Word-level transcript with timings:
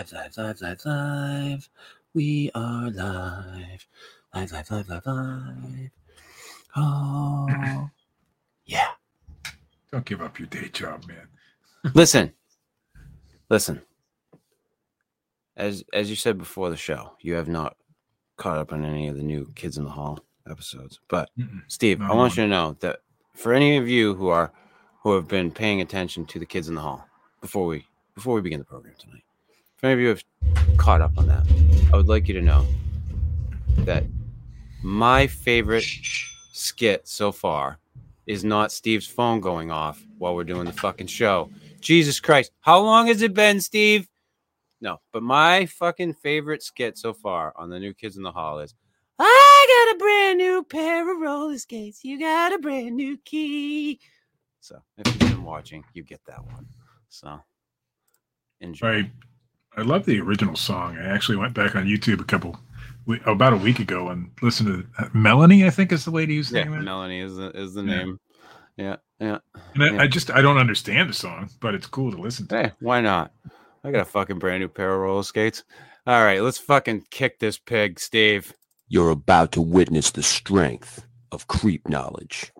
Live, 0.00 0.12
live, 0.12 0.36
live, 0.38 0.60
live, 0.62 0.86
live. 0.86 1.68
We 2.14 2.50
are 2.54 2.88
live. 2.90 3.86
Live, 4.34 4.50
live, 4.50 4.70
live, 4.70 4.88
live, 4.88 5.04
live. 5.04 5.90
Oh, 6.74 7.90
yeah. 8.64 8.86
Don't 9.92 10.06
give 10.06 10.22
up 10.22 10.38
your 10.38 10.48
day 10.48 10.70
job, 10.72 11.06
man. 11.06 11.28
Listen, 11.92 12.32
listen. 13.50 13.82
As 15.58 15.84
as 15.92 16.08
you 16.08 16.16
said 16.16 16.38
before 16.38 16.70
the 16.70 16.78
show, 16.78 17.12
you 17.20 17.34
have 17.34 17.48
not 17.48 17.76
caught 18.38 18.56
up 18.56 18.72
on 18.72 18.86
any 18.86 19.08
of 19.08 19.18
the 19.18 19.22
new 19.22 19.52
Kids 19.54 19.76
in 19.76 19.84
the 19.84 19.90
Hall 19.90 20.18
episodes. 20.50 20.98
But 21.08 21.28
Mm-mm. 21.38 21.60
Steve, 21.68 21.98
No, 21.98 22.06
I 22.06 22.14
want 22.14 22.38
no. 22.38 22.42
you 22.44 22.48
to 22.48 22.50
know 22.50 22.76
that 22.80 23.00
for 23.34 23.52
any 23.52 23.76
of 23.76 23.86
you 23.86 24.14
who 24.14 24.28
are 24.28 24.50
who 25.02 25.14
have 25.14 25.28
been 25.28 25.50
paying 25.50 25.82
attention 25.82 26.24
to 26.24 26.38
the 26.38 26.46
Kids 26.46 26.70
in 26.70 26.74
the 26.74 26.80
Hall 26.80 27.06
before 27.42 27.66
we 27.66 27.84
before 28.14 28.34
we 28.34 28.40
begin 28.40 28.60
the 28.60 28.64
program 28.64 28.94
tonight, 28.98 29.24
if 29.80 29.84
any 29.84 29.94
of 29.94 30.00
you 30.00 30.08
have 30.08 30.22
caught 30.76 31.00
up 31.00 31.16
on 31.16 31.26
that, 31.26 31.46
I 31.90 31.96
would 31.96 32.06
like 32.06 32.28
you 32.28 32.34
to 32.34 32.42
know 32.42 32.66
that 33.78 34.04
my 34.82 35.26
favorite 35.26 35.86
skit 36.52 37.08
so 37.08 37.32
far 37.32 37.78
is 38.26 38.44
not 38.44 38.72
Steve's 38.72 39.06
phone 39.06 39.40
going 39.40 39.70
off 39.70 40.04
while 40.18 40.34
we're 40.34 40.44
doing 40.44 40.66
the 40.66 40.72
fucking 40.74 41.06
show. 41.06 41.48
Jesus 41.80 42.20
Christ. 42.20 42.52
How 42.60 42.78
long 42.78 43.06
has 43.06 43.22
it 43.22 43.32
been, 43.32 43.58
Steve? 43.58 44.06
No, 44.82 45.00
but 45.14 45.22
my 45.22 45.64
fucking 45.64 46.12
favorite 46.12 46.62
skit 46.62 46.98
so 46.98 47.14
far 47.14 47.54
on 47.56 47.70
the 47.70 47.80
new 47.80 47.94
Kids 47.94 48.18
in 48.18 48.22
the 48.22 48.32
Hall 48.32 48.58
is 48.58 48.74
I 49.18 49.86
got 49.88 49.96
a 49.96 49.98
brand 49.98 50.36
new 50.36 50.62
pair 50.62 51.10
of 51.10 51.22
roller 51.22 51.56
skates. 51.56 52.04
You 52.04 52.20
got 52.20 52.52
a 52.52 52.58
brand 52.58 52.96
new 52.96 53.16
key. 53.24 53.98
So 54.60 54.82
if 54.98 55.06
you've 55.06 55.30
been 55.30 55.42
watching, 55.42 55.82
you 55.94 56.02
get 56.02 56.20
that 56.26 56.44
one. 56.44 56.66
So 57.08 57.40
enjoy. 58.60 59.10
I 59.76 59.82
love 59.82 60.04
the 60.04 60.20
original 60.20 60.56
song. 60.56 60.96
I 60.98 61.06
actually 61.06 61.36
went 61.36 61.54
back 61.54 61.76
on 61.76 61.86
YouTube 61.86 62.20
a 62.20 62.24
couple 62.24 62.58
about 63.26 63.52
a 63.52 63.56
week 63.56 63.78
ago 63.78 64.08
and 64.08 64.30
listened 64.42 64.68
to 64.68 65.02
uh, 65.04 65.08
Melanie. 65.14 65.64
I 65.66 65.70
think 65.70 65.92
is 65.92 66.04
the 66.04 66.10
lady 66.10 66.36
who's 66.36 66.50
Yeah, 66.50 66.62
saying 66.62 66.72
that. 66.72 66.82
Melanie 66.82 67.20
is 67.20 67.36
the 67.36 67.50
is 67.50 67.74
the 67.74 67.82
Yeah. 67.82 67.86
name. 67.86 68.20
Yeah, 68.76 68.96
yeah. 69.18 69.38
And 69.74 69.82
I, 69.84 69.90
yeah. 69.92 70.02
I 70.02 70.06
just 70.06 70.30
I 70.30 70.40
don't 70.42 70.58
understand 70.58 71.08
the 71.08 71.14
song, 71.14 71.50
but 71.60 71.74
it's 71.74 71.86
cool 71.86 72.10
to 72.12 72.20
listen 72.20 72.46
to. 72.48 72.56
Hey, 72.62 72.72
why 72.80 73.00
not? 73.00 73.32
I 73.84 73.90
got 73.90 74.02
a 74.02 74.04
fucking 74.06 74.38
brand 74.38 74.60
new 74.60 74.68
pair 74.68 74.94
of 74.94 75.00
roller 75.00 75.22
skates. 75.22 75.64
All 76.06 76.22
right, 76.24 76.42
let's 76.42 76.58
fucking 76.58 77.04
kick 77.10 77.38
this 77.38 77.58
pig, 77.58 78.00
Steve. 78.00 78.54
You're 78.88 79.10
about 79.10 79.52
to 79.52 79.60
witness 79.60 80.10
the 80.10 80.22
strength 80.22 81.06
of 81.30 81.46
creep 81.46 81.88
knowledge. 81.88 82.52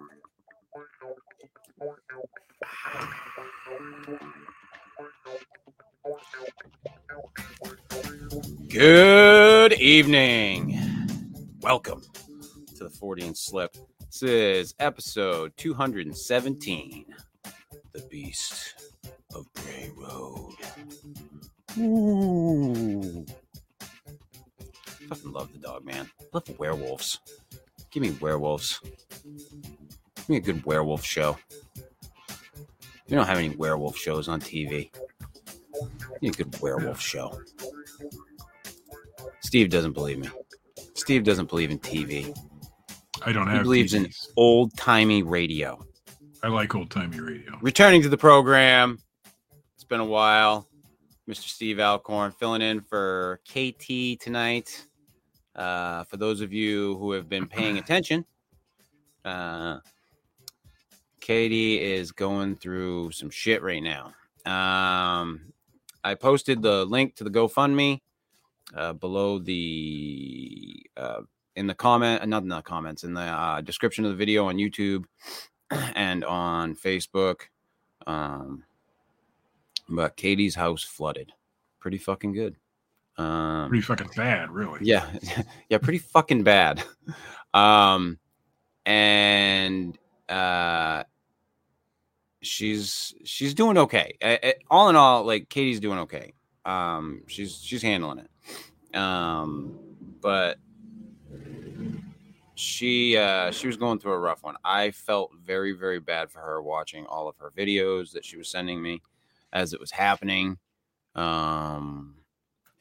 Good 8.69 9.73
evening. 9.75 10.79
Welcome 11.61 12.03
to 12.77 12.85
the 12.85 12.91
Fortean 12.91 13.37
Slip. 13.37 13.77
This 14.07 14.23
is 14.23 14.75
episode 14.79 15.53
217 15.57 17.07
The 17.93 18.01
Beast 18.11 18.75
of 19.35 19.47
Bray 19.55 19.91
Road. 19.97 20.55
Ooh. 21.79 23.27
Fucking 25.09 25.33
love 25.33 25.53
the 25.53 25.59
dog, 25.59 25.85
man. 25.85 26.09
Love 26.33 26.59
werewolves. 26.59 27.19
Give 27.91 28.03
me 28.03 28.11
werewolves. 28.21 28.81
Give 30.15 30.29
me 30.29 30.37
a 30.37 30.41
good 30.41 30.65
werewolf 30.65 31.05
show. 31.05 31.37
We 33.09 33.17
don't 33.17 33.27
have 33.27 33.39
any 33.39 33.57
werewolf 33.57 33.97
shows 33.97 34.29
on 34.29 34.41
TV. 34.41 34.91
Me 36.21 36.29
a 36.29 36.33
good 36.33 36.59
werewolf 36.61 37.01
show. 37.01 37.41
Steve 39.41 39.71
doesn't 39.71 39.93
believe 39.93 40.19
me. 40.19 40.29
Steve 40.95 41.25
doesn't 41.25 41.49
believe 41.49 41.71
in 41.71 41.79
TV. 41.79 42.37
I 43.25 43.33
don't 43.33 43.49
He 43.49 43.55
have. 43.55 43.63
believes 43.65 43.95
in 43.95 44.09
old 44.37 44.77
timey 44.77 45.23
radio. 45.23 45.83
I 46.43 46.49
like 46.49 46.75
old 46.75 46.91
timey 46.91 47.21
radio. 47.21 47.59
Returning 47.61 48.03
to 48.03 48.09
the 48.09 48.17
program, 48.17 48.99
it's 49.75 49.85
been 49.85 50.01
a 50.01 50.05
while. 50.05 50.67
Mr. 51.29 51.49
Steve 51.49 51.79
Alcorn 51.81 52.33
filling 52.33 52.63
in 52.63 52.81
for 52.81 53.41
KT 53.49 54.21
tonight. 54.21 54.87
Uh, 55.55 56.05
for 56.05 56.17
those 56.17 56.41
of 56.41 56.53
you 56.53 56.97
who 56.99 57.13
have 57.13 57.29
been 57.29 57.47
paying 57.47 57.79
attention, 57.83 58.25
uh, 59.25 59.79
Katie 61.21 61.81
is 61.81 62.11
going 62.13 62.57
through 62.57 63.11
some 63.13 63.31
shit 63.31 63.63
right 63.63 63.83
now. 63.83 64.13
Um, 64.47 65.50
I 66.05 66.15
posted 66.15 66.63
the 66.63 66.85
link 66.85 67.15
to 67.17 67.25
the 67.25 67.31
GoFundMe 67.31 68.01
uh, 68.75 68.93
below 68.95 69.39
the 69.39 70.87
uh, 70.97 71.21
in 71.57 71.67
the 71.67 71.75
comment, 71.75 72.23
uh, 72.23 72.27
not 72.27 72.43
in 72.43 72.49
the 72.49 72.63
comments, 72.63 73.05
in 73.05 73.15
the 73.15 73.21
uh, 73.23 73.61
description 73.61 74.05
of 74.05 74.11
the 74.13 74.17
video 74.17 74.47
on 74.47 74.57
YouTube 74.57 75.05
and 75.95 76.25
on 76.25 76.75
Facebook. 76.75 77.43
Um, 78.07 78.65
but 79.89 80.17
Katie's 80.17 80.55
house 80.55 80.83
flooded, 80.85 81.33
pretty 81.81 81.99
fucking 81.99 82.33
good. 82.33 82.57
Um, 83.19 83.69
Pretty 83.69 83.83
fucking 83.83 84.11
bad, 84.17 84.51
really. 84.51 84.79
yeah, 84.83 85.07
yeah, 85.69 85.79
pretty 85.79 85.99
fucking 85.99 86.43
bad. 86.45 86.83
Um, 87.53 88.21
and 88.87 89.99
uh, 90.29 91.03
she's 92.43 93.15
she's 93.25 93.55
doing 93.55 93.79
okay. 93.79 94.55
All 94.71 94.89
in 94.89 94.97
all, 94.97 95.25
like 95.25 95.49
Katie's 95.49 95.81
doing 95.81 95.99
okay. 96.01 96.33
Um, 96.65 97.23
she's 97.27 97.61
she's 97.63 97.83
handling 97.83 98.19
it. 98.21 98.97
Um, 98.97 99.79
but 100.21 100.59
she 102.61 103.17
uh 103.17 103.51
she 103.51 103.67
was 103.67 103.77
going 103.79 103.99
through 103.99 104.13
a 104.13 104.19
rough 104.19 104.43
one. 104.43 104.57
I 104.65 104.91
felt 104.91 105.31
very 105.43 105.73
very 105.73 105.99
bad 105.99 106.31
for 106.31 106.41
her 106.41 106.61
watching 106.61 107.07
all 107.07 107.27
of 107.27 107.37
her 107.39 107.51
videos 107.57 108.13
that 108.13 108.25
she 108.25 108.37
was 108.37 108.51
sending 108.51 108.83
me 108.83 109.01
as 109.53 109.73
it 109.73 109.81
was 109.81 109.91
happening. 109.91 110.59
Um 111.15 112.17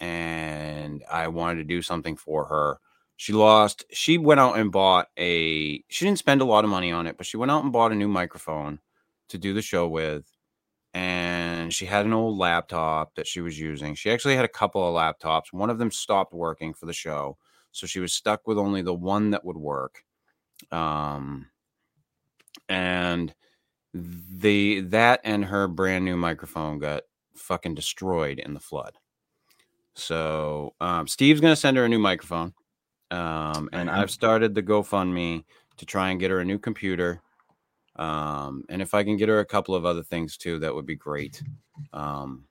and 0.01 1.03
I 1.09 1.29
wanted 1.29 1.55
to 1.55 1.63
do 1.63 1.81
something 1.81 2.17
for 2.17 2.45
her. 2.45 2.79
She 3.15 3.31
lost 3.31 3.85
she 3.91 4.17
went 4.17 4.41
out 4.41 4.57
and 4.59 4.71
bought 4.71 5.07
a 5.17 5.81
she 5.87 6.05
didn't 6.05 6.19
spend 6.19 6.41
a 6.41 6.45
lot 6.45 6.65
of 6.65 6.69
money 6.69 6.91
on 6.91 7.07
it, 7.07 7.15
but 7.17 7.25
she 7.25 7.37
went 7.37 7.51
out 7.51 7.63
and 7.63 7.71
bought 7.71 7.93
a 7.93 7.95
new 7.95 8.09
microphone 8.09 8.79
to 9.29 9.37
do 9.37 9.53
the 9.53 9.61
show 9.61 9.87
with 9.87 10.25
and 10.93 11.73
she 11.73 11.85
had 11.85 12.05
an 12.05 12.13
old 12.13 12.37
laptop 12.37 13.13
that 13.15 13.27
she 13.27 13.41
was 13.41 13.59
using. 13.59 13.93
She 13.95 14.11
actually 14.11 14.35
had 14.35 14.45
a 14.45 14.49
couple 14.49 14.83
of 14.87 14.95
laptops. 14.95 15.53
One 15.53 15.69
of 15.69 15.77
them 15.77 15.91
stopped 15.91 16.33
working 16.33 16.73
for 16.73 16.87
the 16.87 16.93
show, 16.93 17.37
so 17.71 17.85
she 17.85 17.99
was 17.99 18.13
stuck 18.13 18.47
with 18.47 18.57
only 18.57 18.81
the 18.81 18.93
one 18.93 19.31
that 19.31 19.45
would 19.45 19.57
work. 19.57 20.03
Um, 20.71 21.47
and 22.67 23.33
the 23.93 24.81
that 24.81 25.21
and 25.23 25.45
her 25.45 25.67
brand 25.67 26.05
new 26.05 26.17
microphone 26.17 26.79
got 26.79 27.03
fucking 27.35 27.75
destroyed 27.75 28.39
in 28.39 28.53
the 28.53 28.59
flood. 28.59 28.93
So 29.93 30.73
um, 30.81 31.07
Steve's 31.07 31.41
gonna 31.41 31.55
send 31.55 31.77
her 31.77 31.85
a 31.85 31.89
new 31.89 31.99
microphone, 31.99 32.53
um, 33.11 33.69
and. 33.73 33.89
I've 33.89 34.11
started 34.11 34.55
the 34.55 34.63
GoFundMe 34.63 35.43
to 35.77 35.85
try 35.85 36.09
and 36.09 36.19
get 36.19 36.31
her 36.31 36.39
a 36.39 36.45
new 36.45 36.57
computer. 36.57 37.21
Um, 37.99 38.63
and 38.69 38.81
if 38.81 38.93
I 38.93 39.03
can 39.03 39.17
get 39.17 39.27
her 39.27 39.39
a 39.39 39.45
couple 39.45 39.75
of 39.75 39.85
other 39.85 40.03
things 40.03 40.37
too, 40.37 40.57
that 40.59 40.73
would 40.73 40.85
be 40.85 40.95
great. 40.95 41.43
Um, 41.91 42.45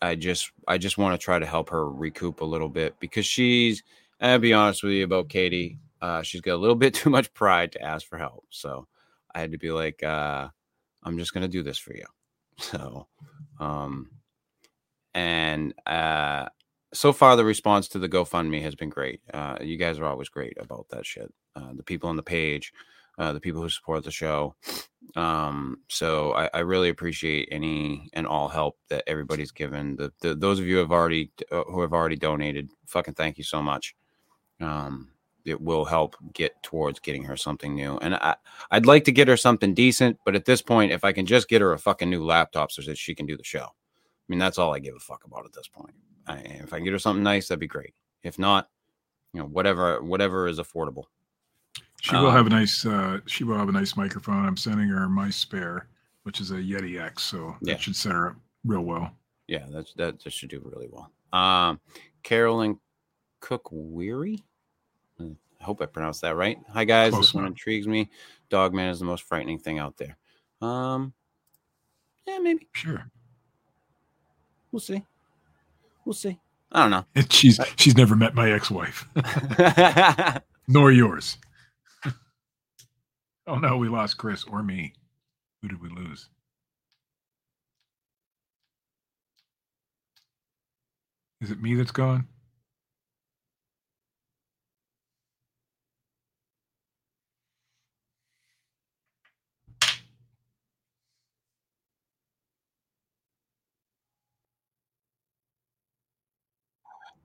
I 0.00 0.14
just 0.14 0.50
I 0.66 0.78
just 0.78 0.98
want 0.98 1.18
to 1.18 1.22
try 1.24 1.38
to 1.38 1.46
help 1.46 1.68
her 1.70 1.88
recoup 1.88 2.40
a 2.40 2.46
little 2.46 2.70
bit 2.70 2.98
because 2.98 3.26
she's 3.26 3.82
I'll 4.20 4.38
be 4.38 4.54
honest 4.54 4.82
with 4.82 4.92
you 4.94 5.04
about 5.04 5.28
Katie. 5.28 5.78
Uh, 6.00 6.22
she's 6.22 6.40
got 6.40 6.54
a 6.54 6.56
little 6.56 6.74
bit 6.84 6.94
too 6.94 7.10
much 7.10 7.32
pride 7.34 7.72
to 7.72 7.82
ask 7.82 8.06
for 8.06 8.18
help. 8.18 8.46
So 8.50 8.88
I 9.34 9.40
had 9.40 9.52
to 9.52 9.58
be 9.58 9.70
like, 9.70 10.02
uh, 10.02 10.48
I'm 11.04 11.18
just 11.18 11.34
gonna 11.34 11.48
do 11.48 11.62
this 11.62 11.78
for 11.78 11.94
you. 11.94 12.06
So 12.58 13.06
um 13.60 14.10
and 15.14 15.74
uh 15.86 16.48
so 16.94 17.12
far 17.12 17.36
the 17.36 17.44
response 17.44 17.88
to 17.88 17.98
the 17.98 18.08
GoFundMe 18.08 18.62
has 18.62 18.74
been 18.74 18.88
great. 18.90 19.20
Uh 19.32 19.56
you 19.60 19.76
guys 19.76 19.98
are 19.98 20.06
always 20.06 20.28
great 20.28 20.56
about 20.58 20.88
that 20.90 21.04
shit. 21.06 21.32
Uh 21.54 21.72
the 21.74 21.82
people 21.82 22.08
on 22.08 22.16
the 22.16 22.22
page, 22.22 22.72
uh 23.18 23.32
the 23.32 23.40
people 23.40 23.60
who 23.62 23.68
support 23.68 24.04
the 24.04 24.10
show. 24.10 24.54
Um 25.16 25.78
so 25.88 26.32
I, 26.34 26.48
I 26.54 26.58
really 26.60 26.88
appreciate 26.88 27.48
any 27.50 28.08
and 28.12 28.26
all 28.26 28.48
help 28.48 28.78
that 28.88 29.04
everybody's 29.06 29.52
given. 29.52 29.96
The, 29.96 30.12
the 30.20 30.34
those 30.34 30.58
of 30.58 30.66
you 30.66 30.78
have 30.78 30.92
already 30.92 31.30
uh, 31.50 31.64
who 31.64 31.80
have 31.80 31.92
already 31.92 32.16
donated, 32.16 32.70
fucking 32.86 33.14
thank 33.14 33.38
you 33.38 33.44
so 33.44 33.62
much. 33.62 33.94
Um 34.60 35.12
it 35.44 35.60
will 35.60 35.84
help 35.84 36.16
get 36.32 36.62
towards 36.62 37.00
getting 37.00 37.24
her 37.24 37.36
something 37.36 37.74
new. 37.74 37.98
And 37.98 38.14
I, 38.14 38.36
I'd 38.70 38.86
like 38.86 39.04
to 39.04 39.12
get 39.12 39.28
her 39.28 39.36
something 39.36 39.74
decent, 39.74 40.18
but 40.24 40.34
at 40.34 40.44
this 40.44 40.62
point, 40.62 40.92
if 40.92 41.04
I 41.04 41.12
can 41.12 41.26
just 41.26 41.48
get 41.48 41.60
her 41.60 41.72
a 41.72 41.78
fucking 41.78 42.08
new 42.08 42.24
laptop 42.24 42.70
so 42.70 42.82
that 42.82 42.98
she 42.98 43.14
can 43.14 43.26
do 43.26 43.36
the 43.36 43.44
show, 43.44 43.64
I 43.64 44.24
mean, 44.28 44.38
that's 44.38 44.58
all 44.58 44.74
I 44.74 44.78
give 44.78 44.94
a 44.94 45.00
fuck 45.00 45.24
about 45.24 45.44
at 45.44 45.52
this 45.52 45.68
point. 45.68 45.94
I, 46.26 46.36
if 46.36 46.72
I 46.72 46.76
can 46.76 46.84
get 46.84 46.92
her 46.92 46.98
something 46.98 47.22
nice, 47.22 47.48
that'd 47.48 47.60
be 47.60 47.66
great. 47.66 47.94
If 48.22 48.38
not, 48.38 48.68
you 49.32 49.40
know, 49.40 49.46
whatever, 49.46 50.02
whatever 50.02 50.46
is 50.46 50.58
affordable. 50.58 51.04
She 52.02 52.16
will 52.16 52.26
Um, 52.26 52.32
have 52.34 52.46
a 52.48 52.50
nice. 52.50 52.84
Uh, 52.84 53.20
she 53.26 53.44
will 53.44 53.56
have 53.56 53.68
a 53.68 53.72
nice 53.72 53.96
microphone. 53.96 54.44
I'm 54.44 54.56
sending 54.56 54.88
her 54.88 55.08
my 55.08 55.30
spare, 55.30 55.86
which 56.24 56.40
is 56.40 56.50
a 56.50 56.56
Yeti 56.56 57.00
X, 57.00 57.22
so 57.22 57.56
Yeah. 57.60 57.74
that 57.74 57.82
should 57.82 57.94
set 57.94 58.10
her 58.10 58.30
up 58.30 58.36
real 58.64 58.80
well. 58.82 59.16
Yeah, 59.46 59.66
that's 59.70 59.94
that, 59.94 60.20
that 60.24 60.32
should 60.32 60.50
do 60.50 60.60
really 60.64 60.88
well. 60.90 61.12
Um, 61.32 61.78
Carolyn 62.24 62.80
Cook 63.38 63.68
Weary. 63.70 64.42
I 65.20 65.64
hope 65.64 65.80
I 65.80 65.86
pronounced 65.86 66.22
that 66.22 66.34
right. 66.34 66.58
Hi 66.70 66.84
guys, 66.84 67.12
Close 67.12 67.26
this 67.26 67.34
one 67.34 67.46
intrigues 67.46 67.86
me. 67.86 68.10
Dogman 68.48 68.88
is 68.88 68.98
the 68.98 69.04
most 69.04 69.22
frightening 69.22 69.60
thing 69.60 69.78
out 69.78 69.96
there. 69.96 70.16
Um, 70.60 71.12
yeah, 72.26 72.38
maybe 72.40 72.66
Sure. 72.72 73.08
we'll 74.72 74.80
see. 74.80 75.04
We'll 76.04 76.14
see. 76.14 76.40
I 76.72 76.80
don't 76.80 76.90
know. 76.90 77.04
And 77.14 77.32
she's 77.32 77.60
she's 77.76 77.96
never 77.96 78.16
met 78.16 78.34
my 78.34 78.50
ex-wife, 78.50 79.06
nor 80.66 80.90
yours. 80.90 81.38
Oh 83.46 83.56
no, 83.56 83.76
we 83.78 83.88
lost 83.88 84.18
Chris 84.18 84.44
or 84.44 84.62
me. 84.62 84.94
Who 85.62 85.68
did 85.68 85.82
we 85.82 85.88
lose? 85.90 86.28
Is 91.42 91.50
it 91.50 91.62
me 91.62 91.74
that's 91.74 91.92
gone? 91.92 92.28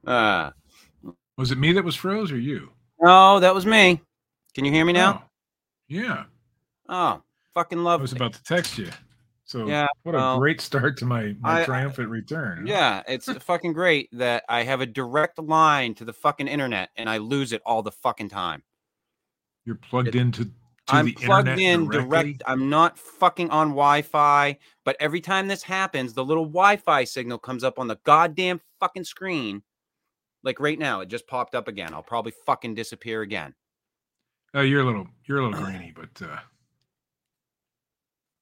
uh, 0.08 0.52
Was 1.38 1.52
it 1.52 1.58
me 1.60 1.74
that 1.74 1.86
was 1.86 1.96
froze 1.96 2.32
or 2.32 2.40
you? 2.40 2.72
no, 3.02 3.40
that 3.42 3.56
was 3.56 3.66
me. 3.66 4.02
Can 4.56 4.66
you 4.66 4.72
hear 4.74 4.86
me 4.86 4.94
now? 4.94 5.27
Yeah. 5.88 6.26
Oh, 6.90 7.22
fucking 7.54 7.84
love. 7.84 8.00
I 8.00 8.04
was 8.04 8.14
about 8.14 8.34
to 8.34 8.44
text 8.44 8.78
you. 8.78 8.90
So 9.46 9.66
Yeah, 9.66 9.88
what 10.04 10.14
a 10.16 10.18
well, 10.18 10.40
great 10.40 10.60
start 10.60 10.98
to 10.98 11.06
my, 11.06 11.34
my 11.40 11.62
I- 11.62 11.66
triumphant 11.66 12.10
return. 12.10 12.68
Yeah, 12.68 13.02
it's 13.08 13.32
fucking 13.44 13.74
great 13.74 14.10
that 14.12 14.44
I 14.50 14.64
have 14.64 14.82
a 14.82 14.86
direct 14.86 15.40
line 15.40 15.96
to 15.96 16.06
the 16.06 16.12
fucking 16.14 16.48
internet 16.50 16.90
and 16.98 17.10
I 17.10 17.18
lose 17.18 17.54
it 17.54 17.62
all 17.66 17.82
the 17.82 17.92
fucking 17.92 18.28
time. 18.30 18.64
You're 19.66 19.76
plugged 19.76 20.10
It- 20.10 20.16
into 20.16 20.46
to 20.46 20.52
I'm 20.96 21.12
plugged 21.14 21.48
in 21.50 21.86
directly. 21.90 22.34
direct. 22.34 22.44
I'm 22.48 22.70
not 22.70 22.98
fucking 22.98 23.50
on 23.50 23.70
Wi-Fi, 23.70 24.58
but 24.86 24.96
every 25.02 25.20
time 25.20 25.48
this 25.50 25.62
happens, 25.64 26.14
the 26.14 26.24
little 26.24 26.46
Wi-Fi 26.46 27.04
signal 27.04 27.40
comes 27.40 27.64
up 27.66 27.78
on 27.78 27.88
the 27.88 27.98
goddamn 28.06 28.62
fucking 28.80 29.04
screen. 29.04 29.64
Like 30.44 30.62
right 30.62 30.80
now, 30.80 31.02
it 31.02 31.08
just 31.10 31.28
popped 31.28 31.56
up 31.56 31.68
again. 31.68 31.94
I'll 31.94 32.04
probably 32.04 32.32
fucking 32.46 32.76
disappear 32.76 33.22
again. 33.22 33.54
Oh, 34.58 34.62
you're 34.62 34.82
a 34.82 34.86
little 34.86 35.08
you're 35.26 35.40
a 35.40 35.44
little 35.48 35.64
grainy, 35.64 35.94
but 35.96 36.28
uh 36.28 36.40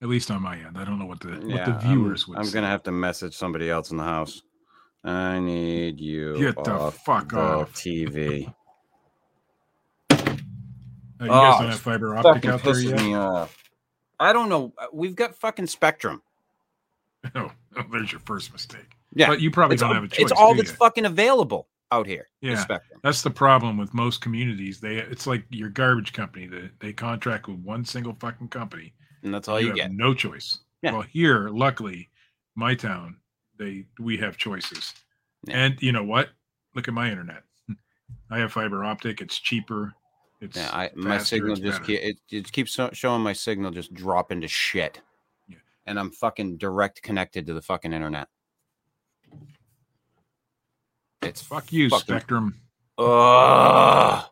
at 0.02 0.08
least 0.10 0.32
on 0.32 0.42
my 0.42 0.56
end. 0.58 0.78
I 0.78 0.84
don't 0.86 0.98
know 1.00 1.06
what 1.06 1.20
the 1.20 1.30
what 1.30 1.42
the 1.66 1.72
I'm- 1.72 1.80
viewers 1.82 2.28
would 2.28 2.38
I'm, 2.38 2.46
say. 2.46 2.54
gonna 2.54 2.68
have 2.68 2.84
to 2.84 2.92
message 2.92 3.36
somebody 3.36 3.70
else 3.70 3.92
in 3.92 3.98
the 3.98 4.04
house. 4.04 4.42
I 5.04 5.40
need 5.40 6.00
you 6.00 6.38
Get 6.38 6.64
the 6.64 6.92
fuck 6.92 7.30
the 7.30 7.38
off. 7.40 7.74
TV. 7.74 8.48
Uh, 10.10 10.16
you 10.18 10.28
Oh, 11.22 11.28
guys 11.28 11.60
don't 11.60 11.70
have 11.72 11.80
fiber 11.80 12.16
optic 12.16 12.46
out 12.46 12.64
there 12.64 12.80
yet? 12.80 13.00
me 13.00 13.14
off. 13.16 13.56
I 14.20 14.34
don't 14.34 14.50
know. 14.50 14.74
Uh, 14.78 14.88
We've 14.94 15.16
got 15.16 15.36
fucking 15.36 15.68
Spectrum. 15.68 16.22
No, 17.36 17.52
oh, 17.78 17.84
there's 17.92 18.12
your 18.12 18.22
first 18.22 18.52
mistake. 18.52 18.98
Yeah, 19.14 19.28
But 19.28 19.42
you 19.42 19.52
probably 19.52 19.76
it's, 19.76 19.82
don't 19.82 19.94
have 19.96 20.04
a 20.04 20.08
choice. 20.08 20.20
it's 20.24 20.32
all 20.32 20.56
that's 20.56 20.72
you? 20.72 20.76
fucking 20.78 21.06
available 21.06 21.68
out 21.92 22.08
here. 22.08 22.28
Yeah. 22.42 22.64
That's 23.04 23.22
the 23.22 23.30
problem 23.30 23.78
with 23.78 23.94
most 23.94 24.22
communities. 24.22 24.80
They 24.80 24.98
it's 24.98 25.28
like 25.28 25.46
your 25.50 25.70
garbage 25.70 26.14
company. 26.14 26.48
They 26.48 26.70
they 26.80 26.94
contract 26.94 27.48
with 27.48 27.60
one 27.60 27.86
single 27.86 28.16
fucking 28.20 28.50
company. 28.50 28.94
And 29.24 29.34
that's 29.34 29.48
all 29.48 29.60
you, 29.60 29.68
have 29.68 29.76
get. 29.76 29.92
no 29.92 30.14
choice. 30.14 30.60
Yeah. 30.82 30.94
Well, 30.94 31.02
here, 31.02 31.50
luckily, 31.50 32.10
my 32.56 32.76
town, 32.76 33.18
they 33.58 33.86
we 34.00 34.18
have 34.18 34.38
choices. 34.38 34.94
Yeah. 35.48 35.58
And 35.58 35.82
you 35.82 35.92
know 35.92 36.04
what? 36.04 36.30
Look 36.76 36.88
at 36.88 36.94
my 36.94 37.10
internet. 37.10 37.44
I 38.32 38.40
have 38.40 38.52
fiber 38.52 38.84
optic. 38.84 39.22
It's 39.22 39.40
cheaper. 39.40 39.94
It's 40.42 40.58
Yeah, 40.58 40.70
I, 40.72 40.92
my 40.96 41.18
signal 41.18 41.56
just 41.56 41.84
keep, 41.84 42.02
it, 42.02 42.18
it 42.30 42.52
keeps 42.52 42.78
showing 42.94 43.22
my 43.22 43.34
signal 43.34 43.72
just 43.72 43.94
drop 43.94 44.32
into 44.32 44.48
shit. 44.48 45.02
Yeah. 45.48 45.58
And 45.86 45.98
I'm 45.98 46.12
fucking 46.12 46.58
direct 46.58 47.02
connected 47.02 47.48
to 47.48 47.54
the 47.54 47.62
fucking 47.62 47.94
internet. 47.94 48.28
It's 51.26 51.42
fuck 51.42 51.72
you, 51.74 51.90
fucking- 51.90 52.06
Spectrum. 52.06 52.62
Ugh. 52.98 54.26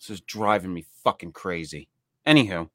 This 0.00 0.10
is 0.10 0.20
driving 0.22 0.74
me 0.74 0.84
fucking 1.04 1.32
crazy. 1.32 1.88
Anywho, 2.26 2.68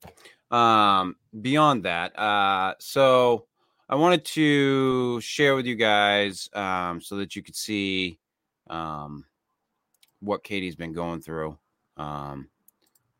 um, 0.56 1.16
beyond 1.42 1.84
that, 1.84 2.18
uh, 2.18 2.76
so 2.80 3.48
I 3.90 3.96
wanted 3.96 4.24
to 4.26 5.20
share 5.22 5.56
with 5.56 5.66
you 5.66 5.76
guys, 5.76 6.50
um, 6.54 7.02
so 7.02 7.18
that 7.18 7.36
you 7.36 7.44
could 7.44 7.56
see, 7.56 8.20
um, 8.70 9.26
what 10.20 10.44
Katie's 10.44 10.76
been 10.76 10.94
going 10.94 11.22
through. 11.22 11.58
Um, 11.98 12.50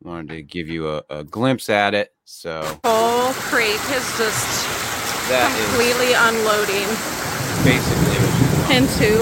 wanted 0.02 0.28
to 0.28 0.42
give 0.42 0.68
you 0.68 0.88
a, 0.88 1.02
a 1.10 1.24
glimpse 1.24 1.68
at 1.68 1.94
it. 1.94 2.14
So 2.24 2.62
whole 2.84 3.32
crate 3.34 3.74
is 3.74 4.06
just 4.16 4.66
that 5.28 5.50
is 5.58 5.66
completely 5.66 6.14
unloading 6.14 6.88
basically 7.64 7.74
what 7.74 8.06
she's 8.06 8.18
doing. 8.18 8.27
Into 8.70 9.18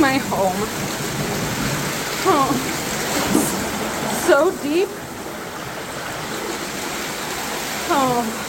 my 0.00 0.18
home. 0.18 0.68
Oh, 2.28 2.50
so 4.26 4.50
deep. 4.62 4.88
Oh, 7.88 8.46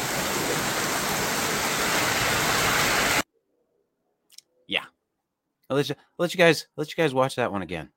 I'll 5.69 5.75
let 5.75 5.89
you 5.89 5.95
I'll 5.95 6.24
let 6.24 6.33
you 6.33 6.38
guys 6.38 6.65
I'll 6.77 6.81
let 6.83 6.89
you 6.89 7.03
guys 7.03 7.13
watch 7.13 7.35
that 7.35 7.51
one 7.51 7.62
again. 7.62 7.89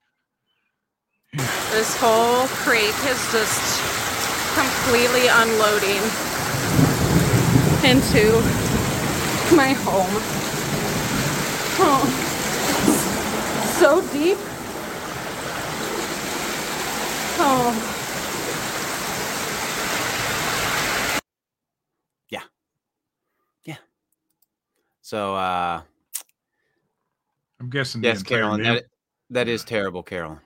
this 1.33 1.97
whole 2.01 2.47
crate 2.49 2.95
is 3.07 3.33
just 3.33 3.81
completely 4.55 5.29
unloading 5.29 6.03
into 7.89 8.33
my 9.55 9.73
home. 9.73 10.50
Oh, 11.83 12.05
so 13.81 14.01
deep. 14.13 14.37
Oh. 17.43 17.97
Yeah. 22.29 22.43
Yeah. 23.65 23.77
So 25.01 25.35
uh 25.35 25.83
I'm 27.59 27.71
guessing 27.71 28.03
yes, 28.03 28.23
Carolyn, 28.23 28.63
neigh- 28.63 28.75
that, 28.75 28.85
that 29.31 29.49
is 29.49 29.65
terrible, 29.65 30.03
Carolyn. 30.03 30.41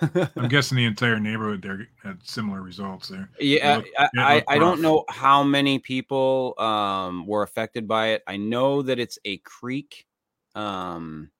I'm 0.36 0.48
guessing 0.48 0.76
the 0.76 0.84
entire 0.86 1.20
neighborhood 1.20 1.60
there 1.62 1.88
had 2.02 2.18
similar 2.26 2.62
results 2.62 3.08
there. 3.08 3.28
Yeah, 3.38 3.76
look- 3.76 3.86
I, 3.98 4.08
I, 4.16 4.44
I 4.48 4.58
don't 4.58 4.80
know 4.80 5.04
how 5.08 5.42
many 5.42 5.78
people 5.78 6.54
um, 6.58 7.26
were 7.26 7.42
affected 7.42 7.86
by 7.86 8.08
it. 8.08 8.22
I 8.26 8.36
know 8.38 8.80
that 8.82 8.98
it's 8.98 9.18
a 9.26 9.36
creek 9.38 10.06
um, 10.54 11.30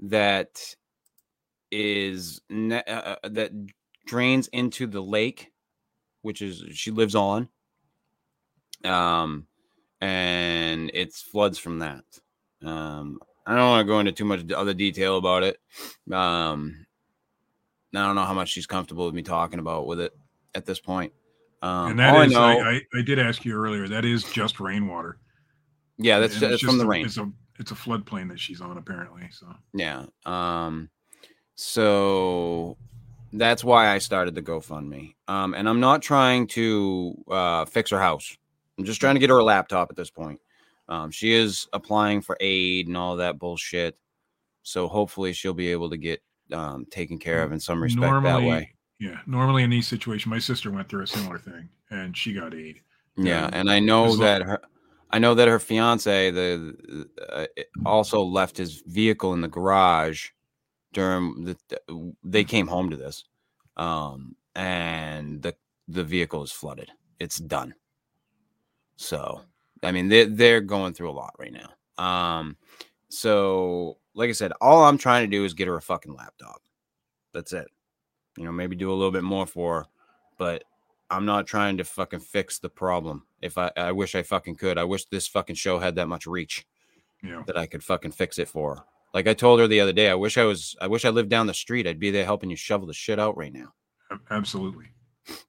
that 0.00 0.74
is 1.70 2.40
ne- 2.48 2.84
uh, 2.84 3.16
uh, 3.22 3.28
that 3.30 3.52
drains 4.06 4.48
into 4.48 4.86
the 4.86 5.00
lake, 5.00 5.52
which 6.22 6.42
is 6.42 6.64
she 6.72 6.90
lives 6.90 7.14
on, 7.14 7.48
um, 8.84 9.46
and 10.00 10.90
it's 10.94 11.22
floods 11.22 11.58
from 11.58 11.80
that. 11.80 12.04
Um, 12.64 13.18
I 13.46 13.54
don't 13.54 13.68
want 13.68 13.86
to 13.86 13.92
go 13.92 13.98
into 14.00 14.12
too 14.12 14.24
much 14.24 14.50
other 14.52 14.74
detail 14.74 15.18
about 15.18 15.42
it. 15.42 15.58
Um, 16.12 16.86
I 17.94 18.06
don't 18.06 18.14
know 18.14 18.24
how 18.24 18.34
much 18.34 18.48
she's 18.48 18.66
comfortable 18.66 19.06
with 19.06 19.14
me 19.14 19.22
talking 19.22 19.58
about 19.58 19.86
with 19.86 20.00
it 20.00 20.12
at 20.54 20.66
this 20.66 20.80
point. 20.80 21.12
Um, 21.62 21.92
and 21.92 21.98
that 21.98 22.26
is, 22.26 22.34
I 22.34 22.54
I, 22.54 22.70
I, 22.70 22.80
I 22.98 23.02
did 23.02 23.18
ask 23.18 23.44
you 23.44 23.54
earlier. 23.54 23.88
That 23.88 24.04
is 24.04 24.24
just 24.24 24.60
rainwater. 24.60 25.18
yeah, 25.98 26.18
that's, 26.18 26.34
it's 26.34 26.40
that's 26.40 26.62
from 26.62 26.78
the 26.78 26.86
rain. 26.86 27.06
It's 27.06 27.16
a 27.16 27.30
it's 27.58 27.70
a 27.70 27.74
floodplain 27.74 28.28
that 28.30 28.40
she's 28.40 28.60
on 28.60 28.78
apparently. 28.78 29.28
So 29.30 29.46
Yeah. 29.72 30.06
Um, 30.26 30.90
so 31.54 32.76
that's 33.32 33.64
why 33.64 33.88
I 33.88 33.98
started 33.98 34.34
the 34.34 34.42
GoFundMe. 34.42 35.14
Um, 35.28 35.54
and 35.54 35.68
I'm 35.68 35.80
not 35.80 36.02
trying 36.02 36.46
to 36.48 37.16
uh, 37.28 37.64
fix 37.64 37.90
her 37.90 38.00
house. 38.00 38.36
I'm 38.78 38.84
just 38.84 39.00
trying 39.00 39.14
to 39.14 39.20
get 39.20 39.30
her 39.30 39.38
a 39.38 39.44
laptop 39.44 39.90
at 39.90 39.96
this 39.96 40.10
point. 40.10 40.40
Um, 40.88 41.10
she 41.10 41.32
is 41.32 41.66
applying 41.72 42.20
for 42.20 42.36
aid 42.40 42.88
and 42.88 42.96
all 42.96 43.16
that 43.16 43.38
bullshit. 43.38 43.96
So 44.62 44.88
hopefully 44.88 45.32
she'll 45.32 45.54
be 45.54 45.70
able 45.70 45.90
to 45.90 45.96
get 45.96 46.22
um, 46.52 46.86
taken 46.90 47.18
care 47.18 47.42
of 47.42 47.52
in 47.52 47.60
some 47.60 47.82
respect 47.82 48.02
that 48.02 48.10
normally, 48.10 48.48
way. 48.48 48.74
yeah, 48.98 49.18
normally 49.26 49.62
in 49.62 49.70
these 49.70 49.86
situations, 49.86 50.26
my 50.30 50.38
sister 50.38 50.70
went 50.70 50.88
through 50.88 51.02
a 51.02 51.06
similar 51.06 51.38
thing 51.38 51.68
and 51.90 52.16
she 52.16 52.32
got 52.32 52.54
aid. 52.54 52.80
Yeah, 53.16 53.24
Yeah, 53.24 53.50
and 53.52 53.70
I 53.70 53.78
know 53.78 54.16
that 54.16 54.42
her, 54.42 54.60
I 55.14 55.20
know 55.20 55.34
that 55.34 55.46
her 55.46 55.60
fiance 55.60 56.32
the 56.32 57.06
uh, 57.30 57.46
also 57.86 58.20
left 58.20 58.56
his 58.56 58.82
vehicle 58.84 59.32
in 59.32 59.42
the 59.42 59.48
garage 59.48 60.30
during 60.92 61.44
the 61.44 61.56
they 62.24 62.42
came 62.42 62.66
home 62.66 62.90
to 62.90 62.96
this, 62.96 63.22
um, 63.76 64.34
and 64.56 65.40
the 65.40 65.54
the 65.86 66.02
vehicle 66.02 66.42
is 66.42 66.50
flooded. 66.50 66.90
It's 67.20 67.36
done. 67.36 67.74
So 68.96 69.42
I 69.84 69.92
mean, 69.92 70.08
they 70.08 70.24
they're 70.24 70.60
going 70.60 70.94
through 70.94 71.12
a 71.12 71.12
lot 71.12 71.36
right 71.38 71.52
now. 71.52 72.04
Um, 72.04 72.56
so 73.08 73.98
like 74.14 74.30
I 74.30 74.32
said, 74.32 74.50
all 74.60 74.82
I'm 74.82 74.98
trying 74.98 75.30
to 75.30 75.36
do 75.36 75.44
is 75.44 75.54
get 75.54 75.68
her 75.68 75.76
a 75.76 75.80
fucking 75.80 76.16
laptop. 76.16 76.60
That's 77.32 77.52
it. 77.52 77.68
You 78.36 78.46
know, 78.46 78.52
maybe 78.52 78.74
do 78.74 78.90
a 78.90 78.98
little 78.98 79.12
bit 79.12 79.22
more 79.22 79.46
for 79.46 79.82
her, 79.82 79.86
but 80.38 80.64
I'm 81.10 81.26
not 81.26 81.46
trying 81.46 81.76
to 81.78 81.84
fucking 81.84 82.20
fix 82.20 82.58
the 82.58 82.68
problem. 82.70 83.26
If 83.42 83.58
I, 83.58 83.70
I 83.76 83.92
wish 83.92 84.14
I 84.14 84.22
fucking 84.22 84.56
could. 84.56 84.78
I 84.78 84.84
wish 84.84 85.04
this 85.06 85.28
fucking 85.28 85.56
show 85.56 85.78
had 85.78 85.96
that 85.96 86.08
much 86.08 86.26
reach 86.26 86.66
Yeah. 87.22 87.42
that 87.46 87.56
I 87.58 87.66
could 87.66 87.84
fucking 87.84 88.12
fix 88.12 88.38
it 88.38 88.48
for. 88.48 88.84
Like 89.12 89.28
I 89.28 89.34
told 89.34 89.60
her 89.60 89.68
the 89.68 89.80
other 89.80 89.92
day, 89.92 90.10
I 90.10 90.14
wish 90.14 90.36
I 90.38 90.44
was, 90.44 90.74
I 90.80 90.86
wish 90.88 91.04
I 91.04 91.10
lived 91.10 91.28
down 91.28 91.46
the 91.46 91.54
street. 91.54 91.86
I'd 91.86 92.00
be 92.00 92.10
there 92.10 92.24
helping 92.24 92.50
you 92.50 92.56
shovel 92.56 92.86
the 92.86 92.94
shit 92.94 93.18
out 93.20 93.36
right 93.36 93.52
now. 93.52 93.72
Absolutely. 94.30 94.86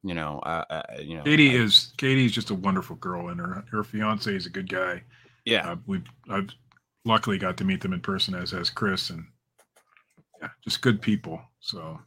You 0.04 0.14
know, 0.14 0.40
I, 0.44 0.66
I 0.70 0.84
you 1.00 1.18
know, 1.18 1.24
Katie 1.24 1.52
I- 1.52 1.64
is 1.64 1.94
Katie's 1.98 2.32
just 2.32 2.50
a 2.50 2.56
wonderful 2.56 2.96
girl, 2.98 3.28
and 3.30 3.40
her 3.40 3.66
her 3.72 3.84
fiance 3.84 4.34
is 4.34 4.46
a 4.46 4.50
good 4.50 4.70
guy. 4.70 5.04
yeah, 5.46 5.72
Uh, 5.72 5.76
we 5.86 6.02
I've 6.30 6.50
luckily 7.04 7.38
got 7.38 7.58
to 7.58 7.66
meet 7.66 7.82
them 7.82 7.92
in 7.94 8.00
person, 8.00 8.36
as 8.36 8.52
has 8.52 8.70
Chris, 8.70 9.10
and 9.10 9.26
yeah, 10.42 10.48
just 10.64 10.82
good 10.82 11.02
people. 11.02 11.42
So 11.60 12.00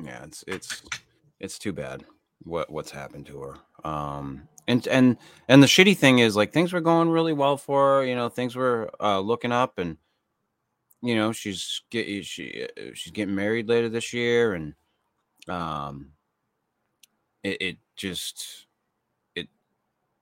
yeah. 0.00 0.22
It's 0.24 0.44
it's 0.46 0.82
it's 1.40 1.58
too 1.58 1.72
bad 1.72 2.04
what 2.42 2.70
what's 2.70 2.90
happened 2.90 3.26
to 3.26 3.40
her. 3.40 3.56
Um, 3.88 4.48
and 4.66 4.86
and 4.88 5.16
and 5.48 5.62
the 5.62 5.66
shitty 5.66 5.96
thing 5.96 6.18
is 6.18 6.36
like 6.36 6.52
things 6.52 6.72
were 6.72 6.80
going 6.80 7.08
really 7.10 7.32
well 7.32 7.56
for 7.56 7.98
her. 8.00 8.04
You 8.04 8.14
know, 8.14 8.28
things 8.28 8.54
were 8.56 8.90
uh, 9.00 9.20
looking 9.20 9.52
up, 9.52 9.78
and 9.78 9.96
you 11.02 11.14
know 11.14 11.32
she's 11.32 11.82
get 11.90 12.24
she 12.24 12.66
uh, 12.76 12.90
she's 12.94 13.12
getting 13.12 13.34
married 13.34 13.68
later 13.68 13.88
this 13.88 14.12
year, 14.12 14.54
and 14.54 14.74
um, 15.48 16.12
it, 17.42 17.56
it 17.62 17.76
just 17.96 18.66
it 19.34 19.48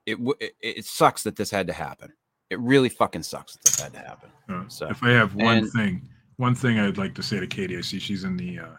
it 0.06 0.18
it 0.40 0.54
it 0.61 0.85
sucks 0.85 1.23
that 1.25 1.37
this 1.37 1.50
had 1.50 1.66
to 1.66 1.73
happen. 1.73 2.12
It 2.50 2.61
really 2.61 2.88
fucking 2.88 3.25
sucks 3.25 3.54
that 3.54 3.62
this 3.64 3.80
had 3.80 3.92
to 3.94 3.99
happen. 3.99 4.30
Uh, 4.49 4.68
So, 4.68 4.87
if 4.88 5.02
I 5.02 5.11
have 5.11 5.35
one 5.35 5.56
and- 5.58 5.73
thing, 5.73 6.08
one 6.37 6.54
thing 6.54 6.78
I'd 6.78 6.99
like 6.99 7.14
to 7.16 7.23
say 7.23 7.40
to 7.40 7.46
Katie, 7.49 7.76
I 7.76 7.80
see 7.80 7.99
she's 7.99 8.23
in 8.23 8.37
the. 8.37 8.61
Uh, 8.61 8.76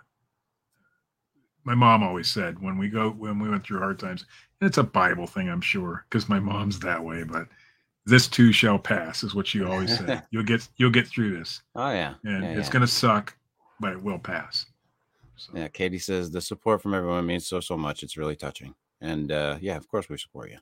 my 1.67 1.75
mom 1.75 2.01
always 2.01 2.29
said 2.29 2.57
when 2.61 2.77
we 2.77 2.87
go 2.87 3.09
when 3.09 3.39
we 3.39 3.49
went 3.49 3.65
through 3.65 3.79
hard 3.79 3.99
times, 3.99 4.25
and 4.61 4.69
it's 4.69 4.77
a 4.77 4.83
Bible 4.83 5.27
thing, 5.27 5.49
I'm 5.49 5.59
sure, 5.59 6.05
because 6.09 6.29
my 6.29 6.39
mom's 6.39 6.79
that 6.79 7.03
way. 7.03 7.23
But 7.23 7.49
this 8.05 8.29
too 8.29 8.53
shall 8.53 8.79
pass, 8.79 9.21
is 9.21 9.35
what 9.35 9.45
she 9.45 9.61
always 9.61 9.97
said. 9.97 10.23
you'll 10.31 10.43
get 10.43 10.65
you'll 10.77 10.91
get 10.91 11.07
through 11.07 11.37
this, 11.37 11.61
Oh 11.75 11.91
yeah, 11.91 12.13
and 12.23 12.43
yeah, 12.45 12.51
it's 12.51 12.69
yeah. 12.69 12.73
gonna 12.73 12.87
suck, 12.87 13.35
but 13.81 13.91
it 13.91 14.01
will 14.01 14.17
pass. 14.17 14.65
So, 15.35 15.51
Yeah, 15.53 15.67
Katie 15.67 15.99
says 15.99 16.31
the 16.31 16.39
support 16.39 16.81
from 16.81 16.93
everyone 16.93 17.25
means 17.25 17.45
so 17.45 17.59
so 17.59 17.75
much. 17.75 18.01
It's 18.01 18.15
really 18.15 18.37
touching, 18.37 18.73
and 19.01 19.29
uh, 19.29 19.57
yeah, 19.59 19.75
of 19.75 19.89
course 19.89 20.07
we 20.07 20.17
support 20.17 20.49
you. 20.49 20.59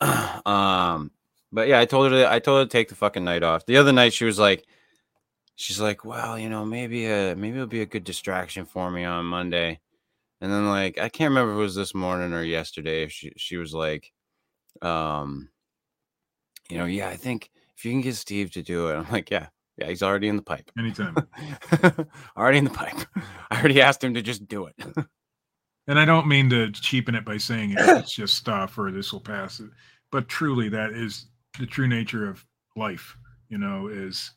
um, 0.50 1.12
but 1.52 1.68
yeah, 1.68 1.78
I 1.78 1.84
told 1.84 2.10
her 2.10 2.18
to 2.18 2.30
I 2.30 2.40
told 2.40 2.58
her 2.58 2.64
to 2.64 2.70
take 2.70 2.88
the 2.88 2.96
fucking 2.96 3.22
night 3.22 3.44
off. 3.44 3.64
The 3.66 3.76
other 3.76 3.92
night 3.92 4.12
she 4.12 4.24
was 4.24 4.40
like, 4.40 4.66
she's 5.56 5.80
like, 5.80 6.04
well, 6.04 6.38
you 6.38 6.48
know, 6.48 6.64
maybe 6.64 7.10
uh 7.10 7.34
maybe 7.34 7.56
it'll 7.56 7.66
be 7.66 7.82
a 7.82 7.86
good 7.86 8.04
distraction 8.04 8.64
for 8.64 8.90
me 8.90 9.04
on 9.04 9.26
Monday, 9.26 9.80
and 10.40 10.52
then 10.52 10.68
like 10.68 10.98
I 10.98 11.08
can't 11.08 11.30
remember 11.30 11.52
if 11.52 11.56
it 11.56 11.60
was 11.60 11.74
this 11.74 11.94
morning 11.94 12.32
or 12.32 12.42
yesterday. 12.42 13.08
She 13.08 13.32
she 13.36 13.56
was 13.56 13.74
like, 13.74 14.12
um, 14.82 15.48
you 16.70 16.78
know, 16.78 16.86
yeah, 16.86 17.08
I 17.08 17.16
think 17.16 17.50
if 17.76 17.84
you 17.84 17.92
can 17.92 18.00
get 18.00 18.16
Steve 18.16 18.52
to 18.52 18.62
do 18.62 18.88
it, 18.88 18.94
I'm 18.96 19.10
like, 19.10 19.30
yeah, 19.30 19.48
yeah, 19.76 19.88
he's 19.88 20.02
already 20.02 20.28
in 20.28 20.36
the 20.36 20.42
pipe. 20.42 20.70
anytime. 20.78 21.16
already 22.36 22.58
in 22.58 22.64
the 22.64 22.70
pipe. 22.70 22.96
I 23.50 23.58
already 23.58 23.82
asked 23.82 24.02
him 24.02 24.14
to 24.14 24.22
just 24.22 24.46
do 24.48 24.66
it. 24.66 24.74
And 25.88 26.00
I 26.00 26.04
don't 26.04 26.26
mean 26.26 26.50
to 26.50 26.70
cheapen 26.72 27.14
it 27.14 27.24
by 27.24 27.36
saying 27.36 27.72
it, 27.72 27.78
it's 27.80 28.12
just 28.14 28.34
stuff 28.34 28.76
or 28.78 28.90
this 28.90 29.12
will 29.12 29.20
pass. 29.20 29.60
But 30.10 30.28
truly, 30.28 30.68
that 30.70 30.92
is 30.92 31.26
the 31.58 31.66
true 31.66 31.86
nature 31.86 32.28
of 32.28 32.44
life. 32.74 33.16
You 33.48 33.58
know, 33.58 33.88
is 33.88 34.32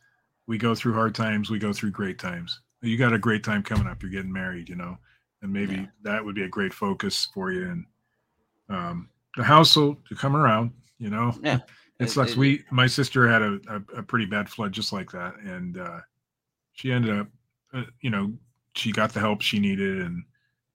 we 0.49 0.57
go 0.57 0.73
through 0.73 0.95
hard 0.95 1.13
times, 1.13 1.51
we 1.51 1.59
go 1.59 1.71
through 1.71 1.91
great 1.91 2.17
times. 2.17 2.61
You 2.81 2.97
got 2.97 3.13
a 3.13 3.19
great 3.19 3.43
time 3.43 3.61
coming 3.61 3.85
up. 3.85 4.01
You're 4.01 4.09
getting 4.11 4.33
married, 4.33 4.67
you 4.67 4.75
know, 4.75 4.97
and 5.43 5.53
maybe 5.53 5.75
Yeah. 5.75 5.85
that 6.01 6.25
would 6.25 6.33
be 6.33 6.41
a 6.41 6.47
great 6.47 6.73
focus 6.73 7.27
for 7.35 7.51
you. 7.51 7.69
And 7.69 7.85
um, 8.67 9.09
the 9.37 9.43
house 9.43 9.75
will 9.75 9.95
come 10.17 10.35
around. 10.35 10.71
You 10.97 11.11
know, 11.11 11.37
Yeah. 11.43 11.59
it 11.99 12.05
It- 12.05 12.09
sucks. 12.09 12.31
it- 12.31 12.37
we 12.37 12.63
my 12.71 12.87
sister 12.87 13.27
had 13.29 13.43
a, 13.43 13.59
a, 13.67 13.99
a 13.99 14.03
pretty 14.03 14.25
bad 14.25 14.49
flood 14.49 14.71
just 14.71 14.91
like 14.91 15.11
that, 15.11 15.37
and 15.37 15.77
uh, 15.77 15.99
she 16.73 16.91
ended 16.91 17.15
up, 17.19 17.27
uh, 17.73 17.83
you 18.01 18.09
know, 18.09 18.33
she 18.73 18.91
got 18.91 19.13
the 19.13 19.19
help 19.19 19.41
she 19.43 19.59
needed, 19.59 20.01
and 20.01 20.23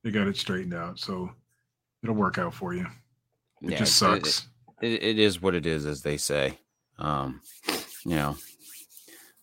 they 0.04 0.12
got 0.12 0.28
it 0.28 0.37
straightened 0.37 0.75
out. 0.75 1.00
So 1.00 1.33
it'll 2.04 2.14
work 2.14 2.38
out 2.38 2.54
for 2.54 2.75
you. 2.75 2.87
It 3.61 3.71
Yeah, 3.73 3.78
just 3.78 4.00
it- 4.00 4.07
it- 4.07 4.25
sucks. 4.26 4.49
it, 4.83 5.02
it 5.02 5.19
is 5.19 5.43
what 5.43 5.57
it 5.57 5.66
is, 5.66 5.85
as 5.85 6.02
they 6.02 6.16
say. 6.16 6.61
Um, 6.99 7.40
you 8.04 8.14
know. 8.14 8.37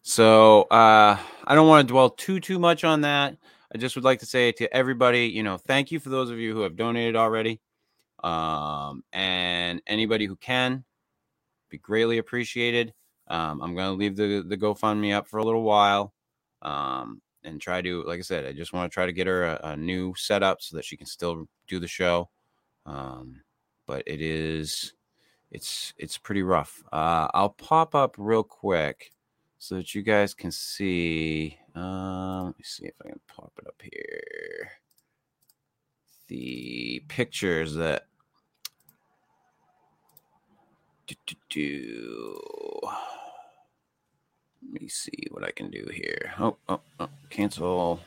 So 0.01 0.63
uh, 0.63 1.17
I 1.46 1.55
don't 1.55 1.67
want 1.67 1.88
to 1.88 1.91
dwell 1.91 2.10
too 2.10 2.39
too 2.39 2.60
much 2.60 2.84
on 2.84 3.01
that. 3.01 3.38
I 3.74 3.77
just 3.77 3.96
would 3.96 4.03
like 4.03 4.20
to 4.20 4.25
say 4.25 4.51
to 4.53 4.74
everybody, 4.75 5.27
you 5.27 5.43
know, 5.43 5.58
thank 5.58 5.91
you 5.91 6.00
for 6.00 6.10
those 6.10 6.29
of 6.29 6.39
you 6.39 6.53
who 6.53 6.62
have 6.62 6.75
donated 6.75 7.15
already, 7.15 7.62
um, 8.24 9.03
and 9.13 9.81
anybody 9.88 10.25
who 10.25 10.36
can, 10.36 10.84
be 11.70 11.77
greatly 11.77 12.17
appreciated. 12.17 12.93
Um, 13.27 13.62
I'm 13.62 13.75
gonna 13.75 13.93
leave 13.93 14.15
the 14.15 14.43
the 14.48 14.58
GoFundMe 14.58 15.13
up 15.15 15.27
for 15.27 15.38
a 15.39 15.43
little 15.46 15.63
while, 15.63 16.13
um, 16.63 17.22
and 17.43 17.62
try 17.62 17.81
to, 17.81 18.03
like 18.03 18.20
I 18.20 18.24
said, 18.24 18.46
I 18.46 18.53
just 18.53 18.74
want 18.74 18.91
to 18.91 18.93
try 18.93 19.05
to 19.05 19.13
get 19.13 19.27
her 19.27 19.46
a, 19.46 19.60
a 19.63 19.77
new 19.77 20.13
setup 20.17 20.62
so 20.62 20.75
that 20.77 20.86
she 20.86 20.98
can 20.98 21.08
still 21.08 21.48
do 21.67 21.79
the 21.79 21.88
show. 21.88 22.29
Um, 22.86 23.41
but 23.88 24.03
it 24.08 24.22
is 24.22 24.93
it's 25.51 25.93
it's 25.98 26.17
pretty 26.17 26.43
rough. 26.43 26.84
Uh, 26.91 27.27
I'll 27.34 27.50
pop 27.50 27.96
up 27.96 28.15
real 28.17 28.43
quick 28.43 29.12
so 29.62 29.75
that 29.75 29.94
you 29.94 30.01
guys 30.01 30.34
can 30.34 30.50
see. 30.50 31.56
Um, 31.75 32.46
let 32.46 32.58
me 32.58 32.63
see 32.63 32.86
if 32.86 32.96
I 33.06 33.10
can 33.10 33.20
pop 33.27 33.53
it 33.60 33.68
up 33.68 33.80
here. 33.80 34.72
The 36.27 37.03
pictures 37.08 37.75
that. 37.75 38.08
Do, 41.06 41.13
do, 41.27 41.36
do. 41.51 42.82
Let 44.63 44.82
me 44.82 44.88
see 44.88 45.27
what 45.30 45.44
I 45.44 45.51
can 45.51 45.70
do 45.70 45.88
here. 45.94 46.34
Oh, 46.39 46.58
oh, 46.68 46.82
oh, 47.00 47.10
cancel. 47.30 48.00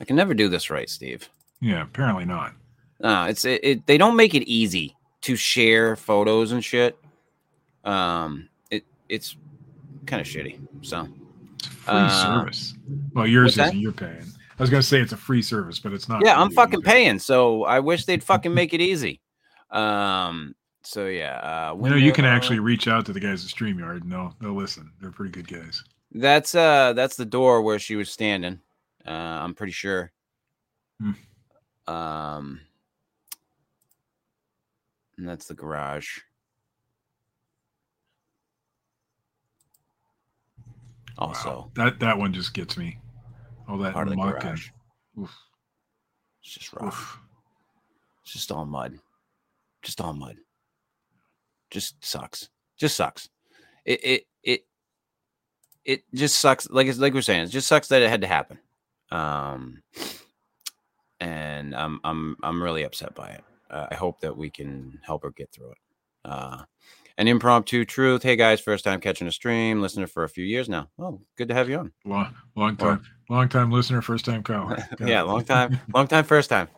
I 0.00 0.06
can 0.06 0.16
never 0.16 0.32
do 0.32 0.48
this 0.48 0.70
right, 0.70 0.88
Steve. 0.88 1.28
Yeah, 1.60 1.82
apparently 1.82 2.24
not. 2.24 2.54
No, 3.00 3.24
it's 3.24 3.44
it, 3.44 3.60
it. 3.62 3.86
They 3.86 3.98
don't 3.98 4.16
make 4.16 4.34
it 4.34 4.48
easy 4.48 4.96
to 5.20 5.36
share 5.36 5.96
photos 5.96 6.52
and 6.52 6.64
shit. 6.64 6.98
Um, 7.84 8.48
it 8.70 8.86
it's 9.10 9.36
kind 10.08 10.20
of 10.20 10.26
shitty. 10.26 10.58
So 10.82 11.04
free 11.04 11.12
Uh, 11.86 12.08
service. 12.42 12.74
Well, 13.14 13.26
yours 13.26 13.56
isn't. 13.58 13.78
You're 13.78 13.92
paying. 13.92 14.24
I 14.58 14.62
was 14.62 14.70
gonna 14.70 14.82
say 14.82 15.00
it's 15.00 15.12
a 15.12 15.16
free 15.16 15.42
service, 15.42 15.78
but 15.78 15.92
it's 15.92 16.08
not. 16.08 16.22
yeah, 16.24 16.40
I'm 16.40 16.50
fucking 16.50 16.80
either. 16.80 16.84
paying. 16.90 17.18
So 17.20 17.62
I 17.64 17.78
wish 17.78 18.04
they'd 18.06 18.24
fucking 18.24 18.52
make 18.52 18.74
it 18.74 18.80
easy. 18.80 19.20
Um. 19.70 20.54
So 20.82 21.06
yeah. 21.06 21.36
Uh, 21.70 21.76
You 21.76 21.90
know, 21.90 21.96
you 21.96 22.12
can 22.12 22.24
window- 22.24 22.36
actually 22.36 22.58
reach 22.58 22.88
out 22.88 23.06
to 23.06 23.12
the 23.12 23.20
guys 23.20 23.44
at 23.44 23.50
Streamyard. 23.50 24.00
and 24.02 24.10
they'll 24.10 24.34
they'll 24.40 24.54
listen. 24.56 24.90
They're 25.00 25.12
pretty 25.12 25.30
good 25.32 25.46
guys. 25.46 25.84
That's 26.12 26.54
uh 26.54 26.94
that's 26.94 27.16
the 27.16 27.26
door 27.26 27.62
where 27.62 27.78
she 27.78 27.94
was 27.96 28.10
standing. 28.10 28.60
Uh, 29.06 29.10
I'm 29.10 29.54
pretty 29.54 29.72
sure. 29.72 30.10
Hmm. 31.00 31.12
Um. 31.86 32.60
And 35.18 35.28
that's 35.28 35.46
the 35.46 35.54
garage. 35.54 36.18
Also, 41.18 41.48
Wow. 41.50 41.70
that 41.74 41.98
that 42.00 42.16
one 42.18 42.32
just 42.32 42.54
gets 42.54 42.76
me. 42.76 42.98
All 43.68 43.76
that 43.78 43.92
part 43.92 44.14
muck 44.14 44.44
and 44.44 44.58
oof, 45.18 45.36
It's 46.42 46.54
just 46.54 46.72
rough. 46.72 46.86
oof. 46.86 47.18
It's 48.22 48.32
just 48.32 48.52
all 48.52 48.64
mud. 48.64 48.98
Just 49.82 50.00
all 50.00 50.12
mud. 50.14 50.36
Just 51.70 52.02
sucks. 52.04 52.48
Just 52.78 52.96
sucks. 52.96 53.28
It 53.84 54.04
it 54.04 54.26
it 54.42 54.66
it 55.84 56.04
just 56.14 56.38
sucks. 56.40 56.68
Like 56.70 56.86
it's 56.86 56.98
like 56.98 57.14
we're 57.14 57.22
saying, 57.22 57.44
it 57.44 57.48
just 57.50 57.66
sucks 57.68 57.88
that 57.88 58.00
it 58.02 58.08
had 58.08 58.20
to 58.22 58.26
happen. 58.26 58.58
Um 59.10 59.82
and 61.20 61.74
I'm 61.74 62.00
I'm 62.04 62.36
I'm 62.42 62.62
really 62.62 62.84
upset 62.84 63.14
by 63.14 63.28
it. 63.30 63.44
Uh, 63.70 63.86
I 63.90 63.94
hope 63.96 64.20
that 64.20 64.36
we 64.36 64.50
can 64.50 65.00
help 65.04 65.22
her 65.24 65.30
get 65.30 65.50
through 65.52 65.72
it. 65.72 65.78
Uh 66.24 66.62
an 67.18 67.26
impromptu 67.26 67.84
truth. 67.84 68.22
Hey 68.22 68.36
guys, 68.36 68.60
first 68.60 68.84
time 68.84 69.00
catching 69.00 69.26
a 69.26 69.32
stream, 69.32 69.82
listener 69.82 70.06
for 70.06 70.24
a 70.24 70.28
few 70.28 70.44
years 70.44 70.68
now. 70.68 70.88
Oh, 70.98 71.20
good 71.36 71.48
to 71.48 71.54
have 71.54 71.68
you 71.68 71.78
on. 71.78 71.92
Long 72.06 72.34
long 72.56 72.76
time 72.76 73.02
long 73.28 73.48
time 73.48 73.70
listener, 73.70 74.00
first 74.00 74.24
time 74.24 74.42
caller. 74.42 74.78
yeah, 75.00 75.22
long 75.22 75.44
time, 75.44 75.78
long 75.92 76.06
time, 76.06 76.24
first 76.24 76.48
time. 76.48 76.68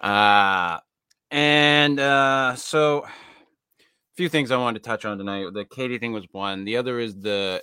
Uh, 0.00 0.78
and 1.30 1.98
uh, 1.98 2.54
so 2.54 3.04
a 3.04 3.08
few 4.16 4.28
things 4.28 4.50
I 4.50 4.58
wanted 4.58 4.82
to 4.82 4.88
touch 4.88 5.04
on 5.04 5.18
tonight. 5.18 5.52
The 5.54 5.64
Katie 5.64 5.98
thing 5.98 6.12
was 6.12 6.26
one. 6.30 6.64
The 6.64 6.76
other 6.76 7.00
is 7.00 7.16
the 7.16 7.62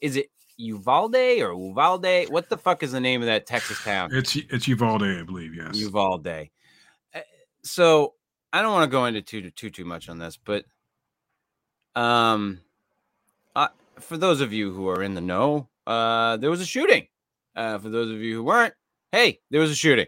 is 0.00 0.16
it 0.16 0.30
Uvalde 0.58 1.14
or 1.14 1.52
Uvalde? 1.52 2.30
What 2.30 2.48
the 2.48 2.56
fuck 2.56 2.84
is 2.84 2.92
the 2.92 3.00
name 3.00 3.20
of 3.20 3.26
that 3.26 3.46
Texas 3.46 3.82
town? 3.82 4.10
It's 4.12 4.36
it's 4.36 4.68
Uvalde, 4.68 5.02
I 5.02 5.22
believe. 5.24 5.54
Yes. 5.56 5.76
Uvalde. 5.76 6.48
Uh, 7.14 7.20
So 7.64 8.14
I 8.52 8.62
don't 8.62 8.72
want 8.72 8.84
to 8.84 8.90
go 8.90 9.06
into 9.06 9.22
too 9.22 9.50
too 9.50 9.70
too 9.70 9.84
much 9.84 10.08
on 10.08 10.18
this, 10.18 10.36
but 10.36 10.64
Um, 11.94 12.60
uh, 13.54 13.68
for 14.00 14.16
those 14.16 14.40
of 14.40 14.52
you 14.52 14.72
who 14.72 14.88
are 14.88 15.02
in 15.02 15.14
the 15.14 15.20
know, 15.20 15.68
uh, 15.86 16.36
there 16.38 16.50
was 16.50 16.60
a 16.60 16.66
shooting. 16.66 17.08
Uh, 17.54 17.78
for 17.78 17.90
those 17.90 18.10
of 18.10 18.20
you 18.22 18.36
who 18.36 18.42
weren't, 18.42 18.74
hey, 19.12 19.40
there 19.50 19.60
was 19.60 19.70
a 19.70 19.74
shooting 19.74 20.06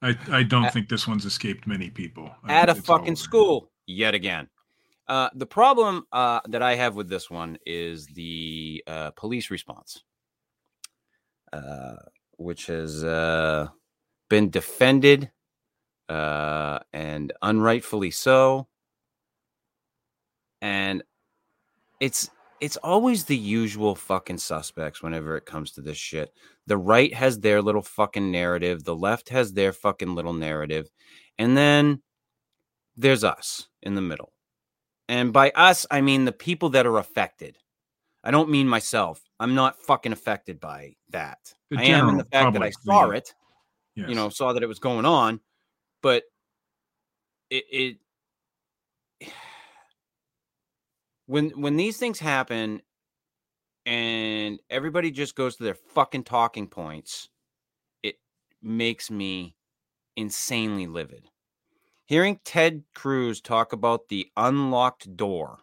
I, 0.00 0.16
I 0.30 0.42
don't 0.42 0.72
think 0.72 0.88
this 0.88 1.06
one's 1.06 1.24
escaped 1.26 1.66
many 1.66 1.90
people. 1.90 2.30
I 2.44 2.52
at 2.54 2.68
a 2.68 2.72
think 2.72 2.78
it's 2.78 2.88
all 2.88 2.98
fucking 2.98 3.16
school 3.16 3.70
yet 3.86 4.14
again. 4.14 4.48
Uh, 5.06 5.28
the 5.34 5.46
problem 5.46 6.06
uh, 6.10 6.40
that 6.48 6.62
I 6.62 6.74
have 6.74 6.96
with 6.96 7.08
this 7.08 7.30
one 7.30 7.58
is 7.66 8.06
the 8.06 8.82
uh, 8.86 9.10
police 9.12 9.50
response, 9.50 10.02
uh, 11.52 11.96
which 12.38 12.66
has 12.66 13.04
uh, 13.04 13.68
been 14.28 14.50
defended 14.50 15.30
uh, 16.12 16.78
and 16.92 17.32
unrightfully 17.42 18.10
so. 18.10 18.68
And 20.60 21.02
it's 22.00 22.30
it's 22.60 22.76
always 22.76 23.24
the 23.24 23.36
usual 23.36 23.94
fucking 23.96 24.38
suspects 24.38 25.02
whenever 25.02 25.36
it 25.36 25.46
comes 25.46 25.72
to 25.72 25.80
this 25.80 25.96
shit. 25.96 26.32
The 26.66 26.76
right 26.76 27.12
has 27.14 27.40
their 27.40 27.60
little 27.60 27.82
fucking 27.82 28.30
narrative, 28.30 28.84
the 28.84 28.94
left 28.94 29.30
has 29.30 29.52
their 29.52 29.72
fucking 29.72 30.14
little 30.14 30.32
narrative, 30.34 30.88
and 31.38 31.56
then 31.56 32.02
there's 32.96 33.24
us 33.24 33.68
in 33.82 33.94
the 33.94 34.02
middle. 34.02 34.32
And 35.08 35.32
by 35.32 35.50
us, 35.56 35.86
I 35.90 36.02
mean 36.02 36.24
the 36.24 36.32
people 36.32 36.68
that 36.70 36.86
are 36.86 36.98
affected. 36.98 37.58
I 38.22 38.30
don't 38.30 38.50
mean 38.50 38.68
myself. 38.68 39.20
I'm 39.40 39.54
not 39.56 39.80
fucking 39.80 40.12
affected 40.12 40.60
by 40.60 40.94
that. 41.10 41.38
The 41.70 41.78
I 41.78 41.84
am 41.84 42.10
in 42.10 42.16
the 42.18 42.24
fact 42.24 42.52
that 42.52 42.62
I 42.62 42.70
saw 42.70 43.10
it, 43.10 43.34
Yes. 43.96 44.08
you 44.08 44.14
know, 44.14 44.28
saw 44.28 44.52
that 44.52 44.62
it 44.62 44.68
was 44.68 44.78
going 44.78 45.04
on, 45.04 45.40
but 46.02 46.24
it, 47.50 47.96
it 49.20 49.28
when 51.26 51.50
when 51.50 51.76
these 51.76 51.96
things 51.96 52.18
happen 52.18 52.82
and 53.86 54.60
everybody 54.70 55.10
just 55.10 55.34
goes 55.34 55.56
to 55.56 55.64
their 55.64 55.74
fucking 55.74 56.24
talking 56.24 56.66
points, 56.66 57.28
it 58.02 58.16
makes 58.62 59.10
me 59.10 59.56
insanely 60.16 60.86
livid. 60.86 61.28
Hearing 62.06 62.40
Ted 62.44 62.84
Cruz 62.94 63.40
talk 63.40 63.72
about 63.72 64.08
the 64.08 64.28
unlocked 64.36 65.16
door 65.16 65.60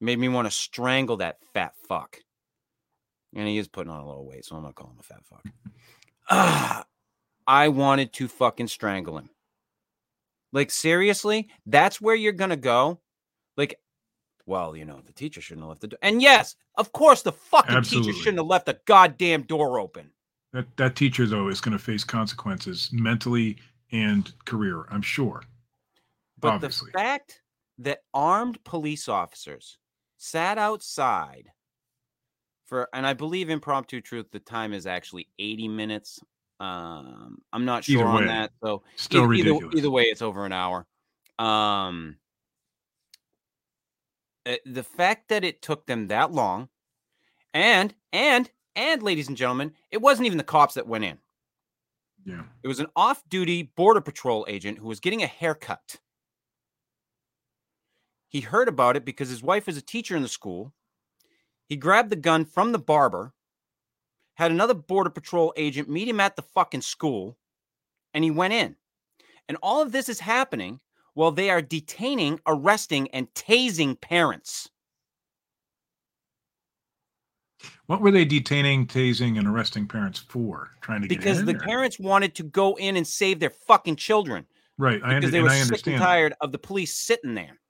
made 0.00 0.18
me 0.18 0.28
want 0.28 0.46
to 0.46 0.50
strangle 0.50 1.18
that 1.18 1.38
fat 1.52 1.74
fuck. 1.88 2.18
And 3.34 3.46
he 3.46 3.58
is 3.58 3.68
putting 3.68 3.92
on 3.92 4.00
a 4.00 4.06
little 4.06 4.26
weight, 4.26 4.44
so 4.44 4.56
I'm 4.56 4.62
not 4.62 4.74
calling 4.74 4.94
him 4.94 5.00
a 5.00 5.02
fat 5.02 5.24
fuck. 5.24 5.44
Ah, 6.30 6.84
I 7.46 7.68
wanted 7.68 8.12
to 8.14 8.28
fucking 8.28 8.68
strangle 8.68 9.18
him. 9.18 9.30
Like, 10.52 10.70
seriously? 10.70 11.48
That's 11.66 12.00
where 12.00 12.14
you're 12.14 12.32
going 12.32 12.50
to 12.50 12.56
go? 12.56 13.00
Like, 13.56 13.78
well, 14.46 14.76
you 14.76 14.84
know, 14.84 15.00
the 15.04 15.12
teacher 15.12 15.40
shouldn't 15.40 15.62
have 15.62 15.68
left 15.68 15.80
the 15.80 15.88
door. 15.88 15.98
And 16.02 16.20
yes, 16.20 16.56
of 16.76 16.92
course, 16.92 17.22
the 17.22 17.32
fucking 17.32 17.76
Absolutely. 17.76 18.12
teacher 18.12 18.22
shouldn't 18.22 18.38
have 18.38 18.46
left 18.46 18.66
the 18.66 18.80
goddamn 18.86 19.42
door 19.42 19.78
open. 19.78 20.10
That 20.52 20.66
that 20.76 20.96
teacher 20.96 21.26
though 21.26 21.48
is 21.48 21.60
going 21.60 21.76
to 21.76 21.82
face 21.82 22.02
consequences 22.02 22.90
mentally 22.92 23.58
and 23.92 24.32
career. 24.44 24.86
I'm 24.90 25.02
sure. 25.02 25.42
But 26.40 26.54
Obviously. 26.54 26.90
the 26.92 26.98
fact 26.98 27.42
that 27.78 28.02
armed 28.12 28.62
police 28.64 29.08
officers 29.08 29.78
sat 30.16 30.58
outside 30.58 31.48
for, 32.64 32.88
and 32.92 33.06
I 33.06 33.14
believe 33.14 33.50
impromptu 33.50 34.00
truth, 34.00 34.26
the 34.32 34.40
time 34.40 34.72
is 34.72 34.86
actually 34.86 35.28
80 35.38 35.68
minutes. 35.68 36.20
Um, 36.60 37.38
I'm 37.52 37.64
not 37.64 37.88
Either 37.88 38.00
sure 38.00 38.06
on 38.06 38.26
that. 38.26 38.52
So 38.62 38.82
Still 38.96 39.22
either, 39.22 39.32
either- 39.34 39.50
ridiculous. 39.52 39.76
Either, 39.76 39.90
way, 39.90 40.04
it's 40.04 40.22
over 40.22 40.44
an 40.44 40.52
hour. 40.52 40.86
Um, 41.38 42.16
uh, 44.44 44.56
the 44.66 44.82
fact 44.84 45.28
that 45.30 45.42
it 45.42 45.62
took 45.62 45.86
them 45.86 46.08
that 46.08 46.32
long, 46.32 46.68
and 47.54 47.94
and 48.12 48.50
and 48.76 49.02
ladies 49.02 49.28
and 49.28 49.36
gentlemen, 49.36 49.72
it 49.90 50.02
wasn't 50.02 50.26
even 50.26 50.38
the 50.38 50.44
cops 50.44 50.74
that 50.74 50.86
went 50.86 51.04
in. 51.04 51.18
Yeah. 52.26 52.42
It 52.62 52.68
was 52.68 52.80
an 52.80 52.88
off-duty 52.94 53.72
border 53.76 54.02
patrol 54.02 54.44
agent 54.48 54.78
who 54.78 54.86
was 54.86 55.00
getting 55.00 55.22
a 55.22 55.26
haircut. 55.26 55.96
He 58.28 58.40
heard 58.42 58.68
about 58.68 58.96
it 58.96 59.04
because 59.06 59.30
his 59.30 59.42
wife 59.42 59.68
is 59.68 59.78
a 59.78 59.82
teacher 59.82 60.14
in 60.14 60.22
the 60.22 60.28
school. 60.28 60.74
He 61.66 61.76
grabbed 61.76 62.10
the 62.10 62.16
gun 62.16 62.44
from 62.44 62.72
the 62.72 62.78
barber, 62.78 63.32
had 64.40 64.50
another 64.50 64.72
border 64.72 65.10
patrol 65.10 65.52
agent 65.56 65.86
meet 65.88 66.08
him 66.08 66.18
at 66.18 66.34
the 66.34 66.40
fucking 66.42 66.80
school, 66.80 67.36
and 68.14 68.24
he 68.24 68.30
went 68.30 68.54
in. 68.54 68.74
And 69.48 69.58
all 69.62 69.82
of 69.82 69.92
this 69.92 70.08
is 70.08 70.18
happening 70.20 70.80
while 71.12 71.30
they 71.30 71.50
are 71.50 71.60
detaining, 71.60 72.40
arresting, 72.46 73.08
and 73.10 73.32
tasing 73.34 74.00
parents. 74.00 74.70
What 77.84 78.00
were 78.00 78.10
they 78.10 78.24
detaining, 78.24 78.86
tasing, 78.86 79.36
and 79.38 79.46
arresting 79.46 79.86
parents 79.86 80.18
for? 80.20 80.70
Trying 80.80 81.02
to 81.02 81.08
get 81.08 81.18
Because 81.18 81.44
the 81.44 81.56
or- 81.56 81.58
parents 81.58 81.98
wanted 81.98 82.34
to 82.36 82.42
go 82.44 82.76
in 82.76 82.96
and 82.96 83.06
save 83.06 83.40
their 83.40 83.50
fucking 83.50 83.96
children. 83.96 84.46
right? 84.78 85.02
I, 85.04 85.16
because 85.16 85.32
they 85.32 85.42
were 85.42 85.50
sick 85.50 85.86
and 85.86 85.98
tired 85.98 86.32
of 86.40 86.52
the 86.52 86.58
police 86.58 86.96
sitting 86.96 87.34
there 87.34 87.60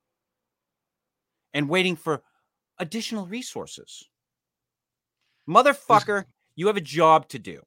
and 1.52 1.68
waiting 1.68 1.96
for 1.96 2.22
additional 2.78 3.26
resources. 3.26 4.04
Motherfucker, 5.48 6.26
you 6.60 6.66
have 6.66 6.76
a 6.76 6.82
job 6.82 7.26
to 7.30 7.38
do. 7.38 7.62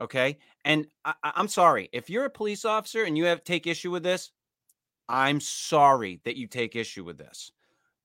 Okay. 0.00 0.38
And 0.64 0.86
I, 1.04 1.12
I'm 1.22 1.46
sorry. 1.46 1.90
If 1.92 2.08
you're 2.08 2.24
a 2.24 2.30
police 2.30 2.64
officer 2.64 3.04
and 3.04 3.18
you 3.18 3.26
have 3.26 3.44
take 3.44 3.66
issue 3.66 3.90
with 3.90 4.02
this, 4.02 4.30
I'm 5.10 5.40
sorry 5.40 6.22
that 6.24 6.36
you 6.36 6.46
take 6.46 6.74
issue 6.74 7.04
with 7.04 7.18
this. 7.18 7.52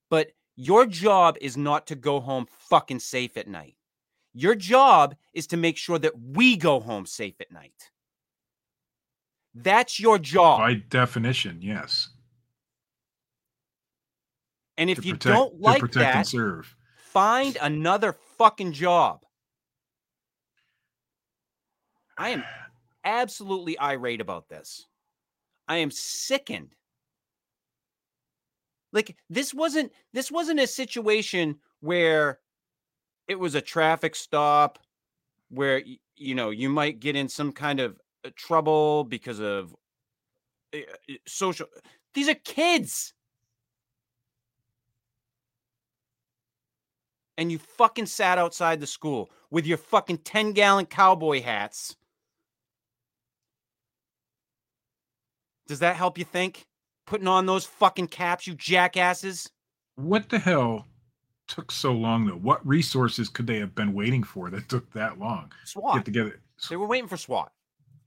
But 0.10 0.34
your 0.58 0.86
job 0.86 1.38
is 1.40 1.56
not 1.56 1.88
to 1.88 1.96
go 1.96 2.20
home 2.20 2.48
fucking 2.70 3.00
safe 3.00 3.38
at 3.38 3.48
night. 3.48 3.78
Your 4.34 4.56
job 4.56 5.16
is 5.34 5.48
to 5.48 5.58
make 5.58 5.78
sure 5.78 5.98
that 5.98 6.20
we 6.20 6.58
go 6.58 6.82
home 6.82 7.06
safe 7.06 7.40
at 7.40 7.54
night. 7.54 7.90
That's 9.56 10.02
your 10.02 10.20
job. 10.20 10.60
By 10.60 10.74
definition, 10.90 11.60
yes. 11.62 12.10
And 14.78 14.90
if 14.90 15.06
you 15.06 15.16
don't 15.16 15.62
like 15.62 15.80
protect 15.80 16.06
and 16.06 16.26
that, 16.26 16.28
serve. 16.28 16.76
find 16.98 17.58
another 17.62 18.18
fucking 18.38 18.74
job. 18.74 19.24
I 22.20 22.30
am 22.30 22.44
absolutely 23.06 23.80
irate 23.80 24.20
about 24.20 24.50
this. 24.50 24.86
I 25.70 25.78
am 25.78 25.90
sickened. 25.90 26.76
Like 28.92 29.16
this 29.30 29.54
wasn't 29.54 29.94
this 30.14 30.30
wasn't 30.30 30.60
a 30.60 30.68
situation 30.68 31.60
where 31.80 32.40
it 33.28 33.40
was 33.40 33.56
a 33.56 33.62
traffic 33.62 34.16
stop 34.16 34.80
where 35.50 35.82
you 36.18 36.36
know 36.36 36.50
you 36.50 36.70
might 36.70 37.00
get 37.00 37.16
in 37.16 37.30
some 37.30 37.54
kind 37.54 37.80
of 37.80 38.00
uh, 38.26 38.32
trouble 38.36 39.06
because 39.06 39.40
of 39.40 39.76
uh, 40.74 40.80
uh, 40.80 41.14
social 41.28 41.68
these 42.16 42.28
are 42.28 42.36
kids 42.36 43.14
and 47.38 47.52
you 47.52 47.58
fucking 47.58 48.08
sat 48.08 48.38
outside 48.38 48.82
the 48.82 48.88
school 48.88 49.30
with 49.50 49.66
your 49.66 49.78
fucking 49.78 50.18
10 50.18 50.52
gallon 50.52 50.86
cowboy 50.86 51.42
hats. 51.42 51.96
Does 55.70 55.80
that 55.80 55.96
help 55.96 56.18
you 56.18 56.26
think? 56.26 56.66
Putting 57.06 57.28
on 57.28 57.46
those 57.46 57.64
fucking 57.64 58.08
caps, 58.08 58.48
you 58.48 58.56
jackasses? 58.56 59.48
What 59.96 60.28
the 60.30 60.40
hell 60.40 60.88
took 61.48 61.72
so 61.72 61.94
long 61.94 62.26
though? 62.26 62.34
What 62.34 62.66
resources 62.66 63.30
could 63.30 63.46
they 63.46 63.60
have 63.60 63.76
been 63.76 63.94
waiting 63.94 64.24
for 64.24 64.50
that 64.50 64.68
took 64.68 64.92
that 64.94 65.20
long? 65.20 65.52
SWAT. 65.66 65.98
Get 65.98 66.06
together. 66.06 66.42
They 66.70 66.76
were 66.76 66.88
waiting 66.88 67.08
for 67.08 67.18
SWAT. 67.18 67.52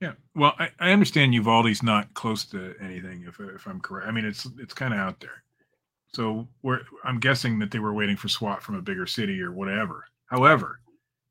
Yeah. 0.01 0.14
Well, 0.35 0.55
I, 0.59 0.70
I 0.81 0.90
understand 0.90 1.35
Uvalde's 1.35 1.85
not 1.85 2.12
close 2.14 2.44
to 2.46 2.75
anything, 2.81 3.25
if 3.29 3.38
if 3.38 3.66
I'm 3.68 3.81
correct. 3.81 4.09
I 4.09 4.11
mean, 4.11 4.25
it's 4.25 4.44
it's 4.59 4.75
kind 4.75 4.92
of 4.92 4.98
out 4.98 5.20
there. 5.20 5.44
So 6.09 6.48
we're 6.62 6.81
I'm 7.05 7.20
guessing 7.20 7.61
that 7.61 7.70
they 7.70 7.79
were 7.79 7.94
waiting 7.94 8.16
for 8.16 8.29
SWAT 8.29 8.61
from 8.61 8.75
a 8.75 8.83
bigger 8.83 9.07
city 9.07 9.40
or 9.40 9.53
whatever. 9.53 10.05
However, 10.27 10.81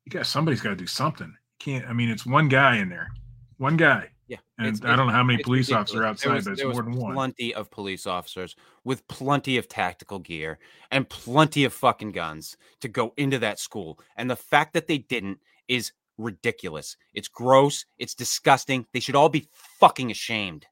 you 0.06 0.10
got 0.10 0.26
somebody's 0.26 0.62
got 0.62 0.70
to 0.70 0.76
do 0.76 0.86
something. 0.86 1.28
You 1.28 1.58
can't. 1.58 1.86
I 1.86 1.92
mean, 1.92 2.08
it's 2.08 2.24
one 2.24 2.48
guy 2.48 2.78
in 2.78 2.88
there, 2.88 3.10
one 3.58 3.76
guy, 3.76 4.08
Yeah. 4.32 4.38
and 4.56 4.66
it's- 4.68 4.90
I 4.90 4.96
don't 4.96 5.08
know 5.08 5.12
how 5.12 5.22
many 5.22 5.42
police 5.42 5.70
officers 5.70 5.96
ridiculous. 5.96 6.22
There 6.22 6.32
outside, 6.32 6.34
was- 6.36 6.44
but 6.44 6.52
it's 6.52 6.62
more 6.76 6.82
than 6.82 6.96
one. 6.96 7.14
Plenty 7.14 7.54
of 7.54 7.70
police 7.70 8.06
officers 8.06 8.56
with 8.84 9.06
plenty 9.08 9.58
of 9.58 9.68
tactical 9.68 10.18
gear 10.18 10.58
and 10.90 11.06
plenty 11.08 11.64
of 11.64 11.74
fucking 11.74 12.12
guns 12.12 12.56
to 12.80 12.88
go 12.88 13.12
into 13.18 13.38
that 13.40 13.58
school. 13.58 14.00
And 14.16 14.30
the 14.30 14.36
fact 14.36 14.72
that 14.72 14.86
they 14.86 14.98
didn't 14.98 15.38
is 15.68 15.92
ridiculous. 16.16 16.96
It's 17.12 17.28
gross. 17.28 17.84
It's 17.98 18.14
disgusting. 18.14 18.86
They 18.92 19.00
should 19.00 19.16
all 19.16 19.28
be 19.28 19.48
fucking 19.78 20.10
ashamed. 20.10 20.66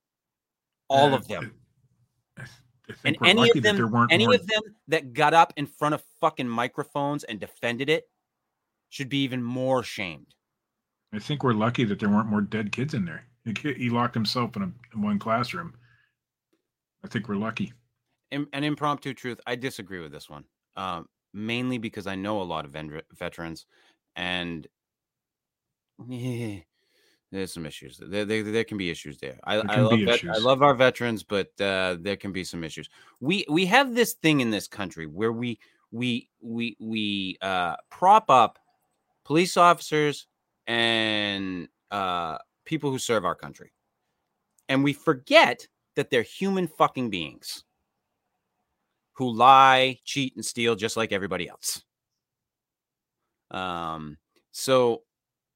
All 0.88 1.12
Uh, 1.12 1.16
of 1.16 1.28
them. 1.28 1.54
I 2.38 2.44
And 3.04 3.16
any 3.24 3.50
of 3.50 3.62
them, 3.62 4.08
any 4.10 4.26
more. 4.26 4.34
of 4.34 4.46
them 4.46 4.62
that 4.88 5.12
got 5.12 5.34
up 5.34 5.52
in 5.56 5.66
front 5.66 5.94
of 5.94 6.02
fucking 6.20 6.48
microphones 6.48 7.24
and 7.24 7.38
defended 7.38 7.88
it 7.90 8.10
should 8.88 9.08
be 9.10 9.22
even 9.22 9.42
more 9.42 9.82
shamed. 9.82 10.34
I 11.12 11.18
think 11.18 11.42
we're 11.44 11.52
lucky 11.52 11.84
that 11.84 11.98
there 11.98 12.08
weren't 12.08 12.28
more 12.28 12.40
dead 12.40 12.72
kids 12.72 12.94
in 12.94 13.04
there. 13.04 13.26
He, 13.44 13.90
locked 13.90 14.14
himself 14.14 14.54
in, 14.56 14.62
a, 14.62 14.72
in 14.94 15.02
one 15.02 15.18
classroom. 15.18 15.74
I 17.04 17.08
think 17.08 17.28
we're 17.28 17.36
lucky. 17.36 17.72
im- 18.30 18.48
an 18.52 18.64
impromptu 18.64 19.14
truth. 19.14 19.40
I 19.46 19.56
disagree 19.56 20.00
with 20.00 20.12
this 20.12 20.28
one, 20.28 20.44
um, 20.76 21.08
mainly 21.32 21.78
because 21.78 22.06
I 22.06 22.14
know 22.16 22.42
a 22.42 22.44
lot 22.44 22.64
of 22.64 22.72
ven- 22.72 23.00
veterans, 23.12 23.66
and 24.16 24.66
there's 27.32 27.52
some 27.52 27.64
issues. 27.66 27.98
There, 27.98 28.24
there, 28.24 28.42
there 28.42 28.64
can 28.64 28.76
be 28.76 28.90
issues 28.90 29.18
there. 29.18 29.38
I, 29.44 29.56
There 29.56 29.66
I 29.68 29.80
love 29.80 30.00
vet- 30.04 30.24
I 30.24 30.38
love 30.38 30.62
our 30.62 30.74
veterans, 30.74 31.22
but 31.22 31.48
uh, 31.60 31.96
there 32.00 32.16
can 32.16 32.32
be 32.32 32.44
some 32.44 32.62
issues. 32.64 32.90
We 33.20 33.46
we 33.48 33.66
have 33.66 33.94
this 33.94 34.14
thing 34.14 34.40
in 34.40 34.50
this 34.50 34.68
country 34.68 35.06
where 35.06 35.32
we 35.32 35.58
we 35.90 36.28
we 36.40 36.76
we 36.78 37.38
uh, 37.40 37.76
prop 37.90 38.30
up 38.30 38.58
police 39.24 39.56
officers 39.56 40.26
and 40.66 41.68
uh, 41.90 42.38
people 42.64 42.90
who 42.90 42.98
serve 42.98 43.24
our 43.24 43.34
country, 43.34 43.72
and 44.68 44.84
we 44.84 44.92
forget 44.92 45.66
that 45.96 46.10
they're 46.10 46.22
human 46.22 46.68
fucking 46.68 47.10
beings 47.10 47.64
who 49.12 49.30
lie, 49.30 49.98
cheat, 50.04 50.34
and 50.36 50.44
steal 50.44 50.74
just 50.74 50.96
like 50.96 51.12
everybody 51.12 51.48
else. 51.48 51.82
Um, 53.50 54.16
so 54.52 55.02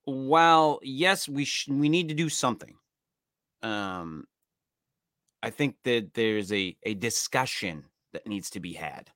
while 0.04 0.80
yes, 0.82 1.28
we 1.28 1.44
sh- 1.44 1.68
we 1.68 1.88
need 1.88 2.08
to 2.08 2.14
do 2.14 2.28
something. 2.28 2.74
Um, 3.62 4.26
I 5.42 5.50
think 5.50 5.76
that 5.84 6.12
there's 6.14 6.52
a 6.52 6.76
a 6.82 6.94
discussion 6.94 7.84
that 8.12 8.26
needs 8.26 8.50
to 8.50 8.60
be 8.60 8.74
had 8.74 9.10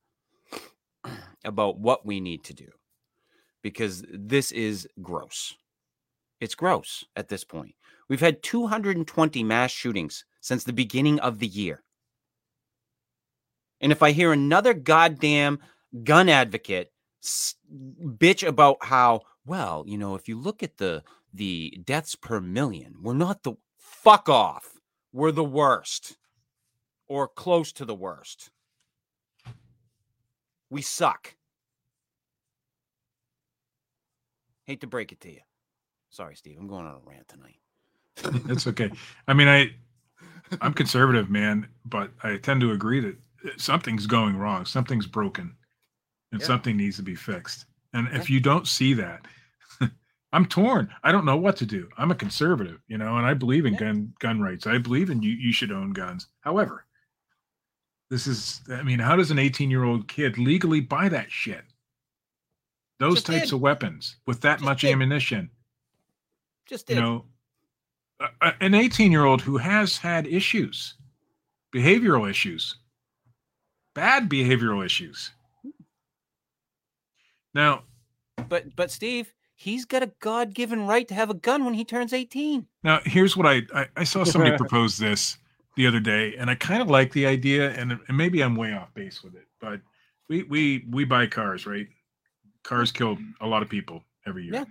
about 1.44 1.78
what 1.78 2.06
we 2.06 2.20
need 2.20 2.44
to 2.44 2.54
do 2.54 2.68
because 3.62 4.04
this 4.10 4.52
is 4.52 4.88
gross. 5.02 5.54
It's 6.40 6.54
gross 6.54 7.04
at 7.16 7.28
this 7.28 7.44
point. 7.44 7.74
We've 8.08 8.20
had 8.20 8.42
220 8.42 9.42
mass 9.44 9.70
shootings 9.70 10.24
since 10.40 10.64
the 10.64 10.72
beginning 10.72 11.20
of 11.20 11.38
the 11.38 11.46
year. 11.46 11.82
And 13.80 13.92
if 13.92 14.02
I 14.02 14.12
hear 14.12 14.32
another 14.32 14.74
goddamn 14.74 15.60
gun 16.04 16.28
advocate 16.28 16.92
bitch 17.22 18.46
about 18.46 18.76
how, 18.82 19.22
well, 19.44 19.84
you 19.86 19.98
know, 19.98 20.14
if 20.14 20.28
you 20.28 20.38
look 20.38 20.62
at 20.62 20.78
the 20.78 21.02
the 21.32 21.78
deaths 21.84 22.14
per 22.14 22.40
million, 22.40 22.96
we're 23.02 23.12
not 23.12 23.42
the 23.42 23.54
fuck 23.76 24.28
off. 24.28 24.72
We're 25.12 25.32
the 25.32 25.44
worst 25.44 26.16
or 27.06 27.28
close 27.28 27.72
to 27.72 27.84
the 27.84 27.94
worst. 27.94 28.50
We 30.70 30.82
suck. 30.82 31.34
Hate 34.64 34.80
to 34.82 34.86
break 34.86 35.12
it 35.12 35.20
to 35.20 35.32
you. 35.32 35.40
Sorry, 36.10 36.34
Steve. 36.34 36.56
I'm 36.58 36.66
going 36.66 36.86
on 36.86 36.94
a 36.94 37.08
rant 37.08 37.28
tonight. 37.28 37.58
It's 38.48 38.66
okay. 38.66 38.90
I 39.26 39.34
mean, 39.34 39.48
I 39.48 39.70
I'm 40.60 40.72
conservative, 40.74 41.30
man, 41.30 41.68
but 41.84 42.10
I 42.22 42.36
tend 42.38 42.60
to 42.62 42.72
agree 42.72 43.00
that 43.00 43.16
something's 43.60 44.06
going 44.06 44.36
wrong, 44.36 44.64
something's 44.66 45.06
broken, 45.06 45.54
and 46.32 46.40
Yeah. 46.40 46.46
something 46.46 46.76
needs 46.76 46.96
to 46.96 47.02
be 47.02 47.14
fixed. 47.14 47.66
And 47.92 48.08
if 48.12 48.28
you 48.30 48.40
don't 48.40 48.66
see 48.66 48.94
that, 48.94 49.26
I'm 50.32 50.46
torn. 50.46 50.90
I 51.02 51.12
don't 51.12 51.24
know 51.24 51.36
what 51.36 51.56
to 51.58 51.66
do. 51.66 51.88
I'm 51.96 52.10
a 52.10 52.14
conservative, 52.14 52.80
you 52.88 52.98
know, 52.98 53.16
and 53.18 53.26
I 53.26 53.34
believe 53.34 53.66
in 53.66 53.74
Yeah. 53.74 53.80
gun 53.80 54.14
gun 54.20 54.40
rights. 54.40 54.66
I 54.66 54.78
believe 54.78 55.10
in 55.10 55.22
you 55.22 55.32
you 55.32 55.52
should 55.52 55.72
own 55.72 55.92
guns. 55.92 56.28
However, 56.40 56.84
this 58.10 58.26
is 58.26 58.62
I 58.70 58.82
mean, 58.82 58.98
how 58.98 59.16
does 59.16 59.30
an 59.30 59.38
18-year-old 59.38 60.08
kid 60.08 60.38
legally 60.38 60.80
buy 60.80 61.08
that 61.10 61.30
shit? 61.30 61.64
Those 62.98 63.16
Just 63.16 63.26
types 63.26 63.44
did. 63.50 63.54
of 63.54 63.60
weapons 63.60 64.16
with 64.26 64.40
that 64.42 64.58
Just 64.58 64.64
much 64.64 64.82
did. 64.82 64.92
ammunition 64.92 65.50
Just 66.66 66.90
you 66.90 66.96
know 66.96 67.24
a- 68.20 68.54
an 68.60 68.74
18 68.74 69.12
year 69.12 69.24
old 69.24 69.40
who 69.42 69.56
has 69.56 69.96
had 69.98 70.26
issues 70.26 70.94
behavioral 71.74 72.28
issues 72.28 72.76
bad 73.94 74.28
behavioral 74.28 74.84
issues 74.84 75.32
now 77.54 77.82
but 78.48 78.74
but 78.76 78.90
Steve, 78.90 79.32
he's 79.56 79.84
got 79.84 80.02
a 80.02 80.12
God-given 80.20 80.86
right 80.86 81.06
to 81.08 81.14
have 81.14 81.30
a 81.30 81.34
gun 81.34 81.64
when 81.64 81.74
he 81.74 81.84
turns 81.84 82.12
18. 82.12 82.66
now 82.82 83.00
here's 83.04 83.36
what 83.36 83.46
i 83.46 83.62
i, 83.74 83.86
I 83.96 84.04
saw 84.04 84.24
somebody 84.24 84.56
propose 84.56 84.96
this 84.98 85.38
the 85.76 85.86
other 85.86 86.00
day 86.00 86.34
and 86.36 86.50
i 86.50 86.54
kind 86.54 86.82
of 86.82 86.88
like 86.90 87.12
the 87.12 87.26
idea 87.26 87.70
and, 87.72 87.98
and 88.08 88.16
maybe 88.16 88.42
i'm 88.42 88.56
way 88.56 88.72
off 88.72 88.92
base 88.94 89.22
with 89.22 89.34
it 89.34 89.46
but 89.60 89.80
we 90.28 90.42
we 90.44 90.84
we 90.90 91.04
buy 91.04 91.26
cars 91.26 91.66
right 91.66 91.86
cars 92.64 92.90
kill 92.92 93.16
a 93.40 93.46
lot 93.46 93.62
of 93.62 93.68
people 93.68 94.02
every 94.26 94.44
year 94.44 94.54
Yeah. 94.54 94.64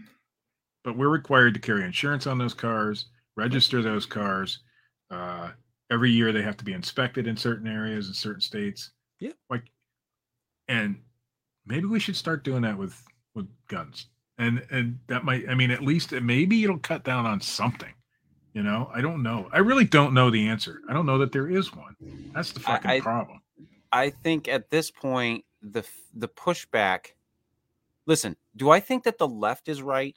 but 0.83 0.97
we're 0.97 1.09
required 1.09 1.53
to 1.55 1.59
carry 1.59 1.83
insurance 1.83 2.27
on 2.27 2.37
those 2.37 2.53
cars 2.53 3.05
register 3.37 3.81
those 3.81 4.05
cars 4.05 4.59
uh, 5.11 5.51
every 5.89 6.11
year 6.11 6.33
they 6.33 6.41
have 6.41 6.57
to 6.57 6.65
be 6.65 6.73
inspected 6.73 7.27
in 7.27 7.37
certain 7.37 7.67
areas 7.67 8.07
in 8.07 8.13
certain 8.13 8.41
states. 8.41 8.91
Yeah. 9.19 9.31
like 9.49 9.63
and 10.67 10.97
maybe 11.65 11.85
we 11.85 11.99
should 11.99 12.15
start 12.15 12.43
doing 12.43 12.61
that 12.63 12.77
with 12.77 13.01
with 13.35 13.47
guns. 13.67 14.07
And 14.37 14.65
and 14.69 14.99
that 15.07 15.23
might 15.23 15.49
i 15.49 15.55
mean 15.55 15.71
at 15.71 15.81
least 15.81 16.11
maybe 16.11 16.63
it'll 16.63 16.77
cut 16.79 17.03
down 17.03 17.25
on 17.25 17.39
something 17.39 17.93
you 18.53 18.63
know? 18.63 18.89
I 18.91 19.01
don't 19.01 19.21
know. 19.21 19.49
I 19.53 19.59
really 19.59 19.83
don't 19.85 20.15
know 20.15 20.31
the 20.31 20.47
answer. 20.47 20.81
I 20.89 20.93
don't 20.93 21.05
know 21.05 21.19
that 21.19 21.31
there 21.31 21.47
is 21.47 21.75
one. 21.75 21.95
That's 22.33 22.51
the 22.53 22.59
fucking 22.59 22.89
I- 22.89 22.99
problem. 23.01 23.39
I 23.91 24.09
think 24.09 24.47
at 24.47 24.71
this 24.71 24.89
point 24.89 25.45
the 25.61 25.85
the 26.15 26.27
pushback 26.27 27.11
Listen, 28.07 28.37
do 28.55 28.71
I 28.71 28.79
think 28.79 29.03
that 29.03 29.17
the 29.17 29.27
left 29.27 29.67
is 29.67 29.81
right? 29.81 30.15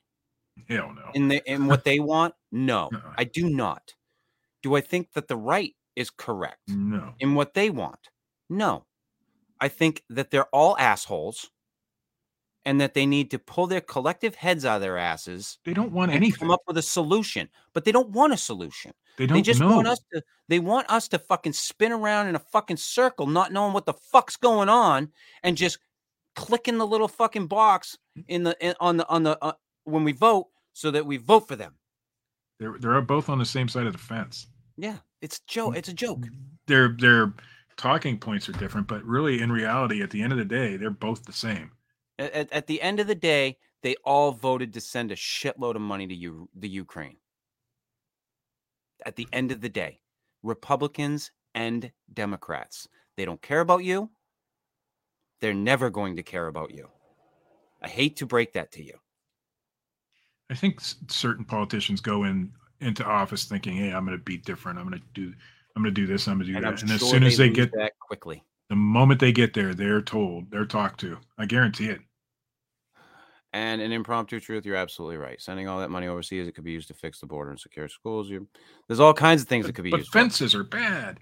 Hell 0.69 0.95
no. 0.95 1.11
In 1.15 1.29
the 1.29 1.43
in 1.51 1.67
what 1.67 1.85
they 1.85 1.99
want? 1.99 2.35
No, 2.53 2.91
Uh-uh. 2.93 3.15
I 3.17 3.25
do 3.25 3.49
not. 3.49 3.95
Do 4.63 4.77
I 4.77 4.81
think 4.81 5.13
that 5.13 5.29
the 5.29 5.37
right 5.37 5.75
is 5.97 6.11
correct 6.11 6.69
no 6.69 7.15
in 7.19 7.35
what 7.35 7.55
they 7.55 7.71
want? 7.71 8.11
No. 8.49 8.87
I 9.61 9.69
think 9.69 10.03
that 10.11 10.31
they're 10.31 10.49
all 10.55 10.77
assholes 10.79 11.51
and 12.65 12.81
that 12.81 12.95
they 12.95 13.07
need 13.07 13.31
to 13.31 13.39
pull 13.39 13.67
their 13.67 13.81
collective 13.81 14.35
heads 14.35 14.65
out 14.65 14.77
of 14.77 14.81
their 14.83 14.99
asses 14.99 15.59
they 15.65 15.73
don't 15.73 15.93
want 15.93 16.11
anything 16.13 16.39
come 16.41 16.51
up 16.51 16.61
with 16.67 16.77
a 16.79 16.83
solution. 16.83 17.49
But 17.73 17.85
they 17.85 17.93
don't 17.93 18.11
want 18.11 18.33
a 18.33 18.37
solution. 18.37 18.93
they 19.17 19.27
don't 19.27 19.37
They 19.37 19.43
just 19.43 19.61
know 19.61 19.75
want 19.77 19.89
us 19.89 20.01
to 20.13 20.23
they 20.49 20.59
want 20.59 20.91
us 20.91 21.09
to 21.09 21.19
fucking 21.19 21.53
spin 21.53 21.93
around 21.93 22.29
in 22.29 22.35
a 22.37 22.41
fucking 22.41 22.77
circle, 22.79 23.27
not 23.27 23.53
knowing 23.53 23.73
what 23.73 23.87
the 23.87 23.95
fuck's 23.95 24.37
going 24.37 24.69
on, 24.69 25.11
and 25.43 25.57
just 25.57 25.79
clicking 26.37 26.79
the 26.79 26.87
little 26.87 27.09
fucking 27.09 27.47
box 27.47 27.97
in 28.29 28.43
the 28.45 28.57
in, 28.65 28.75
on 28.81 28.97
the 28.97 29.09
on 29.09 29.23
the 29.23 29.39
uh, 29.43 29.53
when 29.85 30.05
we 30.05 30.13
vote, 30.13 30.49
so 30.73 30.91
that 30.91 31.07
we 31.07 31.17
vote 31.17 31.49
for 31.49 31.57
them. 31.57 31.75
They're 32.61 32.77
they're 32.79 33.01
both 33.01 33.29
on 33.29 33.39
the 33.39 33.45
same 33.45 33.69
side 33.69 33.87
of 33.87 33.93
the 33.93 33.99
fence 33.99 34.47
Yeah, 34.77 34.99
it's 35.21 35.41
joke. 35.41 35.77
It's 35.77 35.89
a 35.89 35.95
joke. 35.95 36.27
their 36.69 36.91
their 36.91 37.35
talking 37.77 38.19
points 38.19 38.49
are 38.49 38.53
different 38.53 38.87
but 38.87 39.03
really 39.05 39.41
in 39.41 39.51
reality 39.51 40.03
at 40.03 40.11
the 40.11 40.23
end 40.23 40.33
of 40.33 40.39
the 40.39 40.45
day 40.45 40.77
they're 40.77 40.91
both 40.91 41.25
the 41.25 41.33
same 41.33 41.73
At, 42.19 42.33
at, 42.33 42.53
at 42.53 42.67
the 42.69 42.81
end 42.83 43.01
of 43.01 43.07
the 43.07 43.15
day, 43.15 43.57
they 43.83 43.97
all 44.05 44.33
voted 44.33 44.75
to 44.75 44.81
send 44.81 45.11
a 45.11 45.17
shitload 45.17 45.75
of 45.75 45.81
money 45.81 46.07
to 46.07 46.15
you, 46.15 46.51
the 46.55 46.69
Ukraine. 46.69 47.17
At 49.07 49.17
the 49.17 49.27
end 49.33 49.51
of 49.53 49.63
the 49.63 49.71
day, 49.71 50.03
Republicans 50.43 51.31
and 51.55 51.91
Democrats, 52.13 52.87
they 53.17 53.25
don't 53.25 53.41
care 53.41 53.61
about 53.61 53.83
you. 53.85 54.11
They're 55.41 55.55
never 55.55 55.89
going 55.89 56.17
to 56.17 56.23
care 56.23 56.47
about 56.47 56.71
you. 56.75 56.91
I 57.81 57.89
hate 57.89 58.17
to 58.17 58.27
break 58.27 58.53
that 58.53 58.73
to 58.73 58.83
you. 58.85 58.97
I 60.51 60.55
think 60.55 60.81
certain 61.09 61.45
politicians 61.45 62.01
go 62.01 62.25
in 62.25 62.53
into 62.81 63.05
office 63.05 63.45
thinking 63.45 63.77
hey 63.77 63.93
i'm 63.93 64.05
going 64.05 64.17
to 64.17 64.25
be 64.25 64.37
different 64.37 64.79
i'm 64.79 64.89
going 64.89 65.01
to 65.01 65.07
do 65.15 65.33
i'm 65.77 65.83
going 65.83 65.95
to 65.95 66.01
do 66.01 66.07
this 66.07 66.27
i'm 66.29 66.39
going 66.39 66.47
to 66.47 66.53
do 66.53 66.57
And 66.57 66.65
that 66.65 66.69
I'm 66.69 66.83
and 66.83 66.91
as 66.93 66.99
sure 67.01 67.11
soon 67.11 67.23
as 67.25 67.37
they 67.37 67.49
get 67.51 67.73
that 67.73 67.93
quickly. 68.01 68.43
the 68.69 68.77
moment 68.77 69.21
they 69.21 69.33
get 69.33 69.55
there 69.55 69.75
they're 69.75 70.03
told 70.03 70.51
they're 70.51 70.65
talked 70.67 71.01
to 71.01 71.19
i 71.39 71.47
guarantee 71.47 71.89
it 71.89 72.01
And 73.53 73.81
an 73.83 73.91
impromptu 73.91 74.39
truth, 74.39 74.65
you're 74.65 74.77
absolutely 74.77 75.17
right. 75.17 75.41
Sending 75.41 75.67
all 75.67 75.81
that 75.81 75.91
money 75.91 76.07
overseas, 76.07 76.47
it 76.47 76.53
could 76.53 76.63
be 76.65 76.71
used 76.71 76.87
to 76.89 76.95
fix 76.95 77.19
the 77.19 77.27
border 77.27 77.51
and 77.51 77.59
secure 77.59 77.89
schools. 77.89 78.31
You, 78.31 78.47
there's 78.87 79.01
all 79.01 79.13
kinds 79.13 79.43
of 79.43 79.49
things 79.49 79.67
that 79.67 79.73
could 79.75 79.83
be 79.85 79.91
but 79.91 79.99
used. 79.99 80.13
for. 80.13 80.19
fences 80.21 80.55
are 80.55 80.63
bad 80.63 81.19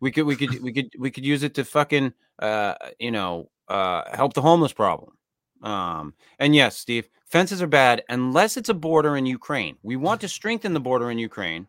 We 0.00 0.10
could 0.12 0.24
we 0.24 0.36
could 0.36 0.60
we 0.62 0.72
could 0.72 0.90
we 0.98 1.10
could 1.10 1.24
use 1.24 1.42
it 1.42 1.54
to 1.54 1.64
fucking 1.64 2.12
uh 2.40 2.74
you 3.00 3.10
know 3.10 3.50
uh 3.68 4.02
help 4.16 4.34
the 4.34 4.42
homeless 4.42 4.72
problem. 4.72 5.12
Um 5.62 6.14
and 6.38 6.54
yes, 6.54 6.76
Steve, 6.76 7.08
fences 7.26 7.62
are 7.62 7.66
bad 7.66 8.02
unless 8.08 8.56
it's 8.56 8.68
a 8.68 8.74
border 8.74 9.16
in 9.16 9.26
Ukraine. 9.26 9.76
We 9.82 9.96
want 9.96 10.20
to 10.22 10.28
strengthen 10.28 10.74
the 10.74 10.80
border 10.80 11.10
in 11.10 11.18
Ukraine. 11.18 11.66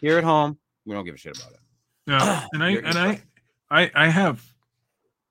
Here 0.00 0.18
at 0.18 0.24
home, 0.24 0.58
we 0.86 0.94
don't 0.94 1.04
give 1.04 1.14
a 1.14 1.18
shit 1.18 1.36
about 1.36 1.52
it. 1.52 1.60
No, 2.06 2.42
and 2.52 2.64
I 2.64 2.70
and 2.70 2.98
I. 2.98 3.22
I 3.70 3.90
I 3.94 4.08
have 4.08 4.44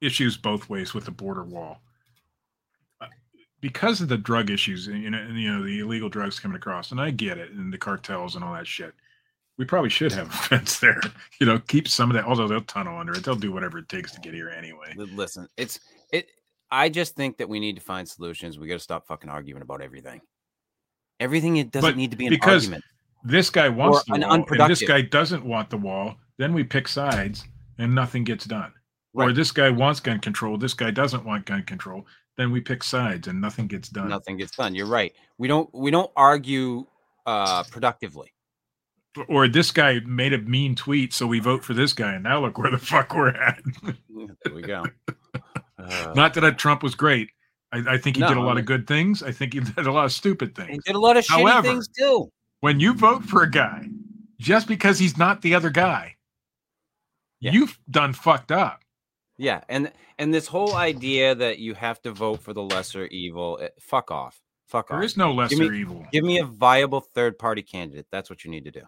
issues 0.01 0.37
both 0.37 0.69
ways 0.69 0.93
with 0.93 1.05
the 1.05 1.11
border 1.11 1.43
wall 1.43 1.81
Uh, 3.01 3.07
because 3.59 3.99
of 4.01 4.07
the 4.07 4.17
drug 4.17 4.49
issues, 4.49 4.87
and, 4.87 5.03
you 5.03 5.09
know, 5.09 5.17
and, 5.17 5.37
you 5.37 5.51
know 5.51 5.63
the 5.63 5.79
illegal 5.79 6.09
drugs 6.09 6.39
coming 6.39 6.55
across, 6.55 6.91
and 6.91 7.01
I 7.01 7.11
get 7.11 7.37
it, 7.37 7.51
and 7.51 7.71
the 7.73 7.77
cartels 7.77 8.35
and 8.35 8.43
all 8.43 8.53
that 8.53 8.67
shit. 8.67 8.93
We 9.57 9.65
probably 9.65 9.89
should 9.89 10.13
have 10.13 10.29
a 10.29 10.31
fence 10.47 10.79
there, 10.79 11.01
you 11.41 11.45
know, 11.45 11.59
keep 11.59 11.87
some 11.89 12.09
of 12.09 12.15
that. 12.15 12.23
Although 12.25 12.47
they'll 12.47 12.61
tunnel 12.61 12.97
under 12.97 13.11
it, 13.13 13.23
they'll 13.25 13.35
do 13.35 13.51
whatever 13.51 13.79
it 13.79 13.89
takes 13.89 14.13
to 14.13 14.21
get 14.21 14.33
here 14.33 14.49
anyway. 14.49 14.93
Listen, 14.95 15.49
it's 15.57 15.81
it 16.13 16.29
I 16.71 16.89
just 16.89 17.15
think 17.15 17.37
that 17.37 17.49
we 17.49 17.59
need 17.59 17.75
to 17.75 17.81
find 17.81 18.07
solutions. 18.07 18.59
We 18.59 18.67
got 18.67 18.75
to 18.75 18.79
stop 18.79 19.07
fucking 19.07 19.29
arguing 19.29 19.61
about 19.61 19.81
everything. 19.81 20.21
Everything 21.19 21.57
it 21.57 21.71
doesn't 21.71 21.89
But 21.89 21.97
need 21.97 22.11
to 22.11 22.17
be 22.17 22.27
an 22.27 22.29
because 22.31 22.65
argument. 22.65 22.83
This 23.23 23.49
guy 23.49 23.67
wants 23.67 24.03
the 24.05 24.13
an 24.13 24.21
wall, 24.21 24.45
and 24.49 24.69
this 24.71 24.83
guy 24.83 25.01
doesn't 25.01 25.43
want 25.43 25.69
the 25.69 25.77
wall. 25.77 26.15
Then 26.37 26.53
we 26.53 26.63
pick 26.63 26.87
sides, 26.87 27.43
and 27.77 27.93
nothing 27.93 28.23
gets 28.23 28.45
done. 28.45 28.71
or 29.13 29.33
this 29.33 29.51
guy 29.51 29.69
wants 29.69 29.99
gun 29.99 30.19
control, 30.19 30.57
this 30.57 30.73
guy 30.73 30.91
doesn't 30.91 31.25
want 31.25 31.45
gun 31.45 31.63
control, 31.63 32.05
then 32.37 32.51
we 32.51 32.61
pick 32.61 32.83
sides 32.83 33.27
and 33.27 33.41
nothing 33.41 33.67
gets 33.67 33.89
done. 33.89 34.07
Nothing 34.07 34.37
gets 34.37 34.55
done. 34.55 34.73
You're 34.73 34.85
right. 34.85 35.13
We 35.37 35.49
don't 35.49 35.69
we 35.73 35.91
don't 35.91 36.09
argue 36.15 36.85
uh 37.25 37.63
productively. 37.63 38.33
Or 39.27 39.49
this 39.49 39.71
guy 39.71 39.99
made 40.05 40.31
a 40.31 40.37
mean 40.37 40.75
tweet, 40.75 41.13
so 41.13 41.27
we 41.27 41.39
vote 41.39 41.65
for 41.65 41.73
this 41.73 41.91
guy, 41.91 42.13
and 42.13 42.23
now 42.23 42.39
look 42.39 42.57
where 42.57 42.71
the 42.71 42.77
fuck 42.77 43.13
we're 43.13 43.29
at. 43.29 43.61
There 44.45 44.53
we 44.53 44.61
go. 44.61 44.85
Uh, 45.79 46.13
Not 46.15 46.33
that 46.35 46.57
Trump 46.57 46.83
was 46.83 46.95
great. 46.95 47.29
I, 47.71 47.83
I 47.93 47.97
think 47.97 48.15
he 48.17 48.21
did 48.21 48.31
a 48.31 48.35
No, 48.35 48.41
I 48.41 48.45
lot 48.45 48.55
mean- 48.55 48.59
of 48.61 48.65
good 48.65 48.87
things. 48.87 49.21
I 49.23 49.31
think 49.31 49.53
he 49.53 49.59
did 49.75 49.85
a 49.87 49.91
lot 49.91 50.05
of 50.05 50.11
stupid 50.11 50.55
things. 50.55 50.69
he 50.71 50.77
did 50.85 50.95
a 50.95 50.99
lot 50.99 51.17
of 51.17 51.25
shitty 51.25 51.61
things 51.61 51.87
too. 51.87 52.29
When 52.61 52.79
you 52.79 52.93
vote 52.93 53.23
for 53.23 53.43
a 53.43 53.49
guy 53.49 53.87
just 54.39 54.67
because 54.67 54.99
he's 54.99 55.17
not 55.17 55.41
the 55.41 55.55
other 55.55 55.69
guy, 55.69 56.15
Yeah. 57.39 57.51
you've 57.53 57.77
done 57.89 58.13
fucked 58.13 58.51
up. 58.51 58.81
Yeah, 59.37 59.61
and 59.69 59.91
and 60.17 60.33
this 60.33 60.47
whole 60.47 60.75
idea 60.75 61.33
that 61.35 61.59
you 61.59 61.73
have 61.75 62.01
to 62.01 62.11
vote 62.11 62.41
for 62.41 62.51
the 62.53 62.61
lesser 62.61 63.05
evil, 63.05 63.57
eh, 63.61 63.69
fuck 63.79 64.11
off, 64.11 64.41
fuck 64.67 64.89
There 64.89 64.97
off. 64.97 65.03
is 65.05 65.15
no 65.15 65.27
Give 65.29 65.37
lesser 65.37 65.69
me- 65.71 65.79
evil. 65.79 66.05
Give 66.11 66.25
me 66.25 66.39
a 66.39 66.45
viable 66.45 66.99
third 66.99 67.39
party 67.39 67.61
candidate. 67.61 68.07
That's 68.11 68.29
what 68.29 68.43
you 68.43 68.51
need 68.51 68.65
to 68.65 68.71
do. 68.71 68.81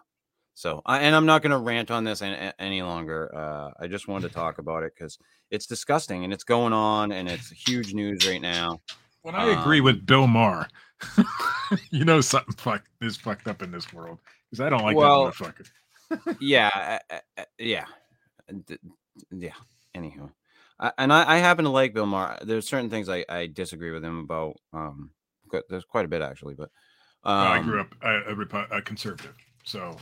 So, 0.54 0.82
I 0.84 0.98
and 0.98 1.16
I'm 1.16 1.24
not 1.24 1.40
going 1.40 1.52
to 1.52 1.56
rant 1.56 1.90
on 1.90 2.04
this 2.04 2.20
any, 2.20 2.52
any 2.58 2.82
longer. 2.82 3.34
Uh, 3.34 3.70
I 3.80 3.86
just 3.86 4.06
wanted 4.08 4.28
to 4.28 4.34
talk 4.34 4.58
about 4.58 4.82
it 4.82 4.92
because 4.94 5.18
it's 5.52 5.66
disgusting 5.66 6.24
and 6.24 6.32
it's 6.32 6.42
going 6.44 6.72
on 6.72 7.12
and 7.12 7.28
it's 7.28 7.50
huge 7.50 7.94
news 7.94 8.26
right 8.26 8.40
now. 8.42 8.80
When 9.22 9.36
I 9.36 9.60
agree 9.60 9.78
Um, 9.78 9.84
with 9.84 10.04
Bill 10.04 10.26
Maher, 10.26 10.66
you 11.90 12.04
know 12.04 12.20
something 12.20 12.54
fuck 12.56 12.82
is 13.00 13.16
fucked 13.16 13.46
up 13.46 13.62
in 13.62 13.70
this 13.70 13.92
world 13.92 14.18
because 14.50 14.60
I 14.64 14.68
don't 14.68 14.82
like 14.82 14.96
Well, 14.96 15.26
that 15.26 15.34
motherfucker. 15.34 16.36
yeah, 16.40 16.98
uh, 17.10 17.42
yeah, 17.58 17.84
D- 18.66 18.78
yeah. 19.30 19.54
Anywho, 19.94 20.30
I, 20.80 20.92
and 20.98 21.12
I, 21.12 21.34
I 21.34 21.38
happen 21.38 21.64
to 21.66 21.70
like 21.70 21.94
Bill 21.94 22.06
Maher. 22.06 22.38
There's 22.42 22.66
certain 22.66 22.90
things 22.90 23.08
I, 23.08 23.24
I 23.28 23.46
disagree 23.46 23.90
with 23.92 24.04
him 24.04 24.18
about. 24.20 24.56
Um, 24.72 25.10
there's 25.68 25.84
quite 25.84 26.06
a 26.06 26.08
bit 26.08 26.22
actually, 26.22 26.54
but 26.54 26.70
um, 27.24 27.36
Well, 27.38 27.52
I 27.52 27.62
grew 27.62 27.80
up 27.80 27.94
a, 28.02 28.32
a, 28.32 28.78
a 28.78 28.82
conservative, 28.82 29.34
so 29.64 29.96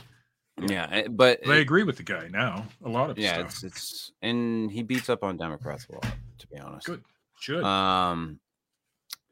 Yeah, 0.67 0.87
eh, 0.91 1.07
but 1.09 1.39
but 1.43 1.53
I 1.53 1.57
agree 1.57 1.83
with 1.83 1.97
the 1.97 2.03
guy 2.03 2.27
now. 2.29 2.65
A 2.85 2.89
lot 2.89 3.09
of 3.09 3.17
yeah, 3.17 3.35
stuff. 3.35 3.45
it's 3.47 3.63
it's 3.63 4.11
and 4.21 4.71
he 4.71 4.83
beats 4.83 5.09
up 5.09 5.23
on 5.23 5.37
Democrats 5.37 5.87
a 5.89 5.93
lot, 5.93 6.05
to 6.39 6.47
be 6.47 6.57
honest. 6.59 6.87
Good. 6.87 7.03
Should. 7.39 7.63
Um, 7.63 8.39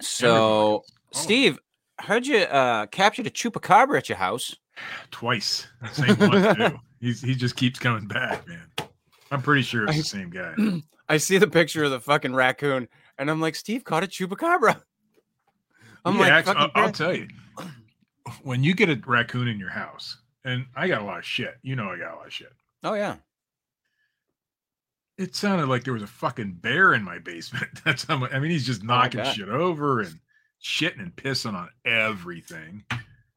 so 0.01 0.77
of 0.77 0.83
Steve, 1.11 1.59
heard 1.99 2.25
you 2.25 2.37
uh 2.37 2.85
captured 2.87 3.27
a 3.27 3.29
chupacabra 3.31 3.97
at 3.97 4.09
your 4.09 4.17
house. 4.17 4.55
Twice. 5.11 5.67
Same 5.91 6.15
one 6.17 6.55
too. 6.55 6.79
He's 6.99 7.21
he 7.21 7.35
just 7.35 7.55
keeps 7.55 7.79
coming 7.79 8.07
back, 8.07 8.47
man. 8.47 8.67
I'm 9.31 9.41
pretty 9.41 9.61
sure 9.61 9.85
it's 9.85 9.97
the 9.97 10.03
same 10.03 10.29
guy. 10.29 10.55
I 11.09 11.17
see 11.17 11.37
the 11.37 11.47
picture 11.47 11.83
of 11.83 11.91
the 11.91 11.99
fucking 11.99 12.33
raccoon, 12.33 12.87
and 13.17 13.29
I'm 13.29 13.41
like, 13.41 13.55
Steve 13.55 13.83
caught 13.83 14.03
a 14.03 14.07
chupacabra. 14.07 14.81
I'm 16.05 16.15
Yeah, 16.15 16.21
like, 16.21 16.47
I'll, 16.47 16.71
I'll 16.75 16.91
tell 16.91 17.15
you, 17.15 17.27
when 18.43 18.63
you 18.63 18.73
get 18.73 18.89
a 18.89 19.01
raccoon 19.05 19.47
in 19.47 19.59
your 19.59 19.69
house, 19.71 20.17
and 20.45 20.65
I 20.75 20.87
got 20.87 21.01
a 21.01 21.05
lot 21.05 21.19
of 21.19 21.25
shit. 21.25 21.57
You 21.61 21.75
know, 21.75 21.89
I 21.89 21.97
got 21.97 22.13
a 22.13 22.17
lot 22.17 22.27
of 22.27 22.33
shit. 22.33 22.51
oh 22.83 22.93
yeah, 22.93 23.17
It 25.17 25.35
sounded 25.35 25.67
like 25.67 25.83
there 25.83 25.93
was 25.93 26.03
a 26.03 26.07
fucking 26.07 26.53
bear 26.61 26.93
in 26.93 27.03
my 27.03 27.19
basement. 27.19 27.67
That's 27.85 28.05
how 28.05 28.17
much. 28.17 28.31
I 28.33 28.39
mean, 28.39 28.51
he's 28.51 28.65
just 28.65 28.81
oh 28.83 28.85
knocking 28.85 29.21
God. 29.23 29.33
shit 29.35 29.49
over 29.49 29.99
and 30.01 30.19
shitting 30.63 30.99
and 30.99 31.15
pissing 31.15 31.53
on 31.53 31.69
everything. 31.85 32.83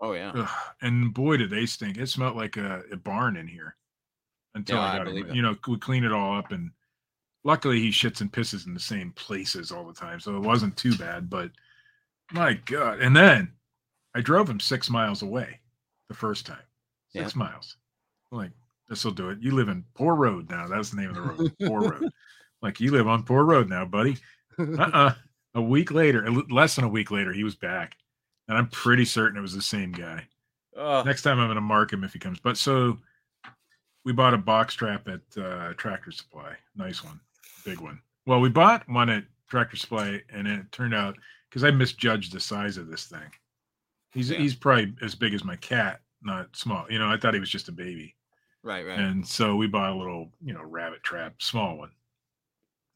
oh 0.00 0.12
yeah. 0.12 0.32
Ugh, 0.34 0.48
and 0.80 1.12
boy, 1.12 1.36
did 1.38 1.50
they 1.50 1.66
stink! 1.66 1.98
It 1.98 2.08
smelled 2.08 2.36
like 2.36 2.56
a, 2.56 2.82
a 2.92 2.96
barn 2.96 3.36
in 3.36 3.48
here. 3.48 3.76
Until 4.54 4.76
Yeah, 4.76 4.82
I 4.82 4.94
I 4.94 4.98
got 4.98 5.04
believe 5.06 5.24
him, 5.24 5.30
it. 5.32 5.36
you 5.36 5.42
know, 5.42 5.56
we 5.66 5.78
clean 5.78 6.04
it 6.04 6.12
all 6.12 6.36
up, 6.38 6.52
and 6.52 6.70
luckily 7.42 7.80
he 7.80 7.88
shits 7.90 8.20
and 8.20 8.30
pisses 8.32 8.66
in 8.66 8.74
the 8.74 8.80
same 8.80 9.10
places 9.12 9.72
all 9.72 9.86
the 9.86 9.94
time, 9.94 10.20
so 10.20 10.36
it 10.36 10.40
wasn't 10.42 10.76
too 10.76 10.94
bad. 10.96 11.28
But 11.30 11.50
my 12.30 12.54
god! 12.54 13.00
And 13.00 13.16
then 13.16 13.52
I 14.14 14.20
drove 14.20 14.48
him 14.48 14.60
six 14.60 14.88
miles 14.90 15.22
away 15.22 15.60
the 16.08 16.14
first 16.14 16.44
time. 16.46 16.62
Six 17.14 17.34
miles. 17.36 17.76
I'm 18.30 18.38
like 18.38 18.50
this 18.88 19.04
will 19.04 19.12
do 19.12 19.30
it. 19.30 19.38
You 19.40 19.52
live 19.52 19.68
in 19.68 19.84
Poor 19.94 20.14
Road 20.14 20.50
now. 20.50 20.66
That's 20.68 20.90
the 20.90 21.00
name 21.00 21.10
of 21.10 21.14
the 21.16 21.22
road. 21.22 21.52
Poor 21.64 21.80
Road. 21.90 22.10
Like 22.60 22.80
you 22.80 22.90
live 22.92 23.08
on 23.08 23.22
Poor 23.22 23.44
Road 23.44 23.68
now, 23.68 23.84
buddy. 23.84 24.16
Uh-uh. 24.58 25.14
A 25.54 25.60
week 25.62 25.90
later, 25.90 26.30
less 26.50 26.76
than 26.76 26.84
a 26.84 26.88
week 26.88 27.10
later, 27.10 27.32
he 27.32 27.44
was 27.44 27.54
back, 27.56 27.94
and 28.48 28.56
I'm 28.56 28.68
pretty 28.68 29.04
certain 29.04 29.36
it 29.38 29.42
was 29.42 29.54
the 29.54 29.60
same 29.62 29.92
guy. 29.92 30.26
Oh, 30.76 31.02
Next 31.02 31.22
time 31.22 31.38
I'm 31.38 31.46
going 31.46 31.56
to 31.56 31.60
mark 31.60 31.92
him 31.92 32.04
if 32.04 32.12
he 32.14 32.18
comes. 32.18 32.38
But 32.40 32.56
so 32.56 32.98
we 34.04 34.12
bought 34.12 34.34
a 34.34 34.38
box 34.38 34.74
trap 34.74 35.08
at 35.08 35.42
uh, 35.42 35.72
Tractor 35.74 36.10
Supply. 36.12 36.54
Nice 36.76 37.02
one, 37.04 37.20
big 37.64 37.80
one. 37.80 38.00
Well, 38.26 38.40
we 38.40 38.48
bought 38.50 38.88
one 38.88 39.08
at 39.10 39.24
Tractor 39.48 39.76
Supply, 39.76 40.20
and 40.30 40.46
it 40.46 40.70
turned 40.72 40.94
out 40.94 41.16
because 41.50 41.64
I 41.64 41.70
misjudged 41.70 42.32
the 42.32 42.40
size 42.40 42.76
of 42.76 42.88
this 42.88 43.06
thing. 43.06 43.30
He's 44.12 44.30
Yeah. 44.30 44.38
he's 44.38 44.54
probably 44.54 44.94
as 45.02 45.14
big 45.14 45.32
as 45.34 45.44
my 45.44 45.56
cat, 45.56 46.00
not 46.22 46.54
small. 46.56 46.86
You 46.90 46.98
know, 46.98 47.08
I 47.08 47.16
thought 47.16 47.34
he 47.34 47.40
was 47.40 47.50
just 47.50 47.68
a 47.68 47.72
baby, 47.72 48.14
right, 48.62 48.86
right. 48.86 48.98
and 48.98 49.26
so 49.26 49.56
we 49.56 49.66
bought 49.66 49.90
a 49.92 49.96
little, 49.96 50.30
you 50.44 50.52
know, 50.54 50.62
rabbit 50.62 51.02
trap, 51.02 51.34
small 51.40 51.76
one. 51.78 51.90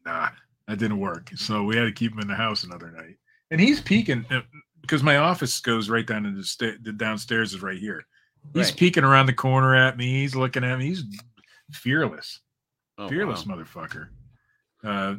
Nah, 0.04 0.28
that 0.68 0.78
didn't 0.78 1.00
work. 1.00 1.30
So 1.36 1.62
we 1.64 1.76
had 1.76 1.84
to 1.84 1.92
keep 1.92 2.12
him 2.12 2.20
in 2.20 2.28
the 2.28 2.34
house 2.34 2.64
another 2.64 2.90
night. 2.90 3.16
And 3.50 3.60
he's 3.60 3.80
peeking 3.80 4.24
uh, 4.30 4.42
because 4.80 5.02
my 5.02 5.16
office 5.16 5.60
goes 5.60 5.88
right 5.90 6.06
down 6.06 6.22
to 6.24 6.30
the, 6.32 6.44
sta- 6.44 6.78
the 6.82 6.92
downstairs 6.92 7.52
is 7.54 7.62
right 7.62 7.78
here. 7.78 8.04
He's 8.54 8.68
Right. 8.70 8.76
peeking 8.78 9.04
around 9.04 9.26
the 9.26 9.32
corner 9.32 9.74
at 9.74 9.96
me. 9.96 10.20
He's 10.20 10.36
looking 10.36 10.62
at 10.64 10.78
me. 10.78 10.86
He's 10.86 11.02
fearless, 11.72 12.40
Oh, 12.98 13.08
fearless 13.08 13.44
wow. 13.46 13.56
motherfucker. 13.56 14.08
Uh, 14.84 15.16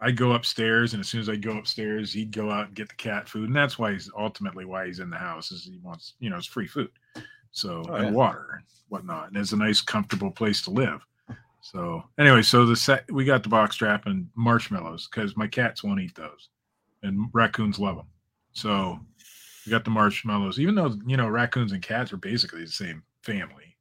I'd 0.00 0.16
go 0.16 0.32
upstairs, 0.32 0.92
and 0.92 1.00
as 1.00 1.08
soon 1.08 1.20
as 1.20 1.28
I 1.28 1.36
go 1.36 1.56
upstairs, 1.56 2.12
he'd 2.12 2.32
go 2.32 2.50
out 2.50 2.66
and 2.66 2.74
get 2.74 2.88
the 2.88 2.94
cat 2.96 3.28
food, 3.28 3.46
and 3.46 3.56
that's 3.56 3.78
why 3.78 3.92
he's 3.92 4.10
ultimately 4.18 4.64
why 4.64 4.86
he's 4.86 4.98
in 4.98 5.08
the 5.08 5.16
house 5.16 5.50
is 5.52 5.64
he 5.64 5.78
wants, 5.82 6.14
you 6.18 6.28
know, 6.30 6.36
it's 6.36 6.46
free 6.46 6.66
food, 6.66 6.90
so 7.54 7.82
Oh, 7.88 7.94
and 7.94 8.04
yeah. 8.06 8.10
water 8.12 8.46
and 8.56 8.64
whatnot, 8.88 9.28
and 9.28 9.36
it's 9.38 9.52
a 9.52 9.56
nice, 9.56 9.80
comfortable 9.80 10.30
place 10.30 10.60
to 10.62 10.70
live. 10.70 11.00
So 11.62 12.04
anyway, 12.18 12.42
so 12.42 12.66
the 12.66 12.76
set 12.76 13.10
we 13.10 13.24
got 13.24 13.42
the 13.42 13.48
box 13.48 13.76
trap 13.76 14.04
and 14.04 14.28
marshmallows 14.36 15.08
because 15.10 15.34
my 15.36 15.46
cats 15.46 15.82
won't 15.82 16.00
eat 16.00 16.14
those, 16.14 16.50
and 17.02 17.28
raccoons 17.32 17.78
love 17.78 17.96
them. 17.96 18.06
So 18.52 19.00
we 19.64 19.70
got 19.70 19.84
the 19.84 19.90
marshmallows, 19.90 20.60
even 20.60 20.74
though 20.74 20.94
you 21.06 21.16
know 21.16 21.26
raccoons 21.28 21.72
and 21.72 21.80
cats 21.82 22.12
are 22.12 22.18
basically 22.18 22.64
the 22.64 22.70
same 22.70 23.02
family, 23.22 23.76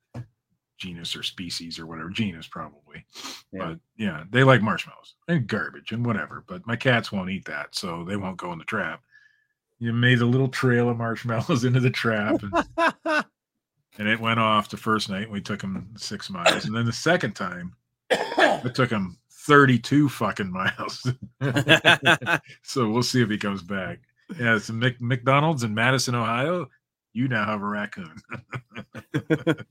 genus 0.77 1.13
or 1.15 1.23
species 1.23 1.77
or 1.77 1.86
whatever 1.86 2.09
genus 2.09 2.47
probably. 2.47 3.05
Yeah. 3.51 3.59
But 3.59 3.79
yeah, 3.97 4.23
they 4.31 4.43
like 4.45 4.62
marshmallows 4.62 5.15
and 5.27 5.45
garbage 5.45 5.91
and 5.91 6.05
whatever. 6.05 6.45
But 6.47 6.65
my 6.65 6.77
cats 6.77 7.12
won't 7.12 7.29
eat 7.31 7.43
that, 7.45 7.75
so 7.75 8.05
they 8.05 8.15
won't 8.15 8.38
go 8.38 8.53
in 8.53 8.59
the 8.59 8.65
trap. 8.65 9.01
You 9.79 9.91
made 9.91 10.21
a 10.21 10.25
little 10.25 10.47
trail 10.47 10.88
of 10.88 10.97
marshmallows 10.97 11.63
into 11.65 11.81
the 11.81 11.89
trap, 11.89 12.41
and, 12.43 13.25
and 13.97 14.08
it 14.08 14.19
went 14.19 14.39
off 14.39 14.69
the 14.69 14.77
first 14.77 15.10
night. 15.10 15.29
We 15.29 15.41
took 15.41 15.62
him 15.62 15.89
six 15.97 16.29
miles, 16.29 16.65
and 16.65 16.75
then 16.75 16.86
the 16.86 16.93
second 16.93 17.34
time, 17.34 17.75
it 18.10 18.75
took 18.75 18.89
him 18.89 19.17
thirty-two 19.32 20.10
fucking 20.10 20.51
miles. 20.51 21.12
so 22.63 22.89
we'll 22.89 23.03
see 23.03 23.21
if 23.21 23.29
he 23.29 23.38
comes 23.38 23.62
back. 23.62 23.99
Yeah, 24.39 24.56
it's 24.56 24.69
a 24.69 24.73
Mc, 24.73 24.99
McDonald's 25.01 25.63
in 25.63 25.73
Madison, 25.73 26.15
Ohio. 26.15 26.69
You 27.13 27.27
now 27.27 27.45
have 27.45 27.62
a 27.62 27.67
raccoon. 27.67 28.15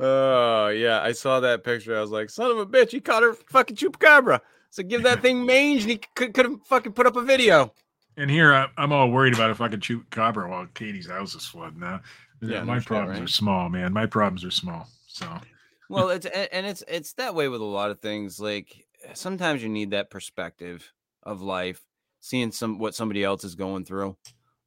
oh 0.00 0.68
yeah, 0.68 1.02
I 1.02 1.12
saw 1.12 1.40
that 1.40 1.64
picture. 1.64 1.96
I 1.96 2.00
was 2.00 2.10
like, 2.10 2.30
son 2.30 2.50
of 2.50 2.58
a 2.58 2.66
bitch, 2.66 2.90
he 2.90 3.00
caught 3.00 3.24
a 3.24 3.34
fucking 3.48 3.76
chupacabra. 3.76 4.40
So 4.70 4.82
give 4.82 5.02
that 5.02 5.22
thing 5.22 5.44
mange, 5.44 5.82
and 5.82 5.90
he 5.90 6.00
could 6.14 6.34
could 6.34 6.44
have 6.44 6.60
fucking 6.66 6.92
put 6.92 7.06
up 7.06 7.16
a 7.16 7.22
video. 7.22 7.72
And 8.16 8.30
here 8.30 8.52
I, 8.52 8.66
I'm 8.76 8.92
all 8.92 9.10
worried 9.10 9.34
about 9.34 9.50
if 9.50 9.60
I 9.60 9.68
could 9.68 9.80
chupacabra 9.80 10.48
while 10.48 10.66
Katie's 10.74 11.08
house 11.08 11.34
is 11.34 11.46
flooding 11.46 11.80
now. 11.80 12.00
Yeah, 12.40 12.62
my 12.62 12.80
problems 12.80 13.20
are 13.20 13.28
small, 13.28 13.68
man. 13.68 13.92
My 13.92 14.06
problems 14.06 14.44
are 14.44 14.50
small. 14.50 14.88
So 15.06 15.40
Well, 15.88 16.10
it's 16.10 16.26
and 16.26 16.66
it's 16.66 16.84
it's 16.86 17.14
that 17.14 17.34
way 17.34 17.48
with 17.48 17.60
a 17.60 17.64
lot 17.64 17.90
of 17.90 18.00
things. 18.00 18.40
Like 18.40 18.86
sometimes 19.14 19.62
you 19.62 19.68
need 19.68 19.90
that 19.90 20.10
perspective 20.10 20.92
of 21.22 21.42
life, 21.42 21.84
seeing 22.20 22.52
some 22.52 22.78
what 22.78 22.94
somebody 22.94 23.24
else 23.24 23.44
is 23.44 23.54
going 23.54 23.84
through, 23.84 24.16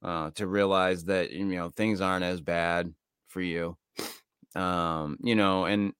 uh, 0.02 0.30
to 0.32 0.46
realize 0.46 1.04
that 1.06 1.30
you 1.30 1.44
know 1.44 1.70
things 1.70 2.00
aren't 2.00 2.24
as 2.24 2.40
bad 2.40 2.94
for 3.28 3.40
you. 3.40 3.76
Um, 4.54 5.18
you 5.22 5.34
know, 5.34 5.64
and 5.64 5.94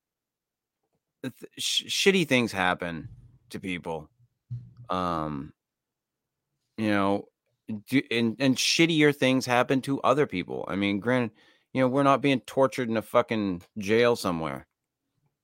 th- 1.23 1.35
sh- 1.59 1.85
shitty 1.85 2.29
things 2.29 2.53
happen 2.53 3.09
to 3.51 3.61
people. 3.61 4.11
Um, 4.91 5.53
you 6.77 6.91
know, 6.91 7.29
do, 7.87 8.03
and 8.11 8.37
and 8.39 8.57
shittier 8.57 9.15
things 9.15 9.47
happen 9.47 9.81
to 9.83 10.01
other 10.03 10.27
people. 10.27 10.65
I 10.69 10.77
mean, 10.77 11.01
granted, 11.01 11.33
you 11.73 11.81
know, 11.81 11.89
we're 11.89 12.03
not 12.03 12.21
being 12.21 12.41
tortured 12.41 12.89
in 12.89 12.97
a 12.97 13.03
fucking 13.03 13.63
jail 13.79 14.17
somewhere, 14.17 14.67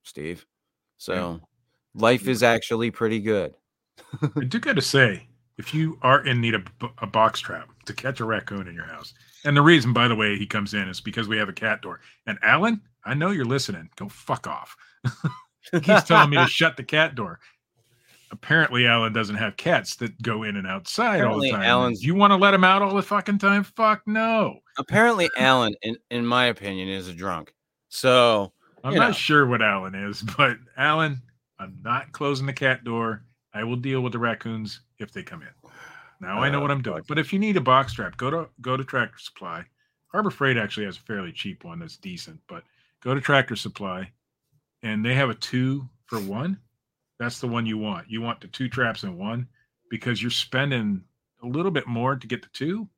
Steve. 0.03 0.47
So 0.99 1.41
life 1.95 2.29
is 2.29 2.43
actually 2.43 2.91
pretty 2.91 3.21
good. 3.21 3.55
I 4.37 4.45
do 4.45 4.59
got 4.61 4.77
to 4.77 4.83
say, 4.83 5.29
if 5.57 5.75
you 5.75 5.99
are 6.03 6.25
in 6.25 6.41
need 6.41 6.55
of 6.55 6.67
a 6.99 7.07
box 7.07 7.41
trap 7.41 7.69
to 7.87 7.93
catch 7.93 8.21
a 8.21 8.25
raccoon 8.25 8.69
in 8.69 8.75
your 8.75 8.87
house, 8.87 9.15
and 9.45 9.57
the 9.57 9.63
reason, 9.63 9.93
by 9.93 10.09
the 10.09 10.15
way, 10.15 10.37
he 10.37 10.47
comes 10.47 10.75
in 10.75 10.89
is 10.89 11.01
because 11.01 11.29
we 11.29 11.39
have 11.39 11.49
a 11.49 11.55
cat 11.55 11.83
door. 11.83 12.01
And 12.27 12.39
Alan, 12.43 12.81
I 13.05 13.15
know 13.15 13.31
you're 13.31 13.45
listening. 13.45 13.91
Go 13.97 14.09
fuck 14.09 14.47
off. 14.47 14.77
He's 15.73 16.05
telling 16.05 16.31
me 16.31 16.37
to 16.37 16.47
shut 16.49 16.77
the 16.77 16.85
cat 16.85 17.15
door. 17.15 17.41
Apparently 18.31 18.87
Alan 18.87 19.13
doesn't 19.13 19.37
have 19.37 19.57
cats 19.57 19.97
that 19.97 20.21
go 20.23 20.43
in 20.43 20.57
and 20.57 20.67
outside 20.67 21.17
Apparently 21.17 21.51
all 21.51 21.57
the 21.57 21.63
time. 21.63 21.63
Alan's- 21.71 22.05
you 22.05 22.15
want 22.15 22.31
to 22.33 22.37
let 22.37 22.55
him 22.55 22.65
out 22.65 22.83
all 22.83 22.95
the 22.95 23.03
fucking 23.03 23.39
time? 23.39 23.65
Fuck 23.65 24.03
no. 24.07 24.59
Apparently, 24.79 25.29
Alan, 25.39 25.75
in, 25.83 25.97
in 26.11 26.27
my 26.27 26.47
opinion, 26.47 26.89
is 26.89 27.09
a 27.09 27.13
drunk. 27.15 27.53
So 27.89 28.53
I'm 28.85 28.95
not 28.95 29.09
know. 29.09 29.13
sure 29.13 29.47
what 29.47 29.63
Alan 29.63 29.95
is, 29.95 30.23
but 30.23 30.57
Alan, 30.77 31.23
I'm 31.59 31.79
not 31.83 32.13
closing 32.13 32.47
the 32.47 32.53
cat 32.53 32.85
door. 32.85 33.25
I 33.55 33.65
will 33.65 33.77
deal 33.77 34.01
with 34.03 34.13
the 34.13 34.19
raccoons 34.19 34.81
if 34.99 35.13
they 35.13 35.23
come 35.23 35.43
in. 35.43 35.49
Now 36.21 36.43
I 36.43 36.51
know 36.51 36.59
Uh, 36.59 36.63
what 36.63 36.71
I'm 36.71 36.83
doing. 36.83 37.03
But 37.09 37.19
if 37.19 37.33
you 37.33 37.39
need 37.39 37.57
a 37.57 37.61
box 37.61 37.93
trap, 37.95 38.17
go 38.17 38.31
to 38.31 38.49
go 38.61 38.77
to 38.77 38.85
Tractor 38.85 39.19
Supply. 39.19 39.65
Harbor 40.13 40.31
Freight 40.31 40.57
actually 40.57 40.87
has 40.87 40.97
a 40.97 41.01
fairly 41.01 41.33
cheap 41.33 41.65
one 41.65 41.79
that's 41.79 41.97
decent, 41.97 42.41
but 42.49 42.65
go 43.03 43.15
to 43.15 43.21
Tractor 43.21 43.57
Supply 43.57 44.11
and 44.83 45.05
they 45.05 45.15
have 45.15 45.31
a 45.31 45.35
two 45.35 45.89
for 46.07 46.19
one. 46.21 46.59
That's 47.19 47.41
the 47.41 47.49
one 47.49 47.67
you 47.67 47.79
want. 47.79 48.11
You 48.11 48.21
want 48.21 48.41
the 48.41 48.49
two 48.49 48.69
traps 48.69 49.03
in 49.03 49.17
one 49.19 49.49
because 49.91 50.23
you're 50.23 50.31
spending 50.31 51.03
a 51.43 51.47
little 51.47 51.71
bit 51.71 51.87
more 51.87 52.17
to 52.17 52.27
get 52.27 52.43
the 52.43 52.49
two, 52.53 52.89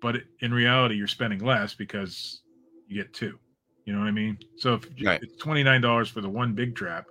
but 0.00 0.16
in 0.40 0.52
reality, 0.52 0.94
you're 0.94 1.06
spending 1.06 1.40
less 1.44 1.74
because 1.74 2.42
you 2.86 3.02
get 3.02 3.12
two. 3.12 3.38
You 3.84 3.92
know 3.92 4.00
what 4.00 4.08
I 4.08 4.12
mean? 4.12 4.38
So 4.56 4.74
if 4.74 4.88
Right. 5.02 5.20
it's 5.22 5.36
twenty 5.36 5.62
nine 5.62 5.80
dollars 5.80 6.08
for 6.08 6.20
the 6.20 6.28
one 6.28 6.54
big 6.54 6.74
trap, 6.74 7.06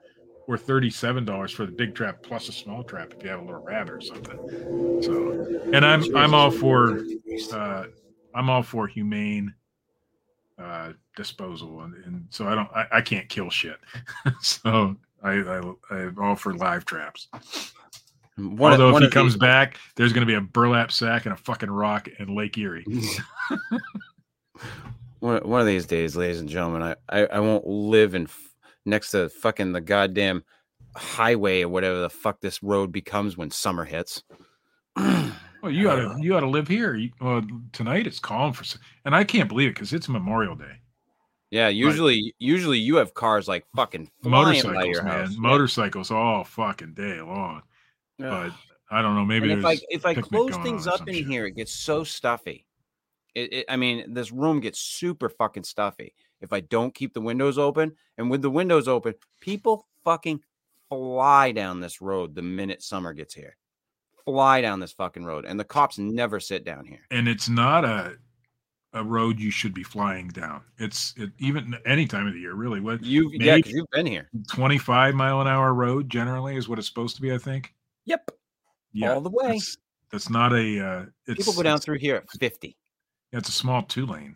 or 0.48 0.58
thirty 0.58 0.90
seven 0.90 1.26
dollars 1.26 1.52
for 1.52 1.66
the 1.66 1.72
big 1.72 1.94
trap 1.96 2.22
plus 2.24 2.50
a 2.50 2.52
small 2.52 2.84
trap 2.84 3.14
if 3.16 3.24
you 3.24 3.30
have 3.30 3.40
a 3.40 3.44
little 3.44 3.62
rabbit 3.62 3.94
or 3.94 4.02
something. 4.02 5.02
So, 5.02 5.32
and 5.74 5.86
I'm 5.86 6.04
I'm 6.16 6.34
all 6.34 6.50
for 6.52 7.06
uh, 7.52 7.86
I'm 8.34 8.50
all 8.50 8.64
for 8.64 8.88
humane 8.88 9.54
uh, 10.58 10.94
disposal, 11.16 11.82
and, 11.82 11.94
and 12.06 12.26
so 12.30 12.48
I 12.48 12.56
don't 12.56 12.70
I, 12.74 12.88
I 12.94 13.02
can't 13.02 13.28
kill 13.30 13.50
shit. 13.50 13.80
so 14.42 14.96
I, 15.24 15.32
I 15.34 15.62
I'm 15.96 16.18
all 16.20 16.36
for 16.36 16.54
live 16.54 16.86
traps. 16.86 17.28
one, 18.38 18.72
Although 18.72 18.94
one 18.94 19.04
if 19.04 19.10
he 19.10 19.14
comes 19.14 19.34
these- 19.34 19.40
back, 19.40 19.78
there's 19.96 20.14
going 20.14 20.26
to 20.26 20.32
be 20.32 20.36
a 20.36 20.42
burlap 20.42 20.92
sack 20.92 21.26
and 21.26 21.34
a 21.34 21.38
fucking 21.38 21.70
rock 21.70 22.08
in 22.20 22.36
Lake 22.36 22.58
Erie. 22.58 22.86
one, 25.20 25.42
one 25.48 25.62
of 25.62 25.68
these 25.68 25.86
days, 25.86 26.16
ladies 26.16 26.40
and 26.40 26.50
gentlemen, 26.50 26.82
I, 26.82 26.96
I, 27.10 27.26
I 27.28 27.40
won't 27.40 27.66
live 27.68 28.16
in 28.16 28.24
f- 28.24 28.54
next 28.86 29.12
to 29.12 29.30
fucking 29.30 29.72
the 29.74 29.82
goddamn 29.82 30.44
highway 30.96 31.62
or 31.62 31.70
whatever 31.70 32.00
the 32.00 32.10
fuck 32.10 32.42
this 32.42 32.62
road 32.64 32.92
becomes 32.92 33.38
when 33.38 33.52
summer 33.52 33.86
hits. 33.86 34.24
Well, 35.64 35.72
you 35.72 35.92
ought 35.92 35.98
to 35.98 36.18
you 36.20 36.36
ought 36.36 36.40
to 36.40 36.50
live 36.50 36.68
here. 36.68 36.96
You, 36.96 37.12
well, 37.22 37.44
tonight 37.72 38.08
it's 38.08 38.18
calm 38.18 38.52
for, 38.52 38.64
and 39.06 39.14
I 39.16 39.24
can't 39.24 39.48
believe 39.48 39.68
it 39.70 39.76
because 39.76 39.94
it's 39.94 40.10
Memorial 40.10 40.56
Day. 40.56 40.81
Yeah, 41.52 41.68
usually 41.68 42.34
usually 42.40 42.80
you 42.80 42.96
have 42.96 43.14
cars 43.14 43.48
like 43.48 43.66
fucking 43.76 44.10
Motorcycles, 44.24 44.86
your 44.86 45.04
man, 45.04 45.26
house. 45.26 45.36
motorcycles 45.38 46.10
all 46.10 46.46
fucking 46.46 46.94
day 46.94 47.22
long. 47.22 47.62
Yeah. 48.18 48.30
But 48.30 48.54
I 48.90 49.02
don't 49.02 49.16
know. 49.16 49.26
Maybe 49.26 49.52
if 49.52 49.66
I 49.66 49.78
if 49.90 50.06
I 50.06 50.14
close 50.16 50.56
things 50.58 50.88
up 50.88 51.08
in 51.08 51.14
shit. 51.14 51.28
here, 51.28 51.46
it 51.46 51.56
gets 51.58 51.74
so 51.74 52.06
stuffy. 52.06 52.66
It, 53.36 53.54
it, 53.54 53.66
I 53.70 53.76
mean, 53.76 54.14
this 54.14 54.32
room 54.32 54.62
gets 54.62 54.80
super 54.80 55.30
fucking 55.30 55.64
stuffy 55.64 56.14
if 56.42 56.52
I 56.52 56.62
don't 56.62 56.94
keep 56.94 57.14
the 57.14 57.22
windows 57.22 57.58
open. 57.58 57.94
And 58.18 58.30
with 58.30 58.42
the 58.42 58.50
windows 58.50 58.88
open, 58.88 59.14
people 59.40 59.88
fucking 60.04 60.42
fly 60.90 61.52
down 61.52 61.80
this 61.80 62.02
road 62.02 62.36
the 62.36 62.42
minute 62.42 62.82
summer 62.82 63.14
gets 63.14 63.34
here. 63.34 63.56
Fly 64.26 64.62
down 64.62 64.80
this 64.80 64.92
fucking 64.94 65.26
road, 65.26 65.46
and 65.46 65.60
the 65.60 65.64
cops 65.64 65.98
never 65.98 66.40
sit 66.40 66.64
down 66.64 66.86
here. 66.86 67.02
and 67.12 67.28
it's 67.28 67.50
not 67.50 67.84
a 67.84 68.18
a 68.94 69.04
road 69.04 69.40
you 69.40 69.52
should 69.52 69.74
be 69.74 69.84
flying 69.84 70.28
down. 70.30 70.62
It's 70.78 71.14
it, 71.18 71.32
even 71.40 71.76
any 71.86 72.06
time 72.06 72.28
of 72.28 72.34
the 72.34 72.40
year, 72.40 72.54
really. 72.56 72.80
What 72.82 73.04
you 73.04 73.30
yeah, 73.34 73.56
you've 73.66 73.90
been 73.92 74.06
here. 74.06 74.30
25 74.52 75.16
mile 75.16 75.42
an 75.42 75.48
hour 75.48 75.74
road 75.74 76.10
generally 76.10 76.58
is 76.58 76.68
what 76.68 76.78
it's 76.78 76.88
supposed 76.88 77.16
to 77.16 77.22
be. 77.22 77.34
I 77.34 77.38
think. 77.38 77.74
Yep, 78.06 78.32
Yeah, 78.94 79.14
all 79.14 79.22
the 79.22 79.30
way. 79.30 79.50
That's, 79.54 79.78
that's 80.12 80.30
not 80.30 80.52
a. 80.54 80.86
Uh, 80.86 81.06
it's, 81.28 81.38
People 81.40 81.54
go 81.54 81.64
down 81.64 81.74
it's- 81.76 81.86
through 81.86 82.00
here 82.00 82.16
at 82.18 82.30
fifty. 82.40 82.78
Yeah, 83.32 83.40
it's 83.40 83.50
a 83.50 83.54
small 83.54 83.84
two 83.84 84.06
lane, 84.06 84.36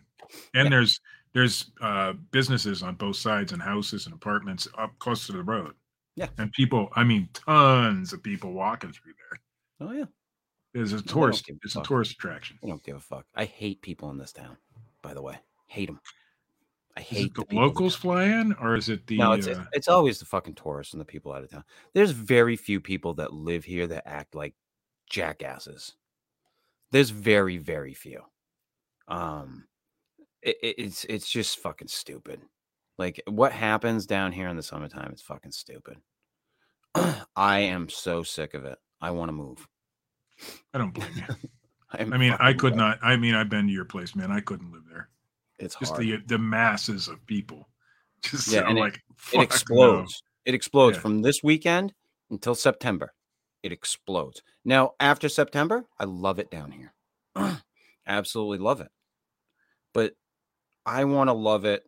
and 0.54 0.64
Yeah. 0.64 0.70
there's 0.70 1.00
there's 1.34 1.70
uh, 1.82 2.14
businesses 2.30 2.82
on 2.82 2.94
both 2.94 3.16
sides 3.16 3.52
and 3.52 3.60
houses 3.60 4.06
and 4.06 4.14
apartments 4.14 4.66
up 4.78 4.98
close 5.00 5.26
to 5.26 5.32
the 5.32 5.42
road. 5.42 5.74
Yeah. 6.14 6.28
and 6.38 6.50
people. 6.52 6.88
I 6.96 7.04
mean, 7.04 7.28
tons 7.34 8.14
of 8.14 8.22
people 8.22 8.54
walking 8.54 8.90
through 8.92 9.12
there. 9.18 9.88
Oh 9.88 9.92
yeah, 9.92 10.04
It's 10.82 10.92
a 10.92 11.02
tourist. 11.02 11.48
a 11.48 11.54
It's 11.64 11.76
a 11.76 11.82
tourist 11.82 12.12
attraction. 12.12 12.58
I 12.62 12.68
don't 12.68 12.82
give 12.84 12.96
a 12.96 13.00
fuck. 13.00 13.26
I 13.34 13.44
hate 13.44 13.82
people 13.82 14.10
in 14.10 14.18
this 14.18 14.32
town. 14.32 14.56
By 15.02 15.14
the 15.14 15.22
way, 15.22 15.36
hate 15.66 15.86
them. 15.86 16.00
I 16.96 17.00
hate 17.00 17.26
it 17.26 17.34
the 17.34 17.44
people 17.44 17.64
locals 17.64 17.94
fly 17.94 18.24
in, 18.24 18.54
or 18.54 18.74
is 18.74 18.88
it 18.88 19.06
the? 19.06 19.18
No, 19.18 19.32
it's 19.32 19.46
uh, 19.46 19.64
it's 19.72 19.88
always 19.88 20.18
the 20.18 20.24
fucking 20.24 20.54
tourists 20.54 20.94
and 20.94 21.00
the 21.00 21.04
people 21.04 21.32
out 21.32 21.42
of 21.44 21.50
town. 21.50 21.64
There's 21.92 22.10
very 22.12 22.56
few 22.56 22.80
people 22.80 23.14
that 23.14 23.32
live 23.34 23.64
here 23.64 23.86
that 23.86 24.08
act 24.08 24.34
like 24.34 24.54
jackasses. 25.08 25.94
There's 26.92 27.10
very 27.10 27.58
very 27.58 27.92
few. 27.94 28.22
Um, 29.08 29.66
it- 30.42 30.56
it's 30.62 31.04
it's 31.04 31.28
just 31.28 31.58
fucking 31.58 31.88
stupid. 31.88 32.40
Like 32.98 33.20
what 33.28 33.52
happens 33.52 34.06
down 34.06 34.32
here 34.32 34.48
in 34.48 34.56
the 34.56 34.62
summertime? 34.62 35.10
It's 35.12 35.20
fucking 35.22 35.52
stupid. 35.52 35.98
I 37.36 37.58
am 37.60 37.88
so 37.90 38.22
sick 38.22 38.54
of 38.54 38.64
it. 38.64 38.78
I 39.02 39.10
want 39.10 39.28
to 39.28 39.32
move. 39.34 39.68
I 40.74 40.78
don't 40.78 40.92
blame 40.94 41.10
you. 41.16 41.34
I'm 41.90 42.10
mean, 42.10 42.34
I 42.40 42.52
could 42.52 42.72
ready. 42.72 42.76
not. 42.76 42.98
I 43.02 43.16
mean, 43.16 43.34
I've 43.34 43.48
been 43.48 43.66
to 43.68 43.72
your 43.72 43.84
place, 43.84 44.14
man. 44.16 44.30
I 44.30 44.40
couldn't 44.40 44.72
live 44.72 44.82
there. 44.90 45.08
It's 45.58 45.76
Just 45.76 45.92
hard. 45.92 46.02
the 46.02 46.16
the 46.26 46.38
masses 46.38 47.08
of 47.08 47.24
people. 47.26 47.68
Just 48.22 48.48
Yeah, 48.48 48.68
and 48.68 48.76
it- 48.76 48.80
like 48.80 49.02
it 49.32 49.36
no. 49.36 49.42
explodes. 49.42 50.22
It 50.44 50.54
explodes 50.54 50.96
Yeah. 50.96 51.00
from 51.02 51.22
this 51.22 51.42
weekend 51.42 51.94
until 52.30 52.54
September. 52.54 53.12
It 53.62 53.72
explodes. 53.72 54.42
Now, 54.64 54.92
after 55.00 55.28
September, 55.28 55.84
I 55.98 56.04
love 56.04 56.38
it 56.38 56.50
down 56.50 56.70
here. 56.72 56.92
Absolutely 58.06 58.58
love 58.58 58.80
it. 58.80 58.90
But 59.92 60.14
I 60.84 61.04
want 61.04 61.28
to 61.28 61.32
love 61.34 61.64
it 61.64 61.84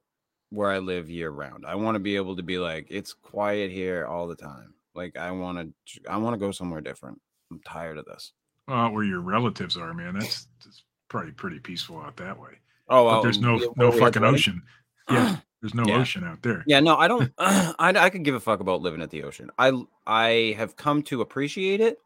where 0.50 0.70
I 0.70 0.78
live 0.78 1.08
year 1.10 1.30
round. 1.30 1.64
I 1.66 1.74
want 1.76 1.94
to 1.96 2.00
be 2.00 2.16
able 2.16 2.34
to 2.36 2.42
be 2.42 2.58
like, 2.58 2.86
it's 2.90 3.12
quiet 3.12 3.70
here 3.70 4.06
all 4.06 4.26
the 4.26 4.34
time. 4.34 4.74
Like 4.94 5.16
I 5.16 5.30
want 5.30 5.58
to, 5.86 6.00
I 6.10 6.16
want 6.16 6.34
to 6.34 6.38
go 6.38 6.50
somewhere 6.50 6.80
different. 6.80 7.20
I'm 7.50 7.60
tired 7.60 7.98
of 7.98 8.06
this. 8.06 8.32
Well, 8.68 8.90
where 8.92 9.04
your 9.04 9.20
relatives 9.20 9.76
are, 9.76 9.94
man. 9.94 10.14
That's, 10.18 10.46
that's 10.62 10.82
probably 11.08 11.32
pretty 11.32 11.58
peaceful 11.58 11.98
out 12.00 12.16
that 12.18 12.38
way. 12.38 12.50
Oh, 12.90 13.06
But 13.06 13.22
there's 13.22 13.38
no 13.40 13.56
no 13.56 13.68
where 13.74 13.88
we 13.90 13.94
had 13.98 14.12
the 14.12 14.20
fucking 14.20 14.24
ocean. 14.24 14.62
Yeah, 15.10 15.36
there's 15.62 15.74
no 15.74 15.84
Yeah. 15.86 15.98
ocean 16.00 16.24
out 16.24 16.42
there. 16.42 16.62
Yeah, 16.66 16.80
no, 16.80 16.96
I 16.96 17.08
don't. 17.08 17.32
I 17.38 17.74
I 17.78 18.10
could 18.10 18.24
give 18.24 18.34
a 18.34 18.40
fuck 18.40 18.60
about 18.60 18.82
living 18.82 19.00
at 19.02 19.10
the 19.10 19.22
ocean. 19.24 19.50
I 19.58 19.72
I 20.06 20.54
have 20.58 20.76
come 20.76 21.02
to 21.04 21.22
appreciate 21.22 21.80
it, 21.80 21.98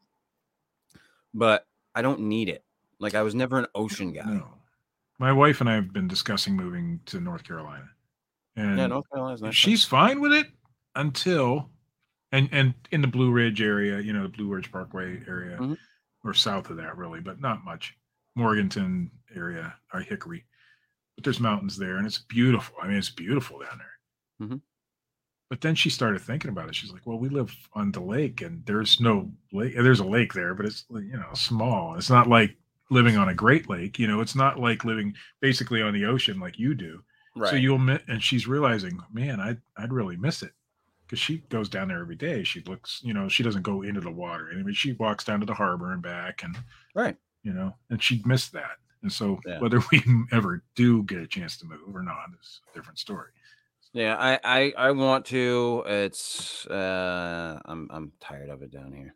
but 1.35 1.67
I 1.95 2.03
don't 2.03 2.21
need 2.21 2.49
it. 2.49 2.65
Like 3.01 3.15
I 3.15 3.23
was 3.23 3.35
never 3.35 3.59
an 3.59 3.67
ocean 3.75 4.13
guy. 4.13 4.25
No. 4.25 4.47
My 5.19 5.33
wife 5.33 5.61
and 5.61 5.69
I 5.71 5.75
have 5.75 5.93
been 5.93 6.09
discussing 6.09 6.57
moving 6.57 7.01
to 7.07 7.21
North 7.21 7.45
Carolina, 7.45 7.89
and 8.57 8.79
Yeah, 8.79 8.87
North 8.89 9.09
Carolina's 9.13 9.43
nice. 9.43 9.55
she's 9.55 9.85
fine 9.85 10.21
with 10.21 10.33
it 10.33 10.47
until, 10.95 11.71
and 12.33 12.49
and 12.53 12.75
in 12.91 13.03
the 13.03 13.09
Blue 13.09 13.31
Ridge 13.31 13.61
area, 13.63 14.01
you 14.01 14.13
know, 14.13 14.23
the 14.23 14.29
Blue 14.29 14.49
Ridge 14.49 14.71
Parkway 14.73 15.23
area, 15.29 15.59
Mhm. 15.59 15.77
Or 16.25 16.35
south 16.35 16.71
of 16.71 16.77
that, 16.77 16.97
really, 16.97 17.21
but 17.21 17.41
not 17.41 17.65
much. 17.65 17.97
Morganton 18.35 19.11
area 19.35 19.75
or 19.93 20.01
Hickory, 20.01 20.45
but 21.17 21.25
there's 21.25 21.41
mountains 21.41 21.77
there, 21.77 21.97
and 21.99 22.07
it's 22.07 22.19
beautiful. 22.19 22.77
I 22.83 22.87
mean, 22.89 22.97
it's 22.97 23.11
beautiful 23.11 23.59
down 23.61 23.79
there. 23.79 24.49
Mhm. 24.49 24.61
But 25.51 25.61
then 25.61 25.75
she 25.75 25.91
started 25.91 26.21
thinking 26.23 26.49
about 26.51 26.69
it. 26.69 26.75
She's 26.75 26.91
like, 26.93 27.07
"Well, 27.07 27.19
we 27.19 27.29
live 27.29 27.55
on 27.75 27.93
the 27.93 28.01
lake, 28.01 28.41
and 28.41 28.65
there's 28.65 29.01
no 29.01 29.31
lake. 29.53 29.75
There's 29.75 30.01
a 30.01 30.05
lake 30.07 30.33
there, 30.33 30.55
but 30.55 30.65
it's 30.65 30.87
you 30.91 31.13
know 31.13 31.29
small. 31.35 31.95
It's 31.97 32.09
not 32.09 32.27
like 32.27 32.57
living 32.89 33.17
on 33.19 33.29
a 33.29 33.35
Great 33.35 33.69
Lake. 33.69 33.99
You 33.99 34.07
know, 34.07 34.21
it's 34.23 34.35
not 34.35 34.59
like 34.59 34.85
living 34.85 35.15
basically 35.41 35.83
on 35.83 35.93
the 35.93 36.07
ocean 36.07 36.41
like 36.41 36.59
you 36.59 36.75
do. 36.75 37.05
right. 37.37 37.51
So 37.51 37.57
you'll 37.57 37.79
mi- 37.79 37.99
and 38.09 38.23
she's 38.23 38.47
realizing, 38.47 38.99
man, 39.13 39.41
I'd 39.41 39.61
I'd 39.77 39.93
really 39.93 40.17
miss 40.17 40.43
it 40.43 40.53
because 41.13 41.21
she 41.23 41.39
goes 41.51 41.69
down 41.69 41.89
there 41.89 42.01
every 42.01 42.17
day. 42.17 42.43
She 42.43 42.63
looks, 42.63 43.03
you 43.05 43.13
know, 43.13 43.29
she 43.29 43.43
doesn't 43.43 43.61
go 43.61 43.83
into 43.83 44.01
the 44.01 44.11
water. 44.11 44.49
I 44.51 44.63
mean, 44.63 44.73
she 44.73 44.95
walks 44.95 45.25
down 45.25 45.41
to 45.41 45.47
the 45.47 45.53
harbor 45.53 45.93
and 45.93 46.01
back, 46.01 46.43
and 46.43 46.57
right. 46.95 47.15
you 47.43 47.53
know, 47.53 47.77
and 47.91 48.03
she'd 48.03 48.27
miss 48.27 48.49
that. 48.49 48.79
And 49.03 49.13
so 49.13 49.39
Yeah. 49.47 49.59
whether 49.59 49.81
we 49.93 50.03
ever 50.33 50.65
do 50.75 51.03
get 51.03 51.19
a 51.19 51.27
chance 51.27 51.59
to 51.59 51.67
move 51.67 51.95
or 51.95 52.03
not 52.03 52.31
is 52.41 52.63
a 52.73 52.79
different 52.79 52.99
story. 52.99 53.29
Yeah, 53.93 54.17
I, 54.19 54.41
I 54.43 54.73
I 54.79 54.91
want 54.93 55.27
to. 55.27 55.85
It's 55.87 56.65
uh 56.69 57.61
I'm 57.67 57.89
I'm 57.91 58.13
tired 58.19 58.49
of 58.49 58.63
it 58.63 58.73
down 58.73 58.95
here. 58.95 59.15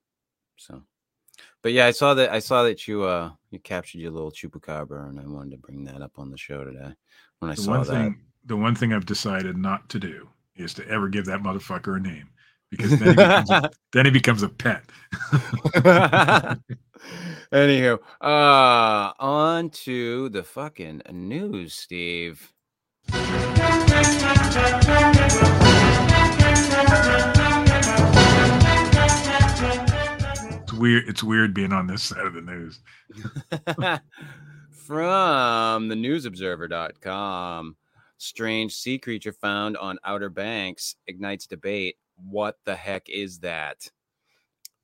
So 0.58 0.82
but 1.62 1.72
yeah, 1.72 1.86
I 1.86 1.92
saw 1.92 2.12
that 2.12 2.30
I 2.30 2.40
saw 2.40 2.64
that 2.64 2.86
you 2.86 3.04
uh 3.04 3.30
you 3.50 3.58
captured 3.58 4.00
your 4.00 4.10
little 4.10 4.30
chupacabra 4.30 5.08
and 5.08 5.18
I 5.18 5.24
wanted 5.24 5.52
to 5.52 5.56
bring 5.56 5.84
that 5.84 6.02
up 6.02 6.18
on 6.18 6.30
the 6.30 6.36
show 6.36 6.62
today 6.62 6.92
when 7.38 7.50
I 7.50 7.54
The 7.54 7.62
saw 7.62 7.70
one 7.72 7.84
that. 7.84 7.90
thing, 7.90 8.20
the 8.44 8.56
one 8.58 8.74
thing 8.74 8.92
I've 8.92 9.06
decided 9.06 9.56
not 9.56 9.88
to 9.88 9.98
do 9.98 10.28
is 10.56 10.74
to 10.74 10.88
ever 10.88 11.08
give 11.08 11.26
that 11.26 11.40
motherfucker 11.40 11.96
a 11.96 12.00
name 12.00 12.28
because 12.70 12.98
then 12.98 13.06
he 13.08 13.14
becomes 13.14 13.50
a, 13.50 13.70
then 13.92 14.04
he 14.04 14.10
becomes 14.10 14.42
a 14.42 14.48
pet. 14.48 14.82
Anywho, 17.52 17.98
uh 18.20 19.12
on 19.18 19.70
to 19.70 20.28
the 20.30 20.42
fucking 20.42 21.02
news, 21.12 21.74
Steve. 21.74 22.52
It's 30.62 30.72
weird. 30.72 31.08
It's 31.08 31.22
weird 31.22 31.54
being 31.54 31.72
on 31.72 31.86
this 31.86 32.02
side 32.02 32.26
of 32.26 32.34
the 32.34 32.40
news. 32.40 32.80
From 34.70 35.88
the 35.88 35.94
newsobserver.com. 35.94 37.76
Strange 38.18 38.74
sea 38.74 38.98
creature 38.98 39.32
found 39.32 39.76
on 39.76 39.98
Outer 40.04 40.30
Banks 40.30 40.96
ignites 41.06 41.46
debate. 41.46 41.96
What 42.16 42.56
the 42.64 42.74
heck 42.74 43.08
is 43.08 43.40
that? 43.40 43.90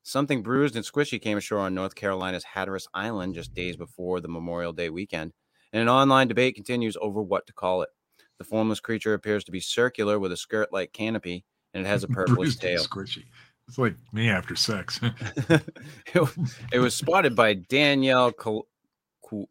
Something 0.02 0.42
bruised 0.42 0.76
and 0.76 0.84
squishy 0.84 1.20
came 1.20 1.38
ashore 1.38 1.60
on 1.60 1.74
North 1.74 1.94
Carolina's 1.94 2.44
Hatteras 2.44 2.88
Island 2.92 3.34
just 3.34 3.54
days 3.54 3.76
before 3.76 4.20
the 4.20 4.28
Memorial 4.28 4.72
Day 4.72 4.90
weekend, 4.90 5.32
and 5.72 5.80
an 5.80 5.88
online 5.88 6.28
debate 6.28 6.56
continues 6.56 6.96
over 7.00 7.22
what 7.22 7.46
to 7.46 7.52
call 7.52 7.82
it. 7.82 7.88
The 8.38 8.44
formless 8.44 8.80
creature 8.80 9.14
appears 9.14 9.44
to 9.44 9.52
be 9.52 9.60
circular 9.60 10.18
with 10.18 10.32
a 10.32 10.36
skirt 10.36 10.72
like 10.72 10.92
canopy, 10.92 11.44
and 11.72 11.86
it 11.86 11.88
has 11.88 12.02
a 12.02 12.08
purplish 12.08 12.56
tail. 12.56 12.82
Squishy. 12.82 13.24
It's 13.68 13.78
like 13.78 13.94
me 14.12 14.28
after 14.28 14.56
sex. 14.56 15.00
it, 15.48 16.28
it 16.72 16.78
was 16.80 16.94
spotted 16.94 17.36
by 17.36 17.54
Danielle 17.54 18.32
Col- 18.32 18.66
Col- 19.24 19.48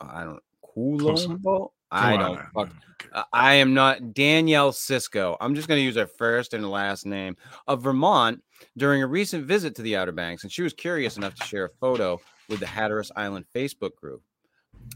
I 0.00 0.24
don't. 0.24 0.42
Coulombo. 0.74 1.72
I 1.92 2.16
don't 2.16 2.40
fuck. 2.54 2.70
Uh, 3.12 3.24
I 3.32 3.54
am 3.54 3.74
not 3.74 4.14
Danielle 4.14 4.72
Cisco. 4.72 5.36
I'm 5.40 5.54
just 5.54 5.68
going 5.68 5.78
to 5.78 5.84
use 5.84 5.96
her 5.96 6.06
first 6.06 6.54
and 6.54 6.68
last 6.70 7.04
name 7.04 7.36
of 7.66 7.82
Vermont 7.82 8.42
during 8.76 9.02
a 9.02 9.06
recent 9.06 9.44
visit 9.44 9.74
to 9.76 9.82
the 9.82 9.96
Outer 9.96 10.12
Banks, 10.12 10.42
and 10.42 10.52
she 10.52 10.62
was 10.62 10.72
curious 10.72 11.16
enough 11.16 11.34
to 11.34 11.44
share 11.44 11.66
a 11.66 11.70
photo 11.80 12.20
with 12.48 12.60
the 12.60 12.66
Hatteras 12.66 13.12
Island 13.14 13.44
Facebook 13.54 13.94
group. 13.94 14.22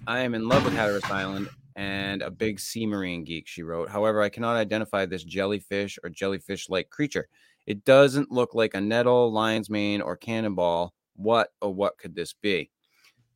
I 0.06 0.20
am 0.20 0.34
in 0.34 0.48
love 0.48 0.64
with 0.64 0.74
Hatteras 0.74 1.04
Island 1.04 1.48
and 1.76 2.22
a 2.22 2.30
big 2.30 2.58
sea 2.58 2.86
marine 2.86 3.24
geek, 3.24 3.46
she 3.46 3.62
wrote. 3.62 3.90
However, 3.90 4.22
I 4.22 4.30
cannot 4.30 4.56
identify 4.56 5.04
this 5.04 5.24
jellyfish 5.24 5.98
or 6.02 6.08
jellyfish 6.08 6.70
like 6.70 6.88
creature. 6.90 7.28
It 7.66 7.84
doesn't 7.84 8.32
look 8.32 8.54
like 8.54 8.74
a 8.74 8.80
nettle, 8.80 9.30
lion's 9.32 9.68
mane, 9.68 10.00
or 10.00 10.16
cannonball. 10.16 10.94
What 11.16 11.48
or 11.60 11.74
what 11.74 11.98
could 11.98 12.14
this 12.14 12.32
be? 12.32 12.70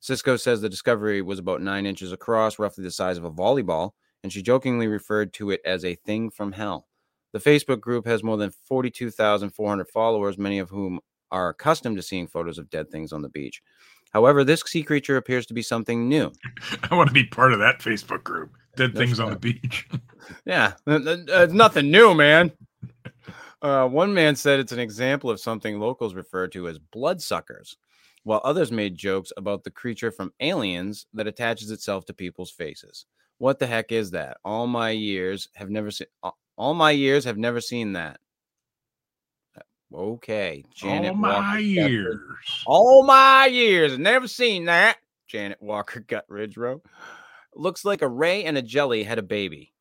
Cisco 0.01 0.35
says 0.35 0.59
the 0.61 0.69
discovery 0.69 1.21
was 1.21 1.39
about 1.39 1.61
nine 1.61 1.85
inches 1.85 2.11
across, 2.11 2.59
roughly 2.59 2.83
the 2.83 2.91
size 2.91 3.17
of 3.17 3.23
a 3.23 3.31
volleyball, 3.31 3.91
and 4.23 4.33
she 4.33 4.41
jokingly 4.41 4.87
referred 4.87 5.31
to 5.33 5.51
it 5.51 5.61
as 5.63 5.85
a 5.85 5.95
thing 5.95 6.29
from 6.29 6.51
hell. 6.51 6.87
The 7.33 7.39
Facebook 7.39 7.79
group 7.79 8.05
has 8.07 8.23
more 8.23 8.35
than 8.35 8.51
42,400 8.67 9.87
followers, 9.87 10.37
many 10.37 10.59
of 10.59 10.69
whom 10.69 10.99
are 11.31 11.49
accustomed 11.49 11.95
to 11.97 12.03
seeing 12.03 12.27
photos 12.27 12.57
of 12.57 12.69
dead 12.69 12.89
things 12.89 13.13
on 13.13 13.21
the 13.21 13.29
beach. 13.29 13.61
However, 14.11 14.43
this 14.43 14.61
sea 14.65 14.83
creature 14.83 15.17
appears 15.17 15.45
to 15.45 15.53
be 15.53 15.61
something 15.61 16.09
new. 16.09 16.31
I 16.91 16.95
want 16.95 17.07
to 17.07 17.13
be 17.13 17.23
part 17.23 17.53
of 17.53 17.59
that 17.59 17.79
Facebook 17.79 18.23
group. 18.23 18.51
Dead 18.75 18.93
No 18.93 18.99
things 18.99 19.19
on 19.19 19.29
the 19.29 19.39
beach. 19.39 19.87
Yeah, 20.45 20.73
th- 20.87 21.01
uh, 21.05 21.43
it's 21.43 21.51
nothing 21.51 21.91
new, 21.91 22.13
man. 22.13 22.51
Uh, 23.61 23.87
one 23.87 24.13
man 24.13 24.35
said 24.35 24.59
it's 24.59 24.71
an 24.71 24.79
example 24.79 25.29
of 25.29 25.41
something 25.41 25.79
locals 25.79 26.13
refer 26.13 26.47
to 26.49 26.67
as 26.69 26.79
bloodsuckers, 26.79 27.75
while 28.23 28.41
others 28.43 28.71
made 28.71 28.95
jokes 28.95 29.31
about 29.37 29.63
the 29.63 29.71
creature 29.71 30.11
from 30.11 30.33
Aliens 30.39 31.07
that 31.13 31.27
attaches 31.27 31.71
itself 31.71 32.05
to 32.05 32.13
people's 32.13 32.51
faces. 32.51 33.05
What 33.37 33.59
the 33.59 33.67
heck 33.67 33.91
is 33.91 34.11
that? 34.11 34.37
All 34.45 34.67
my 34.67 34.91
years 34.91 35.47
have 35.55 35.69
never 35.69 35.89
seen. 35.91 36.07
All 36.57 36.73
my 36.73 36.91
years 36.91 37.25
have 37.25 37.37
never 37.37 37.59
seen 37.59 37.93
that. 37.93 38.19
Okay, 39.93 40.63
Janet 40.73 41.11
All 41.11 41.15
my 41.17 41.29
Walker 41.29 41.57
Guthridge. 41.57 41.89
years. 41.89 42.63
All 42.65 43.03
my 43.03 43.45
years, 43.47 43.91
have 43.91 43.99
never 43.99 44.27
seen 44.27 44.65
that. 44.65 44.97
Janet 45.27 45.61
Walker 45.61 45.99
Gutridge 45.99 46.55
wrote. 46.55 46.83
Looks 47.55 47.83
like 47.83 48.01
a 48.01 48.07
ray 48.07 48.45
and 48.45 48.57
a 48.57 48.61
jelly 48.61 49.03
had 49.03 49.19
a 49.19 49.23
baby. 49.23 49.73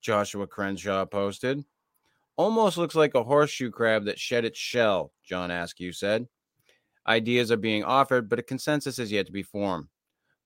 Joshua 0.00 0.46
Crenshaw 0.46 1.04
posted. 1.04 1.62
Almost 2.36 2.78
looks 2.78 2.94
like 2.94 3.14
a 3.14 3.22
horseshoe 3.22 3.70
crab 3.70 4.06
that 4.06 4.18
shed 4.18 4.46
its 4.46 4.58
shell, 4.58 5.12
John 5.24 5.50
Askew 5.50 5.92
said. 5.92 6.26
Ideas 7.06 7.50
are 7.50 7.56
being 7.56 7.84
offered, 7.84 8.28
but 8.28 8.38
a 8.38 8.42
consensus 8.42 8.98
is 8.98 9.12
yet 9.12 9.26
to 9.26 9.32
be 9.32 9.42
formed. 9.42 9.88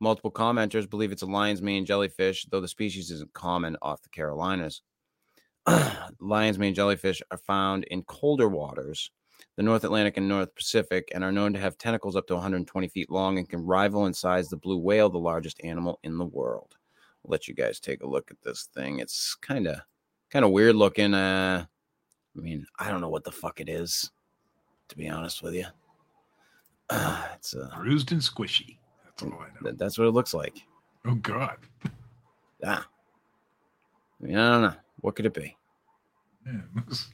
Multiple 0.00 0.30
commenters 0.30 0.88
believe 0.88 1.12
it's 1.12 1.22
a 1.22 1.26
lion's 1.26 1.62
mane 1.62 1.84
jellyfish, 1.84 2.46
though 2.50 2.61
the 2.61 2.68
species 2.68 3.11
isn't 3.11 3.32
common 3.32 3.76
off 3.82 4.02
the 4.02 4.09
Carolinas. 4.09 4.82
lion's 6.20 6.59
mane 6.59 6.74
jellyfish 6.74 7.22
are 7.30 7.38
found 7.38 7.84
in 7.84 8.02
colder 8.02 8.48
waters, 8.48 9.11
the 9.57 9.62
North 9.62 9.84
Atlantic 9.84 10.16
and 10.16 10.28
North 10.28 10.55
Pacific, 10.55 11.11
and 11.14 11.24
are 11.24 11.32
known 11.32 11.52
to 11.52 11.59
have 11.59 11.78
tentacles 11.78 12.16
up 12.16 12.26
to 12.26 12.34
120 12.34 12.88
feet 12.88 13.11
long 13.11 13.38
and 13.38 13.48
can 13.48 13.64
rival 13.64 14.07
in 14.07 14.14
size 14.14 14.48
the 14.48 14.57
blue 14.57 14.78
whale, 14.78 15.09
the 15.09 15.18
largest 15.18 15.61
animal 15.64 15.98
in 16.02 16.18
the 16.18 16.24
world. 16.24 16.76
I'll 17.24 17.30
let 17.30 17.48
you 17.48 17.55
guys 17.55 17.80
take 17.80 18.02
a 18.02 18.07
look 18.07 18.30
at 18.30 18.42
this 18.42 18.68
thing. 18.74 18.98
It's 18.98 19.34
kind 19.34 19.66
of 19.66 19.78
kind 20.30 20.44
of 20.44 20.50
weird 20.50 20.76
looking. 20.76 21.14
Uh, 21.14 21.64
I 22.36 22.40
mean, 22.40 22.66
I 22.78 22.90
don't 22.90 23.00
know 23.00 23.09
what 23.09 23.24
the 23.24 23.32
fuck 23.32 23.61
it 23.61 23.68
is, 23.68 24.11
to 24.88 24.96
be 24.96 25.09
honest 25.09 25.42
with 25.42 25.55
you. 25.55 25.66
It's 26.91 27.55
uh, 27.55 27.68
Bruised 27.76 28.12
and 28.12 28.20
squishy. 28.20 28.78
That's 29.05 29.22
all 29.22 29.39
I 29.41 29.49
know. 29.49 29.61
th- 29.70 29.76
that's 29.78 29.99
what 29.99 30.07
it 30.09 30.12
looks 30.12 30.35
like. 30.35 30.57
Oh 31.07 31.14
God. 31.16 31.57
Yeah. 32.62 32.80
I 34.22 34.26
mean, 34.26 34.37
I 34.37 34.53
don't 34.53 34.62
know. 34.62 34.74
What 35.01 35.16
could 35.16 35.26
it 35.26 35.35
be? 35.35 35.57
Yeah, 36.47 36.53
it 36.59 36.64
looks- 36.76 37.12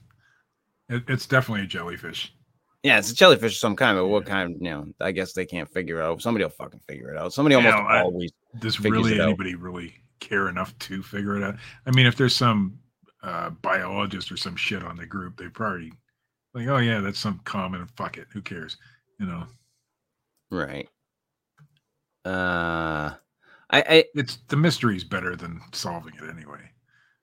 it- 0.88 1.04
it's 1.08 1.26
definitely 1.26 1.64
a 1.64 1.68
jellyfish. 1.68 2.34
Yeah, 2.82 2.98
it's 2.98 3.10
a 3.10 3.14
jellyfish 3.14 3.52
of 3.52 3.58
some 3.58 3.76
kind, 3.76 3.98
but 3.98 4.06
what 4.06 4.24
kind? 4.26 4.56
You 4.60 4.70
know, 4.70 4.86
I 5.00 5.12
guess 5.12 5.32
they 5.34 5.44
can't 5.44 5.68
figure 5.70 6.00
it 6.00 6.04
out. 6.04 6.22
Somebody 6.22 6.44
will 6.44 6.50
fucking 6.50 6.80
figure 6.88 7.12
it 7.12 7.18
out. 7.18 7.32
Somebody 7.32 7.54
almost 7.56 7.76
Yeah, 7.76 7.82
I- 7.84 8.00
always. 8.02 8.32
Does 8.58 8.80
really 8.80 9.14
it 9.14 9.20
out. 9.20 9.28
anybody 9.28 9.54
really 9.54 9.94
care 10.18 10.48
enough 10.48 10.76
to 10.80 11.02
figure 11.02 11.36
it 11.36 11.42
out? 11.42 11.56
I 11.86 11.90
mean, 11.92 12.06
if 12.06 12.16
there's 12.16 12.34
some 12.34 12.78
uh, 13.22 13.50
biologist 13.50 14.32
or 14.32 14.36
some 14.36 14.56
shit 14.56 14.82
on 14.82 14.96
the 14.96 15.04
group, 15.06 15.36
they 15.36 15.48
probably 15.48 15.92
like, 16.54 16.66
oh 16.68 16.78
yeah, 16.78 17.00
that's 17.00 17.18
some 17.18 17.38
common. 17.44 17.86
Fuck 17.96 18.16
it, 18.18 18.26
who 18.32 18.40
cares? 18.40 18.78
You 19.18 19.26
know, 19.26 19.44
Right. 20.50 20.88
Uh, 22.24 23.14
I, 23.70 23.82
I 23.88 24.04
it's 24.14 24.38
the 24.48 24.56
mystery's 24.56 25.04
better 25.04 25.36
than 25.36 25.60
solving 25.72 26.14
it 26.14 26.28
anyway. 26.28 26.70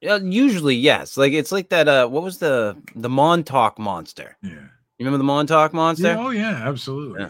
uh, 0.09 0.19
usually 0.23 0.75
yes. 0.75 1.17
Like 1.17 1.33
it's 1.33 1.51
like 1.51 1.69
that. 1.69 1.87
Uh, 1.87 2.07
what 2.07 2.23
was 2.23 2.39
the 2.39 2.75
the 2.95 3.09
Montauk 3.09 3.77
monster? 3.77 4.37
Yeah. 4.41 4.51
You 4.51 5.05
remember 5.05 5.19
the 5.19 5.23
Montauk 5.25 5.73
monster? 5.73 6.07
Yeah, 6.07 6.17
oh 6.19 6.29
yeah, 6.31 6.67
absolutely. 6.67 7.21
Yeah. 7.21 7.29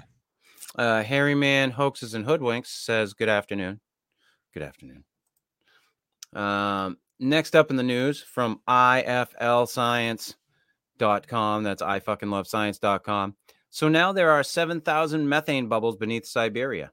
Uh, 0.78 1.04
Harry 1.04 1.36
Man 1.36 1.72
Hoaxes 1.72 2.14
and 2.14 2.26
Hoodwinks 2.26 2.68
says, 2.68 3.14
Good 3.14 3.30
afternoon. 3.30 3.80
Good 4.54 4.64
afternoon. 4.64 5.04
Um, 6.34 6.98
next 7.20 7.56
up 7.56 7.72
in 7.72 7.78
the 7.78 7.84
news 7.84 8.22
from 8.22 8.62
iflscience.com. 8.70 11.64
That's 11.64 11.82
I 11.82 12.00
fucking 12.00 12.30
love 12.30 12.48
science.com. 12.48 13.36
So 13.78 13.88
now 13.88 14.12
there 14.12 14.32
are 14.32 14.42
7,000 14.42 15.30
methane 15.30 15.68
bubbles 15.68 15.98
beneath 15.98 16.26
Siberia. 16.26 16.92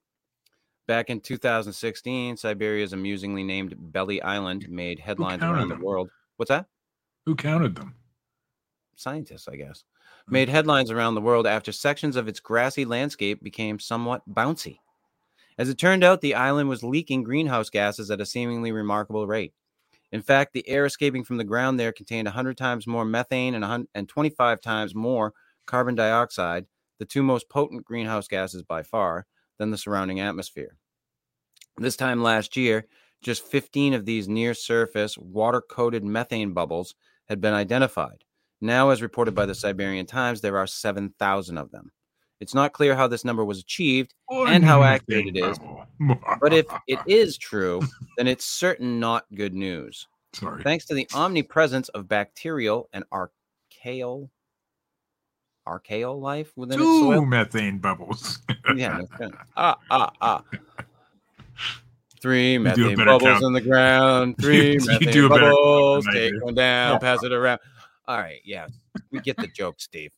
Back 0.86 1.08
in 1.08 1.18
2016, 1.18 2.36
Siberia's 2.36 2.92
amusingly 2.92 3.42
named 3.42 3.74
Belly 3.78 4.20
Island 4.20 4.68
made 4.68 4.98
headlines 4.98 5.42
around 5.42 5.70
the 5.70 5.76
world. 5.76 6.10
What's 6.36 6.50
that? 6.50 6.66
Who 7.24 7.36
counted 7.36 7.74
them? 7.74 7.94
scientists, 8.96 9.48
I 9.48 9.56
guess, 9.56 9.82
hmm. 10.28 10.34
made 10.34 10.50
headlines 10.50 10.90
around 10.90 11.14
the 11.14 11.22
world 11.22 11.46
after 11.46 11.72
sections 11.72 12.16
of 12.16 12.28
its 12.28 12.38
grassy 12.38 12.84
landscape 12.84 13.42
became 13.42 13.78
somewhat 13.78 14.20
bouncy. 14.28 14.80
As 15.56 15.70
it 15.70 15.78
turned 15.78 16.04
out, 16.04 16.20
the 16.20 16.34
island 16.34 16.68
was 16.68 16.84
leaking 16.84 17.22
greenhouse 17.22 17.70
gases 17.70 18.10
at 18.10 18.20
a 18.20 18.26
seemingly 18.26 18.72
remarkable 18.72 19.26
rate. 19.26 19.54
In 20.12 20.20
fact, 20.20 20.52
the 20.52 20.68
air 20.68 20.84
escaping 20.84 21.24
from 21.24 21.38
the 21.38 21.44
ground 21.44 21.80
there 21.80 21.92
contained 21.92 22.26
100 22.26 22.58
times 22.58 22.86
more 22.86 23.06
methane 23.06 23.54
and, 23.54 23.88
and 23.94 24.06
25 24.06 24.60
times 24.60 24.94
more 24.94 25.32
carbon 25.64 25.94
dioxide, 25.94 26.66
the 26.98 27.04
two 27.04 27.22
most 27.22 27.48
potent 27.48 27.84
greenhouse 27.84 28.28
gases 28.28 28.62
by 28.62 28.82
far, 28.82 29.26
than 29.58 29.70
the 29.70 29.78
surrounding 29.78 30.20
atmosphere. 30.20 30.76
This 31.76 31.96
time 31.96 32.22
last 32.22 32.56
year, 32.56 32.86
just 33.22 33.44
15 33.44 33.94
of 33.94 34.04
these 34.04 34.28
near 34.28 34.54
surface, 34.54 35.16
water 35.18 35.60
coated 35.60 36.04
methane 36.04 36.52
bubbles 36.52 36.94
had 37.28 37.40
been 37.40 37.54
identified. 37.54 38.24
Now, 38.60 38.90
as 38.90 39.02
reported 39.02 39.34
by 39.34 39.46
the 39.46 39.54
Siberian 39.54 40.06
Times, 40.06 40.40
there 40.40 40.56
are 40.58 40.66
7,000 40.66 41.58
of 41.58 41.70
them. 41.70 41.90
It's 42.40 42.54
not 42.54 42.72
clear 42.72 42.94
how 42.94 43.06
this 43.06 43.24
number 43.24 43.44
was 43.44 43.58
achieved, 43.58 44.14
And 44.28 44.64
how 44.64 44.82
accurate 44.82 45.26
it 45.28 45.36
is. 45.36 45.58
but 46.40 46.52
if 46.52 46.66
it 46.86 46.98
is 47.06 47.38
true, 47.38 47.80
then 48.16 48.26
it's 48.26 48.44
certain 48.44 49.00
not 49.00 49.24
good 49.34 49.54
news. 49.54 50.06
sorry, 50.34 50.62
Thanks 50.62 50.84
to 50.86 50.94
the 50.94 51.08
omnipresence 51.14 51.88
of 51.90 52.08
bacterial 52.08 52.88
and 52.92 53.04
archaeal 53.12 54.30
archaeal 55.66 56.20
life 56.20 56.52
within 56.56 56.78
its 56.78 56.82
two 56.82 57.00
soil. 57.00 57.24
methane 57.24 57.78
bubbles. 57.78 58.40
Yeah, 58.74 59.02
ah 59.56 59.78
ah 59.90 60.10
ah. 60.20 60.42
Three 62.20 62.58
methane 62.58 62.96
bubbles 62.96 63.22
count. 63.22 63.44
in 63.44 63.52
the 63.52 63.60
ground. 63.60 64.36
Three 64.40 64.72
You 64.72 64.80
methane 64.80 65.12
do 65.12 65.26
a 65.26 65.28
better 65.28 65.42
count 65.42 65.54
bubbles. 65.54 66.06
Take 66.06 66.32
do. 66.32 66.40
one 66.44 66.54
down, 66.54 66.98
pass 67.00 67.22
it 67.22 67.32
around. 67.32 67.60
All 68.06 68.18
right, 68.18 68.40
yeah, 68.44 68.66
we 69.10 69.20
get 69.20 69.36
the 69.36 69.46
joke, 69.46 69.76
Steve. 69.78 70.12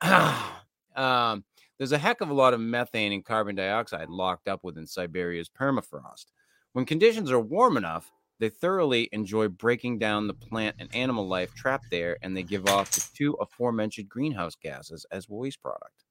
um, 0.00 1.44
there's 1.78 1.92
a 1.92 1.98
heck 1.98 2.20
of 2.20 2.30
a 2.30 2.34
lot 2.34 2.54
of 2.54 2.60
methane 2.60 3.12
and 3.12 3.24
carbon 3.24 3.56
dioxide 3.56 4.08
locked 4.08 4.48
up 4.48 4.62
within 4.62 4.86
Siberia's 4.86 5.48
permafrost. 5.48 6.26
When 6.72 6.84
conditions 6.84 7.30
are 7.30 7.40
warm 7.40 7.76
enough, 7.76 8.10
they 8.38 8.48
thoroughly 8.48 9.08
enjoy 9.12 9.48
breaking 9.48 9.98
down 9.98 10.26
the 10.26 10.34
plant 10.34 10.76
and 10.78 10.94
animal 10.94 11.26
life 11.26 11.54
trapped 11.54 11.90
there, 11.90 12.18
and 12.22 12.36
they 12.36 12.42
give 12.42 12.68
off 12.68 12.90
the 12.90 13.06
two 13.14 13.34
aforementioned 13.34 14.08
greenhouse 14.08 14.54
gases 14.54 15.06
as 15.10 15.28
waste 15.28 15.62
product. 15.62 16.04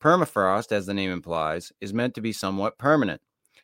Permafrost, 0.00 0.72
as 0.72 0.86
the 0.86 0.94
name 0.94 1.10
implies, 1.10 1.72
is 1.80 1.94
meant 1.94 2.14
to 2.14 2.20
be 2.20 2.32
somewhat 2.32 2.76
permanent. 2.78 3.22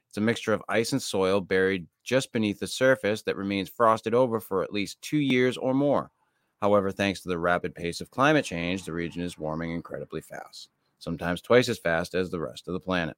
It's 0.08 0.16
a 0.16 0.20
mixture 0.22 0.52
of 0.52 0.62
ice 0.68 0.92
and 0.92 1.02
soil 1.02 1.40
buried 1.40 1.86
just 2.02 2.32
beneath 2.32 2.58
the 2.58 2.66
surface 2.66 3.22
that 3.22 3.36
remains 3.36 3.68
frosted 3.68 4.14
over 4.14 4.40
for 4.40 4.64
at 4.64 4.72
least 4.72 5.00
two 5.02 5.18
years 5.18 5.56
or 5.56 5.74
more. 5.74 6.10
However, 6.60 6.90
thanks 6.90 7.20
to 7.22 7.28
the 7.28 7.38
rapid 7.38 7.74
pace 7.74 8.00
of 8.00 8.10
climate 8.10 8.44
change, 8.44 8.84
the 8.84 8.92
region 8.92 9.22
is 9.22 9.38
warming 9.38 9.70
incredibly 9.70 10.20
fast, 10.20 10.68
sometimes 10.98 11.40
twice 11.40 11.68
as 11.68 11.78
fast 11.78 12.14
as 12.14 12.30
the 12.30 12.40
rest 12.40 12.66
of 12.66 12.74
the 12.74 12.80
planet. 12.80 13.16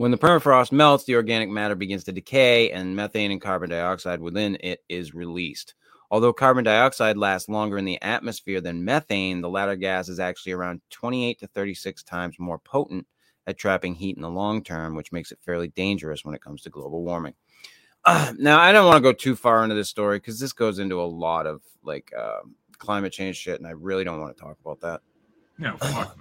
When 0.00 0.12
the 0.12 0.16
permafrost 0.16 0.72
melts, 0.72 1.04
the 1.04 1.16
organic 1.16 1.50
matter 1.50 1.74
begins 1.74 2.04
to 2.04 2.12
decay, 2.12 2.70
and 2.70 2.96
methane 2.96 3.32
and 3.32 3.38
carbon 3.38 3.68
dioxide 3.68 4.18
within 4.18 4.56
it 4.60 4.82
is 4.88 5.12
released. 5.12 5.74
Although 6.10 6.32
carbon 6.32 6.64
dioxide 6.64 7.18
lasts 7.18 7.50
longer 7.50 7.76
in 7.76 7.84
the 7.84 8.00
atmosphere 8.00 8.62
than 8.62 8.82
methane, 8.82 9.42
the 9.42 9.50
latter 9.50 9.76
gas 9.76 10.08
is 10.08 10.18
actually 10.18 10.52
around 10.52 10.80
28 10.88 11.40
to 11.40 11.46
36 11.48 12.02
times 12.04 12.38
more 12.38 12.58
potent 12.58 13.06
at 13.46 13.58
trapping 13.58 13.94
heat 13.94 14.16
in 14.16 14.22
the 14.22 14.30
long 14.30 14.64
term, 14.64 14.94
which 14.94 15.12
makes 15.12 15.32
it 15.32 15.38
fairly 15.44 15.68
dangerous 15.68 16.24
when 16.24 16.34
it 16.34 16.40
comes 16.40 16.62
to 16.62 16.70
global 16.70 17.04
warming. 17.04 17.34
Uh, 18.02 18.32
now, 18.38 18.58
I 18.58 18.72
don't 18.72 18.86
want 18.86 18.96
to 18.96 19.02
go 19.02 19.12
too 19.12 19.36
far 19.36 19.62
into 19.64 19.74
this 19.74 19.90
story 19.90 20.16
because 20.16 20.40
this 20.40 20.54
goes 20.54 20.78
into 20.78 20.98
a 20.98 21.04
lot 21.04 21.46
of 21.46 21.60
like 21.84 22.10
uh, 22.18 22.40
climate 22.78 23.12
change 23.12 23.36
shit, 23.36 23.58
and 23.58 23.66
I 23.66 23.72
really 23.72 24.04
don't 24.04 24.18
want 24.18 24.34
to 24.34 24.42
talk 24.42 24.56
about 24.64 24.80
that. 24.80 25.02
No, 25.58 25.76
fuck 25.76 26.16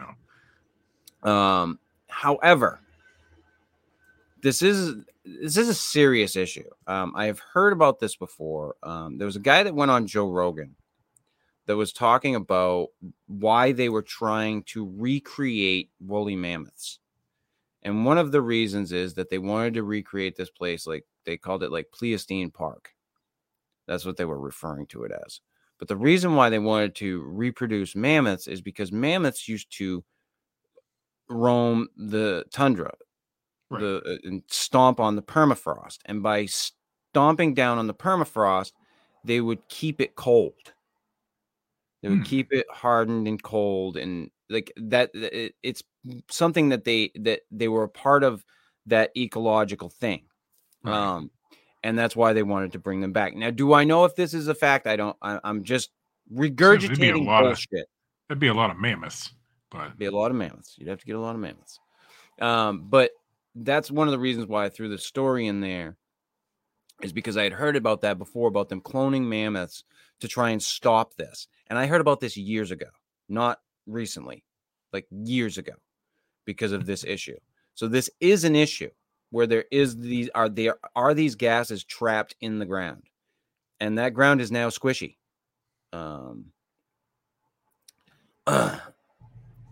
no. 1.24 1.32
Um, 1.32 1.80
however, 2.08 2.82
this 4.42 4.62
is 4.62 4.96
this 5.26 5.58
is 5.58 5.70
a 5.70 5.74
serious 5.74 6.36
issue. 6.36 6.70
Um, 6.88 7.14
I 7.16 7.26
have 7.26 7.40
heard 7.40 7.74
about 7.74 8.00
this 8.00 8.16
before. 8.16 8.76
Um, 8.84 9.18
there 9.18 9.26
was 9.26 9.36
a 9.36 9.42
guy 9.42 9.64
that 9.64 9.76
went 9.76 9.92
on 9.92 10.08
Joe 10.08 10.30
Rogan 10.30 10.76
that 11.68 11.78
was 11.78 11.94
talking 11.94 12.36
about 12.36 12.88
why 13.28 13.72
they 13.72 13.90
were 13.90 14.02
trying 14.02 14.64
to 14.64 14.92
recreate 14.98 15.92
woolly 16.00 16.36
mammoths. 16.36 17.00
And 17.84 18.06
one 18.06 18.18
of 18.18 18.32
the 18.32 18.42
reasons 18.42 18.92
is 18.92 19.14
that 19.14 19.30
they 19.30 19.38
wanted 19.38 19.76
to 19.76 19.84
recreate 19.84 20.36
this 20.36 20.50
place 20.50 20.88
like 20.88 21.06
they 21.26 21.38
called 21.38 21.64
it 21.64 21.72
like 21.72 21.92
Pleistocene 21.94 22.50
Park. 22.50 22.94
That's 23.88 24.06
what 24.06 24.18
they 24.18 24.26
were 24.26 24.40
referring 24.40 24.88
to 24.88 25.04
it 25.04 25.12
as. 25.26 25.42
But 25.78 25.88
the 25.88 25.96
reason 25.96 26.36
why 26.36 26.50
they 26.50 26.60
wanted 26.60 26.96
to 26.96 27.22
reproduce 27.22 27.96
mammoths 27.96 28.48
is 28.48 28.62
because 28.62 28.92
mammoths 28.92 29.48
used 29.48 29.72
to 29.78 30.04
roam 31.30 31.88
the 31.96 32.44
tundra, 32.52 32.94
Right. 33.70 33.82
the 33.82 34.02
uh, 34.06 34.28
and 34.28 34.44
stomp 34.48 35.00
on 35.00 35.16
the 35.16 35.22
permafrost, 35.22 36.00
and 36.06 36.24
by 36.24 36.46
stomping 36.48 37.54
down 37.54 37.78
on 37.78 37.88
the 37.88 37.94
permafrost, 37.94 38.72
they 39.24 39.42
would 39.42 39.60
keep 39.70 40.02
it 40.02 40.16
cold. 40.16 40.54
They 42.02 42.10
would 42.10 42.20
Hmm. 42.20 42.24
keep 42.24 42.52
it 42.54 42.66
hardened 42.72 43.28
and 43.28 43.42
cold, 43.42 43.98
and 43.98 44.32
like 44.50 44.72
that. 44.78 45.12
It, 45.14 45.56
it's 45.64 45.84
something 46.30 46.70
that 46.70 46.84
they 46.86 47.12
that 47.16 47.42
they 47.52 47.68
were 47.68 47.84
a 47.84 47.90
part 47.90 48.24
of 48.24 48.44
that 48.86 49.12
ecological 49.18 49.90
thing. 49.90 50.24
Right. 50.84 50.96
Um, 50.96 51.30
and 51.84 51.98
that's 52.00 52.16
why 52.16 52.34
they 52.34 52.44
wanted 52.44 52.72
to 52.72 52.80
bring 52.80 53.02
them 53.02 53.12
back. 53.14 53.36
Now, 53.36 53.52
do 53.52 53.74
I 53.74 53.84
know 53.84 54.06
if 54.06 54.16
this 54.16 54.34
is 54.34 54.48
a 54.48 54.56
fact? 54.56 54.88
I 54.88 54.96
don't. 54.96 55.16
I, 55.22 55.40
I'm 55.44 55.64
just 55.64 55.90
to 55.90 56.36
be 56.40 56.48
a 56.48 56.52
regurgitating 56.52 57.26
lot 57.26 57.44
of- 57.44 57.50
bullshit. 57.50 57.86
That'd 58.28 58.40
be 58.40 58.48
a 58.48 58.54
lot 58.54 58.70
of 58.72 58.78
mammoths, 58.78 59.32
but 59.72 59.98
Be 59.98 60.06
a 60.06 60.12
lot 60.12 60.32
of 60.32 60.38
mammoths. 60.38 60.76
You'd 60.78 60.88
have 60.88 61.00
to 61.00 61.06
get 61.06 61.16
a 61.16 61.20
lot 61.20 61.36
of 61.36 61.42
mammoths. 61.42 61.80
Um, 62.40 62.86
but 62.88 63.12
that's 63.64 63.92
one 63.92 64.08
of 64.08 64.12
the 64.12 64.20
reasons 64.20 64.48
why 64.48 64.66
I 64.66 64.70
threw 64.70 64.90
the 64.90 64.98
story 64.98 65.48
in 65.48 65.62
there, 65.62 65.98
is 67.02 67.14
because 67.14 67.38
I 67.38 67.44
had 67.44 67.54
heard 67.54 67.76
about 67.76 68.02
that 68.02 68.18
before 68.18 68.48
about 68.48 68.70
them 68.70 68.82
cloning 68.82 69.24
mammoths 69.24 69.84
to 70.20 70.28
try 70.28 70.50
and 70.50 70.62
stop 70.62 71.16
this. 71.16 71.48
And 71.68 71.78
I 71.80 71.88
heard 71.88 72.02
about 72.02 72.20
this 72.20 72.36
years 72.36 72.72
ago, 72.72 72.88
not 73.28 73.60
recently, 73.86 74.44
like 74.92 75.08
years 75.12 75.58
ago, 75.58 75.74
because 76.46 76.72
of 76.72 76.86
this 76.86 77.04
issue. 77.04 77.38
So 77.76 77.88
this 77.88 78.10
is 78.20 78.44
an 78.44 78.56
issue 78.56 78.90
where 79.32 79.48
there 79.48 79.66
is 79.72 79.98
these 79.98 80.30
are 80.36 80.50
there 80.50 80.78
are 80.96 81.14
these 81.14 81.36
gases 81.36 81.84
trapped 81.84 82.36
in 82.42 82.60
the 82.60 82.66
ground, 82.66 83.04
and 83.80 83.98
that 83.98 84.14
ground 84.14 84.42
is 84.42 84.52
now 84.52 84.70
squishy. 84.70 85.18
Um, 85.94 86.48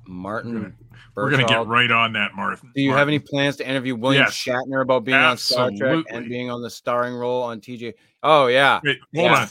Martin, 0.08 0.54
we're 0.54 0.60
gonna, 0.62 0.74
we're 1.16 1.30
gonna 1.32 1.46
get 1.46 1.68
right 1.68 1.92
on 1.92 2.14
that, 2.14 2.34
Martha. 2.36 2.68
do 2.76 2.82
you 2.82 2.94
have 2.94 3.08
any 3.08 3.20
plans 3.20 3.56
to 3.58 3.68
interview 3.68 3.96
William 3.96 4.24
Yes. 4.24 4.34
Shatner 4.36 4.82
about 4.82 5.04
being 5.04 5.18
on 5.18 5.38
Star 5.38 5.72
Trek 5.78 6.06
and 6.10 6.28
being 6.30 6.50
on 6.50 6.62
the 6.62 6.70
starring 6.70 7.16
role 7.16 7.44
on 7.44 7.60
TJ? 7.60 7.94
Oh 8.24 8.48
yeah. 8.48 8.80
Wait, 8.84 9.00
hold 9.16 9.32
Yeah. 9.32 9.42
on. 9.42 9.48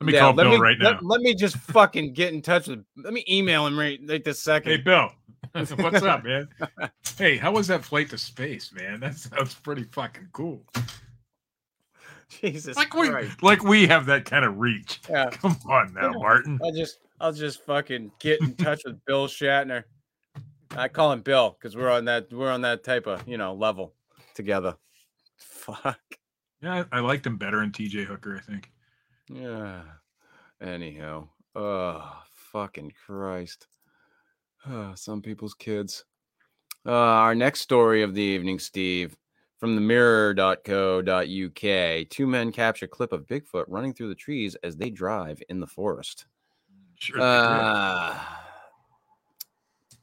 Let 0.00 0.06
me 0.06 0.12
Yeah, 0.14 0.20
call 0.20 0.32
let 0.32 0.44
Bill 0.44 0.52
me, 0.52 0.58
right 0.58 0.78
let, 0.80 0.94
now. 0.94 1.00
let 1.02 1.20
me 1.20 1.34
just 1.34 1.56
fucking 1.58 2.14
get 2.14 2.32
in 2.32 2.40
touch 2.40 2.68
with. 2.68 2.82
Let 2.96 3.12
me 3.12 3.24
email 3.28 3.66
him 3.66 3.78
right, 3.78 4.00
right 4.08 4.24
this 4.24 4.42
second. 4.42 4.72
Hey, 4.72 4.78
Bill. 4.78 5.10
What's 5.52 6.02
up, 6.02 6.24
man? 6.24 6.48
hey, 7.18 7.36
how 7.36 7.52
was 7.52 7.66
that 7.68 7.84
flight 7.84 8.08
to 8.10 8.18
space, 8.18 8.72
man? 8.72 9.00
That 9.00 9.16
sounds 9.16 9.54
pretty 9.54 9.84
fucking 9.84 10.28
cool. 10.32 10.64
Jesus 12.40 12.76
Like 12.76 12.94
we, 12.94 13.08
Christ. 13.10 13.42
like 13.42 13.62
we 13.64 13.86
have 13.88 14.06
that 14.06 14.24
kind 14.24 14.44
of 14.44 14.58
reach. 14.58 15.00
Yeah, 15.10 15.30
Come 15.30 15.56
on 15.68 15.92
now, 15.92 16.12
Martin. 16.12 16.58
I'll 16.62 16.72
just, 16.72 16.98
I'll 17.20 17.32
just 17.32 17.64
fucking 17.64 18.12
get 18.18 18.40
in 18.40 18.54
touch 18.54 18.82
with 18.84 19.04
Bill 19.04 19.26
Shatner. 19.26 19.84
I 20.76 20.88
call 20.88 21.12
him 21.12 21.20
Bill 21.20 21.56
because 21.58 21.76
we're 21.76 21.90
on 21.90 22.06
that, 22.06 22.32
we're 22.32 22.50
on 22.50 22.62
that 22.62 22.82
type 22.82 23.06
of, 23.06 23.26
you 23.28 23.36
know, 23.36 23.52
level 23.54 23.94
together. 24.34 24.76
Fuck. 25.36 26.00
Yeah, 26.62 26.84
I 26.90 26.98
I 26.98 27.00
liked 27.00 27.26
him 27.26 27.36
better 27.36 27.62
in 27.62 27.72
TJ 27.72 28.04
Hooker. 28.04 28.36
I 28.36 28.40
think. 28.40 28.70
Yeah. 29.32 29.82
Anyhow, 30.60 31.28
oh 31.54 32.22
fucking 32.52 32.92
Christ. 33.06 33.66
Ah, 34.66 34.94
some 34.94 35.22
people's 35.22 35.54
kids. 35.54 36.04
Uh, 36.84 36.92
our 36.92 37.34
next 37.34 37.60
story 37.60 38.02
of 38.02 38.14
the 38.14 38.22
evening, 38.22 38.58
Steve, 38.58 39.16
from 39.58 39.74
the 39.74 39.80
mirror.co.uk. 39.80 40.48
Two 42.08 42.26
men 42.26 42.52
capture 42.52 42.86
clip 42.86 43.12
of 43.12 43.26
Bigfoot 43.26 43.64
running 43.68 43.94
through 43.94 44.08
the 44.08 44.14
trees 44.14 44.54
as 44.62 44.76
they 44.76 44.90
drive 44.90 45.42
in 45.48 45.60
the 45.60 45.66
forest. 45.66 46.26
Sure. 47.00 47.18
Uh, 47.18 48.18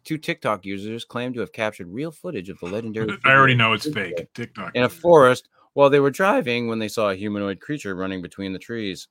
two 0.03 0.17
TikTok 0.17 0.65
users 0.65 1.05
claim 1.05 1.31
to 1.33 1.41
have 1.41 1.53
captured 1.53 1.87
real 1.87 2.11
footage 2.11 2.49
of 2.49 2.59
the 2.59 2.65
legendary. 2.65 3.15
I 3.23 3.33
already 3.33 3.53
know 3.53 3.73
it's 3.73 3.87
fake. 3.87 4.33
TikTok. 4.33 4.71
in 4.73 4.83
a 4.83 4.89
forest 4.89 5.47
while 5.73 5.91
they 5.91 5.99
were 5.99 6.09
driving 6.09 6.67
when 6.67 6.79
they 6.79 6.87
saw 6.87 7.11
a 7.11 7.15
humanoid 7.15 7.59
creature 7.59 7.93
running 7.95 8.23
between 8.23 8.51
the 8.51 8.59
trees. 8.59 9.09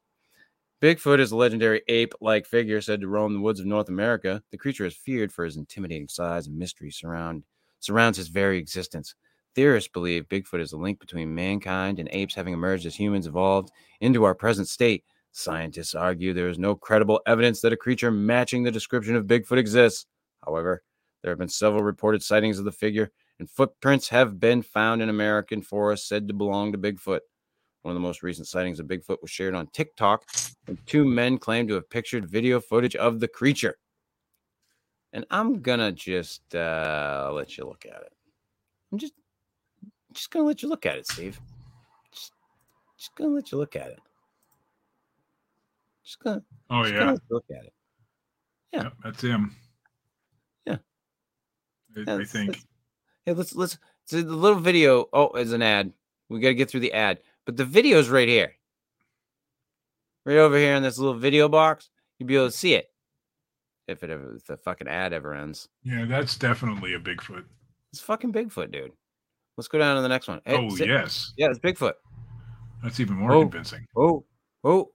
Bigfoot 0.82 1.20
is 1.20 1.30
a 1.30 1.36
legendary 1.36 1.82
ape 1.86 2.12
like 2.20 2.44
figure 2.44 2.80
said 2.80 3.00
to 3.00 3.08
roam 3.08 3.32
the 3.32 3.40
woods 3.40 3.60
of 3.60 3.66
North 3.66 3.88
America. 3.88 4.42
The 4.50 4.58
creature 4.58 4.84
is 4.84 4.96
feared 4.96 5.30
for 5.32 5.44
his 5.44 5.56
intimidating 5.56 6.08
size 6.08 6.48
and 6.48 6.58
mystery 6.58 6.90
surround, 6.90 7.44
surrounds 7.78 8.18
his 8.18 8.28
very 8.28 8.58
existence. 8.58 9.14
Theorists 9.54 9.90
believe 9.90 10.28
Bigfoot 10.28 10.60
is 10.60 10.72
a 10.72 10.76
link 10.76 10.98
between 10.98 11.34
mankind 11.34 12.00
and 12.00 12.08
apes 12.10 12.34
having 12.34 12.52
emerged 12.52 12.84
as 12.84 12.96
humans 12.96 13.28
evolved 13.28 13.70
into 14.00 14.24
our 14.24 14.34
present 14.34 14.66
state. 14.66 15.04
Scientists 15.36 15.94
argue 15.94 16.32
there 16.32 16.48
is 16.48 16.58
no 16.58 16.74
credible 16.74 17.20
evidence 17.26 17.60
that 17.60 17.72
a 17.72 17.76
creature 17.76 18.10
matching 18.10 18.62
the 18.62 18.70
description 18.70 19.14
of 19.14 19.26
Bigfoot 19.26 19.58
exists. 19.58 20.06
However, 20.42 20.82
there 21.22 21.30
have 21.30 21.38
been 21.38 21.46
several 21.46 21.82
reported 21.82 22.22
sightings 22.22 22.58
of 22.58 22.64
the 22.64 22.72
figure, 22.72 23.10
and 23.38 23.50
footprints 23.50 24.08
have 24.08 24.40
been 24.40 24.62
found 24.62 25.02
in 25.02 25.10
American 25.10 25.60
forests 25.60 26.08
said 26.08 26.26
to 26.26 26.32
belong 26.32 26.72
to 26.72 26.78
Bigfoot. 26.78 27.20
One 27.82 27.92
of 27.92 27.94
the 27.94 28.00
most 28.00 28.22
recent 28.22 28.48
sightings 28.48 28.80
of 28.80 28.86
Bigfoot 28.86 29.18
was 29.20 29.30
shared 29.30 29.54
on 29.54 29.66
TikTok, 29.74 30.24
and 30.68 30.78
two 30.86 31.04
men 31.04 31.36
claim 31.36 31.68
to 31.68 31.74
have 31.74 31.90
pictured 31.90 32.30
video 32.30 32.58
footage 32.58 32.96
of 32.96 33.20
the 33.20 33.28
creature. 33.28 33.76
And 35.12 35.26
I'm 35.30 35.60
gonna 35.60 35.92
just 35.92 36.54
uh, 36.54 37.30
let 37.34 37.58
you 37.58 37.66
look 37.66 37.84
at 37.84 38.00
it. 38.00 38.12
I'm 38.90 38.96
just, 38.96 39.12
just 40.14 40.30
gonna 40.30 40.46
let 40.46 40.62
you 40.62 40.70
look 40.70 40.86
at 40.86 40.96
it, 40.96 41.06
Steve. 41.06 41.38
Just, 42.10 42.32
just 42.98 43.14
gonna 43.16 43.34
let 43.34 43.52
you 43.52 43.58
look 43.58 43.76
at 43.76 43.88
it. 43.88 43.98
Just 46.06 46.20
gonna, 46.20 46.42
oh 46.70 46.84
just 46.84 46.94
gonna 46.94 47.12
yeah. 47.12 47.18
look 47.30 47.44
at 47.50 47.64
it. 47.66 47.72
yeah. 48.72 48.82
Yep, 48.84 48.92
that's 49.02 49.20
him. 49.22 49.56
Yeah. 50.64 50.76
I, 52.06 52.14
I 52.20 52.24
think. 52.24 52.48
let's- 52.50 52.66
Hey, 53.24 53.32
let's 53.32 53.56
let's 53.56 53.76
so 54.04 54.22
the 54.22 54.32
little 54.32 54.60
video. 54.60 55.06
Oh, 55.12 55.30
it's 55.34 55.50
an 55.50 55.62
ad. 55.62 55.92
We 56.28 56.38
got 56.38 56.48
to 56.48 56.54
get 56.54 56.70
through 56.70 56.78
the 56.80 56.92
ad, 56.92 57.18
but 57.44 57.56
the 57.56 57.64
video's 57.64 58.08
right 58.08 58.28
here, 58.28 58.52
right 60.24 60.36
over 60.36 60.56
here 60.56 60.74
in 60.76 60.82
this 60.84 60.96
little 60.96 61.18
video 61.18 61.48
box. 61.48 61.90
You'll 62.20 62.28
be 62.28 62.36
able 62.36 62.46
to 62.46 62.52
see 62.56 62.74
it 62.74 62.86
if 63.88 64.04
it 64.04 64.10
ever 64.10 64.36
if 64.36 64.44
the 64.46 64.56
fucking 64.58 64.86
ad 64.86 65.12
ever 65.12 65.34
ends. 65.34 65.68
Yeah, 65.82 66.04
that's 66.04 66.36
definitely 66.38 66.94
a 66.94 67.00
Bigfoot. 67.00 67.42
It's 67.92 68.00
fucking 68.00 68.32
Bigfoot, 68.32 68.70
dude. 68.70 68.92
Let's 69.56 69.66
go 69.66 69.78
down 69.80 69.96
to 69.96 70.02
the 70.02 70.08
next 70.08 70.28
one. 70.28 70.40
Hey, 70.44 70.56
oh 70.56 70.68
sit- 70.76 70.86
yes, 70.86 71.32
yeah, 71.36 71.48
it's 71.50 71.58
Bigfoot. 71.58 71.94
that's 72.80 73.00
even 73.00 73.16
more 73.16 73.32
Oh. 73.32 73.40
convincing. 73.40 73.84
Oh, 73.96 74.24
oh. 74.62 74.92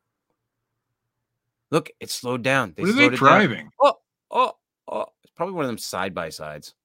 Look, 1.72 1.90
it 2.00 2.10
slowed 2.10 2.44
down. 2.44 2.74
They 2.76 2.84
what 2.84 2.90
are 2.90 2.94
slowed 2.94 3.02
they 3.02 3.06
it 3.08 3.10
down. 3.12 3.18
driving? 3.18 3.70
Oh, 3.82 3.96
oh, 4.30 4.54
oh. 4.90 5.06
It's 5.24 5.34
probably 5.36 5.56
one 5.56 5.64
of 5.64 5.70
them 5.70 5.78
side 5.78 6.14
by 6.14 6.30
sides. 6.30 6.76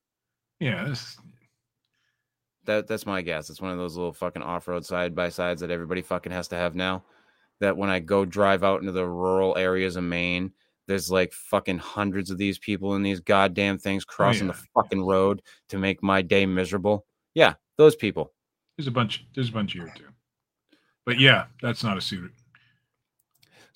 Yeah, 0.61 0.85
this, 0.85 1.19
That 2.65 2.87
that's 2.87 3.05
my 3.05 3.21
guess. 3.21 3.51
It's 3.51 3.61
one 3.61 3.73
of 3.73 3.79
those 3.79 3.97
little 3.97 4.13
fucking 4.13 4.43
off 4.43 4.69
road 4.69 4.87
side 4.87 5.15
by 5.15 5.29
sides 5.29 5.61
that 5.61 5.71
everybody 5.71 6.03
fucking 6.03 6.33
has 6.33 6.49
to 6.49 6.57
have 6.57 6.75
now. 6.75 7.05
That 7.61 7.77
when 7.77 7.91
I 7.91 8.01
go 8.01 8.25
drive 8.25 8.65
out 8.65 8.81
into 8.81 8.93
the 8.93 9.07
rural 9.07 9.57
areas 9.57 9.97
of 9.97 10.05
Maine, 10.05 10.53
there's 10.87 11.11
like 11.11 11.33
fucking 11.33 11.79
hundreds 11.79 12.31
of 12.31 12.39
these 12.39 12.59
people 12.59 12.95
in 12.95 13.03
these 13.03 13.21
goddamn 13.21 13.79
things 13.79 14.05
oh, 14.09 14.13
crossing 14.13 14.47
yeah, 14.47 14.53
the 14.53 14.65
fucking 14.75 15.05
road 15.05 15.43
to 15.71 15.79
make 15.79 16.03
my 16.03 16.23
day 16.23 16.47
miserable. 16.47 17.07
Yeah, 17.35 17.55
those 17.77 17.97
people. 17.97 18.33
There's 18.77 18.87
a 18.87 18.93
bunch. 18.93 19.27
There's 19.35 19.49
a 19.49 19.53
bunch 19.53 19.73
here 19.73 19.93
too. 19.97 20.05
But 21.05 21.19
yeah, 21.19 21.47
that's 21.61 21.83
not 21.83 21.97
a 21.97 22.01
suit. 22.01 22.33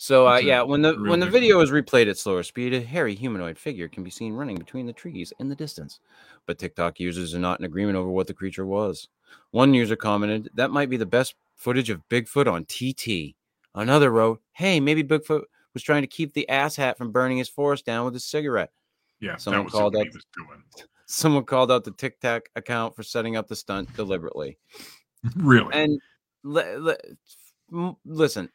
So 0.02 0.26
uh, 0.26 0.38
yeah, 0.38 0.62
when 0.62 0.80
the 0.80 0.98
real 0.98 1.10
when 1.10 1.20
the 1.20 1.28
video 1.28 1.60
is 1.60 1.70
replayed 1.70 2.08
at 2.08 2.16
slower 2.16 2.42
speed, 2.42 2.72
a 2.72 2.80
hairy 2.80 3.14
humanoid 3.14 3.58
figure 3.58 3.86
can 3.86 4.02
be 4.02 4.08
seen 4.08 4.32
running 4.32 4.56
between 4.56 4.86
the 4.86 4.94
trees 4.94 5.30
in 5.38 5.50
the 5.50 5.54
distance. 5.54 6.00
But 6.46 6.58
TikTok 6.58 6.98
users 6.98 7.34
are 7.34 7.38
not 7.38 7.58
in 7.60 7.66
agreement 7.66 7.98
over 7.98 8.08
what 8.08 8.26
the 8.26 8.32
creature 8.32 8.64
was. 8.64 9.08
One 9.50 9.74
user 9.74 9.96
commented, 9.96 10.48
"That 10.54 10.70
might 10.70 10.88
be 10.88 10.96
the 10.96 11.04
best 11.04 11.34
footage 11.54 11.90
of 11.90 12.08
Bigfoot 12.08 12.50
on 12.50 12.64
TT." 12.64 13.36
Another 13.74 14.10
wrote, 14.10 14.40
"Hey, 14.52 14.80
maybe 14.80 15.04
Bigfoot 15.04 15.42
was 15.74 15.82
trying 15.82 16.02
to 16.02 16.08
keep 16.08 16.32
the 16.32 16.46
asshat 16.48 16.96
from 16.96 17.12
burning 17.12 17.36
his 17.36 17.50
forest 17.50 17.84
down 17.84 18.06
with 18.06 18.14
his 18.14 18.24
cigarette." 18.24 18.72
Yeah, 19.20 19.36
Someone 19.36 19.66
that 19.66 19.70
called 19.70 19.96
what 19.96 20.06
he 20.06 20.14
was 20.14 20.24
doing. 20.34 20.64
Someone 21.04 21.44
called 21.44 21.70
out 21.70 21.84
the 21.84 21.90
TikTok 21.90 22.48
account 22.56 22.96
for 22.96 23.02
setting 23.02 23.36
up 23.36 23.48
the 23.48 23.56
stunt 23.56 23.94
deliberately. 23.94 24.56
Really? 25.36 25.74
And 25.74 26.00
li- 26.42 26.96
m- 27.70 27.96
listen, 28.06 28.48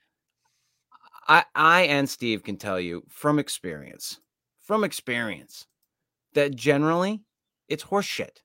I 1.28 1.46
I 1.56 1.82
and 1.84 2.10
Steve 2.10 2.44
can 2.44 2.58
tell 2.58 2.80
you 2.80 3.04
from 3.10 3.40
experience, 3.40 4.20
from 4.62 4.84
experience, 4.84 5.66
that 6.34 6.56
generally 6.56 7.24
it's 7.68 7.84
horseshit. 7.84 8.42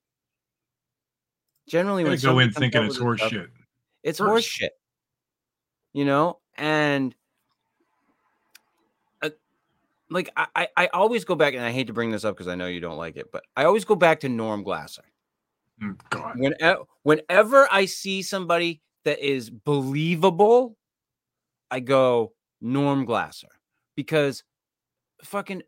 Generally, 1.68 2.05
when 2.05 2.18
go 2.18 2.39
in 2.39 2.51
thinking 2.51 2.85
it's 2.85 2.99
horseshit. 2.99 3.49
It's 4.03 4.18
first. 4.18 4.61
horse. 4.61 4.70
You 5.93 6.05
know, 6.05 6.39
and 6.57 7.14
uh, 9.22 9.31
like 10.09 10.31
I, 10.37 10.47
I 10.55 10.68
I 10.76 10.87
always 10.89 11.24
go 11.24 11.35
back, 11.35 11.55
and 11.55 11.64
I 11.64 11.70
hate 11.70 11.89
to 11.89 11.93
bring 11.93 12.11
this 12.11 12.24
up 12.24 12.35
because 12.37 12.49
I 12.49 12.55
know 12.55 12.66
you 12.66 12.81
don't 12.81 12.97
like 12.97 13.16
it, 13.16 13.26
but 13.33 13.45
I 13.57 13.64
always 13.64 13.85
go 13.85 13.97
back 13.97 14.20
to 14.20 14.28
Norm 14.28 14.62
Glasser. 14.62 15.03
Mm, 15.83 15.99
God. 16.11 16.39
When, 16.39 16.55
whenever 17.03 17.68
I 17.70 17.87
see 17.87 18.22
somebody 18.22 18.83
that 19.05 19.18
is 19.18 19.51
believable, 19.51 20.76
I 21.70 21.81
go 21.81 22.33
Norm 22.61 23.04
Glasser 23.04 23.48
because 23.96 24.42
fucking 25.22 25.62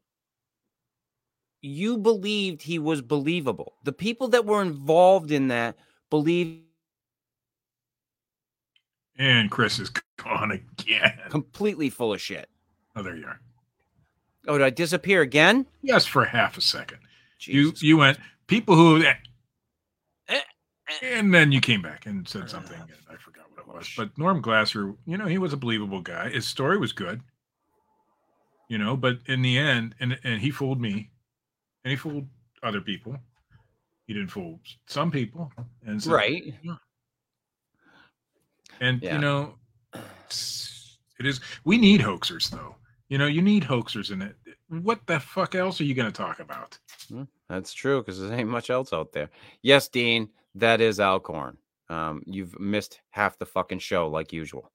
you 1.60 1.96
believed 1.98 2.62
he 2.62 2.78
was 2.78 3.00
believable. 3.02 3.74
The 3.84 3.92
people 3.92 4.28
that 4.28 4.44
were 4.44 4.62
involved 4.62 5.30
in 5.30 5.48
that 5.48 5.76
believe 6.10 6.60
And 9.18 9.50
Chris 9.50 9.78
is 9.78 9.90
gone 10.16 10.50
again. 10.52 11.18
completely 11.28 11.90
full 11.90 12.12
of 12.12 12.20
shit. 12.20 12.48
Oh, 12.96 13.02
there 13.02 13.16
you 13.16 13.26
are. 13.26 13.40
Oh, 14.48 14.58
did 14.58 14.64
I 14.64 14.70
disappear 14.70 15.22
again? 15.22 15.66
Yes, 15.82 16.04
for 16.04 16.24
half 16.24 16.58
a 16.58 16.60
second. 16.60 16.98
You 17.40 17.66
Jesus. 17.70 17.82
you 17.82 17.96
went 17.96 18.18
people 18.48 18.74
who, 18.74 19.02
Eh, 19.04 19.14
eh. 20.28 20.40
and 21.02 21.32
then 21.32 21.52
you 21.52 21.60
came 21.60 21.80
back 21.82 22.06
and 22.06 22.26
said 22.28 22.50
something, 22.50 22.76
Ah, 22.80 23.14
and 23.72 23.80
I 23.80 23.84
forgot 23.84 23.96
what 23.98 23.98
it 23.98 24.06
was. 24.06 24.14
But 24.14 24.18
Norm 24.18 24.40
Glasser, 24.40 24.94
you 25.06 25.16
know, 25.16 25.26
he 25.26 25.38
was 25.38 25.52
a 25.52 25.56
believable 25.56 26.00
guy. 26.00 26.30
His 26.30 26.46
story 26.46 26.78
was 26.78 26.92
good, 26.92 27.20
you 28.68 28.78
know. 28.78 28.96
But 28.96 29.18
in 29.26 29.42
the 29.42 29.58
end, 29.58 29.94
and 30.00 30.18
and 30.24 30.40
he 30.40 30.50
fooled 30.50 30.80
me, 30.80 31.10
and 31.84 31.90
he 31.90 31.96
fooled 31.96 32.26
other 32.62 32.80
people. 32.80 33.16
He 34.06 34.14
didn't 34.14 34.30
fool 34.30 34.60
some 34.86 35.10
people, 35.10 35.52
and 35.86 36.02
so, 36.02 36.12
right. 36.12 36.54
And 38.80 39.02
Yeah. 39.02 39.14
you 39.14 39.20
know, 39.20 39.54
it 39.94 41.26
is. 41.26 41.40
We 41.64 41.78
need 41.78 42.00
hoaxers, 42.00 42.50
though. 42.50 42.76
You 43.08 43.18
know, 43.18 43.26
you 43.26 43.42
need 43.42 43.62
hoaxers 43.64 44.10
in 44.10 44.22
it. 44.22 44.34
What 44.68 45.06
the 45.06 45.20
fuck 45.20 45.54
else 45.54 45.80
are 45.80 45.84
you 45.84 45.94
going 45.94 46.10
to 46.10 46.16
talk 46.16 46.40
about? 46.40 46.78
Hmm, 47.08 47.24
that's 47.48 47.72
true 47.74 48.00
because 48.00 48.18
there 48.20 48.32
ain't 48.32 48.48
much 48.48 48.70
else 48.70 48.92
out 48.92 49.12
there. 49.12 49.28
Yes, 49.60 49.86
Dean, 49.88 50.30
that 50.54 50.80
is 50.80 50.98
Alcorn. 50.98 51.58
Um, 51.92 52.22
you've 52.26 52.58
missed 52.58 53.00
half 53.10 53.38
the 53.38 53.44
fucking 53.44 53.80
show 53.80 54.08
like 54.08 54.32
usual. 54.32 54.72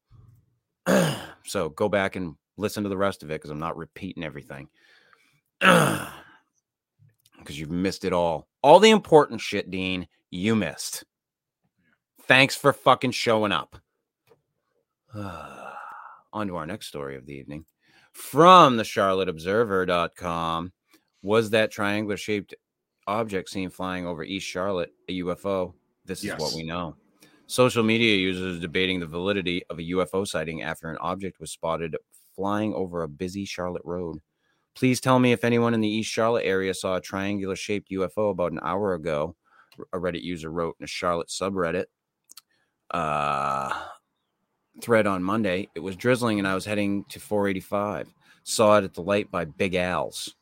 so 1.46 1.70
go 1.70 1.90
back 1.90 2.16
and 2.16 2.36
listen 2.58 2.84
to 2.84 2.90
the 2.90 2.98
rest 2.98 3.24
of 3.24 3.32
it 3.32 3.36
because 3.36 3.50
I'm 3.50 3.60
not 3.60 3.76
repeating 3.78 4.24
everything. 4.24 4.70
Because 7.40 7.60
you've 7.60 7.72
missed 7.72 8.04
it 8.04 8.12
all. 8.12 8.50
All 8.62 8.80
the 8.80 8.90
important 8.90 9.40
shit, 9.40 9.72
Dean, 9.72 10.08
you 10.32 10.54
missed. 10.54 11.06
Thanks 12.24 12.56
for 12.56 12.74
fucking 12.74 13.12
showing 13.12 13.54
up. 13.54 13.78
On 15.16 16.48
to 16.48 16.58
our 16.58 16.66
next 16.66 16.88
story 16.88 17.16
of 17.16 17.26
the 17.26 17.36
evening. 17.36 17.64
From 18.12 18.76
the 18.76 18.84
charlotteobserver.com 18.84 20.74
was 21.22 21.52
that 21.52 21.72
triangular 21.72 22.18
shaped 22.18 22.54
object 23.06 23.50
seen 23.50 23.70
flying 23.70 24.06
over 24.06 24.24
East 24.24 24.48
Charlotte 24.48 24.92
a 25.08 25.20
UFO? 25.20 25.74
This 26.04 26.26
is 26.26 26.32
what 26.38 26.54
we 26.54 26.64
know. 26.64 26.98
Social 27.48 27.84
media 27.84 28.16
users 28.18 28.60
debating 28.60 29.00
the 29.00 29.08
validity 29.08 29.64
of 29.70 29.80
a 29.80 29.84
UFO 29.84 30.28
sighting 30.28 30.64
after 30.64 30.90
an 30.90 30.98
object 31.00 31.40
was 31.40 31.52
spotted 31.52 31.96
flying 32.36 32.74
over 32.74 33.04
a 33.04 33.08
busy 33.08 33.46
Charlotte 33.46 33.86
road. 33.86 34.20
Please 34.76 35.00
tell 35.00 35.18
me 35.18 35.32
if 35.32 35.44
anyone 35.44 35.74
in 35.74 35.82
the 35.82 35.88
East 35.88 36.12
Charlotte 36.12 36.46
area 36.46 36.74
saw 36.74 36.98
a 36.98 37.02
triangular 37.02 37.56
shaped 37.56 37.90
UFO 37.90 38.32
about 38.32 38.52
an 38.52 38.60
hour 38.62 38.94
ago. 38.94 39.36
A 39.94 39.98
Reddit 39.98 40.24
user 40.24 40.52
wrote 40.52 40.76
in 40.80 40.84
a 40.84 40.88
Charlotte 40.88 41.30
subreddit 41.30 41.86
uh, 42.92 43.74
thread 44.82 45.08
on 45.08 45.24
Monday. 45.24 45.70
It 45.74 45.80
was 45.80 45.96
drizzling 45.96 46.40
and 46.40 46.48
I 46.48 46.54
was 46.54 46.66
heading 46.66 47.06
to 47.10 47.20
485. 47.20 48.14
Saw 48.44 48.78
it 48.78 48.84
at 48.84 48.94
the 48.94 49.02
light 49.02 49.32
by 49.32 49.46
Big 49.46 49.76
Al's. 49.76 50.36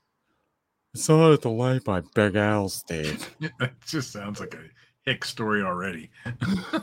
Saw 0.96 1.32
it 1.32 1.34
at 1.36 1.42
the 1.42 1.50
light 1.50 1.84
by 1.84 2.02
Big 2.14 2.36
Al's, 2.36 2.84
Dave. 2.84 3.30
That 3.60 3.74
just 3.86 4.12
sounds 4.12 4.40
like 4.40 4.54
a 4.54 4.64
hick 5.06 5.24
story 5.24 5.62
already. 5.62 6.10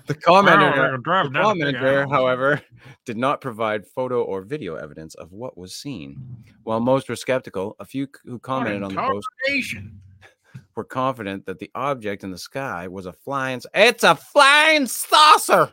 The 0.06 0.14
commenter, 0.14 0.76
Well, 0.76 0.92
the 0.92 1.32
commenter, 1.32 2.10
however, 2.10 2.62
did 3.04 3.16
not 3.16 3.40
provide 3.40 3.86
photo 3.86 4.22
or 4.22 4.42
video 4.42 4.76
evidence 4.76 5.14
of 5.14 5.32
what 5.32 5.56
was 5.56 5.74
seen. 5.74 6.20
While 6.62 6.80
most 6.80 7.08
were 7.08 7.16
skeptical, 7.16 7.76
a 7.78 7.84
few 7.84 8.08
who 8.24 8.38
commented 8.38 8.82
on 8.82 8.94
the 8.94 9.00
post 9.00 9.28
were 10.76 10.84
confident 10.84 11.46
that 11.46 11.58
the 11.58 11.70
object 11.74 12.24
in 12.24 12.30
the 12.30 12.38
sky 12.38 12.88
was 12.88 13.06
a 13.06 13.12
flying. 13.12 13.60
It's 13.74 14.04
a 14.04 14.16
flying 14.16 14.86
saucer. 14.86 15.72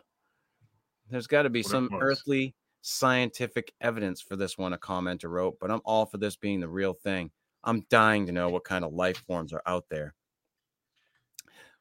There's 1.10 1.26
got 1.26 1.42
to 1.42 1.50
be 1.50 1.62
What 1.62 1.70
some 1.70 1.90
earthly 2.00 2.54
scientific 2.82 3.72
evidence 3.80 4.20
for 4.20 4.36
this 4.36 4.56
one. 4.56 4.72
A 4.72 4.78
commenter 4.78 5.28
wrote, 5.28 5.58
but 5.60 5.70
I'm 5.70 5.82
all 5.84 6.06
for 6.06 6.18
this 6.18 6.36
being 6.36 6.60
the 6.60 6.68
real 6.68 6.94
thing. 6.94 7.30
I'm 7.64 7.84
dying 7.90 8.26
to 8.26 8.32
know 8.32 8.48
what 8.48 8.64
kind 8.64 8.84
of 8.84 8.92
life 8.92 9.18
forms 9.26 9.52
are 9.52 9.62
out 9.66 9.84
there. 9.90 10.14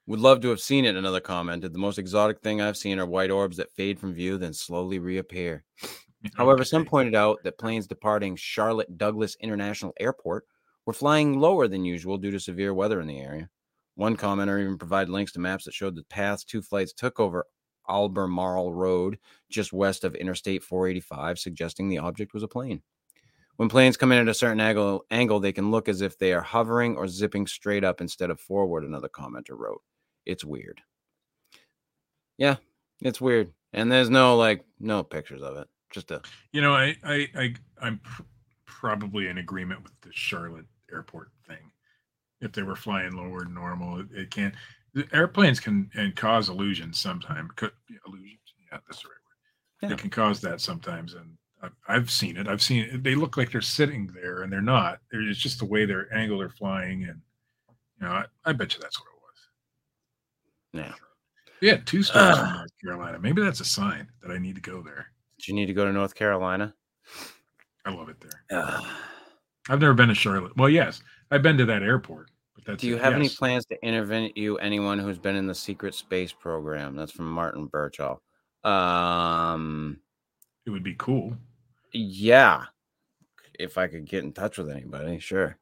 Would 0.10 0.22
love 0.22 0.42
to 0.42 0.50
have 0.50 0.60
seen 0.60 0.86
it. 0.86 0.96
Another 0.96 1.20
commented. 1.20 1.72
The 1.72 1.78
most 1.78 2.00
exotic 2.00 2.42
thing 2.42 2.62
I've 2.62 2.76
seen 2.76 2.98
are 2.98 3.06
white 3.06 3.30
orbs 3.30 3.58
that 3.58 3.72
fade 3.72 4.00
from 4.00 4.12
view, 4.12 4.40
then 4.40 4.56
slowly 4.56 4.98
reappear. 4.98 5.64
However, 6.36 6.64
some 6.64 6.84
pointed 6.84 7.14
out 7.14 7.38
that 7.44 7.60
planes 7.60 7.86
departing 7.86 8.36
Charlotte 8.36 8.98
Douglas 8.98 9.38
International 9.40 9.94
Airport 10.00 10.46
were 10.88 10.94
flying 10.94 11.40
lower 11.40 11.68
than 11.68 11.86
usual 11.86 12.18
due 12.18 12.32
to 12.32 12.40
severe 12.40 12.74
weather 12.74 13.00
in 13.00 13.06
the 13.06 13.20
area. 13.20 13.52
One 13.94 14.18
commenter 14.18 14.60
even 14.60 14.80
provided 14.80 15.12
links 15.12 15.32
to 15.34 15.40
maps 15.40 15.66
that 15.66 15.76
showed 15.76 15.96
the 15.96 16.02
paths 16.06 16.44
two 16.44 16.64
flights 16.64 16.92
took 16.92 17.20
over 17.20 17.46
Albemarle 17.88 18.74
Road, 18.74 19.20
just 19.52 19.74
west 19.74 20.04
of 20.04 20.16
Interstate 20.16 20.64
485, 20.64 21.38
suggesting 21.38 21.88
the 21.88 22.00
object 22.00 22.34
was 22.34 22.42
a 22.42 22.48
plane. 22.48 22.82
When 23.58 23.70
planes 23.70 23.96
come 23.96 24.12
in 24.12 24.18
at 24.18 24.28
a 24.28 24.34
certain 24.34 24.60
angle, 24.60 25.06
angle, 25.12 25.40
they 25.40 25.54
can 25.54 25.70
look 25.70 25.88
as 25.88 26.02
if 26.02 26.18
they 26.18 26.34
are 26.34 26.42
hovering 26.42 26.98
or 26.98 27.08
zipping 27.08 27.46
straight 27.46 27.84
up 27.84 28.02
instead 28.02 28.32
of 28.32 28.40
forward, 28.40 28.84
another 28.84 29.08
commenter 29.08 29.52
wrote. 29.52 29.84
It's 30.30 30.46
weird. 30.46 30.80
Yeah, 32.38 32.58
it's 33.02 33.20
weird. 33.20 33.52
And 33.74 33.92
there's 33.92 34.12
no 34.12 34.38
like 34.38 34.64
no 34.80 35.04
pictures 35.04 35.42
of 35.42 35.58
it. 35.58 35.68
Just 35.90 36.12
a 36.12 36.22
You 36.52 36.62
know, 36.62 36.76
I, 36.76 36.96
I, 37.04 37.28
I 37.36 37.54
I'm 37.82 37.98
pr- 38.04 38.22
probably 38.66 39.28
in 39.28 39.40
agreement 39.40 39.84
with 39.84 39.94
the 40.02 40.12
Charlotte 40.14 40.68
airport 40.92 41.32
thing. 41.48 41.72
If 42.42 42.52
they 42.52 42.62
were 42.62 42.76
flying 42.76 43.14
lower 43.14 43.44
than 43.44 43.56
normal, 43.56 44.02
it, 44.02 44.08
it 44.14 44.32
can. 44.32 44.54
The 44.94 45.08
airplanes 45.14 45.60
can 45.60 45.90
and 45.96 46.16
cause 46.16 46.48
illusions 46.50 47.00
sometimes. 47.00 47.50
Co- 47.56 47.72
illusions, 48.08 48.40
yeah, 48.72 48.78
that's 48.88 49.02
the 49.02 49.10
right 49.10 49.16
word. 49.16 49.82
Yeah. 49.82 49.90
They 49.90 49.96
can 49.96 50.10
cause 50.12 50.42
that 50.42 50.62
sometimes, 50.62 51.16
and 51.16 51.38
I've, 51.64 51.76
I've 51.88 52.12
seen 52.12 52.38
it. 52.38 52.48
I've 52.48 52.62
seen 52.62 52.84
it. 52.84 53.04
They 53.04 53.16
look 53.16 53.36
like 53.36 53.52
they're 53.52 53.62
sitting 53.62 54.08
there, 54.14 54.44
and 54.44 54.54
they're 54.54 54.62
not. 54.62 55.00
It's 55.12 55.40
just 55.40 55.58
the 55.58 55.66
way 55.66 55.86
their 55.86 56.14
angle 56.16 56.38
they're 56.38 56.50
flying, 56.50 57.04
and 57.04 57.20
you 58.00 58.08
know, 58.08 58.14
I, 58.14 58.26
I 58.46 58.54
bet 58.54 58.76
you 58.76 58.80
that's 58.80 59.00
what 59.00 59.08
it 59.08 59.14
was. 59.14 59.19
Yeah. 60.74 60.94
Yeah, 61.62 61.78
two 61.86 62.04
stars 62.04 62.38
from 62.40 62.54
North 62.54 62.72
Carolina. 62.82 63.20
Maybe 63.20 63.42
that's 63.42 63.60
a 63.60 63.66
sign 63.66 64.08
that 64.22 64.32
I 64.32 64.38
need 64.38 64.56
to 64.56 64.62
go 64.62 64.82
there. 64.82 65.08
Do 65.40 65.52
you 65.52 65.56
need 65.56 65.66
to 65.66 65.74
go 65.74 65.86
to 65.86 65.92
North 65.92 66.16
Carolina? 66.16 66.74
I 67.86 67.92
love 67.92 68.08
it 68.10 68.18
there. 68.22 68.62
I've 69.70 69.80
never 69.82 69.94
been 69.94 70.08
to 70.10 70.16
Charlotte. 70.16 70.56
Well, 70.56 70.70
yes, 70.70 71.02
I've 71.32 71.42
been 71.44 71.58
to 71.58 71.66
that 71.66 71.84
airport, 71.84 72.30
but 72.56 72.64
that's 72.66 72.82
Do 72.82 72.88
you 72.88 72.96
it. 72.96 73.02
have 73.02 73.14
any 73.14 73.28
plans 73.30 73.66
to 73.68 73.82
interview 73.84 74.56
anyone 74.56 75.00
who's 75.00 75.20
been 75.20 75.36
in 75.36 75.48
the 75.48 75.56
secret 75.56 75.94
space 75.96 76.32
program? 76.32 76.96
That's 76.96 77.12
from 77.12 77.30
Martin 77.30 77.66
Birchall. 77.68 78.22
Um, 78.64 80.00
It 80.66 80.70
would 80.70 80.84
be 80.84 80.96
cool. 80.98 81.36
yeah. 81.92 82.66
if 83.60 83.78
I 83.78 83.88
could 83.88 84.06
get 84.06 84.24
in 84.24 84.32
touch 84.32 84.58
with 84.58 84.70
anybody, 84.70 85.20
sure. 85.20 85.58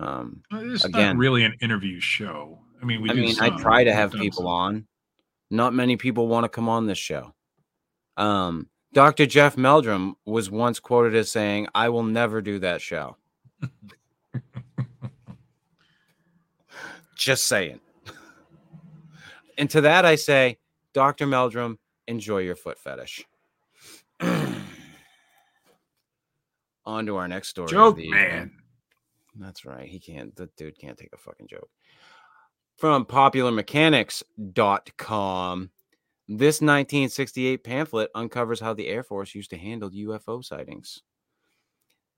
Um, 0.00 0.42
It's 0.50 0.84
Again- 0.84 1.14
not 1.14 1.16
really 1.20 1.44
an 1.44 1.54
interview 1.60 2.00
show. 2.00 2.63
I 2.84 2.86
mean, 2.86 3.00
we. 3.00 3.08
I 3.10 3.14
mean, 3.14 3.34
I 3.40 3.48
try 3.58 3.82
to 3.82 4.10
We've 4.12 4.20
people 4.20 4.42
some. 4.42 4.46
on. 4.46 4.86
Not 5.50 5.72
many 5.72 5.96
people 5.96 6.28
want 6.28 6.44
to 6.44 6.50
come 6.50 6.68
on 6.68 6.86
this 6.86 6.98
show. 6.98 7.32
Um, 8.18 8.68
Dr. 8.92 9.24
Jeff 9.24 9.56
Meldrum 9.56 10.16
was 10.26 10.50
once 10.50 10.80
quoted 10.80 11.14
as 11.16 11.30
saying, 11.30 11.66
"I 11.74 11.88
will 11.88 12.02
never 12.02 12.42
do 12.42 12.58
that 12.58 12.82
show." 12.82 13.16
Just 17.16 17.46
saying. 17.46 17.80
And 19.56 19.70
to 19.70 19.80
that, 19.82 20.04
I 20.04 20.16
say, 20.16 20.58
Dr. 20.92 21.26
Meldrum, 21.26 21.78
enjoy 22.06 22.40
your 22.40 22.56
foot 22.56 22.78
fetish. 22.78 23.24
on 26.84 27.06
to 27.06 27.16
our 27.16 27.28
next 27.28 27.48
story. 27.48 27.68
Joke 27.68 27.96
the 27.96 28.02
evening. 28.04 28.20
man. 28.20 28.50
That's 29.36 29.64
right. 29.64 29.88
He 29.88 29.98
can't, 29.98 30.36
the 30.36 30.50
dude 30.56 30.78
can't 30.78 30.98
take 30.98 31.12
a 31.14 31.16
fucking 31.16 31.46
joke. 31.46 31.70
From 32.76 33.04
popularmechanics.com, 33.04 35.70
this 36.26 36.60
1968 36.60 37.62
pamphlet 37.62 38.10
uncovers 38.14 38.58
how 38.60 38.72
the 38.74 38.88
Air 38.88 39.04
Force 39.04 39.34
used 39.34 39.50
to 39.50 39.56
handle 39.56 39.90
UFO 39.90 40.44
sightings. 40.44 41.00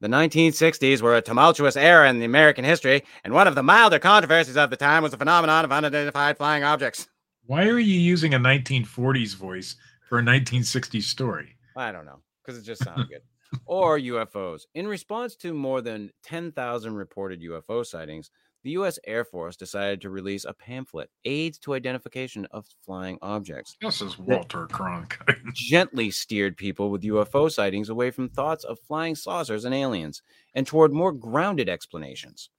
The 0.00 0.08
1960s 0.08 1.02
were 1.02 1.16
a 1.16 1.22
tumultuous 1.22 1.76
era 1.76 2.08
in 2.08 2.18
the 2.18 2.24
American 2.24 2.64
history, 2.64 3.02
and 3.24 3.34
one 3.34 3.46
of 3.46 3.54
the 3.54 3.62
milder 3.62 3.98
controversies 3.98 4.56
of 4.56 4.70
the 4.70 4.76
time 4.76 5.02
was 5.02 5.12
the 5.12 5.18
phenomenon 5.18 5.64
of 5.64 5.72
unidentified 5.72 6.38
flying 6.38 6.64
objects. 6.64 7.06
Why 7.44 7.66
are 7.66 7.78
you 7.78 8.00
using 8.00 8.34
a 8.34 8.38
1940s 8.38 9.36
voice 9.36 9.76
for 10.08 10.18
a 10.18 10.22
1960s 10.22 11.02
story? 11.02 11.54
I 11.76 11.92
don't 11.92 12.06
know, 12.06 12.20
because 12.42 12.58
it 12.58 12.64
just 12.64 12.82
sounded 12.82 13.08
good. 13.08 13.22
Or 13.66 13.98
UFOs. 13.98 14.62
In 14.74 14.88
response 14.88 15.36
to 15.36 15.54
more 15.54 15.80
than 15.80 16.10
10,000 16.24 16.94
reported 16.94 17.40
UFO 17.42 17.86
sightings, 17.86 18.30
the 18.66 18.72
U.S. 18.72 18.98
Air 19.06 19.24
Force 19.24 19.54
decided 19.54 20.00
to 20.00 20.10
release 20.10 20.44
a 20.44 20.52
pamphlet, 20.52 21.08
Aids 21.24 21.56
to 21.60 21.74
Identification 21.74 22.48
of 22.50 22.66
Flying 22.84 23.16
Objects, 23.22 23.76
This 23.80 24.02
is 24.02 24.18
Walter 24.18 24.66
Cronkite. 24.66 25.38
gently 25.54 26.10
steered 26.10 26.56
people 26.56 26.90
with 26.90 27.02
UFO 27.02 27.48
sightings 27.48 27.90
away 27.90 28.10
from 28.10 28.28
thoughts 28.28 28.64
of 28.64 28.80
flying 28.80 29.14
saucers 29.14 29.64
and 29.64 29.72
aliens 29.72 30.20
and 30.52 30.66
toward 30.66 30.92
more 30.92 31.12
grounded 31.12 31.68
explanations. 31.68 32.50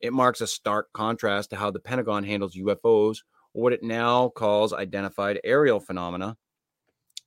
It 0.00 0.12
marks 0.12 0.40
a 0.40 0.46
stark 0.46 0.92
contrast 0.92 1.50
to 1.50 1.56
how 1.56 1.72
the 1.72 1.80
Pentagon 1.80 2.22
handles 2.22 2.54
UFOs, 2.54 3.24
or 3.52 3.64
what 3.64 3.72
it 3.72 3.82
now 3.82 4.28
calls 4.28 4.72
identified 4.72 5.40
aerial 5.42 5.80
phenomena, 5.80 6.36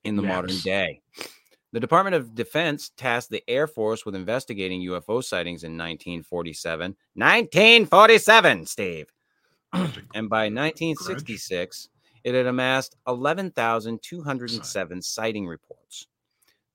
in 0.05 0.15
the 0.15 0.21
modern 0.21 0.57
day. 0.59 1.01
The 1.71 1.79
Department 1.79 2.15
of 2.15 2.33
Defense 2.33 2.89
tasked 2.97 3.29
the 3.29 3.43
Air 3.47 3.67
Force 3.67 4.03
with 4.03 4.15
investigating 4.15 4.81
UFO 4.81 5.23
sightings 5.23 5.63
in 5.63 5.73
1947. 5.73 6.95
1947, 7.13 8.65
Steve. 8.65 9.13
And 10.15 10.27
by 10.27 10.45
1966, 10.45 11.89
it 12.23 12.33
had 12.33 12.47
amassed 12.47 12.95
11,207 13.07 15.01
sighting 15.03 15.45
reports. 15.45 16.07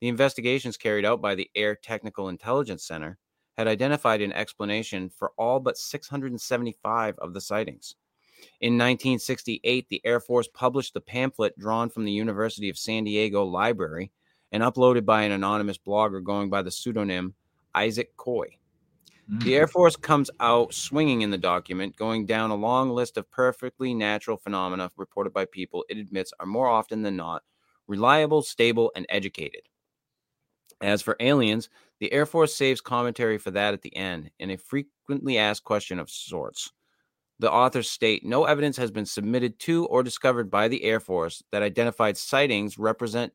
The 0.00 0.06
investigations 0.06 0.76
carried 0.76 1.04
out 1.04 1.20
by 1.20 1.34
the 1.34 1.50
Air 1.56 1.74
Technical 1.74 2.28
Intelligence 2.28 2.86
Center 2.86 3.18
had 3.56 3.66
identified 3.66 4.20
an 4.20 4.32
explanation 4.32 5.08
for 5.08 5.32
all 5.36 5.58
but 5.58 5.76
675 5.76 7.18
of 7.18 7.34
the 7.34 7.40
sightings. 7.40 7.96
In 8.60 8.74
1968, 8.74 9.88
the 9.88 10.00
Air 10.04 10.20
Force 10.20 10.46
published 10.54 10.94
the 10.94 11.00
pamphlet 11.00 11.58
drawn 11.58 11.88
from 11.88 12.04
the 12.04 12.12
University 12.12 12.68
of 12.68 12.78
San 12.78 13.02
Diego 13.04 13.42
Library 13.44 14.12
and 14.52 14.62
uploaded 14.62 15.04
by 15.04 15.22
an 15.22 15.32
anonymous 15.32 15.78
blogger 15.78 16.22
going 16.22 16.50
by 16.50 16.62
the 16.62 16.70
pseudonym 16.70 17.34
Isaac 17.74 18.16
Koi. 18.16 18.58
The 19.26 19.52
mm. 19.52 19.52
Air 19.52 19.66
Force 19.66 19.96
comes 19.96 20.30
out 20.40 20.74
swinging 20.74 21.22
in 21.22 21.30
the 21.30 21.38
document, 21.38 21.96
going 21.96 22.26
down 22.26 22.50
a 22.50 22.56
long 22.56 22.90
list 22.90 23.16
of 23.16 23.30
perfectly 23.30 23.94
natural 23.94 24.36
phenomena 24.36 24.90
reported 24.96 25.32
by 25.32 25.46
people 25.46 25.84
it 25.88 25.96
admits 25.96 26.32
are 26.40 26.46
more 26.46 26.68
often 26.68 27.02
than 27.02 27.16
not 27.16 27.42
reliable, 27.86 28.42
stable, 28.42 28.92
and 28.94 29.06
educated. 29.08 29.62
As 30.80 31.02
for 31.02 31.16
aliens, 31.20 31.70
the 32.00 32.12
Air 32.12 32.26
Force 32.26 32.54
saves 32.54 32.80
commentary 32.80 33.38
for 33.38 33.50
that 33.52 33.74
at 33.74 33.82
the 33.82 33.94
end 33.96 34.30
in 34.38 34.50
a 34.50 34.58
frequently 34.58 35.38
asked 35.38 35.64
question 35.64 35.98
of 35.98 36.10
sorts. 36.10 36.72
The 37.38 37.50
authors 37.50 37.90
state 37.90 38.24
no 38.24 38.44
evidence 38.44 38.76
has 38.76 38.90
been 38.90 39.06
submitted 39.06 39.58
to 39.60 39.86
or 39.86 40.02
discovered 40.02 40.50
by 40.50 40.68
the 40.68 40.84
Air 40.84 41.00
Force 41.00 41.42
that 41.50 41.62
identified 41.62 42.16
sightings 42.16 42.78
represent 42.78 43.32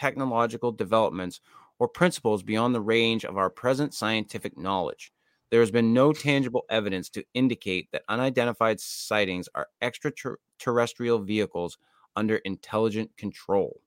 technological 0.00 0.72
developments 0.72 1.40
or 1.78 1.86
principles 1.86 2.42
beyond 2.42 2.74
the 2.74 2.80
range 2.80 3.24
of 3.24 3.36
our 3.36 3.50
present 3.50 3.92
scientific 3.92 4.56
knowledge. 4.56 5.12
There 5.50 5.60
has 5.60 5.70
been 5.70 5.92
no 5.92 6.12
tangible 6.12 6.64
evidence 6.70 7.10
to 7.10 7.24
indicate 7.34 7.88
that 7.92 8.02
unidentified 8.08 8.80
sightings 8.80 9.48
are 9.54 9.66
extraterrestrial 9.82 11.18
vehicles 11.18 11.76
under 12.16 12.36
intelligent 12.36 13.10
control. 13.16 13.80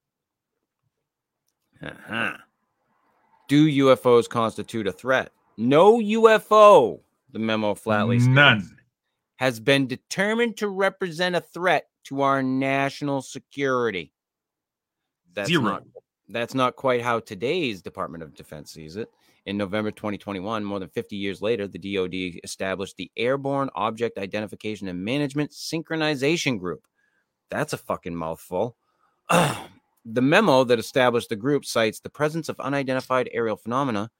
Uh-huh. 1.82 2.36
Do 3.48 3.66
UFOs 3.66 4.28
constitute 4.28 4.86
a 4.86 4.92
threat? 4.92 5.30
No 5.56 5.98
UFO, 5.98 7.00
the 7.32 7.38
memo 7.38 7.74
flatly 7.74 8.18
states, 8.18 8.34
None. 8.34 8.76
has 9.36 9.58
been 9.58 9.86
determined 9.86 10.56
to 10.58 10.68
represent 10.68 11.34
a 11.34 11.40
threat 11.40 11.88
to 12.04 12.22
our 12.22 12.42
national 12.42 13.22
security. 13.22 14.12
That's 15.32 15.48
Zero. 15.48 15.62
not 15.62 15.82
that's 16.28 16.54
not 16.54 16.76
quite 16.76 17.02
how 17.02 17.20
today's 17.20 17.82
Department 17.82 18.22
of 18.22 18.34
Defense 18.34 18.72
sees 18.72 18.96
it. 18.96 19.10
In 19.46 19.58
November 19.58 19.90
2021, 19.90 20.64
more 20.64 20.80
than 20.80 20.88
50 20.88 21.16
years 21.16 21.42
later, 21.42 21.68
the 21.68 21.78
DoD 21.78 22.40
established 22.42 22.96
the 22.96 23.10
Airborne 23.16 23.68
Object 23.74 24.18
Identification 24.18 24.88
and 24.88 25.04
Management 25.04 25.50
Synchronization 25.50 26.58
Group. 26.58 26.86
That's 27.50 27.74
a 27.74 27.78
fucking 27.78 28.16
mouthful. 28.16 28.76
the 29.30 30.22
memo 30.22 30.64
that 30.64 30.78
established 30.78 31.28
the 31.28 31.36
group 31.36 31.64
cites 31.64 32.00
the 32.00 32.10
presence 32.10 32.48
of 32.48 32.58
unidentified 32.60 33.28
aerial 33.32 33.56
phenomena 33.56 34.10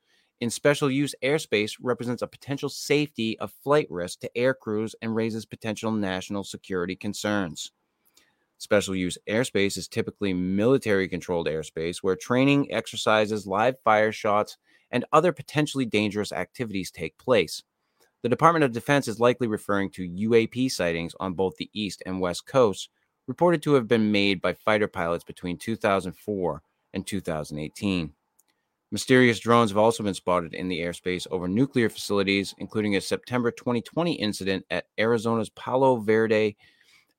in 0.41 0.51
special 0.51 0.91
use 0.91 1.15
airspace 1.23 1.77
represents 1.81 2.23
a 2.23 2.27
potential 2.27 2.69
safety 2.69 3.39
of 3.39 3.53
flight 3.63 3.87
risk 3.89 4.21
to 4.21 4.37
air 4.37 4.53
crews 4.53 4.95
and 5.01 5.15
raises 5.15 5.47
potential 5.47 5.91
national 5.91 6.45
security 6.45 6.97
concerns. 6.97 7.73
Special 8.65 8.97
use 8.97 9.19
airspace 9.29 9.77
is 9.77 9.89
typically 9.89 10.33
military 10.33 11.07
controlled 11.07 11.49
airspace 11.49 11.99
where 11.99 12.17
training, 12.17 12.73
exercises, 12.73 13.47
live 13.47 13.79
fire 13.85 14.11
shots, 14.11 14.57
and 14.91 15.05
other 15.13 15.33
potentially 15.33 15.85
dangerous 15.85 16.33
activities 16.33 16.91
take 16.91 17.19
place. 17.19 17.63
The 18.23 18.31
Department 18.31 18.65
of 18.65 18.73
Defense 18.73 19.07
is 19.07 19.21
likely 19.21 19.49
referring 19.49 19.91
to 19.91 20.09
UAP 20.09 20.71
sightings 20.71 21.15
on 21.21 21.35
both 21.35 21.59
the 21.59 21.69
East 21.75 22.03
and 22.07 22.23
West 22.23 22.47
coasts, 22.47 22.89
reported 23.27 23.63
to 23.65 23.75
have 23.75 23.87
been 23.87 24.11
made 24.11 24.41
by 24.41 24.55
fighter 24.55 24.89
pilots 24.89 25.25
between 25.25 25.59
2004 25.59 26.63
and 26.95 27.07
2018. 27.07 28.15
Mysterious 28.91 29.41
drones 29.41 29.73
have 29.73 29.77
also 29.77 30.03
been 30.03 30.15
spotted 30.15 30.55
in 30.55 30.69
the 30.69 30.81
airspace 30.81 31.27
over 31.31 31.49
nuclear 31.49 31.91
facilities, 31.91 32.55
including 32.57 32.97
a 32.97 33.03
September 33.03 33.51
2020 33.51 34.15
incident 34.15 34.65
at 34.71 34.87
Arizona's 34.99 35.51
Palo 35.51 35.97
Verde 35.97 36.57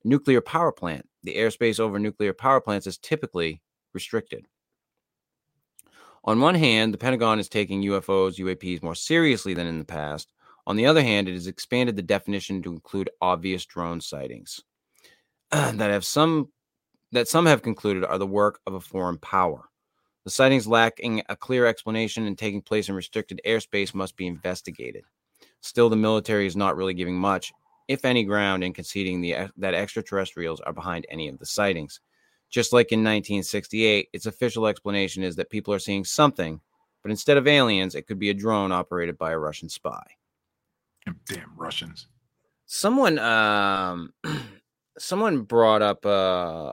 nuclear 0.06 0.39
power 0.39 0.72
plant. 0.72 1.08
The 1.24 1.36
airspace 1.36 1.80
over 1.80 1.99
nuclear 1.99 2.34
power 2.34 2.62
plants 2.62 2.88
is 2.88 2.97
typically 2.97 3.62
restricted. 3.93 4.45
On 6.24 6.39
one 6.39 6.56
hand, 6.56 6.93
the 6.93 6.97
Pentagon 6.97 7.39
is 7.39 7.49
taking 7.49 7.84
UFOs, 7.84 8.38
UAPs 8.38 8.82
more 8.82 8.95
seriously 8.95 9.53
than 9.53 9.68
in 9.68 9.80
the 9.80 9.86
past. 9.86 10.32
On 10.68 10.76
the 10.76 10.88
other 10.88 11.03
hand, 11.03 11.28
it 11.28 11.34
has 11.34 11.47
expanded 11.47 11.95
the 11.95 12.01
definition 12.01 12.64
to 12.64 12.72
include 12.72 13.10
obvious 13.22 13.66
drone 13.66 14.01
sightings 14.01 14.62
that 15.51 15.80
have 15.80 16.06
some 16.06 16.49
that 17.12 17.28
some 17.28 17.45
have 17.45 17.62
concluded 17.62 18.03
are 18.03 18.18
the 18.18 18.28
work 18.28 18.60
of 18.66 18.74
a 18.74 18.80
foreign 18.80 19.18
power. 19.20 19.70
The 20.26 20.32
sightings 20.32 20.68
lacking 20.68 21.22
a 21.30 21.36
clear 21.36 21.68
explanation 21.68 22.26
and 22.26 22.38
taking 22.38 22.62
place 22.62 22.89
in 22.89 22.95
restricted 22.95 23.39
airspace 23.45 23.93
must 23.93 24.18
be 24.18 24.26
investigated. 24.26 25.03
Still, 25.62 25.88
the 25.88 25.95
military 25.95 26.47
is 26.47 26.56
not 26.56 26.76
really 26.76 26.95
giving 26.95 27.16
much, 27.16 27.53
if 27.88 28.06
any, 28.06 28.24
ground 28.24 28.64
in 28.64 28.74
conceding 28.74 29.22
the, 29.22 29.50
that 29.58 29.74
extraterrestrials 29.74 30.60
are 30.62 30.74
behind 30.74 31.06
any 31.10 31.28
of 31.28 31.40
the 31.40 31.46
sightings. 31.46 32.00
Just 32.50 32.74
like 32.74 32.92
in 32.92 33.00
1968, 33.00 34.10
its 34.14 34.26
official 34.26 34.68
explanation 34.68 35.24
is 35.24 35.36
that 35.36 35.50
people 35.50 35.74
are 35.74 35.80
seeing 35.80 36.06
something, 36.06 36.62
but 37.02 37.12
instead 37.12 37.38
of 37.38 37.48
aliens, 37.48 37.96
it 37.96 38.08
could 38.08 38.20
be 38.20 38.30
a 38.30 38.34
drone 38.34 38.72
operated 38.72 39.18
by 39.18 39.32
a 39.32 39.40
Russian 39.40 39.70
spy. 39.70 40.04
Damn 41.28 41.52
Russians. 41.56 42.08
Someone, 42.66 43.20
um, 43.20 44.14
someone 44.98 45.42
brought 45.42 45.82
up, 45.82 46.06
uh, 46.06 46.72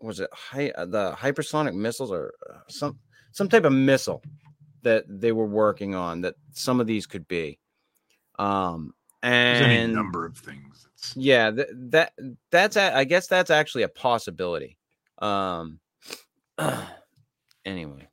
was 0.00 0.20
it 0.20 0.30
uh, 0.52 0.84
the 0.84 1.12
hypersonic 1.18 1.74
missiles 1.74 2.10
or 2.10 2.34
uh, 2.48 2.58
some 2.68 2.98
some 3.32 3.48
type 3.48 3.64
of 3.64 3.72
missile 3.72 4.22
that 4.82 5.04
they 5.08 5.32
were 5.32 5.46
working 5.46 5.94
on 5.94 6.20
that 6.20 6.34
some 6.52 6.78
of 6.78 6.86
these 6.86 7.06
could 7.06 7.26
be. 7.26 7.58
Um, 8.38 8.94
There's 9.30 9.60
any 9.62 9.92
number 9.92 10.26
of 10.26 10.36
things. 10.36 10.86
Yeah, 11.16 11.50
th- 11.50 11.68
that 11.72 12.12
that's 12.50 12.76
a, 12.76 12.96
I 12.96 13.04
guess 13.04 13.26
that's 13.26 13.50
actually 13.50 13.82
a 13.82 13.88
possibility. 13.88 14.78
Um, 15.18 15.80
anyway, 17.64 18.08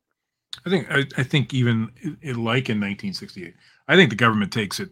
I 0.65 0.69
think 0.69 0.91
I, 0.91 1.05
I 1.17 1.23
think 1.23 1.53
even 1.53 1.89
i- 2.05 2.29
i- 2.29 2.31
like 2.31 2.69
in 2.69 2.79
1968, 2.79 3.53
I 3.87 3.95
think 3.95 4.09
the 4.09 4.15
government 4.15 4.51
takes 4.51 4.79
it 4.79 4.89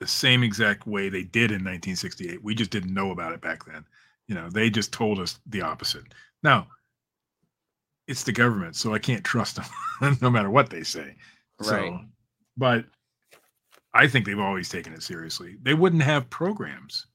the 0.00 0.06
same 0.06 0.42
exact 0.42 0.86
way 0.86 1.08
they 1.08 1.22
did 1.22 1.50
in 1.50 1.62
1968. 1.64 2.42
We 2.42 2.54
just 2.54 2.70
didn't 2.70 2.92
know 2.92 3.10
about 3.10 3.32
it 3.32 3.40
back 3.40 3.64
then. 3.64 3.84
You 4.26 4.34
know, 4.34 4.48
they 4.50 4.70
just 4.70 4.92
told 4.92 5.18
us 5.18 5.38
the 5.46 5.62
opposite. 5.62 6.04
Now, 6.42 6.66
it's 8.08 8.24
the 8.24 8.32
government, 8.32 8.76
so 8.76 8.92
I 8.94 8.98
can't 8.98 9.24
trust 9.24 9.56
them 10.00 10.18
no 10.20 10.30
matter 10.30 10.50
what 10.50 10.70
they 10.70 10.82
say. 10.82 11.16
Right. 11.60 11.68
So, 11.68 12.00
but 12.56 12.84
I 13.94 14.06
think 14.08 14.26
they've 14.26 14.38
always 14.38 14.68
taken 14.68 14.92
it 14.92 15.02
seriously. 15.02 15.56
They 15.62 15.74
wouldn't 15.74 16.02
have 16.02 16.28
programs, 16.28 17.06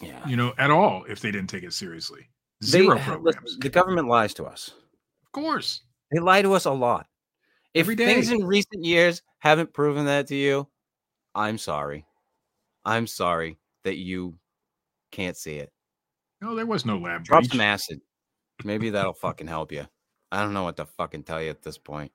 Yeah. 0.00 0.26
you 0.26 0.36
know, 0.36 0.54
at 0.58 0.70
all 0.70 1.04
if 1.04 1.20
they 1.20 1.30
didn't 1.30 1.50
take 1.50 1.62
it 1.62 1.72
seriously. 1.74 2.30
They- 2.60 2.66
Zero 2.68 2.94
listen, 2.96 3.04
programs. 3.22 3.58
the 3.58 3.68
government 3.68 4.08
lies 4.08 4.32
to 4.34 4.44
us. 4.44 4.68
of 5.22 5.32
course. 5.32 5.82
They 6.12 6.20
lie 6.20 6.42
to 6.42 6.52
us 6.54 6.64
a 6.64 6.70
lot. 6.70 7.06
If 7.74 7.86
things 7.88 8.30
in 8.30 8.44
recent 8.46 8.84
years 8.84 9.20
haven't 9.40 9.72
proven 9.74 10.06
that 10.06 10.28
to 10.28 10.34
you, 10.36 10.68
I'm 11.34 11.58
sorry. 11.58 12.06
I'm 12.84 13.06
sorry 13.06 13.58
that 13.82 13.96
you 13.96 14.38
can't 15.10 15.36
see 15.36 15.56
it. 15.56 15.72
No, 16.40 16.54
there 16.54 16.66
was 16.66 16.84
no 16.86 16.98
lab 16.98 17.24
Drop 17.24 17.42
breach. 17.42 17.50
some 17.50 17.60
acid. 17.60 18.00
Maybe 18.62 18.90
that'll 18.90 19.12
fucking 19.14 19.48
help 19.48 19.72
you. 19.72 19.86
I 20.30 20.42
don't 20.42 20.52
know 20.54 20.62
what 20.62 20.76
to 20.76 20.86
fucking 20.86 21.24
tell 21.24 21.42
you 21.42 21.50
at 21.50 21.62
this 21.62 21.78
point. 21.78 22.12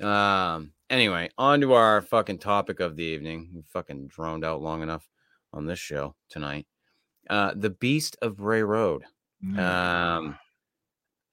Um. 0.00 0.72
Anyway, 0.88 1.30
on 1.36 1.60
to 1.62 1.72
our 1.72 2.00
fucking 2.00 2.38
topic 2.38 2.80
of 2.80 2.96
the 2.96 3.02
evening. 3.02 3.50
We 3.54 3.62
fucking 3.62 4.06
droned 4.06 4.44
out 4.44 4.62
long 4.62 4.82
enough 4.82 5.08
on 5.52 5.66
this 5.66 5.80
show 5.80 6.14
tonight. 6.28 6.66
Uh, 7.28 7.52
the 7.56 7.70
Beast 7.70 8.16
of 8.22 8.36
Bray 8.36 8.62
Road. 8.62 9.02
Mm. 9.44 9.58
Um, 9.58 10.38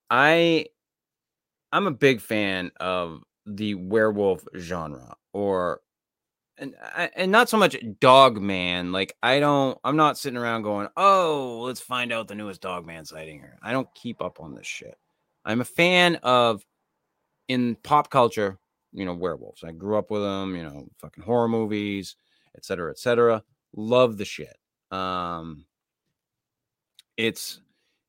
I 0.09 0.65
I'm 1.71 1.87
a 1.87 1.91
big 1.91 2.21
fan 2.21 2.71
of 2.79 3.23
the 3.45 3.75
werewolf 3.75 4.45
genre, 4.57 5.15
or 5.33 5.81
and 6.57 6.75
and 7.15 7.31
not 7.31 7.49
so 7.49 7.57
much 7.57 7.75
dog 7.99 8.39
man. 8.41 8.91
Like 8.91 9.15
I 9.23 9.39
don't, 9.39 9.77
I'm 9.83 9.95
not 9.95 10.17
sitting 10.17 10.37
around 10.37 10.63
going, 10.63 10.87
"Oh, 10.97 11.61
let's 11.65 11.79
find 11.79 12.13
out 12.13 12.27
the 12.27 12.35
newest 12.35 12.61
dog 12.61 12.85
man 12.85 13.05
sighting 13.05 13.39
here." 13.39 13.57
I 13.61 13.71
don't 13.71 13.87
keep 13.95 14.21
up 14.21 14.39
on 14.39 14.53
this 14.55 14.67
shit. 14.67 14.97
I'm 15.45 15.61
a 15.61 15.65
fan 15.65 16.17
of 16.17 16.63
in 17.47 17.75
pop 17.83 18.09
culture, 18.09 18.57
you 18.91 19.05
know, 19.05 19.13
werewolves. 19.13 19.63
I 19.63 19.71
grew 19.71 19.97
up 19.97 20.11
with 20.11 20.21
them, 20.21 20.55
you 20.55 20.63
know, 20.63 20.87
fucking 20.99 21.23
horror 21.23 21.47
movies, 21.47 22.15
et 22.55 22.65
cetera, 22.65 22.91
et 22.91 22.99
cetera. 22.99 23.43
Love 23.75 24.17
the 24.17 24.25
shit. 24.25 24.55
Um, 24.91 25.65
it's 27.17 27.59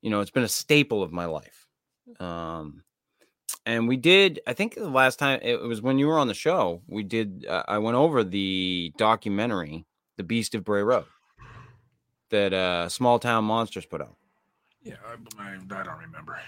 you 0.01 0.11
know, 0.11 0.19
it's 0.19 0.29
been 0.29 0.43
a 0.43 0.47
staple 0.47 1.01
of 1.01 1.11
my 1.11 1.25
life. 1.25 1.67
Um, 2.19 2.83
and 3.65 3.87
we 3.87 3.97
did, 3.97 4.39
I 4.45 4.53
think 4.53 4.75
the 4.75 4.87
last 4.87 5.17
time 5.17 5.39
it 5.41 5.59
was 5.59 5.81
when 5.81 5.97
you 5.97 6.05
were 6.05 6.19
on 6.19 6.27
the 6.27 6.35
show, 6.35 6.83
we 6.87 7.01
did, 7.01 7.47
uh, 7.49 7.63
I 7.67 7.79
went 7.79 7.97
over 7.97 8.23
the 8.23 8.93
documentary, 8.97 9.87
The 10.17 10.23
Beast 10.23 10.53
of 10.53 10.63
Bray 10.63 10.83
Road, 10.83 11.05
that 12.29 12.53
uh, 12.53 12.87
Small 12.89 13.17
Town 13.17 13.45
Monsters 13.45 13.87
put 13.87 13.99
out. 13.99 14.15
Yeah, 14.83 14.97
I, 15.07 15.41
I, 15.41 15.55
I 15.55 15.83
don't 15.83 15.97
remember. 15.97 16.39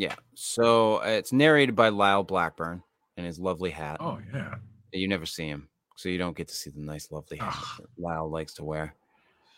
Yeah. 0.00 0.14
So 0.34 1.02
uh, 1.02 1.08
it's 1.08 1.30
narrated 1.30 1.76
by 1.76 1.90
Lyle 1.90 2.22
Blackburn 2.22 2.82
and 3.18 3.26
his 3.26 3.38
lovely 3.38 3.68
hat. 3.68 3.98
Oh 4.00 4.18
yeah, 4.32 4.54
You 4.92 5.06
never 5.08 5.26
see 5.26 5.46
him, 5.46 5.68
so 5.94 6.08
you 6.08 6.16
don't 6.16 6.34
get 6.34 6.48
to 6.48 6.54
see 6.54 6.70
the 6.70 6.80
nice, 6.80 7.12
lovely 7.12 7.36
hat 7.36 7.54
that 7.78 7.86
Lyle 7.98 8.30
likes 8.30 8.54
to 8.54 8.64
wear. 8.64 8.94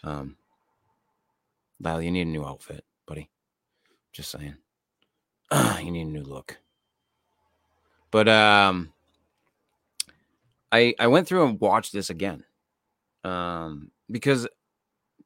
Um, 0.02 0.36
Lyle, 1.80 2.02
you 2.02 2.10
need 2.10 2.26
a 2.26 2.30
new 2.30 2.44
outfit, 2.44 2.84
buddy. 3.06 3.30
Just 4.12 4.32
saying. 4.32 4.56
you 5.80 5.92
need 5.92 6.08
a 6.08 6.10
new 6.10 6.24
look. 6.24 6.58
But 8.10 8.28
um, 8.28 8.92
I 10.72 10.92
I 10.98 11.06
went 11.06 11.28
through 11.28 11.46
and 11.46 11.60
watched 11.60 11.92
this 11.92 12.10
again, 12.10 12.42
um, 13.22 13.92
because 14.10 14.48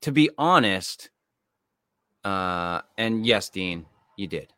to 0.02 0.12
be 0.12 0.28
honest, 0.36 1.08
uh, 2.22 2.82
and 2.98 3.24
yes, 3.24 3.48
Dean, 3.48 3.86
you 4.18 4.26
did, 4.26 4.52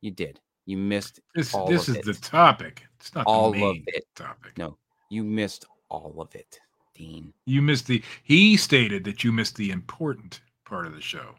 you 0.00 0.10
did, 0.10 0.40
you 0.66 0.76
missed 0.76 1.20
this 1.34 1.52
this 1.66 1.88
is 1.88 1.96
it. 1.96 2.04
the 2.04 2.14
topic. 2.14 2.84
It's 3.00 3.14
not 3.14 3.26
All 3.26 3.52
the 3.52 3.64
of 3.64 3.76
it. 3.86 4.04
topic. 4.14 4.56
No. 4.58 4.76
you 5.10 5.22
missed 5.24 5.64
all 5.88 6.14
of 6.18 6.34
it, 6.34 6.58
Dean. 6.94 7.32
You 7.46 7.62
missed 7.62 7.86
the. 7.86 8.02
He 8.24 8.56
stated 8.56 9.04
that 9.04 9.22
you 9.24 9.32
missed 9.32 9.56
the 9.56 9.70
important 9.70 10.40
part 10.64 10.86
of 10.86 10.94
the 10.94 11.00
show. 11.00 11.34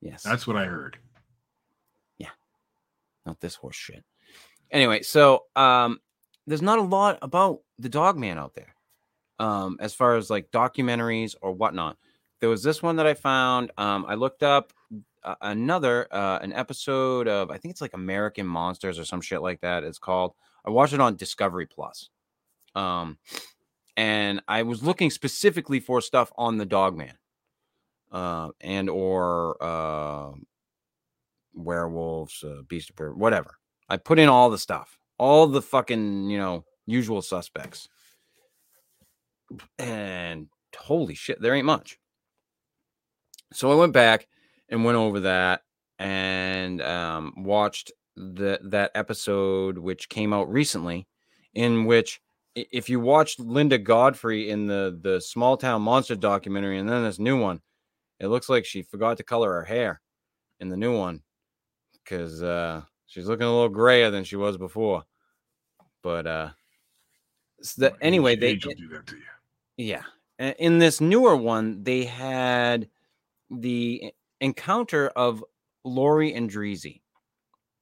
Yes, 0.00 0.22
That's 0.22 0.46
what 0.46 0.56
I 0.56 0.64
heard. 0.64 0.98
Yeah, 2.18 2.28
not 3.26 3.40
this 3.40 3.54
horse 3.56 3.76
shit. 3.76 4.04
Anyway, 4.70 5.02
so 5.02 5.44
um, 5.56 5.98
there's 6.46 6.62
not 6.62 6.78
a 6.78 6.82
lot 6.82 7.18
about 7.22 7.60
the 7.78 7.88
dog 7.88 8.16
man 8.18 8.38
out 8.38 8.54
there, 8.54 8.74
um, 9.38 9.76
as 9.80 9.94
far 9.94 10.16
as 10.16 10.28
like 10.30 10.50
documentaries 10.50 11.34
or 11.40 11.52
whatnot. 11.52 11.96
There 12.40 12.48
was 12.50 12.62
this 12.62 12.82
one 12.82 12.96
that 12.96 13.06
I 13.06 13.14
found. 13.14 13.72
Um, 13.78 14.04
I 14.06 14.14
looked 14.14 14.42
up 14.42 14.72
another 15.40 16.08
uh, 16.12 16.38
an 16.42 16.52
episode 16.52 17.28
of 17.28 17.50
I 17.50 17.58
think 17.58 17.72
it's 17.72 17.80
like 17.80 17.94
American 17.94 18.46
Monsters 18.46 18.98
or 18.98 19.04
some 19.04 19.20
shit 19.20 19.42
like 19.42 19.60
that. 19.60 19.84
It's 19.84 19.98
called. 19.98 20.34
I 20.64 20.70
watched 20.70 20.92
it 20.92 21.00
on 21.00 21.16
Discovery 21.16 21.66
Plus, 21.66 22.10
um, 22.74 23.18
and 23.96 24.42
I 24.48 24.62
was 24.62 24.82
looking 24.82 25.10
specifically 25.10 25.80
for 25.80 26.00
stuff 26.00 26.32
on 26.36 26.58
the 26.58 26.66
dog 26.66 26.96
man, 26.96 27.16
uh, 28.12 28.50
and 28.60 28.90
or 28.90 29.62
uh, 29.62 30.32
werewolves, 31.54 32.42
uh, 32.44 32.62
beast 32.68 32.90
of 32.90 33.16
whatever. 33.16 33.58
I 33.88 33.96
put 33.96 34.18
in 34.18 34.28
all 34.28 34.50
the 34.50 34.58
stuff, 34.58 34.98
all 35.18 35.46
the 35.46 35.62
fucking, 35.62 36.28
you 36.30 36.38
know, 36.38 36.64
usual 36.86 37.22
suspects. 37.22 37.88
And 39.78 40.48
holy 40.76 41.14
shit, 41.14 41.40
there 41.40 41.54
ain't 41.54 41.66
much. 41.66 41.98
So 43.52 43.72
I 43.72 43.74
went 43.74 43.94
back 43.94 44.28
and 44.68 44.84
went 44.84 44.96
over 44.96 45.20
that 45.20 45.62
and 45.98 46.80
um, 46.82 47.34
watched 47.38 47.92
the 48.16 48.58
that 48.64 48.90
episode 48.94 49.78
which 49.78 50.08
came 50.08 50.32
out 50.32 50.50
recently, 50.50 51.06
in 51.54 51.84
which 51.84 52.20
if 52.54 52.88
you 52.88 52.98
watched 53.00 53.38
Linda 53.38 53.78
Godfrey 53.78 54.50
in 54.50 54.66
the 54.66 54.98
the 55.02 55.20
small 55.20 55.56
town 55.56 55.82
monster 55.82 56.16
documentary 56.16 56.78
and 56.78 56.88
then 56.88 57.02
this 57.04 57.18
new 57.18 57.40
one, 57.40 57.60
it 58.20 58.26
looks 58.28 58.48
like 58.48 58.64
she 58.64 58.82
forgot 58.82 59.16
to 59.18 59.22
color 59.22 59.52
her 59.52 59.64
hair 59.64 60.00
in 60.60 60.68
the 60.68 60.76
new 60.76 60.96
one 60.96 61.22
because 62.02 62.42
uh, 62.42 62.82
she's 63.06 63.26
looking 63.26 63.46
a 63.46 63.52
little 63.52 63.68
grayer 63.68 64.10
than 64.10 64.24
she 64.24 64.34
was 64.36 64.56
before. 64.56 65.04
But 66.02 66.26
uh, 66.26 66.50
s- 67.60 67.74
the, 67.74 67.90
Well, 67.90 67.98
anyway, 68.02 68.34
they 68.34 68.56
do 68.56 68.70
that 68.92 69.06
to 69.06 69.16
you. 69.16 69.22
yeah, 69.76 70.02
in 70.58 70.78
this 70.78 71.00
newer 71.00 71.36
one, 71.36 71.84
they 71.84 72.04
had 72.04 72.88
the 73.50 74.12
encounter 74.40 75.08
of 75.08 75.44
Lorianne 75.86 76.36
Endrizzi. 76.36 77.00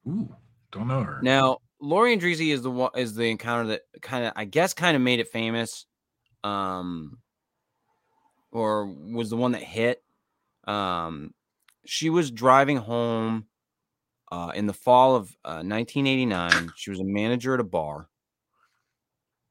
Ooh, 0.07 0.35
don't 0.71 0.87
know 0.87 1.03
her. 1.03 1.19
Now, 1.21 1.57
Lorianne 1.81 2.19
Endrizzi 2.19 2.51
is 2.51 2.61
the 2.61 2.71
one 2.71 2.91
is 2.95 3.15
the 3.15 3.29
encounter 3.29 3.69
that 3.69 3.81
kind 4.01 4.25
of 4.25 4.33
I 4.35 4.45
guess 4.45 4.73
kind 4.73 4.95
of 4.95 5.01
made 5.01 5.19
it 5.19 5.29
famous, 5.29 5.85
um, 6.43 7.19
or 8.51 8.85
was 8.85 9.29
the 9.29 9.37
one 9.37 9.51
that 9.51 9.63
hit. 9.63 10.01
Um, 10.65 11.33
she 11.85 12.09
was 12.09 12.31
driving 12.31 12.77
home 12.77 13.45
uh, 14.31 14.51
in 14.55 14.67
the 14.67 14.73
fall 14.73 15.15
of 15.15 15.29
uh, 15.45 15.63
1989. 15.63 16.71
She 16.75 16.89
was 16.89 16.99
a 16.99 17.05
manager 17.05 17.53
at 17.53 17.59
a 17.59 17.63
bar, 17.63 18.09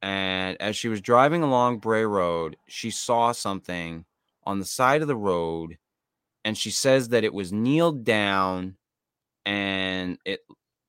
and 0.03 0.57
as 0.61 0.77
she 0.77 0.89
was 0.89 1.01
driving 1.01 1.43
along 1.43 1.79
Bray 1.79 2.05
Road, 2.05 2.57
she 2.67 2.91
saw 2.91 3.33
something 3.33 4.05
on 4.45 4.59
the 4.59 4.65
side 4.65 5.03
of 5.03 5.09
the 5.09 5.17
road, 5.17 5.79
and 6.47 6.57
she 6.57 6.71
says 6.71 7.09
that 7.09 7.25
it 7.25 7.35
was 7.35 7.53
kneeled 7.53 8.05
down, 8.05 8.77
and 9.45 10.17
it 10.25 10.43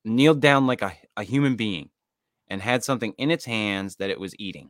kneeled 0.06 0.40
down 0.40 0.68
like 0.68 0.84
a, 0.84 0.94
a 1.18 1.24
human 1.24 1.56
being 1.56 1.90
and 2.48 2.62
had 2.62 2.84
something 2.84 3.14
in 3.18 3.32
its 3.32 3.44
hands 3.44 3.96
that 3.96 4.12
it 4.12 4.20
was 4.20 4.36
eating, 4.38 4.70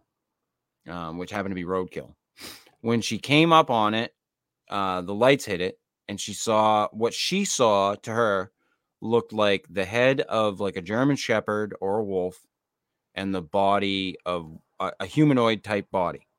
um, 0.87 1.17
which 1.17 1.29
happened 1.29 1.51
to 1.51 1.55
be 1.55 1.65
roadkill. 1.65 2.15
When 2.79 3.01
she 3.01 3.17
came 3.17 3.51
up 3.51 3.69
on 3.69 3.95
it, 3.95 4.15
uh, 4.69 5.01
the 5.01 5.13
lights 5.13 5.43
hit 5.43 5.59
it, 5.59 5.77
and 6.07 6.21
she 6.21 6.33
saw 6.33 6.87
what 6.93 7.13
she 7.13 7.43
saw 7.43 7.95
to 7.95 8.13
her 8.13 8.53
looked 9.01 9.33
like 9.33 9.67
the 9.69 9.83
head 9.83 10.21
of 10.21 10.61
like 10.61 10.77
a 10.77 10.81
German 10.81 11.17
Shepherd 11.17 11.75
or 11.81 11.97
a 11.97 12.03
wolf, 12.03 12.47
and 13.13 13.35
the 13.35 13.41
body 13.41 14.15
of 14.25 14.57
a, 14.79 14.93
a 15.01 15.05
humanoid 15.05 15.65
type 15.65 15.91
body. 15.91 16.29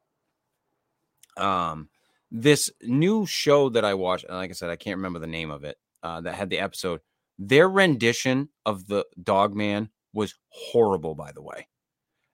Um, 1.37 1.91
this 2.31 2.71
new 2.83 3.27
show 3.27 3.69
that 3.71 3.85
I 3.85 3.95
watched, 3.95 4.25
and 4.25 4.37
like 4.37 4.51
I 4.51 4.55
said, 4.55 4.71
I 4.71 4.77
can't 4.77 4.97
remember 4.97 5.19
the 5.19 5.27
name 5.27 5.51
of 5.51 5.65
it. 5.65 5.77
Uh, 6.03 6.21
that 6.21 6.35
had 6.37 6.49
the 6.49 6.61
episode 6.61 7.01
their 7.41 7.69
rendition 7.69 8.49
of 8.65 8.87
the 8.87 9.05
dog 9.23 9.55
man 9.55 9.89
was 10.13 10.35
horrible 10.49 11.15
by 11.15 11.33
the 11.33 11.43
way 11.43 11.67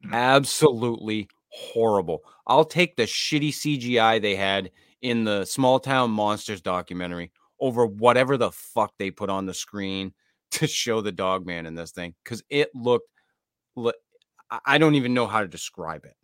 Mm. 0.04 0.12
absolutely 0.12 1.28
horrible 1.50 2.20
i'll 2.46 2.64
take 2.66 2.94
the 2.96 3.04
shitty 3.04 3.48
cgi 3.50 4.20
they 4.20 4.36
had 4.36 4.70
in 5.00 5.24
the 5.24 5.46
small 5.46 5.80
town 5.80 6.10
monsters 6.10 6.60
documentary 6.60 7.32
over 7.58 7.86
whatever 7.86 8.36
the 8.36 8.50
fuck 8.50 8.92
they 8.98 9.10
put 9.10 9.30
on 9.30 9.46
the 9.46 9.54
screen 9.54 10.12
to 10.50 10.66
show 10.66 11.00
the 11.00 11.12
dog 11.12 11.46
man 11.46 11.64
in 11.64 11.74
this 11.74 11.92
thing 11.92 12.14
because 12.22 12.42
it 12.50 12.68
looked. 12.74 13.08
I 14.64 14.78
don't 14.78 14.94
even 14.94 15.14
know 15.14 15.26
how 15.26 15.40
to 15.40 15.48
describe 15.48 16.04
it. 16.04 16.14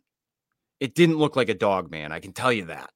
It 0.79 0.95
didn't 0.95 1.17
look 1.17 1.35
like 1.35 1.49
a 1.49 1.53
dog 1.53 1.91
man. 1.91 2.11
I 2.11 2.19
can 2.19 2.33
tell 2.33 2.51
you 2.53 2.65
that. 2.65 2.91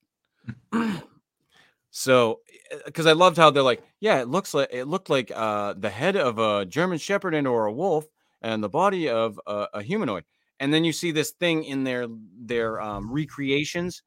So, 1.91 2.39
because 2.85 3.05
I 3.05 3.13
loved 3.13 3.37
how 3.37 3.49
they're 3.51 3.63
like, 3.63 3.83
yeah, 3.99 4.19
it 4.21 4.27
looks 4.27 4.53
like 4.53 4.69
it 4.71 4.85
looked 4.85 5.09
like 5.09 5.31
uh, 5.33 5.73
the 5.77 5.89
head 5.89 6.15
of 6.15 6.39
a 6.39 6.65
German 6.65 6.97
Shepherd 6.97 7.33
and 7.33 7.47
or 7.47 7.65
a 7.65 7.71
wolf, 7.73 8.05
and 8.41 8.63
the 8.63 8.69
body 8.69 9.09
of 9.09 9.39
a, 9.47 9.67
a 9.75 9.81
humanoid. 9.83 10.23
And 10.59 10.73
then 10.73 10.83
you 10.83 10.93
see 10.93 11.11
this 11.11 11.31
thing 11.31 11.63
in 11.63 11.83
their 11.83 12.07
their 12.39 12.81
um, 12.81 13.11
recreations, 13.11 14.03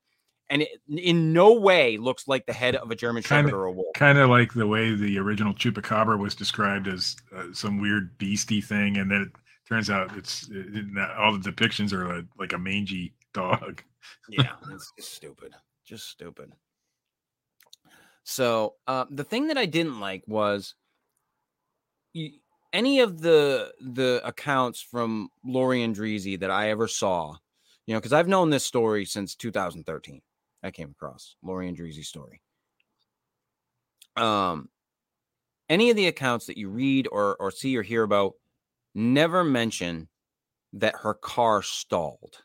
and 0.50 0.62
it 0.62 0.68
in 0.88 1.32
no 1.32 1.54
way 1.54 1.96
looks 1.98 2.26
like 2.28 2.46
the 2.46 2.52
head 2.52 2.76
of 2.76 2.90
a 2.90 2.94
German 2.96 3.22
Kinda- 3.22 3.48
Shepherd 3.48 3.56
or 3.58 3.64
a 3.66 3.72
wolf. 3.72 3.94
Kind 3.94 4.18
of 4.18 4.28
like 4.30 4.52
the 4.54 4.66
way 4.66 4.94
the 4.94 5.18
original 5.18 5.54
Chupacabra 5.54 6.18
was 6.18 6.34
described 6.34 6.88
as 6.88 7.16
uh, 7.36 7.44
some 7.52 7.80
weird 7.80 8.16
beastie 8.18 8.60
thing, 8.60 8.96
and 8.98 9.10
then 9.10 9.22
it 9.22 9.28
turns 9.68 9.90
out 9.90 10.16
it's 10.16 10.48
it, 10.50 10.66
it- 10.96 11.10
all 11.18 11.36
the 11.36 11.50
depictions 11.50 11.92
are 11.92 12.16
like, 12.16 12.24
like 12.38 12.52
a 12.54 12.58
mangy 12.58 13.12
dog. 13.34 13.82
yeah, 14.28 14.52
it's 14.72 14.92
stupid. 15.00 15.54
Just 15.88 16.10
stupid. 16.10 16.52
So 18.22 18.74
uh, 18.86 19.06
the 19.08 19.24
thing 19.24 19.46
that 19.46 19.56
I 19.56 19.64
didn't 19.64 20.00
like 20.00 20.22
was 20.26 20.74
any 22.74 23.00
of 23.00 23.22
the 23.22 23.72
the 23.80 24.20
accounts 24.22 24.82
from 24.82 25.30
Lorianne 25.46 25.94
Endrizzi 25.94 26.38
that 26.40 26.50
I 26.50 26.68
ever 26.68 26.88
saw, 26.88 27.36
you 27.86 27.94
know, 27.94 28.00
because 28.00 28.12
I've 28.12 28.28
known 28.28 28.50
this 28.50 28.66
story 28.66 29.06
since 29.06 29.34
2013. 29.34 30.20
I 30.62 30.70
came 30.70 30.90
across 30.90 31.36
Lorianne 31.42 31.78
Endrizzi's 31.78 32.08
story. 32.08 32.42
Um, 34.14 34.68
any 35.70 35.88
of 35.88 35.96
the 35.96 36.08
accounts 36.08 36.44
that 36.46 36.58
you 36.58 36.68
read 36.68 37.08
or 37.10 37.34
or 37.40 37.50
see 37.50 37.74
or 37.78 37.82
hear 37.82 38.02
about 38.02 38.34
never 38.94 39.42
mention 39.42 40.08
that 40.74 40.96
her 40.96 41.14
car 41.14 41.62
stalled. 41.62 42.42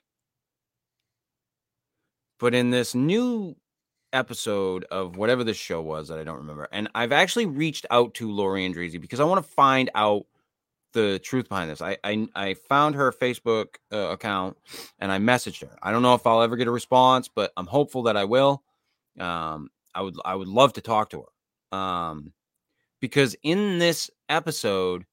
But 2.44 2.54
in 2.54 2.72
this 2.72 2.94
new 2.94 3.56
episode 4.12 4.84
of 4.91 5.16
whatever 5.16 5.46
this 5.46 5.56
show 5.56 5.82
was 5.82 6.10
that 6.10 6.20
I 6.20 6.26
don't 6.26 6.39
remember, 6.39 6.68
and 6.74 6.89
I've 6.94 7.14
actually 7.14 7.46
reached 7.46 7.86
out 7.89 8.16
to 8.16 8.28
Lorianne 8.28 8.76
Endrizzi 8.76 9.00
because 9.00 9.22
I 9.22 9.24
want 9.24 9.41
to 9.41 9.50
find 9.50 9.89
out 9.96 10.26
the 10.91 11.20
truth 11.20 11.48
behind 11.48 11.72
this. 11.72 11.82
I 11.82 11.96
I, 12.04 12.28
I 12.36 12.56
found 12.56 12.96
her 12.96 13.14
Facebook 13.14 13.76
uh, 13.94 14.10
account 14.10 14.58
and 15.00 15.10
I 15.10 15.20
messaged 15.20 15.62
her. 15.62 15.78
I 15.82 15.91
don't 15.91 16.02
know 16.02 16.16
if 16.16 16.28
I'll 16.28 16.41
ever 16.41 16.58
get 16.58 16.68
a 16.68 16.72
response, 16.72 17.30
but 17.34 17.54
I'm 17.56 17.66
hopeful 17.66 18.04
that 18.04 18.18
I 18.18 18.26
will. 18.26 18.62
Um, 19.18 19.70
I 19.96 20.02
would 20.02 20.18
I 20.26 20.36
would 20.36 20.50
love 20.50 20.74
to 20.74 20.82
talk 20.82 21.12
to 21.12 21.22
her. 21.22 21.78
Um, 21.80 22.34
because 23.00 23.38
in 23.44 23.80
this 23.80 24.12
episode, 24.28 25.06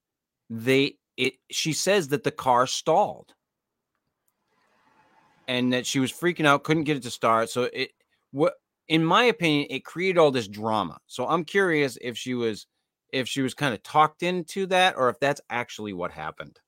they 0.49 0.97
it 1.17 1.35
she 1.49 1.75
says 1.75 2.09
that 2.09 2.25
the 2.25 2.33
car 2.33 2.67
stalled 2.67 3.35
and 5.51 5.73
that 5.73 5.85
she 5.85 5.99
was 5.99 6.13
freaking 6.13 6.47
out, 6.47 6.63
couldn't 6.63 6.85
get 6.85 6.97
it 6.97 7.03
to 7.03 7.11
start. 7.11 7.51
So 7.51 7.65
it 7.73 7.91
what 8.31 8.55
in 8.89 9.05
my 9.05 9.25
opinion, 9.25 9.67
it 9.71 9.85
created 9.85 10.19
all 10.19 10.31
this 10.31 10.49
drama. 10.49 10.99
So 11.07 11.27
I'm 11.27 11.45
curious 11.45 11.99
if 12.01 12.17
she 12.17 12.35
was 12.35 12.67
if 13.13 13.27
she 13.29 13.43
was 13.43 13.55
kind 13.55 13.75
of 13.75 13.83
talked 13.83 14.23
into 14.23 14.67
that 14.67 14.97
or 14.97 15.09
if 15.11 15.19
that's 15.19 15.41
actually 15.51 15.93
what 15.93 16.13
happened. 16.13 16.59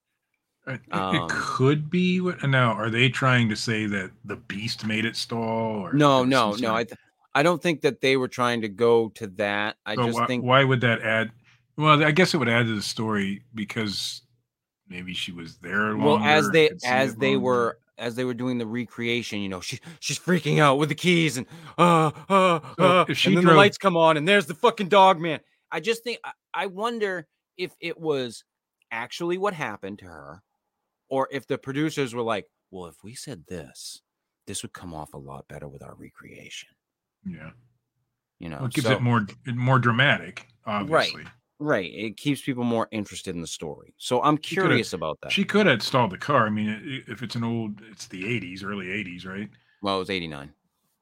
It, 0.66 0.80
Um, 0.92 1.14
it 1.14 1.30
could 1.30 1.90
be. 1.90 2.20
what- 2.20 2.42
Now, 2.48 2.72
are 2.72 2.90
they 2.90 3.08
trying 3.08 3.48
to 3.48 3.56
say 3.56 3.86
that 3.86 4.10
the 4.24 4.36
beast 4.36 4.84
made 4.84 5.04
it 5.04 5.16
stall? 5.16 5.80
Or 5.86 5.92
No, 5.92 6.24
no, 6.24 6.52
no. 6.54 6.74
I 6.74 6.84
th- 6.84 6.98
I 7.34 7.42
don't 7.42 7.62
think 7.62 7.80
that 7.82 8.00
they 8.00 8.16
were 8.16 8.28
trying 8.28 8.60
to 8.62 8.68
go 8.68 9.08
to 9.10 9.26
that. 9.38 9.76
I 9.86 9.96
But 9.96 10.06
just 10.06 10.18
why, 10.18 10.26
think 10.26 10.44
why 10.44 10.64
would 10.64 10.80
that 10.82 11.00
add? 11.02 11.30
Well, 11.76 12.04
I 12.04 12.10
guess 12.10 12.34
it 12.34 12.38
would 12.38 12.48
add 12.48 12.66
to 12.66 12.74
the 12.74 12.82
story 12.82 13.42
because 13.54 14.22
maybe 14.88 15.14
she 15.14 15.32
was 15.32 15.56
there. 15.58 15.96
well 15.96 16.18
as 16.18 16.50
they 16.50 16.70
as 16.84 17.16
they 17.16 17.34
longer. 17.36 17.40
were 17.44 17.78
as 17.98 18.14
they 18.14 18.24
were 18.24 18.34
doing 18.34 18.58
the 18.58 18.66
recreation 18.66 19.40
you 19.40 19.48
know 19.48 19.60
she 19.60 19.78
she's 20.00 20.18
freaking 20.18 20.58
out 20.58 20.78
with 20.78 20.88
the 20.88 20.94
keys 20.94 21.36
and 21.36 21.46
uh 21.78 22.10
uh, 22.28 22.60
uh 22.78 23.12
she 23.12 23.28
and 23.28 23.38
then 23.38 23.44
the 23.44 23.52
lights 23.52 23.78
come 23.78 23.96
on 23.96 24.16
and 24.16 24.26
there's 24.26 24.46
the 24.46 24.54
fucking 24.54 24.88
dog 24.88 25.20
man. 25.20 25.40
I 25.70 25.80
just 25.80 26.02
think 26.04 26.18
I, 26.24 26.32
I 26.54 26.66
wonder 26.66 27.26
if 27.56 27.72
it 27.80 27.98
was 27.98 28.44
actually 28.90 29.38
what 29.38 29.54
happened 29.54 29.98
to 30.00 30.06
her 30.06 30.42
or 31.08 31.28
if 31.30 31.46
the 31.46 31.58
producers 31.58 32.14
were 32.14 32.22
like 32.22 32.46
well 32.70 32.86
if 32.86 32.96
we 33.04 33.14
said 33.14 33.44
this 33.46 34.00
this 34.46 34.62
would 34.62 34.72
come 34.72 34.92
off 34.94 35.14
a 35.14 35.18
lot 35.18 35.46
better 35.48 35.68
with 35.68 35.82
our 35.82 35.94
recreation. 35.94 36.70
Yeah, 37.24 37.50
you 38.40 38.48
know 38.48 38.56
well, 38.56 38.66
it 38.66 38.72
gives 38.72 38.86
So- 38.86 38.94
it 38.94 39.02
more 39.02 39.26
more 39.54 39.78
dramatic. 39.78 40.46
Obviously, 40.66 41.22
right 41.22 41.32
it 41.70 42.16
keeps 42.16 42.42
people 42.42 42.64
more 42.64 42.88
interested 42.90 43.34
in 43.34 43.40
the 43.40 43.46
story 43.46 43.94
so 43.96 44.22
i'm 44.22 44.36
curious 44.38 44.92
about 44.92 45.18
that 45.22 45.32
she 45.32 45.44
could 45.44 45.66
have 45.66 45.82
stalled 45.82 46.10
the 46.10 46.18
car. 46.18 46.46
I 46.46 46.50
mean, 46.50 47.02
if 47.06 47.22
it's 47.22 47.36
an 47.36 47.44
old, 47.44 47.80
it's 47.90 48.06
the 48.08 48.24
'80s, 48.24 48.64
early 48.64 48.86
'80s, 48.86 49.24
right? 49.24 49.48
well 49.80 49.96
it 49.96 50.00
was 50.00 50.10
89 50.10 50.52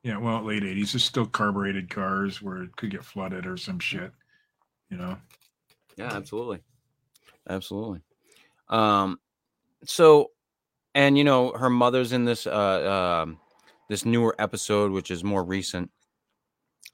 Yeah, 0.02 0.18
well, 0.18 0.42
late 0.42 0.62
'80s. 0.62 0.92
There's 0.92 1.04
still 1.04 1.26
carbureted 1.26 1.90
cars 1.90 2.40
where 2.42 2.62
it 2.62 2.76
could 2.76 2.90
get 2.90 3.04
flooded 3.04 3.46
or 3.46 3.56
some 3.56 3.78
shit. 3.78 4.12
You 4.90 4.96
know, 4.98 5.16
Yeah, 5.96 6.12
absolutely. 6.12 6.60
Absolutely. 7.48 8.02
Um 8.68 9.18
so 9.84 10.30
and 10.94 11.16
you 11.16 11.24
know 11.24 11.52
her 11.52 11.70
mother's 11.70 12.12
in 12.12 12.24
this 12.24 12.46
uh 12.46 13.22
um 13.24 13.38
this 13.88 14.04
newer 14.04 14.34
episode 14.38 14.92
which 14.92 15.10
is 15.10 15.24
more 15.24 15.44
recent. 15.44 15.90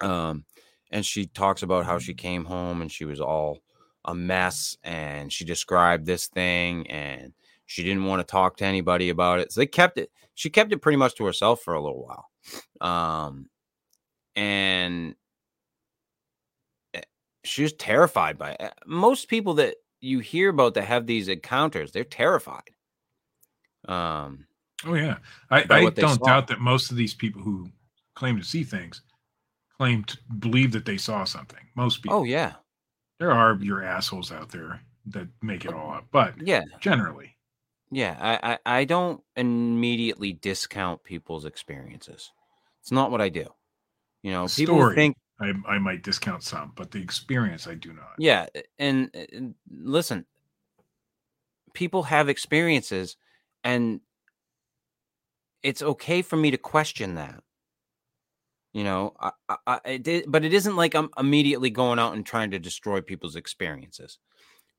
Um 0.00 0.44
and 0.90 1.04
she 1.04 1.26
talks 1.26 1.62
about 1.62 1.84
how 1.84 1.98
she 1.98 2.14
came 2.14 2.44
home 2.44 2.80
and 2.82 2.90
she 2.90 3.04
was 3.04 3.20
all 3.20 3.58
a 4.04 4.14
mess 4.14 4.76
and 4.84 5.32
she 5.32 5.44
described 5.44 6.06
this 6.06 6.28
thing 6.28 6.88
and 6.88 7.32
she 7.66 7.82
didn't 7.82 8.04
want 8.04 8.20
to 8.20 8.30
talk 8.30 8.56
to 8.56 8.64
anybody 8.64 9.08
about 9.08 9.40
it. 9.40 9.52
So 9.52 9.60
they 9.60 9.66
kept 9.66 9.98
it 9.98 10.10
she 10.34 10.50
kept 10.50 10.72
it 10.72 10.78
pretty 10.78 10.96
much 10.96 11.14
to 11.16 11.24
herself 11.24 11.62
for 11.62 11.74
a 11.74 11.82
little 11.82 12.04
while. 12.06 12.30
Um 12.80 13.48
and 14.36 15.14
eh, 16.94 17.00
she 17.44 17.62
was 17.62 17.72
terrified 17.72 18.38
by 18.38 18.52
it. 18.52 18.72
Most 18.86 19.28
people 19.28 19.54
that 19.54 19.76
you 20.00 20.20
hear 20.20 20.50
about 20.50 20.74
that 20.74 20.84
have 20.84 21.06
these 21.06 21.28
encounters, 21.28 21.90
they're 21.90 22.04
terrified. 22.04 22.70
Um, 23.88 24.46
oh 24.84 24.94
yeah, 24.94 25.18
I, 25.50 25.64
I 25.68 25.90
don't 25.90 26.18
saw. 26.18 26.26
doubt 26.26 26.48
that 26.48 26.60
most 26.60 26.90
of 26.90 26.96
these 26.96 27.14
people 27.14 27.40
who 27.40 27.70
claim 28.14 28.36
to 28.38 28.44
see 28.44 28.64
things 28.64 29.02
claim 29.78 30.04
to 30.04 30.18
believe 30.38 30.72
that 30.72 30.84
they 30.84 30.96
saw 30.96 31.24
something. 31.24 31.60
Most 31.74 31.98
oh, 31.98 32.02
people. 32.02 32.18
oh 32.18 32.24
yeah, 32.24 32.54
there 33.18 33.32
are 33.32 33.58
your 33.60 33.82
assholes 33.82 34.32
out 34.32 34.50
there 34.50 34.80
that 35.06 35.28
make 35.42 35.64
it 35.64 35.72
all 35.72 35.92
up, 35.92 36.06
but 36.10 36.34
yeah, 36.40 36.62
generally, 36.80 37.36
yeah. 37.90 38.16
I, 38.20 38.52
I 38.52 38.80
I 38.80 38.84
don't 38.84 39.22
immediately 39.36 40.32
discount 40.32 41.02
people's 41.04 41.44
experiences. 41.44 42.32
It's 42.80 42.92
not 42.92 43.10
what 43.10 43.20
I 43.20 43.28
do. 43.28 43.46
You 44.22 44.32
know, 44.32 44.46
people 44.48 44.92
think 44.94 45.16
I, 45.40 45.52
I 45.68 45.78
might 45.78 46.02
discount 46.02 46.42
some, 46.42 46.72
but 46.74 46.90
the 46.90 47.00
experience 47.00 47.66
I 47.66 47.74
do 47.74 47.92
not. 47.92 48.14
yeah 48.18 48.46
and, 48.78 49.14
and 49.14 49.54
listen 49.70 50.24
people 51.74 52.04
have 52.04 52.28
experiences 52.28 53.16
and 53.62 54.00
it's 55.62 55.82
okay 55.82 56.22
for 56.22 56.36
me 56.36 56.50
to 56.50 56.56
question 56.56 57.16
that 57.16 57.42
you 58.72 58.84
know 58.84 59.14
I, 59.20 59.32
I, 59.48 59.56
I 59.66 59.80
it 59.86 60.02
did, 60.02 60.24
but 60.28 60.44
it 60.44 60.52
isn't 60.54 60.76
like 60.76 60.94
i'm 60.94 61.10
immediately 61.18 61.70
going 61.70 61.98
out 61.98 62.14
and 62.14 62.24
trying 62.26 62.50
to 62.52 62.58
destroy 62.58 63.00
people's 63.00 63.36
experiences. 63.36 64.18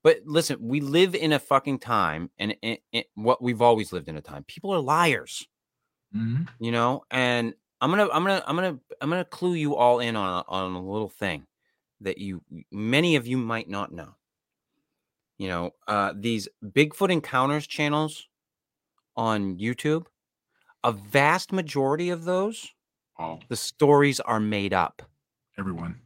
But 0.04 0.20
listen 0.26 0.58
we 0.60 0.80
live 0.80 1.14
in 1.14 1.32
a 1.32 1.38
fucking 1.40 1.80
time 1.80 2.30
and 2.38 2.56
it, 2.62 2.82
it, 2.92 3.06
what 3.14 3.42
we've 3.42 3.62
always 3.62 3.92
lived 3.92 4.08
in 4.08 4.16
a 4.16 4.22
time 4.22 4.44
people 4.44 4.72
are 4.74 4.80
liars. 4.80 5.48
Mhm. 6.12 6.48
you 6.58 6.70
know 6.72 7.02
and 7.10 7.54
i'm 7.80 7.90
gonna 7.90 8.08
i'm 8.12 8.24
gonna 8.24 8.42
i'm 8.46 8.56
gonna 8.56 8.78
i'm 9.00 9.10
gonna 9.10 9.24
clue 9.24 9.54
you 9.54 9.74
all 9.74 10.00
in 10.00 10.16
on 10.16 10.44
a, 10.46 10.50
on 10.50 10.72
a 10.72 10.82
little 10.82 11.08
thing 11.08 11.46
that 12.00 12.18
you 12.18 12.42
many 12.70 13.16
of 13.16 13.26
you 13.26 13.36
might 13.36 13.68
not 13.68 13.92
know. 13.92 14.14
You 15.38 15.48
know 15.48 15.70
uh 15.86 16.12
these 16.16 16.48
bigfoot 16.64 17.10
encounters 17.12 17.66
channels 17.66 18.26
on 19.16 19.58
youtube 19.58 20.06
a 20.84 20.92
vast 20.92 21.52
majority 21.52 22.10
of 22.10 22.24
those 22.24 22.74
All 23.18 23.40
the 23.48 23.56
stories 23.56 24.20
are 24.20 24.40
made 24.40 24.72
up. 24.72 25.02
Everyone, 25.58 26.00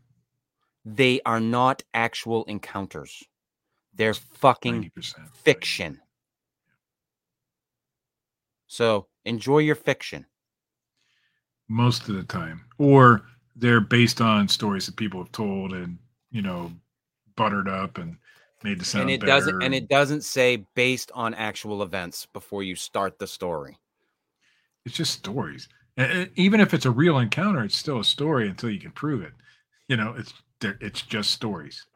they 0.84 1.20
are 1.26 1.40
not 1.40 1.82
actual 1.94 2.44
encounters. 2.44 3.22
They're 3.94 4.14
fucking 4.14 4.90
fiction. 5.34 6.00
So 8.66 9.06
enjoy 9.24 9.58
your 9.58 9.74
fiction. 9.74 10.26
Most 11.68 12.08
of 12.08 12.14
the 12.16 12.22
time, 12.22 12.64
or 12.78 13.22
they're 13.54 13.80
based 13.80 14.20
on 14.20 14.48
stories 14.48 14.86
that 14.86 14.96
people 14.96 15.22
have 15.22 15.32
told 15.32 15.72
and 15.72 15.98
you 16.30 16.42
know 16.42 16.72
buttered 17.36 17.68
up 17.68 17.98
and 17.98 18.16
made 18.64 18.78
to 18.78 18.84
sound 18.84 19.02
and 19.02 19.10
it 19.10 19.20
better. 19.20 19.32
doesn't 19.32 19.62
and 19.62 19.74
it 19.74 19.88
doesn't 19.88 20.24
say 20.24 20.64
based 20.74 21.10
on 21.14 21.34
actual 21.34 21.82
events 21.82 22.26
before 22.32 22.62
you 22.62 22.74
start 22.74 23.18
the 23.18 23.26
story. 23.26 23.76
It's 24.84 24.96
just 24.96 25.12
stories. 25.12 25.68
Even 25.97 26.61
if 26.61 26.72
it's 26.72 26.86
a 26.86 26.90
real 26.90 27.18
encounter, 27.18 27.62
it's 27.64 27.76
still 27.76 28.01
a 28.01 28.05
story 28.05 28.49
until 28.49 28.70
you 28.70 28.80
can 28.80 28.93
prove 28.93 29.22
it. 29.22 29.32
You 29.88 29.97
know, 29.97 30.14
it's 30.16 30.32
it's 30.62 31.03
just 31.03 31.30
stories. 31.30 31.86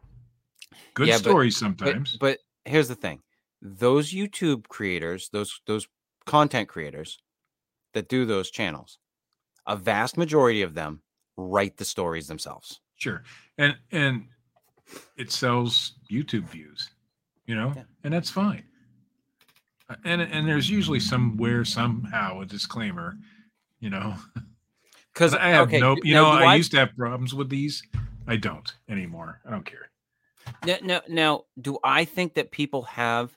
Good 0.94 1.08
Yeah, 1.08 1.18
stories 1.18 1.56
But, 1.56 1.60
sometimes. 1.60 2.18
but 2.18 2.38
here's 2.64 2.88
the 2.88 2.94
thing: 2.94 3.22
those 3.62 4.12
YouTube 4.12 4.68
creators, 4.68 5.28
those 5.30 5.60
those 5.66 5.86
content 6.26 6.68
creators 6.68 7.18
that 7.94 8.08
do 8.08 8.26
those 8.26 8.50
channels, 8.50 8.98
a 9.66 9.76
vast 9.76 10.16
majority 10.18 10.62
of 10.62 10.74
them 10.74 11.02
write 11.36 11.78
the 11.78 11.84
stories 11.84 12.28
themselves. 12.28 12.80
Sure. 12.96 13.22
And 13.58 13.78
and 13.92 14.28
it 15.16 15.30
sells 15.32 15.94
YouTube 16.10 16.44
views, 16.44 16.90
you 17.46 17.54
know, 17.54 17.72
Yeah. 17.76 17.84
and 18.04 18.12
that's 18.14 18.30
fine. 18.30 18.64
Uh, 19.88 19.96
And 20.04 20.20
and 20.22 20.48
there's 20.48 20.68
usually 20.70 21.00
somewhere 21.00 21.64
somehow 21.64 22.40
a 22.40 22.46
disclaimer, 22.46 23.18
you 23.86 23.90
know. 23.90 24.16
Because 25.14 25.32
I 25.32 25.50
have 25.50 25.68
okay, 25.68 25.78
no, 25.78 25.96
you 26.02 26.12
now, 26.12 26.32
know, 26.32 26.38
do 26.40 26.44
I, 26.44 26.56
used 26.56 26.72
to 26.72 26.78
have 26.78 26.94
problems 26.96 27.32
with 27.32 27.48
these. 27.48 27.84
I 28.26 28.34
don't 28.36 28.70
anymore. 28.88 29.40
I 29.46 29.50
don't 29.50 29.64
care. 29.64 29.90
Now, 30.66 30.76
now, 30.82 31.00
now, 31.08 31.44
do 31.60 31.78
I 31.84 32.04
think 32.04 32.34
that 32.34 32.50
people 32.50 32.82
have 32.82 33.30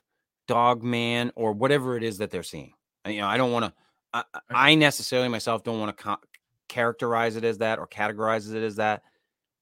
dog 0.48 0.82
man 0.82 1.30
or 1.36 1.52
whatever 1.52 1.96
it 1.96 2.02
is 2.02 2.18
that 2.18 2.32
they're 2.32 2.42
seeing? 2.42 2.72
You 3.06 3.18
know, 3.18 3.28
I 3.28 3.36
don't 3.36 3.52
want 3.52 3.66
to. 3.66 3.72
I, 4.12 4.24
I- 4.34 4.72
I 4.72 4.74
necessarily 4.74 5.28
myself 5.28 5.62
don't 5.62 5.78
want 5.78 5.96
to 5.96 6.02
co- 6.02 6.26
characterize 6.68 7.36
it 7.36 7.44
as 7.44 7.58
that 7.58 7.78
or 7.78 7.86
categorize 7.86 8.52
it 8.52 8.62
as 8.64 8.74
that. 8.76 9.02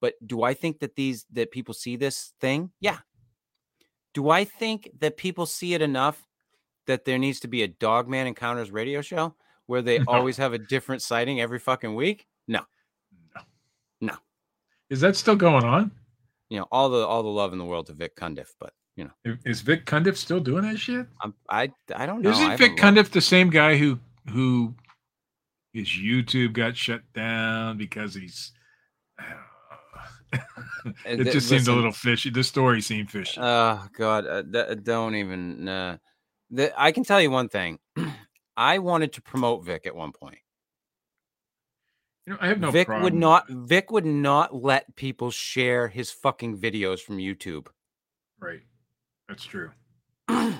But 0.01 0.15
do 0.27 0.43
I 0.43 0.55
think 0.55 0.79
that 0.81 0.97
these 0.97 1.27
that 1.35 1.51
people 1.51 1.75
see 1.75 1.97
this 1.97 2.33
thing? 2.41 2.71
Yeah. 2.81 2.97
Do 4.15 4.31
I 4.31 4.45
think 4.45 4.89
that 5.01 5.19
people 5.19 5.45
see 5.45 5.75
it 5.75 5.83
enough 5.83 6.27
that 6.87 7.05
there 7.05 7.19
needs 7.19 7.41
to 7.41 7.49
be 7.49 7.63
a 7.63 7.69
dog 7.69 8.09
man 8.09 8.27
encounters 8.27 8.71
radio 8.71 9.03
show 9.03 9.35
where 9.69 9.83
they 9.83 9.99
No. 10.01 10.05
always 10.09 10.37
have 10.39 10.53
a 10.53 10.59
different 10.59 11.03
sighting 11.03 11.41
every 11.41 11.61
fucking 11.61 11.95
week? 11.95 12.27
No. 12.49 12.63
No. 13.37 13.43
No. 14.01 14.15
Is 14.91 15.01
that 15.03 15.15
still 15.15 15.37
going 15.37 15.63
on? 15.65 15.93
You 16.49 16.59
know, 16.61 16.67
all 16.73 16.89
the 16.89 17.07
all 17.07 17.23
the 17.23 17.29
love 17.29 17.53
in 17.53 17.59
the 17.59 17.65
world 17.65 17.87
to 17.87 17.93
Vic 17.93 18.17
Cundiff, 18.17 18.55
but 18.59 18.73
you 18.97 19.05
know, 19.05 19.37
Is 19.45 19.61
Vic 19.61 19.85
Cundiff 19.85 20.17
still 20.17 20.41
doing 20.41 20.63
that 20.63 20.79
shit? 20.79 21.07
I'm, 21.23 21.35
I 21.49 21.71
I 21.95 22.07
don't 22.07 22.23
know. 22.23 22.31
Isn't 22.31 22.57
Vic. 22.57 22.77
Cundiff 22.77 23.11
the 23.11 23.21
same 23.21 23.51
guy 23.51 23.77
who 23.77 23.99
who 24.31 24.75
his 25.75 25.89
YouTube 25.89 26.55
got 26.55 26.77
shut 26.77 27.03
down 27.13 27.77
because 27.77 28.15
he's 28.15 28.53
it 31.05 31.17
th- 31.19 31.33
just 31.33 31.49
seemed 31.49 31.69
a 31.69 31.73
little 31.75 31.93
fishy. 31.93 32.31
The 32.31 32.43
story 32.43 32.81
seemed 32.81 33.11
fishy. 33.11 33.39
Oh 33.41 33.87
God, 33.97 34.27
uh, 34.27 34.75
don't 34.75 35.15
even. 35.17 35.69
Uh, 35.69 35.99
the, 36.51 36.73
I 36.81 36.93
can 36.93 37.05
tell 37.05 37.21
you 37.21 37.31
one 37.31 37.49
thing. 37.51 37.79
I 38.59 38.79
wanted 38.81 39.13
to 39.15 39.23
promote 39.23 39.65
Vic 39.65 39.87
at 39.87 39.95
one 39.95 40.11
point. 40.13 40.39
you 42.27 42.33
know, 42.33 42.39
I 42.41 42.49
have 42.49 42.59
no 42.61 42.71
Vic 42.73 42.89
problem. 42.89 43.05
would 43.05 43.15
not. 43.15 43.49
Vic 43.49 43.91
would 43.93 44.05
not 44.05 44.53
let 44.55 44.97
people 44.97 45.31
share 45.31 45.87
his 45.87 46.11
fucking 46.11 46.59
videos 46.59 46.99
from 47.01 47.19
YouTube. 47.19 47.69
Right. 48.41 48.61
That's 49.29 49.45
true. 49.45 49.71
so 50.29 50.55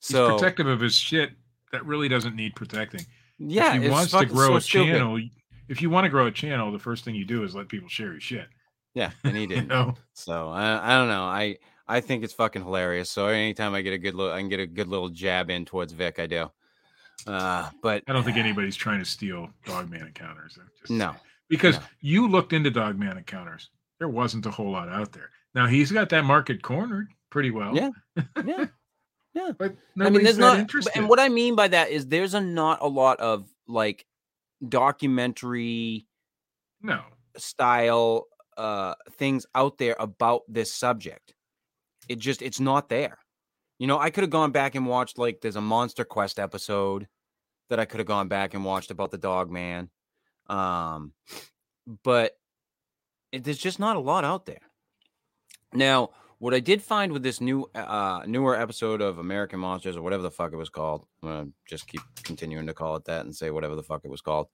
he's 0.00 0.40
protective 0.40 0.66
of 0.66 0.80
his 0.80 0.94
shit 0.96 1.30
that 1.70 1.86
really 1.86 2.08
doesn't 2.08 2.34
need 2.34 2.54
protecting. 2.56 3.06
yeah, 3.38 3.74
if 3.76 3.80
he 3.82 3.86
it's 3.86 3.92
wants 3.92 4.12
to 4.12 4.26
grow 4.26 4.48
so 4.48 4.56
a 4.56 4.60
stupid. 4.60 4.92
channel, 4.92 5.20
if 5.68 5.80
you 5.80 5.88
want 5.88 6.04
to 6.04 6.08
grow 6.10 6.26
a 6.26 6.32
channel, 6.32 6.72
the 6.72 6.78
first 6.78 7.04
thing 7.04 7.14
you 7.14 7.24
do 7.24 7.44
is 7.44 7.54
let 7.54 7.68
people 7.68 7.88
share 7.88 8.10
your 8.12 8.20
shit. 8.20 8.48
Yeah, 8.94 9.10
and 9.24 9.36
he 9.36 9.46
didn't. 9.48 9.68
know, 9.68 9.94
So 10.14 10.48
I, 10.50 10.94
I 10.94 10.98
don't 10.98 11.08
know. 11.08 11.22
I 11.24 11.58
I 11.86 12.00
think 12.00 12.24
it's 12.24 12.32
fucking 12.34 12.62
hilarious. 12.62 13.10
So 13.10 13.26
anytime 13.28 13.74
I 13.74 13.82
get 13.82 13.92
a 13.94 13.98
good 13.98 14.14
little, 14.14 14.32
I 14.32 14.40
can 14.40 14.48
get 14.48 14.60
a 14.60 14.66
good 14.66 14.88
little 14.88 15.08
jab 15.08 15.48
in 15.50 15.64
towards 15.64 15.92
Vic. 15.92 16.18
I 16.18 16.26
do. 16.26 16.50
Uh, 17.26 17.70
but 17.82 18.02
I 18.08 18.12
don't 18.12 18.24
think 18.24 18.36
anybody's 18.36 18.76
trying 18.76 18.98
to 18.98 19.04
steal 19.04 19.48
Dogman 19.64 20.06
encounters. 20.06 20.58
Just 20.80 20.90
No. 20.90 21.14
because 21.48 21.76
No. 21.76 21.82
you 22.00 22.28
looked 22.28 22.52
into 22.52 22.70
Dogman 22.70 23.16
encounters. 23.18 23.70
There 23.98 24.08
wasn't 24.08 24.46
a 24.46 24.50
whole 24.50 24.70
lot 24.70 24.88
out 24.88 25.12
there. 25.12 25.30
Now 25.54 25.66
he's 25.66 25.92
got 25.92 26.08
that 26.10 26.24
market 26.24 26.62
cornered 26.62 27.08
pretty 27.30 27.50
well. 27.50 27.74
Yeah. 27.76 27.90
Yeah. 28.44 28.66
yeah. 29.34 29.52
but 29.58 29.76
I 30.00 30.10
mean, 30.10 30.24
there's 30.24 30.36
not, 30.38 30.58
interested. 30.58 30.92
and 30.96 31.08
what 31.08 31.20
I 31.20 31.28
mean 31.28 31.54
by 31.54 31.68
that 31.68 31.90
is 31.90 32.06
there's 32.08 32.34
a 32.34 32.40
not 32.40 32.78
a 32.82 32.88
lot 32.88 33.20
of 33.20 33.48
like 33.68 34.04
documentary 34.68 36.06
no, 36.82 37.00
style 37.36 38.26
uh 38.56 38.94
things 39.18 39.46
out 39.54 39.78
there 39.78 39.96
about 39.98 40.42
this 40.48 40.72
subject. 40.74 41.34
It 42.08 42.18
just 42.18 42.42
it's 42.42 42.60
not 42.60 42.88
there. 42.88 43.18
You 43.78 43.86
know, 43.86 43.98
I 43.98 44.10
could 44.10 44.22
have 44.22 44.30
gone 44.30 44.50
back 44.52 44.74
and 44.74 44.86
watched 44.86 45.18
like 45.18 45.40
there's 45.40 45.56
a 45.56 45.60
Monster 45.60 46.04
Quest 46.04 46.38
episode 46.38 47.06
that 47.68 47.80
I 47.80 47.84
could 47.84 48.00
have 48.00 48.06
gone 48.06 48.28
back 48.28 48.54
and 48.54 48.64
watched 48.64 48.90
about 48.90 49.10
the 49.10 49.18
dog 49.18 49.50
man. 49.50 49.90
Um 50.48 51.12
but 52.04 52.32
it, 53.32 53.44
there's 53.44 53.58
just 53.58 53.78
not 53.78 53.96
a 53.96 54.00
lot 54.00 54.24
out 54.24 54.46
there. 54.46 54.60
Now, 55.72 56.10
what 56.38 56.54
I 56.54 56.60
did 56.60 56.82
find 56.82 57.12
with 57.12 57.22
this 57.22 57.40
new 57.40 57.70
uh 57.74 58.22
newer 58.26 58.56
episode 58.56 59.00
of 59.00 59.18
American 59.18 59.60
Monsters 59.60 59.96
or 59.96 60.02
whatever 60.02 60.22
the 60.22 60.30
fuck 60.30 60.52
it 60.52 60.56
was 60.56 60.70
called, 60.70 61.06
I'm 61.22 61.28
gonna 61.28 61.50
just 61.68 61.86
keep 61.86 62.02
continuing 62.24 62.66
to 62.66 62.74
call 62.74 62.96
it 62.96 63.04
that 63.06 63.24
and 63.24 63.34
say 63.34 63.50
whatever 63.50 63.76
the 63.76 63.82
fuck 63.82 64.02
it 64.04 64.10
was 64.10 64.20
called. 64.20 64.48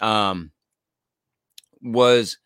Um 0.00 0.52
was 1.80 2.38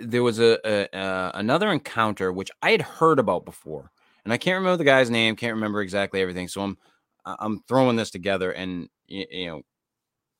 there 0.00 0.22
was 0.22 0.38
a, 0.40 0.58
a 0.64 0.96
uh, 0.96 1.30
another 1.34 1.70
encounter 1.70 2.32
which 2.32 2.50
I 2.62 2.70
had 2.70 2.82
heard 2.82 3.18
about 3.18 3.44
before, 3.44 3.90
and 4.24 4.32
I 4.32 4.36
can't 4.36 4.58
remember 4.58 4.76
the 4.76 4.84
guy's 4.84 5.10
name, 5.10 5.36
can't 5.36 5.54
remember 5.54 5.80
exactly 5.80 6.20
everything. 6.20 6.48
So 6.48 6.62
I'm 6.62 6.78
I'm 7.24 7.60
throwing 7.68 7.96
this 7.96 8.10
together, 8.10 8.50
and 8.50 8.88
you, 9.10 9.26
you 9.30 9.46
know, 9.48 9.62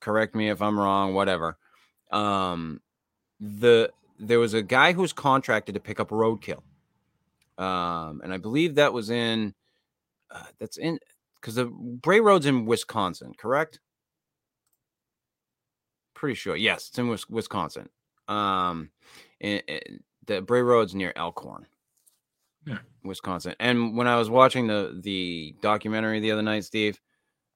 correct 0.00 0.34
me 0.34 0.48
if 0.50 0.62
I'm 0.62 0.78
wrong, 0.78 1.14
whatever. 1.14 1.58
Um, 2.10 2.80
the 3.40 3.92
there 4.18 4.38
was 4.38 4.54
a 4.54 4.62
guy 4.62 4.92
who 4.92 5.02
was 5.02 5.12
contracted 5.12 5.74
to 5.74 5.80
pick 5.80 6.00
up 6.00 6.10
roadkill, 6.10 6.62
um, 7.58 8.20
and 8.22 8.32
I 8.32 8.38
believe 8.38 8.76
that 8.76 8.92
was 8.92 9.10
in 9.10 9.54
uh, 10.30 10.44
that's 10.58 10.76
in 10.78 10.98
because 11.36 11.54
the 11.56 11.66
Bray 11.66 12.20
Road's 12.20 12.46
in 12.46 12.66
Wisconsin, 12.66 13.32
correct? 13.38 13.80
Pretty 16.14 16.34
sure. 16.34 16.56
Yes, 16.56 16.88
it's 16.88 16.98
in 16.98 17.16
Wisconsin. 17.30 17.88
Um, 18.28 18.90
and, 19.40 19.62
and 19.68 20.00
the 20.26 20.42
Bray 20.42 20.60
Road's 20.62 20.94
near 20.94 21.12
Elkhorn, 21.16 21.66
Yeah. 22.66 22.78
Wisconsin. 23.04 23.54
And 23.58 23.96
when 23.96 24.06
I 24.06 24.16
was 24.16 24.28
watching 24.28 24.66
the 24.66 25.00
the 25.02 25.54
documentary 25.62 26.20
the 26.20 26.32
other 26.32 26.42
night, 26.42 26.64
Steve, 26.64 27.00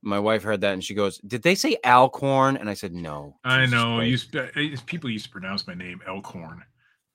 my 0.05 0.19
wife 0.19 0.43
heard 0.43 0.61
that 0.61 0.75
and 0.75 0.85
she 0.85 0.95
goes, 0.95 1.19
"Did 1.27 1.43
they 1.43 1.55
say 1.55 1.77
Alcorn?" 1.85 2.57
And 2.57 2.69
I 2.71 2.75
said, 2.75 2.93
"No." 2.93 3.37
I 3.45 3.61
Jesus 3.61 3.73
know. 3.73 3.97
Christ." 3.97 4.11
Used 4.11 4.33
to, 4.33 4.59
eh, 4.59 4.77
people 4.87 5.11
used 5.11 5.27
to 5.27 5.31
pronounce 5.33 5.67
my 5.67 5.75
name 5.75 6.01
Elkhorn. 6.07 6.63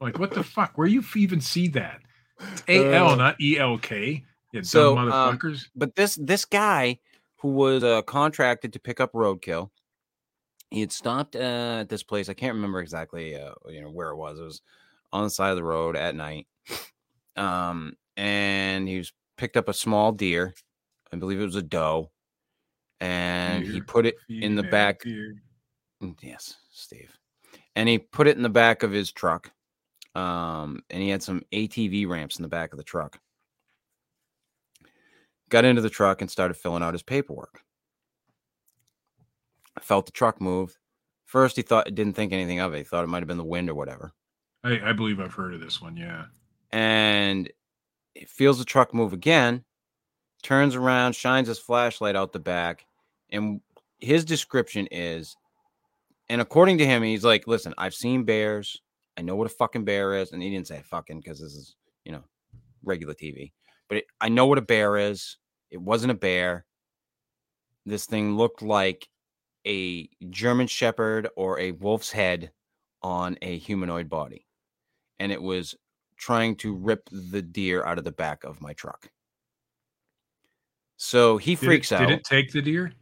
Like, 0.02 0.18
what 0.20 0.34
the 0.34 0.44
fuck? 0.44 0.78
Where 0.78 0.88
you 0.88 1.04
even 1.16 1.42
see 1.42 1.68
that? 1.70 2.02
It's 2.40 2.64
A 2.68 2.96
L, 2.96 3.10
Uh, 3.10 3.16
not 3.16 3.42
E 3.42 3.58
L 3.60 3.78
K. 3.78 4.24
You 4.52 4.64
so, 4.64 4.96
dumb 4.96 5.12
um, 5.12 5.38
motherfuckers. 5.38 5.66
but 5.76 5.96
this 5.96 6.16
this 6.16 6.46
guy 6.46 7.00
who 7.38 7.50
was 7.50 7.84
uh, 7.84 8.02
contracted 8.02 8.74
to 8.74 8.80
pick 8.80 9.00
up 9.00 9.14
roadkill 9.14 9.70
he 10.72 10.82
had 10.82 10.92
stopped 10.92 11.36
uh, 11.36 11.80
at 11.82 11.90
this 11.90 12.04
place 12.04 12.30
i 12.30 12.34
can't 12.34 12.56
remember 12.56 12.80
exactly 12.80 13.36
uh, 13.36 13.54
you 13.68 13.82
know 13.82 13.90
where 13.92 14.10
it 14.10 14.16
was 14.16 14.40
it 14.40 14.44
was 14.44 14.62
on 15.14 15.24
the 15.24 15.30
side 15.30 15.52
of 15.52 15.56
the 15.56 15.64
road 15.64 15.96
at 15.96 16.16
night 16.16 16.48
um 17.36 17.94
and 18.18 18.88
he 18.88 18.98
was 18.98 19.14
picked 19.38 19.56
up 19.58 19.70
a 19.70 19.74
small 19.74 20.12
deer 20.12 20.54
i 21.14 21.16
believe 21.16 21.40
it 21.40 21.46
was 21.46 21.56
a 21.56 21.62
doe 21.62 22.10
and 23.02 23.66
he 23.66 23.82
put 23.82 24.06
it 24.06 24.16
in 24.30 24.56
the 24.56 24.64
back. 24.64 25.04
Mm, 25.04 26.16
Yes, 26.22 26.56
Steve. 26.72 27.12
And 27.76 27.88
he 27.88 27.98
put 27.98 28.28
it 28.28 28.36
in 28.38 28.44
the 28.44 28.50
back 28.50 28.84
of 28.84 28.92
his 28.92 29.12
truck. 29.12 29.52
Um, 30.16 30.82
and 30.90 31.02
he 31.02 31.10
had 31.10 31.24
some 31.24 31.44
ATV 31.52 32.08
ramps 32.08 32.38
in 32.40 32.44
the 32.44 32.50
back 32.50 32.74
of 32.74 32.78
the 32.78 32.84
truck. 32.84 33.20
Got 35.50 35.66
into 35.66 35.82
the 35.82 35.90
truck 35.90 36.22
and 36.22 36.30
started 36.30 36.56
filling 36.56 36.84
out 36.84 36.94
his 36.94 37.04
paperwork. 37.04 37.62
I 39.78 39.82
felt 39.82 40.06
the 40.06 40.12
truck 40.12 40.42
move. 40.42 40.78
First, 41.26 41.56
he 41.56 41.62
thought 41.62 41.94
didn't 41.94 42.14
think 42.16 42.34
anything 42.34 42.60
of 42.60 42.74
it. 42.74 42.80
He 42.80 42.84
thought 42.84 43.04
it 43.04 43.08
might 43.08 43.20
have 43.20 43.28
been 43.28 43.38
the 43.38 43.44
wind 43.44 43.70
or 43.70 43.76
whatever. 43.76 44.12
I, 44.64 44.80
I 44.90 44.94
believe 44.94 45.20
I've 45.20 45.34
heard 45.34 45.54
of 45.54 45.62
this 45.62 45.82
one. 45.82 45.96
Yeah. 45.96 46.26
And 46.72 47.50
he 48.14 48.26
feels 48.26 48.60
the 48.60 48.66
truck 48.66 48.94
move 48.94 49.14
again, 49.14 49.64
turns 50.44 50.76
around, 50.76 51.14
shines 51.14 51.48
his 51.48 51.60
flashlight 51.60 52.16
out 52.16 52.34
the 52.34 52.40
back, 52.40 52.86
and 53.32 53.62
his 54.00 54.24
description 54.26 54.88
is 54.92 55.36
and 56.30 56.42
according 56.42 56.78
to 56.78 56.86
him, 56.86 57.02
he's 57.02 57.24
like, 57.26 57.48
listen, 57.48 57.74
I've 57.78 57.96
seen 57.96 58.24
bears. 58.24 58.80
I 59.18 59.22
know 59.24 59.36
what 59.36 59.48
a 59.48 59.54
fucking 59.54 59.84
bear 59.84 60.16
is. 60.16 60.32
And 60.32 60.42
he 60.44 60.50
didn't 60.52 60.68
say 60.68 60.82
fucking 60.86 61.20
because 61.20 61.40
this 61.40 61.54
is, 61.56 61.76
you 62.06 62.12
know, 62.12 62.24
regular 62.84 63.16
TV. 63.16 63.52
But 63.88 63.98
it, 64.00 64.06
I 64.22 64.30
know 64.30 64.46
what 64.46 64.60
a 64.60 64.62
bear 64.62 64.96
is. 64.98 65.38
It 65.72 65.82
wasn't 65.82 66.12
a 66.12 66.16
bear. 66.16 66.66
This 67.86 68.06
thing 68.06 68.38
looked 68.38 68.62
like 68.62 69.10
a 69.66 70.08
German 70.30 70.68
shepherd 70.68 71.30
or 71.36 71.60
a 71.60 71.72
wolf's 71.72 72.12
head 72.12 72.52
on 73.02 73.36
a 73.42 73.58
humanoid 73.58 74.08
body. 74.08 74.46
And 75.20 75.32
it 75.32 75.42
was 75.42 75.76
trying 76.18 76.56
to 76.58 76.76
rip 76.76 77.10
the 77.12 77.42
deer 77.42 77.84
out 77.84 77.98
of 77.98 78.04
the 78.04 78.12
back 78.12 78.44
of 78.44 78.62
my 78.62 78.74
truck. 78.74 79.10
So 80.98 81.38
he 81.38 81.56
Did 81.56 81.64
it- 81.64 81.66
freaks 81.66 81.92
out. 81.92 82.08
Did 82.08 82.20
it 82.20 82.24
take 82.24 82.52
the 82.52 82.62
deer? 82.62 82.94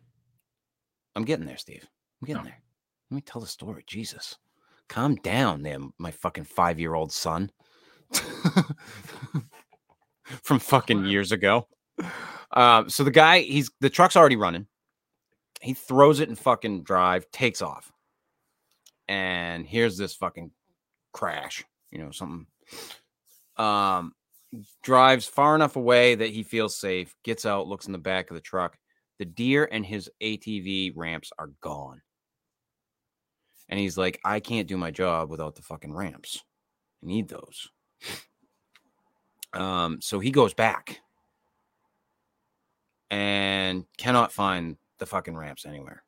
I'm 1.18 1.26
getting 1.26 1.46
there, 1.48 1.58
Steve. 1.58 1.86
I'm 2.22 2.28
getting 2.28 2.42
Oh. 2.44 2.46
there. 2.46 2.62
Let 3.10 3.16
me 3.16 3.22
tell 3.22 3.42
the 3.42 3.48
story. 3.48 3.84
Jesus. 3.88 4.38
Calm 4.88 5.16
down 5.16 5.64
there, 5.64 5.80
my 5.98 6.12
fucking 6.12 6.44
five 6.46 6.80
year 6.80 6.94
old 6.94 7.12
son. 7.12 7.52
from 10.44 10.60
fucking 10.60 11.06
years 11.06 11.32
ago. 11.32 11.68
Um, 12.52 12.90
so 12.90 13.04
the 13.04 13.12
guy, 13.12 13.40
he's 13.40 13.72
the 13.82 13.90
truck's 13.90 14.16
already 14.16 14.36
running. 14.36 14.68
He 15.62 15.74
throws 15.74 16.20
it 16.20 16.30
in 16.30 16.36
fucking 16.36 16.84
drive, 16.84 17.30
takes 17.32 17.62
off, 17.62 17.92
and 19.08 19.66
here's 19.66 19.98
this 19.98 20.14
fucking 20.16 20.52
crash. 21.14 21.66
You 21.92 21.98
know, 22.00 22.12
something. 22.12 22.46
Um, 23.58 24.14
drives 24.84 25.26
far 25.26 25.56
enough 25.56 25.76
away 25.76 26.16
that 26.16 26.30
he 26.30 26.44
feels 26.44 26.80
safe. 26.80 27.16
Gets 27.24 27.46
out, 27.46 27.68
looks 27.68 27.88
in 27.88 27.92
the 27.92 27.98
back 27.98 28.30
of 28.30 28.36
the 28.36 28.42
truck. 28.42 28.78
The 29.20 29.26
deer 29.26 29.68
and 29.72 29.86
his 29.86 30.10
ATV 30.22 30.94
ramps 30.96 31.32
are 31.38 31.52
gone. 31.62 32.02
And 33.70 33.80
he's 33.80 33.98
like, 33.98 34.20
I 34.24 34.40
can't 34.40 34.68
do 34.68 34.78
my 34.78 34.92
job 34.92 35.30
without 35.30 35.56
the 35.56 35.62
fucking 35.62 35.94
ramps. 35.94 36.44
I 37.04 37.08
need 37.08 37.28
those. 37.28 37.70
Um, 39.54 40.00
so 40.02 40.20
he 40.20 40.32
goes 40.32 40.54
back 40.54 41.02
and 43.10 43.86
cannot 43.98 44.32
find 44.32 44.78
the 45.00 45.06
fucking 45.06 45.36
ramps 45.36 45.66
anywhere. 45.66 46.04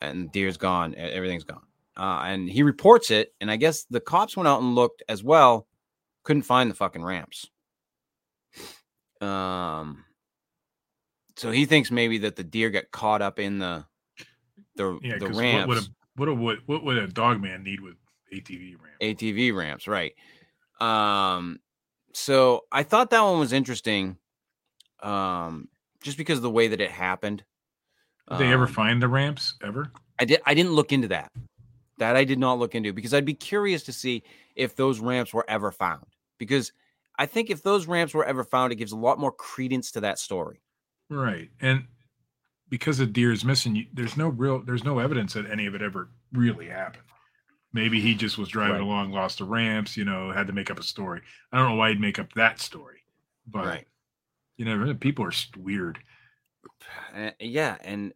And 0.00 0.32
deer's 0.32 0.56
gone, 0.56 0.94
everything's 0.96 1.44
gone. 1.44 1.66
Uh, 1.96 2.22
and 2.24 2.48
he 2.48 2.62
reports 2.62 3.10
it, 3.10 3.34
and 3.40 3.50
I 3.50 3.56
guess 3.56 3.84
the 3.84 4.00
cops 4.00 4.36
went 4.36 4.48
out 4.48 4.62
and 4.62 4.74
looked 4.74 5.02
as 5.08 5.22
well, 5.22 5.66
couldn't 6.22 6.42
find 6.42 6.70
the 6.70 6.74
fucking 6.74 7.04
ramps. 7.04 7.46
Um, 9.20 10.04
so 11.40 11.50
he 11.50 11.64
thinks 11.64 11.90
maybe 11.90 12.18
that 12.18 12.36
the 12.36 12.44
deer 12.44 12.70
got 12.70 12.90
caught 12.90 13.22
up 13.22 13.38
in 13.38 13.58
the 13.58 13.86
the 14.76 14.98
Yeah, 15.02 15.18
the 15.18 15.28
ramps. 15.28 15.68
what 15.68 15.68
would 15.68 15.78
a 15.78 15.90
what 16.16 16.28
a 16.28 16.34
what, 16.34 16.58
what 16.66 16.84
would 16.84 16.98
a 16.98 17.06
dog 17.06 17.40
man 17.40 17.62
need 17.62 17.80
with 17.80 17.96
ATV 18.32 18.76
ramp? 18.80 18.96
ATV 19.00 19.54
ramps, 19.56 19.88
right? 19.88 20.14
Um, 20.80 21.60
so 22.12 22.64
I 22.70 22.82
thought 22.82 23.10
that 23.10 23.22
one 23.22 23.38
was 23.38 23.52
interesting, 23.52 24.18
um, 25.02 25.68
just 26.02 26.18
because 26.18 26.38
of 26.38 26.42
the 26.42 26.50
way 26.50 26.68
that 26.68 26.80
it 26.80 26.90
happened. 26.90 27.44
Did 28.28 28.38
they 28.38 28.52
ever 28.52 28.66
Um, 28.66 28.72
find 28.72 29.02
the 29.02 29.08
ramps 29.08 29.54
ever? 29.62 29.90
I 30.18 30.26
did. 30.26 30.40
I 30.44 30.54
didn't 30.54 30.72
look 30.72 30.92
into 30.92 31.08
that. 31.08 31.32
That 31.98 32.16
I 32.16 32.24
did 32.24 32.38
not 32.38 32.58
look 32.58 32.74
into 32.74 32.92
because 32.92 33.12
I'd 33.14 33.24
be 33.24 33.34
curious 33.34 33.82
to 33.84 33.92
see 33.92 34.22
if 34.56 34.76
those 34.76 35.00
ramps 35.00 35.32
were 35.34 35.44
ever 35.48 35.70
found. 35.70 36.06
Because 36.38 36.72
I 37.18 37.26
think 37.26 37.50
if 37.50 37.62
those 37.62 37.86
ramps 37.86 38.14
were 38.14 38.24
ever 38.24 38.44
found, 38.44 38.72
it 38.72 38.76
gives 38.76 38.92
a 38.92 38.96
lot 38.96 39.18
more 39.18 39.32
credence 39.32 39.90
to 39.92 40.00
that 40.00 40.18
story. 40.18 40.62
Right, 41.10 41.50
and 41.60 41.86
because 42.68 42.98
the 42.98 43.06
deer 43.06 43.32
is 43.32 43.44
missing, 43.44 43.76
you- 43.76 43.88
there's 43.92 44.16
no 44.16 44.28
real 44.28 44.60
there's 44.60 44.84
no 44.84 44.98
evidence 45.00 45.34
that 45.34 45.50
any 45.50 45.66
of 45.66 45.74
it 45.74 45.82
ever 45.82 46.10
really 46.32 46.68
happened. 46.68 47.04
Maybe 47.72 48.00
he 48.00 48.14
just 48.14 48.38
was 48.38 48.48
driving 48.48 48.74
Right. 48.74 48.82
along, 48.82 49.12
lost 49.12 49.38
the 49.38 49.44
ramps, 49.44 49.96
you 49.96 50.04
know, 50.04 50.32
had 50.32 50.46
to 50.48 50.52
make 50.52 50.70
up 50.70 50.78
a 50.78 50.82
story. 50.84 51.22
I 51.52 51.58
don't 51.58 51.70
know 51.70 51.76
why 51.76 51.90
he'd 51.90 52.00
make 52.00 52.18
up 52.18 52.32
that 52.34 52.60
story, 52.60 53.04
but 53.46 53.66
Right. 53.66 53.88
you 54.56 54.64
know, 54.64 54.94
people 54.94 55.24
are 55.24 55.32
weird. 55.56 56.02
Uh, 57.14 57.32
yeah, 57.40 57.76
and 57.82 58.14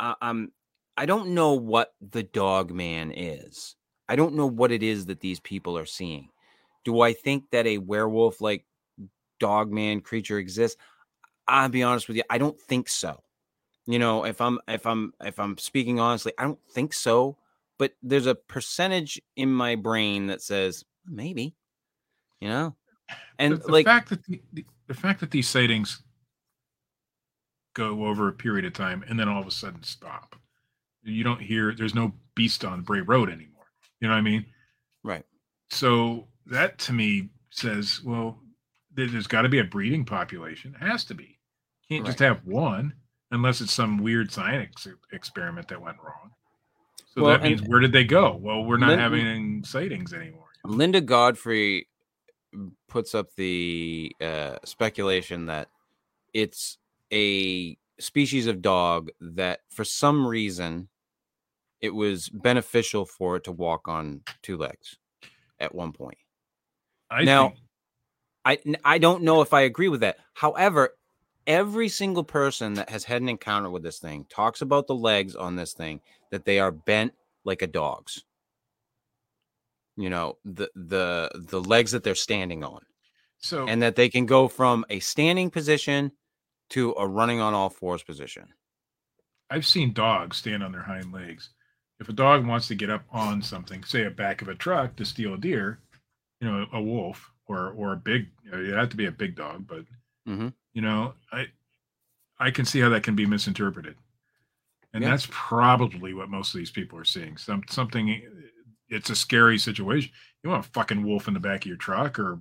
I, 0.00 0.14
I'm 0.20 0.52
I 0.96 1.06
don't 1.06 1.34
know 1.34 1.52
what 1.54 1.94
the 2.00 2.22
dog 2.24 2.72
man 2.72 3.12
is. 3.12 3.76
I 4.08 4.16
don't 4.16 4.34
know 4.34 4.46
what 4.46 4.72
it 4.72 4.82
is 4.82 5.06
that 5.06 5.20
these 5.20 5.40
people 5.40 5.78
are 5.78 5.86
seeing. 5.86 6.30
Do 6.84 7.00
I 7.02 7.12
think 7.12 7.50
that 7.50 7.66
a 7.66 7.78
werewolf 7.78 8.40
like 8.40 8.66
dog 9.38 9.70
man 9.72 10.00
creature 10.00 10.38
exists? 10.38 10.80
I'll 11.48 11.68
be 11.68 11.82
honest 11.82 12.06
with 12.08 12.16
you, 12.16 12.22
I 12.30 12.38
don't 12.38 12.60
think 12.60 12.88
so. 12.88 13.22
You 13.86 13.98
know, 13.98 14.24
if 14.24 14.40
I'm 14.40 14.58
if 14.68 14.86
I'm 14.86 15.12
if 15.22 15.40
I'm 15.40 15.56
speaking 15.58 15.98
honestly, 15.98 16.32
I 16.38 16.44
don't 16.44 16.60
think 16.72 16.92
so. 16.92 17.38
But 17.78 17.92
there's 18.02 18.26
a 18.26 18.34
percentage 18.34 19.20
in 19.36 19.52
my 19.52 19.76
brain 19.76 20.26
that 20.26 20.42
says 20.42 20.84
maybe, 21.06 21.54
you 22.40 22.48
know, 22.48 22.74
and 23.38 23.54
the, 23.54 23.58
the 23.58 23.72
like 23.72 23.86
fact 23.86 24.10
that 24.10 24.24
the, 24.26 24.42
the, 24.52 24.66
the 24.88 24.94
fact 24.94 25.20
that 25.20 25.30
these 25.30 25.48
sightings 25.48 26.02
go 27.74 28.04
over 28.06 28.28
a 28.28 28.32
period 28.32 28.64
of 28.64 28.72
time 28.72 29.04
and 29.08 29.18
then 29.18 29.28
all 29.28 29.40
of 29.40 29.46
a 29.46 29.52
sudden 29.52 29.82
stop. 29.82 30.34
You 31.04 31.22
don't 31.22 31.40
hear 31.40 31.72
there's 31.72 31.94
no 31.94 32.12
beast 32.34 32.64
on 32.64 32.82
Bray 32.82 33.00
Road 33.00 33.30
anymore. 33.30 33.66
You 34.00 34.08
know 34.08 34.14
what 34.14 34.18
I 34.18 34.22
mean? 34.22 34.44
right, 35.04 35.24
So 35.70 36.26
that 36.46 36.78
to 36.80 36.92
me 36.92 37.30
says, 37.50 38.02
well, 38.04 38.42
there- 38.92 39.06
there's 39.06 39.28
got 39.28 39.42
to 39.42 39.48
be 39.48 39.60
a 39.60 39.64
breeding 39.64 40.04
population. 40.04 40.74
It 40.80 40.84
has 40.84 41.04
to 41.06 41.14
be. 41.14 41.37
Can't 41.90 42.04
just 42.06 42.18
have 42.18 42.44
one 42.44 42.92
unless 43.30 43.60
it's 43.60 43.72
some 43.72 43.98
weird 43.98 44.30
science 44.32 44.86
experiment 45.12 45.68
that 45.68 45.80
went 45.80 45.96
wrong. 45.98 46.30
So 47.06 47.22
Well, 47.22 47.30
that 47.32 47.42
means 47.42 47.62
where 47.62 47.80
did 47.80 47.92
they 47.92 48.04
go? 48.04 48.36
Well, 48.40 48.64
we're 48.64 48.76
not 48.78 48.98
having 48.98 49.64
sightings 49.64 50.12
anymore. 50.12 50.46
Linda 50.64 51.00
Godfrey 51.00 51.88
puts 52.88 53.14
up 53.14 53.34
the 53.36 54.12
uh, 54.20 54.56
speculation 54.64 55.46
that 55.46 55.68
it's 56.34 56.78
a 57.12 57.76
species 57.98 58.46
of 58.46 58.60
dog 58.62 59.10
that, 59.20 59.60
for 59.70 59.84
some 59.84 60.26
reason, 60.26 60.88
it 61.80 61.90
was 61.94 62.28
beneficial 62.28 63.06
for 63.06 63.36
it 63.36 63.44
to 63.44 63.52
walk 63.52 63.88
on 63.88 64.22
two 64.42 64.56
legs 64.56 64.98
at 65.58 65.74
one 65.74 65.92
point. 65.92 66.18
I 67.10 67.24
Now- 67.24 67.48
think, 67.48 67.60
I 68.44 68.58
I 68.94 68.98
don't 68.98 69.22
know 69.22 69.40
if 69.42 69.52
I 69.52 69.62
agree 69.62 69.88
with 69.88 70.00
that. 70.00 70.18
However, 70.34 70.96
every 71.48 71.88
single 71.88 72.22
person 72.22 72.74
that 72.74 72.90
has 72.90 73.02
had 73.02 73.22
an 73.22 73.28
encounter 73.28 73.70
with 73.70 73.82
this 73.82 73.98
thing 73.98 74.26
talks 74.28 74.60
about 74.60 74.86
the 74.86 74.94
legs 74.94 75.34
on 75.34 75.56
this 75.56 75.72
thing 75.72 76.00
that 76.30 76.44
they 76.44 76.60
are 76.60 76.70
bent 76.70 77.12
like 77.44 77.62
a 77.62 77.66
dog's. 77.66 78.22
You 79.96 80.10
know, 80.10 80.36
the 80.44 80.70
the 80.76 81.30
the 81.34 81.60
legs 81.60 81.90
that 81.90 82.04
they're 82.04 82.14
standing 82.14 82.62
on 82.62 82.82
so 83.38 83.66
and 83.66 83.82
that 83.82 83.96
they 83.96 84.08
can 84.08 84.26
go 84.26 84.46
from 84.46 84.84
a 84.90 85.00
standing 85.00 85.50
position 85.50 86.12
to 86.70 86.94
a 86.98 87.08
running 87.08 87.40
on 87.40 87.54
all 87.54 87.70
fours 87.70 88.02
position. 88.04 88.46
I've 89.50 89.66
seen 89.66 89.92
dogs 89.92 90.36
stand 90.36 90.62
on 90.62 90.70
their 90.70 90.82
hind 90.82 91.12
legs. 91.12 91.50
If 91.98 92.08
a 92.08 92.12
dog 92.12 92.46
wants 92.46 92.68
to 92.68 92.74
get 92.76 92.90
up 92.90 93.02
on 93.10 93.42
something, 93.42 93.82
say 93.82 94.04
a 94.04 94.10
back 94.10 94.42
of 94.42 94.48
a 94.48 94.54
truck 94.54 94.94
to 94.96 95.04
steal 95.04 95.34
a 95.34 95.38
deer, 95.38 95.80
you 96.40 96.48
know, 96.48 96.66
a 96.72 96.80
wolf 96.80 97.32
or 97.46 97.70
or 97.70 97.94
a 97.94 97.96
big, 97.96 98.28
you 98.44 98.50
know, 98.52 98.62
it 98.62 98.78
have 98.78 98.90
to 98.90 98.96
be 98.96 99.06
a 99.06 99.12
big 99.12 99.34
dog, 99.34 99.66
but 99.66 99.84
Mhm. 100.28 100.52
you 100.74 100.82
know, 100.82 101.14
I 101.32 101.46
I 102.38 102.50
can 102.52 102.64
see 102.64 102.78
how 102.80 102.88
that 102.90 103.02
can 103.02 103.16
be 103.16 103.26
misinterpreted, 103.26 103.96
and 104.92 105.02
Yeah. 105.02 105.10
that's 105.10 105.26
probably 105.30 106.14
what 106.14 106.28
most 106.30 106.54
of 106.54 106.58
these 106.58 106.70
people 106.70 106.98
are 106.98 107.04
seeing. 107.04 107.36
Some 107.36 107.62
something, 107.68 108.22
it's 108.88 109.10
a 109.10 109.16
scary 109.16 109.58
situation. 109.58 110.12
You 110.44 110.50
want 110.50 110.66
a 110.66 110.68
fucking 110.70 111.02
wolf 111.02 111.26
in 111.28 111.34
the 111.34 111.40
back 111.40 111.62
of 111.62 111.66
your 111.66 111.76
truck 111.76 112.18
or 112.18 112.40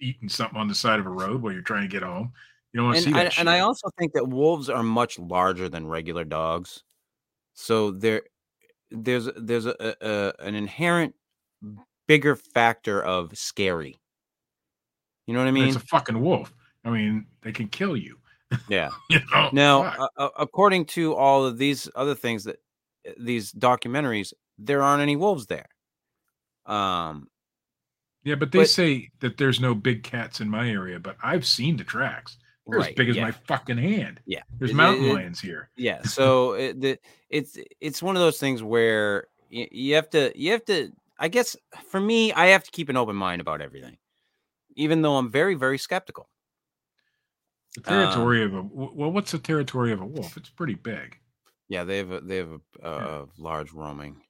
eating 0.00 0.28
something 0.28 0.58
on 0.58 0.68
the 0.68 0.74
side 0.74 1.00
of 1.00 1.06
a 1.06 1.10
road 1.10 1.42
while 1.42 1.52
you're 1.52 1.62
trying 1.62 1.82
to 1.82 1.88
get 1.88 2.02
home. 2.02 2.32
You 2.72 2.78
don't 2.78 2.86
want 2.86 2.96
to 2.98 3.02
see 3.04 3.12
that. 3.12 3.26
and, 3.26 3.34
and 3.40 3.50
I 3.50 3.60
also 3.60 3.88
think 3.98 4.12
that 4.12 4.26
wolves 4.28 4.68
are 4.70 4.82
much 4.82 5.18
larger 5.18 5.68
than 5.68 5.86
regular 5.86 6.24
dogs, 6.24 6.82
so 7.54 7.90
there, 7.90 8.22
there's 8.90 9.28
there's 9.36 9.66
a, 9.66 9.96
a 10.00 10.32
an 10.40 10.54
inherent 10.54 11.14
bigger 12.06 12.36
factor 12.36 13.02
of 13.02 13.36
scary. 13.36 13.98
You 15.26 15.34
know 15.34 15.40
what 15.40 15.48
I 15.48 15.52
mean? 15.52 15.66
it's 15.68 15.76
a 15.76 15.80
fucking 15.80 16.20
wolf. 16.20 16.52
I 16.86 16.90
mean, 16.90 17.26
they 17.42 17.52
can 17.52 17.68
kill 17.68 17.96
you. 17.96 18.16
yeah. 18.68 18.90
You 19.10 19.20
know. 19.32 19.50
Now, 19.52 20.08
uh, 20.16 20.28
according 20.38 20.86
to 20.86 21.14
all 21.14 21.44
of 21.44 21.58
these 21.58 21.90
other 21.96 22.14
things 22.14 22.44
that 22.44 22.56
uh, 23.08 23.12
these 23.18 23.52
documentaries, 23.52 24.32
there 24.58 24.82
aren't 24.82 25.02
any 25.02 25.16
wolves 25.16 25.46
there. 25.46 25.66
Um, 26.64 27.28
Yeah, 28.24 28.36
but 28.36 28.52
they 28.52 28.60
But- 28.60 28.70
say 28.70 29.10
that 29.20 29.36
there's 29.36 29.60
no 29.60 29.74
big 29.74 30.02
cats 30.02 30.40
in 30.40 30.48
my 30.48 30.68
area, 30.68 30.98
but 30.98 31.16
I've 31.22 31.46
seen 31.46 31.76
the 31.76 31.84
tracks. 31.84 32.38
They're 32.68 32.80
as 32.80 32.94
big 32.94 33.08
as 33.08 33.16
yeah. 33.16 33.22
my 33.26 33.30
fucking 33.30 33.78
hand. 33.78 34.20
Yeah. 34.26 34.42
There's 34.58 34.72
mountain 34.74 35.04
it- 35.04 35.10
it- 35.10 35.14
lions 35.14 35.40
here. 35.40 35.70
yeah 35.76 36.02
so 36.16 36.52
it, 36.54 36.80
the, 36.80 36.98
it's 37.30 37.56
it's 37.80 38.02
one 38.02 38.16
of 38.16 38.20
those 38.22 38.38
things 38.38 38.62
where 38.62 39.28
you, 39.50 39.68
you 39.70 39.94
have 39.94 40.10
to 40.10 40.32
you 40.34 40.50
have 40.52 40.64
to 40.64 40.90
i 41.20 41.28
guess 41.28 41.56
for 41.90 42.00
me 42.00 42.32
i 42.32 42.46
have 42.46 42.64
to 42.64 42.70
keep 42.72 42.88
an 42.88 42.96
open 42.96 43.14
mind 43.14 43.40
about 43.40 43.60
everything 43.60 43.96
even 44.74 45.00
though 45.02 45.16
i'm 45.16 45.30
very 45.30 45.54
very 45.54 45.78
skeptical 45.78 46.28
The 47.76 47.92
Um, 47.92 48.02
territory 48.04 48.42
of 48.42 48.54
a 48.54 48.62
well, 48.62 49.12
what's 49.12 49.32
the 49.32 49.38
territory 49.38 49.92
of 49.92 50.00
a 50.00 50.06
wolf? 50.06 50.36
It's 50.36 50.48
pretty 50.50 50.74
big. 50.74 51.18
yeah 51.68 51.84
they 51.84 51.98
have 51.98 52.10
a, 52.10 52.20
they 52.20 52.36
have 52.36 52.50
a, 52.82 52.88
a, 52.88 53.26
large 53.38 53.72
roaming 53.72 54.22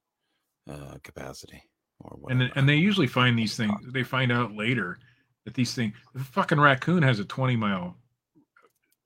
uh 0.68 0.98
capacity 1.04 1.62
or 2.00 2.12
And 2.14 2.22
whatever 2.22 2.38
then- 2.44 2.52
and 2.56 2.68
they 2.68 2.76
usually 2.76 3.06
find 3.06 3.38
these 3.38 3.56
things. 3.56 3.74
They 3.92 4.02
find 4.02 4.32
out 4.32 4.52
later 4.54 4.98
that 5.44 5.54
these 5.54 5.74
things. 5.74 5.94
The 6.14 6.24
fucking 6.24 6.58
raccoon 6.60 7.02
has 7.04 7.20
a 7.20 7.24
20 7.24 7.54
mile 7.56 7.96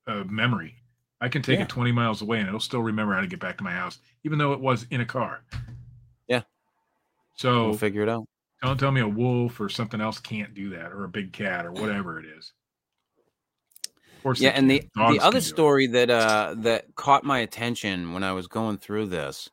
uh, 0.07 0.23
memory. 0.25 0.75
I 1.21 1.29
can 1.29 1.43
take 1.43 1.59
Yeah. 1.59 1.65
it 1.65 1.69
20 1.69 1.91
miles 1.91 2.23
away 2.23 2.39
and 2.39 2.47
it'll 2.47 2.59
still 2.59 2.81
remember 2.81 3.13
how 3.13 3.21
to 3.21 3.27
get 3.27 3.39
back 3.39 3.59
to 3.59 3.63
my 3.63 3.71
house, 3.73 3.99
even 4.23 4.39
though 4.39 4.53
it 4.53 4.59
was 4.59 4.87
in 4.89 5.01
a 5.01 5.05
car. 5.05 5.43
Yeah. 6.27 6.41
So 7.35 7.69
we'll 7.69 7.77
figure 7.77 8.01
it 8.01 8.09
out 8.09 8.25
Don't 8.63 8.79
tell 8.79 8.91
me 8.91 9.01
a 9.01 9.07
wolf 9.07 9.59
or 9.59 9.69
something 9.69 10.01
else 10.01 10.19
can't 10.19 10.55
do 10.55 10.71
that, 10.71 10.91
or 10.91 11.03
a 11.03 11.09
big 11.09 11.31
cat, 11.31 11.65
or 11.67 11.71
whatever 11.81 12.19
it 12.19 12.25
is. 12.25 12.53
Course, 14.23 14.39
yeah 14.39 14.49
and 14.49 14.69
the. 14.69 14.83
Dogs 14.95 15.17
the 15.17 15.23
other 15.23 15.41
story 15.41 15.87
that 15.87 16.09
uh 16.09 16.55
that 16.59 16.93
caught 16.95 17.23
my 17.23 17.39
attention 17.39 18.13
when 18.13 18.23
i 18.23 18.31
was 18.33 18.47
going 18.47 18.77
through 18.77 19.07
this 19.07 19.49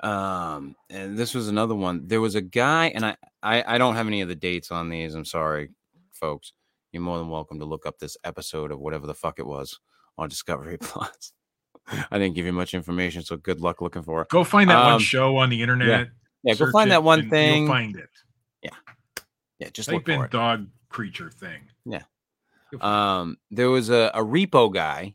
um 0.00 0.76
and 0.90 1.16
this 1.18 1.34
was 1.34 1.48
another 1.48 1.74
one 1.74 2.06
there 2.06 2.20
was 2.20 2.34
a 2.34 2.40
guy 2.40 2.86
and 2.94 3.04
i 3.04 3.16
i, 3.42 3.74
I 3.74 3.78
don't 3.78 3.96
have 3.96 4.06
any 4.06 4.20
of 4.20 4.28
the 4.28 4.34
dates 4.34 4.70
on 4.70 4.88
these 4.90 5.14
i'm 5.14 5.24
sorry 5.24 5.70
folks 6.12 6.52
you're 6.92 7.02
more 7.02 7.18
than 7.18 7.28
welcome 7.28 7.58
to 7.58 7.64
look 7.64 7.86
up 7.86 7.98
this 7.98 8.16
episode 8.22 8.70
of 8.70 8.78
whatever 8.78 9.06
the 9.06 9.14
fuck 9.14 9.38
it 9.40 9.46
was 9.46 9.80
on 10.16 10.28
Discovery 10.28 10.76
Plus. 10.80 11.32
I 11.88 12.18
didn't 12.18 12.34
give 12.36 12.46
you 12.46 12.52
much 12.52 12.72
information, 12.72 13.22
so 13.22 13.36
good 13.36 13.60
luck 13.60 13.80
looking 13.80 14.02
for 14.02 14.22
it. 14.22 14.28
Go 14.28 14.44
find 14.44 14.70
that 14.70 14.76
Um, 14.78 14.92
one 14.92 15.00
show 15.00 15.36
on 15.38 15.50
the 15.50 15.60
internet. 15.60 16.10
Yeah, 16.44 16.54
go 16.54 16.70
find 16.70 16.92
that 16.92 17.02
one 17.02 17.28
thing. 17.28 17.64
You'll 17.64 17.72
find 17.72 17.96
it. 17.96 18.08
Yeah, 18.62 18.70
yeah. 19.58 19.70
just 19.72 19.90
look 19.90 20.06
Type 20.06 20.14
for 20.14 20.20
in 20.20 20.24
it. 20.26 20.30
dog 20.30 20.66
creature 20.88 21.30
thing. 21.30 21.62
Yeah. 21.84 22.02
Um 22.80 23.38
there 23.50 23.70
was 23.70 23.90
a, 23.90 24.10
a 24.14 24.20
repo 24.22 24.72
guy 24.72 25.14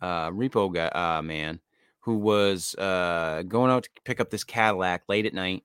uh 0.00 0.30
repo 0.30 0.72
guy 0.72 0.88
uh 0.88 1.22
man 1.22 1.60
who 2.00 2.16
was 2.18 2.74
uh 2.76 3.42
going 3.48 3.70
out 3.70 3.84
to 3.84 3.90
pick 4.04 4.20
up 4.20 4.30
this 4.30 4.44
cadillac 4.44 5.04
late 5.08 5.26
at 5.26 5.34
night. 5.34 5.64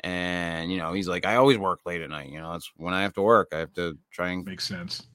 And 0.00 0.70
you 0.70 0.76
know 0.78 0.92
he's 0.92 1.08
like 1.08 1.24
i 1.24 1.36
always 1.36 1.56
work 1.56 1.80
late 1.86 2.02
at 2.02 2.10
night 2.10 2.28
you 2.30 2.38
know 2.38 2.52
that's 2.52 2.70
when 2.76 2.92
i 2.92 3.00
have 3.02 3.14
to 3.14 3.22
work 3.22 3.48
i 3.52 3.58
have 3.58 3.72
to 3.74 3.96
try 4.10 4.30
and 4.30 4.44
make 4.44 4.60
sense. 4.60 5.06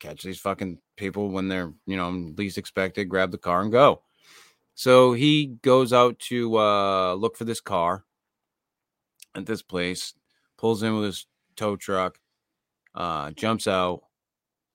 catch 0.00 0.22
these 0.22 0.40
fucking 0.40 0.78
people 0.96 1.28
when 1.28 1.46
they're 1.48 1.72
you 1.86 1.96
know 1.96 2.10
least 2.36 2.58
expected 2.58 3.08
grab 3.08 3.30
the 3.30 3.38
car 3.38 3.62
and 3.62 3.70
go. 3.70 4.02
So 4.74 5.12
he 5.12 5.58
goes 5.62 5.92
out 5.92 6.18
to 6.30 6.56
uh 6.58 7.14
look 7.14 7.36
for 7.36 7.44
this 7.44 7.60
car 7.60 8.04
at 9.36 9.46
this 9.46 9.62
place 9.62 10.14
pulls 10.56 10.82
in 10.82 10.94
with 10.96 11.04
his 11.04 11.26
tow 11.56 11.76
truck 11.76 12.18
uh 12.94 13.30
jumps 13.32 13.68
out 13.68 14.02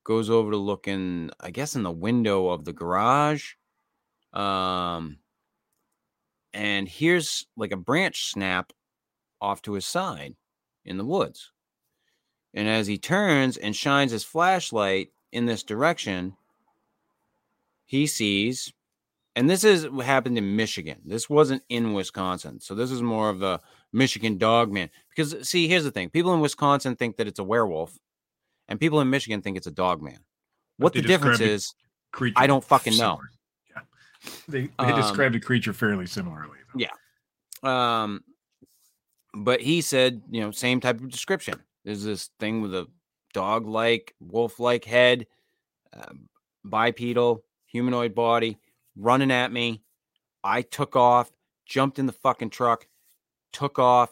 goes 0.04 0.30
over 0.30 0.52
to 0.52 0.58
look 0.58 0.88
in 0.88 1.32
i 1.40 1.50
guess 1.50 1.76
in 1.76 1.84
the 1.84 1.92
window 1.92 2.50
of 2.50 2.66
the 2.66 2.74
garage 2.74 3.54
um 4.34 5.18
and 6.54 6.88
here's 6.88 7.46
like 7.58 7.72
a 7.72 7.78
branch 7.78 8.32
snap 8.32 8.72
off 9.42 9.62
to 9.62 9.74
his 9.74 9.86
side 9.86 10.36
in 10.86 10.98
the 10.98 11.06
woods 11.06 11.52
and 12.54 12.68
as 12.68 12.88
he 12.88 12.98
turns 12.98 13.58
and 13.58 13.76
shines 13.76 14.12
his 14.12 14.24
flashlight 14.24 15.10
in 15.32 15.46
this 15.48 15.64
direction, 15.64 16.38
he 17.86 18.06
sees, 18.06 18.72
and 19.36 19.50
this 19.50 19.64
is 19.64 19.90
what 19.90 20.06
happened 20.06 20.38
in 20.38 20.56
Michigan. 20.56 21.02
This 21.04 21.30
wasn't 21.30 21.64
in 21.70 21.94
Wisconsin. 21.94 22.60
So 22.60 22.76
this 22.76 22.92
is 22.92 23.02
more 23.02 23.30
of 23.30 23.40
the 23.40 23.60
Michigan 23.92 24.38
dog 24.38 24.72
man. 24.72 24.90
Because, 25.10 25.48
see, 25.48 25.68
here's 25.68 25.84
the 25.84 25.92
thing 25.92 26.10
people 26.10 26.34
in 26.34 26.40
Wisconsin 26.40 26.96
think 26.96 27.18
that 27.18 27.28
it's 27.28 27.40
a 27.40 27.44
werewolf, 27.44 27.98
and 28.68 28.80
people 28.80 29.02
in 29.02 29.10
Michigan 29.10 29.42
think 29.42 29.58
it's 29.58 29.68
a 29.68 29.72
dog 29.72 30.02
man. 30.02 30.20
What 30.78 30.94
the 30.94 31.02
difference 31.02 31.40
is, 31.40 31.74
Creature. 32.12 32.36
I 32.38 32.48
don't 32.48 32.64
fucking 32.64 32.98
know. 32.98 33.20
Yeah. 33.70 33.82
They 34.48 34.62
they 34.68 34.72
Um, 34.78 35.02
described 35.02 35.36
the 35.36 35.40
creature 35.40 35.74
fairly 35.74 36.06
similarly. 36.06 36.60
though. 36.74 36.80
Yeah. 36.80 38.04
Um, 38.04 38.24
but 39.34 39.62
he 39.62 39.82
said, 39.82 40.22
you 40.30 40.42
know, 40.42 40.52
same 40.52 40.80
type 40.80 41.00
of 41.00 41.10
description. 41.10 41.62
There's 41.84 42.04
this 42.04 42.30
thing 42.40 42.62
with 42.62 42.74
a 42.76 42.88
dog-like, 43.34 44.14
wolf-like 44.20 44.86
head, 44.86 45.26
um, 45.94 46.30
bipedal, 46.64 47.44
humanoid 47.66 48.14
body, 48.14 48.60
running 48.96 49.32
at 49.32 49.52
me. 49.52 49.82
I 50.44 50.62
took 50.62 50.96
off, 50.96 51.32
jumped 51.66 51.98
in 51.98 52.06
the 52.06 52.14
fucking 52.14 52.52
truck, 52.52 52.88
took 53.54 53.80
off, 53.80 54.12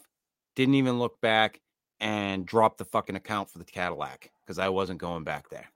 didn't 0.56 0.76
even 0.76 0.98
look 0.98 1.22
back, 1.22 1.62
and 2.00 2.46
dropped 2.48 2.80
the 2.80 2.86
fucking 2.86 3.16
account 3.16 3.50
for 3.50 3.60
the 3.60 3.66
Cadillac 3.66 4.32
because 4.52 4.60
I 4.60 4.68
wasn't 4.68 5.00
going 5.00 5.24
back 5.24 5.48
there. 5.50 5.70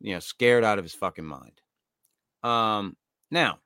You 0.00 0.14
know, 0.14 0.18
scared 0.18 0.64
out 0.64 0.78
of 0.78 0.84
his 0.84 0.94
fucking 0.94 1.24
mind. 1.24 1.60
Um, 2.42 2.96
now 3.30 3.60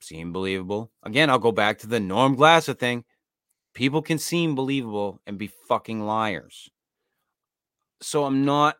seem 0.00 0.32
believable. 0.32 0.90
Again, 1.02 1.28
I'll 1.28 1.38
go 1.38 1.52
back 1.52 1.78
to 1.80 1.86
the 1.86 2.00
Norm 2.00 2.36
Glasser 2.36 2.72
thing. 2.72 3.04
People 3.74 4.00
can 4.00 4.16
seem 4.16 4.54
believable 4.54 5.20
and 5.26 5.36
be 5.36 5.50
fucking 5.68 6.00
liars. 6.00 6.70
So 8.00 8.24
I'm 8.24 8.46
not 8.46 8.76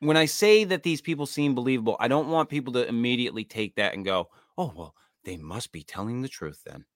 when 0.00 0.16
I 0.16 0.24
say 0.24 0.64
that 0.64 0.82
these 0.82 1.00
people 1.00 1.26
seem 1.26 1.54
believable, 1.54 1.96
I 2.00 2.08
don't 2.08 2.28
want 2.28 2.48
people 2.48 2.72
to 2.72 2.88
immediately 2.88 3.44
take 3.44 3.76
that 3.76 3.94
and 3.94 4.04
go, 4.04 4.30
"Oh, 4.58 4.72
well, 4.74 4.96
they 5.22 5.36
must 5.36 5.70
be 5.70 5.84
telling 5.84 6.22
the 6.22 6.28
truth 6.28 6.62
then." 6.66 6.86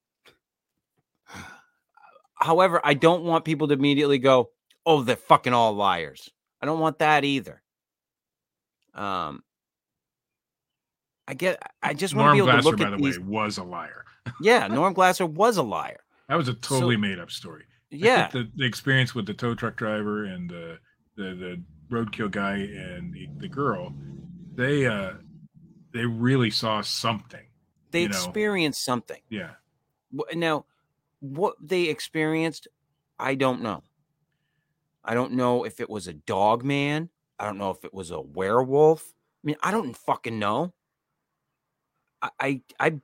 However, 2.35 2.81
I 2.83 2.95
don't 2.95 3.23
want 3.23 3.45
people 3.45 3.69
to 3.69 3.75
immediately 3.75 4.19
go, 4.19 4.51
"Oh, 4.85 5.03
they're 5.03 5.15
fucking 5.15 5.53
all 5.53 5.73
liars." 5.75 6.29
I 6.61 6.67
don't 6.67 6.81
want 6.81 6.99
that 6.99 7.25
either. 7.25 7.63
Um 8.95 9.43
I 11.27 11.35
get 11.35 11.63
I 11.83 11.95
just 11.95 12.15
want 12.15 12.29
to 12.29 12.33
be 12.33 12.39
able 12.39 12.47
Glasser, 12.47 12.63
to 12.63 12.69
look 12.69 12.79
by 12.79 12.85
at 12.85 12.91
the 12.91 12.97
these 12.97 13.19
way, 13.19 13.27
was 13.27 13.59
a 13.59 13.65
liar. 13.65 14.05
yeah, 14.41 14.67
Norm 14.69 14.95
Glasser 14.95 15.27
was 15.27 15.57
a 15.59 15.63
liar. 15.63 16.01
That 16.29 16.37
was 16.37 16.49
a 16.49 16.55
totally 16.55 16.97
made 16.97 17.19
up 17.19 17.31
story. 17.31 17.65
Yeah, 17.91 18.29
the, 18.29 18.51
the 18.57 18.65
experience 18.67 19.15
with 19.15 19.27
the 19.27 19.35
tow 19.35 19.55
truck 19.55 19.77
driver 19.77 20.25
and 20.25 20.49
the 20.49 20.79
the, 21.17 21.23
the 21.35 21.63
roadkill 21.91 22.31
guy 22.31 22.57
and 22.57 23.13
the, 23.13 23.29
the 23.39 23.49
girl, 23.49 23.95
they 24.55 24.87
uh 24.87 25.13
they 25.93 26.05
really 26.05 26.51
saw 26.51 26.81
something. 26.81 27.47
they 27.91 28.03
you 28.03 28.09
know. 28.09 28.17
experienced 28.17 28.85
something. 28.85 29.21
Yeah. 29.31 29.53
Now, 30.35 30.65
what 31.21 31.57
they 31.61 31.85
experienced, 31.85 32.69
I 33.19 33.35
don't 33.35 33.63
know. 33.63 33.83
I 35.09 35.15
don't 35.15 35.33
know 35.33 35.65
if 35.65 35.81
it 35.81 35.91
was 35.91 36.07
a 36.07 36.13
dog 36.15 36.65
man. 36.65 37.11
I 37.41 37.47
don't 37.47 37.59
know 37.59 37.71
if 37.71 37.85
it 37.85 37.95
was 37.95 38.13
a 38.13 38.21
werewolf. 38.21 39.15
I 39.43 39.47
mean, 39.49 39.57
I 39.63 39.73
don't 39.73 39.97
fucking 39.97 40.39
know. 40.39 40.75
I 42.23 42.63
I 42.81 43.01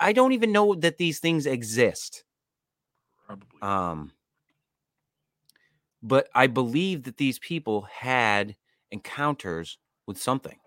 I 0.00 0.12
don't 0.12 0.32
even 0.32 0.52
know 0.52 0.74
that 0.74 0.98
these 0.98 1.20
things 1.20 1.46
exist. 1.46 2.24
Probably. 3.26 3.62
Um, 3.62 4.12
but 6.02 6.28
I 6.34 6.46
believe 6.46 7.04
that 7.04 7.16
these 7.16 7.38
people 7.38 7.82
had 7.82 8.56
encounters 8.90 9.78
with 10.06 10.18
something. 10.18 10.58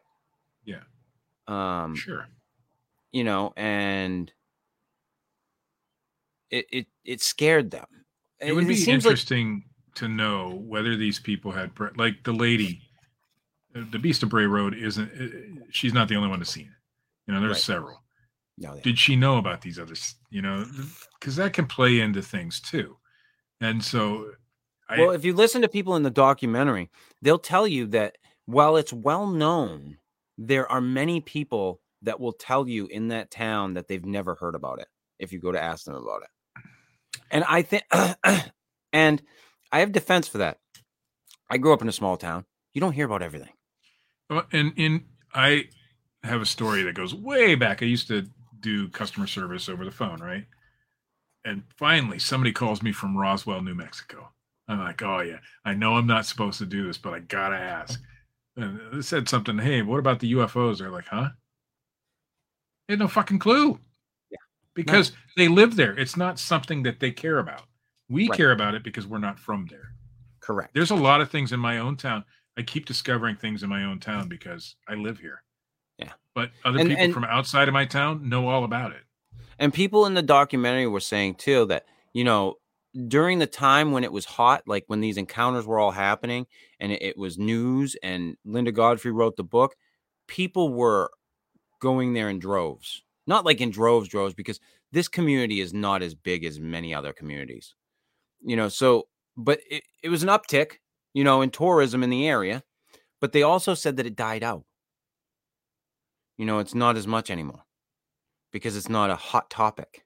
Yeah. 0.65 0.83
Um, 1.47 1.95
sure. 1.95 2.27
you 3.11 3.23
know, 3.23 3.53
and 3.55 4.33
it 6.49 6.65
it 6.71 6.87
it 7.03 7.21
scared 7.21 7.71
them. 7.71 8.05
It 8.39 8.53
would 8.53 8.65
And 8.65 8.67
be 8.67 8.75
seems 8.75 9.05
like 9.05 9.17
interesting 9.17 9.65
to 9.95 10.07
know 10.07 10.61
whether 10.65 10.95
these 10.95 11.19
people 11.19 11.51
had 11.51 11.73
pre- 11.75 11.89
like 11.97 12.23
the 12.23 12.33
lady 12.33 12.81
uh, 13.75 13.81
the 13.91 13.99
beast 13.99 14.23
of 14.23 14.29
bray 14.29 14.45
road 14.45 14.73
isn't 14.75 15.09
uh, 15.19 15.63
she's 15.71 15.93
not 15.93 16.07
the 16.07 16.15
only 16.15 16.29
one 16.29 16.39
to 16.39 16.45
see 16.45 16.61
it 16.61 16.67
you 17.27 17.33
know 17.33 17.39
there's 17.39 17.51
Right. 17.53 17.61
several 17.61 18.03
no, 18.57 18.75
they- 18.75 18.81
did 18.81 18.99
she 18.99 19.15
know 19.15 19.37
about 19.37 19.61
these 19.61 19.79
others 19.79 20.15
you 20.29 20.41
know 20.41 20.65
because 21.19 21.35
that 21.35 21.53
can 21.53 21.65
play 21.65 21.99
into 21.99 22.21
things 22.21 22.59
too 22.59 22.97
and 23.61 23.83
so 23.83 24.31
I, 24.89 24.99
well, 24.99 25.11
if 25.11 25.23
you 25.23 25.33
listen 25.33 25.61
to 25.61 25.69
people 25.69 25.95
in 25.95 26.03
the 26.03 26.09
documentary, 26.11 26.89
they'll 27.21 27.39
tell 27.39 27.65
you 27.65 27.87
that 27.87 28.17
while 28.45 28.75
it's 28.75 28.91
well 28.91 29.25
known, 29.27 29.97
there 30.37 30.69
are 30.69 30.81
many 30.81 31.21
people 31.21 31.79
that 32.01 32.19
will 32.19 32.33
tell 32.33 32.67
you 32.67 32.87
in 32.87 33.07
that 33.07 33.31
town 33.31 33.75
that 33.75 33.87
they've 33.87 34.05
never 34.05 34.35
heard 34.35 34.55
about 34.55 34.79
it 34.81 34.87
if 35.19 35.31
you 35.31 35.39
go 35.39 35.53
to 35.53 35.63
ask 35.63 35.85
them 35.85 35.95
about 35.95 36.23
it. 36.23 36.63
And 37.31 37.45
I 37.45 37.61
think, 37.61 37.85
and 38.93 39.21
I 39.73 39.79
have 39.79 39.91
defense 39.91 40.27
for 40.27 40.37
that. 40.37 40.59
I 41.49 41.57
grew 41.57 41.73
up 41.73 41.81
in 41.81 41.89
a 41.89 41.93
small 41.93 42.15
town. 42.15 42.45
You 42.75 42.79
don't 42.79 42.93
hear 42.93 43.07
about 43.07 43.23
everything. 43.23 43.49
Uh, 44.29 44.43
and 44.51 44.71
in 44.77 45.05
I 45.33 45.69
have 46.23 46.41
a 46.41 46.45
story 46.45 46.83
that 46.83 46.93
goes 46.93 47.15
way 47.15 47.55
back. 47.55 47.81
I 47.81 47.87
used 47.87 48.07
to 48.09 48.27
do 48.59 48.87
customer 48.89 49.25
service 49.25 49.67
over 49.67 49.83
the 49.83 49.91
phone, 49.91 50.21
right? 50.21 50.45
And 51.43 51.63
finally, 51.75 52.19
somebody 52.19 52.53
calls 52.53 52.83
me 52.83 52.91
from 52.91 53.17
Roswell, 53.17 53.63
New 53.63 53.73
Mexico. 53.73 54.29
I'm 54.67 54.79
like, 54.79 55.01
oh 55.01 55.21
yeah, 55.21 55.39
I 55.65 55.73
know 55.73 55.95
I'm 55.95 56.07
not 56.07 56.27
supposed 56.27 56.59
to 56.59 56.67
do 56.67 56.85
this, 56.85 56.99
but 56.99 57.13
I 57.15 57.19
gotta 57.19 57.57
ask. 57.57 57.99
And 58.55 58.79
they 58.93 59.01
said 59.01 59.27
something. 59.27 59.57
Hey, 59.57 59.81
what 59.81 59.99
about 59.99 60.19
the 60.19 60.33
UFOs? 60.33 60.77
They're 60.77 60.91
like, 60.91 61.07
huh? 61.07 61.29
They 62.87 62.93
had 62.93 62.99
no 62.99 63.07
fucking 63.07 63.39
clue. 63.39 63.79
Yeah. 64.29 64.37
Because 64.75 65.13
they 65.35 65.47
live 65.47 65.75
there. 65.75 65.97
It's 65.97 66.15
not 66.15 66.37
something 66.37 66.83
that 66.83 66.99
they 66.99 67.09
care 67.09 67.39
about. 67.39 67.63
We 68.09 68.27
Right. 68.27 68.37
care 68.37 68.51
about 68.51 68.75
it 68.75 68.83
because 68.83 69.07
we're 69.07 69.17
not 69.19 69.39
from 69.39 69.65
there 69.67 69.95
Correct. 70.39 70.73
there's 70.73 70.91
a 70.91 70.95
lot 70.95 71.21
of 71.21 71.29
things 71.31 71.51
in 71.51 71.59
my 71.59 71.77
own 71.79 71.95
town. 71.97 72.25
I 72.57 72.61
keep 72.61 72.85
discovering 72.85 73.35
things 73.35 73.63
in 73.63 73.69
my 73.69 73.83
own 73.83 73.99
town 73.99 74.27
because 74.27 74.75
I 74.87 74.93
live 74.95 75.19
here. 75.19 75.43
Yeah. 75.97 76.13
But 76.35 76.51
other 76.65 76.79
And- 76.79 76.89
people 76.89 77.03
and- 77.03 77.13
from 77.13 77.23
outside 77.23 77.67
of 77.67 77.73
my 77.73 77.85
town 77.85 78.27
know 78.29 78.47
all 78.47 78.63
about 78.63 78.91
it. 78.91 79.03
And 79.57 79.73
people 79.73 80.05
in 80.05 80.13
the 80.15 80.21
documentary 80.21 80.87
were 80.87 80.99
saying 80.99 81.35
too 81.35 81.65
that, 81.67 81.85
you 82.13 82.23
know, 82.23 82.55
during 83.07 83.39
the 83.39 83.47
time 83.47 83.91
when 83.91 84.03
it 84.03 84.11
was 84.11 84.25
hot, 84.25 84.63
like 84.67 84.83
when 84.87 84.99
these 84.99 85.17
encounters 85.17 85.65
were 85.65 85.79
all 85.79 85.91
happening 85.91 86.45
and 86.79 86.91
it, 86.91 87.01
it 87.01 87.17
was 87.17 87.37
news 87.39 87.95
and 88.03 88.37
Linda 88.45 88.71
Godfrey 88.71 89.11
wrote 89.11 89.35
the 89.35 89.43
book, 89.43 89.75
people 90.27 90.73
were 90.73 91.09
going 91.79 92.13
there 92.13 92.29
in 92.29 92.37
droves. 92.39 93.03
Not 93.25 93.45
like 93.45 93.61
in 93.61 93.71
droves, 93.71 94.07
droves, 94.09 94.33
because 94.35 94.59
this 94.91 95.07
community 95.07 95.59
is 95.61 95.73
not 95.73 96.03
as 96.03 96.13
big 96.13 96.43
as 96.45 96.59
many 96.59 96.93
other 96.93 97.13
communities. 97.13 97.73
You 98.43 98.55
know, 98.55 98.69
so 98.69 99.07
but 99.37 99.59
it, 99.69 99.83
it 100.03 100.09
was 100.09 100.23
an 100.23 100.29
uptick, 100.29 100.73
you 101.13 101.23
know, 101.23 101.41
in 101.41 101.49
tourism 101.49 102.03
in 102.03 102.09
the 102.09 102.27
area, 102.27 102.63
but 103.21 103.31
they 103.31 103.43
also 103.43 103.73
said 103.73 103.97
that 103.97 104.05
it 104.05 104.15
died 104.15 104.43
out. 104.43 104.65
You 106.37 106.45
know, 106.45 106.59
it's 106.59 106.75
not 106.75 106.97
as 106.97 107.07
much 107.07 107.29
anymore 107.29 107.63
because 108.51 108.75
it's 108.75 108.89
not 108.89 109.09
a 109.09 109.15
hot 109.15 109.49
topic. 109.49 110.05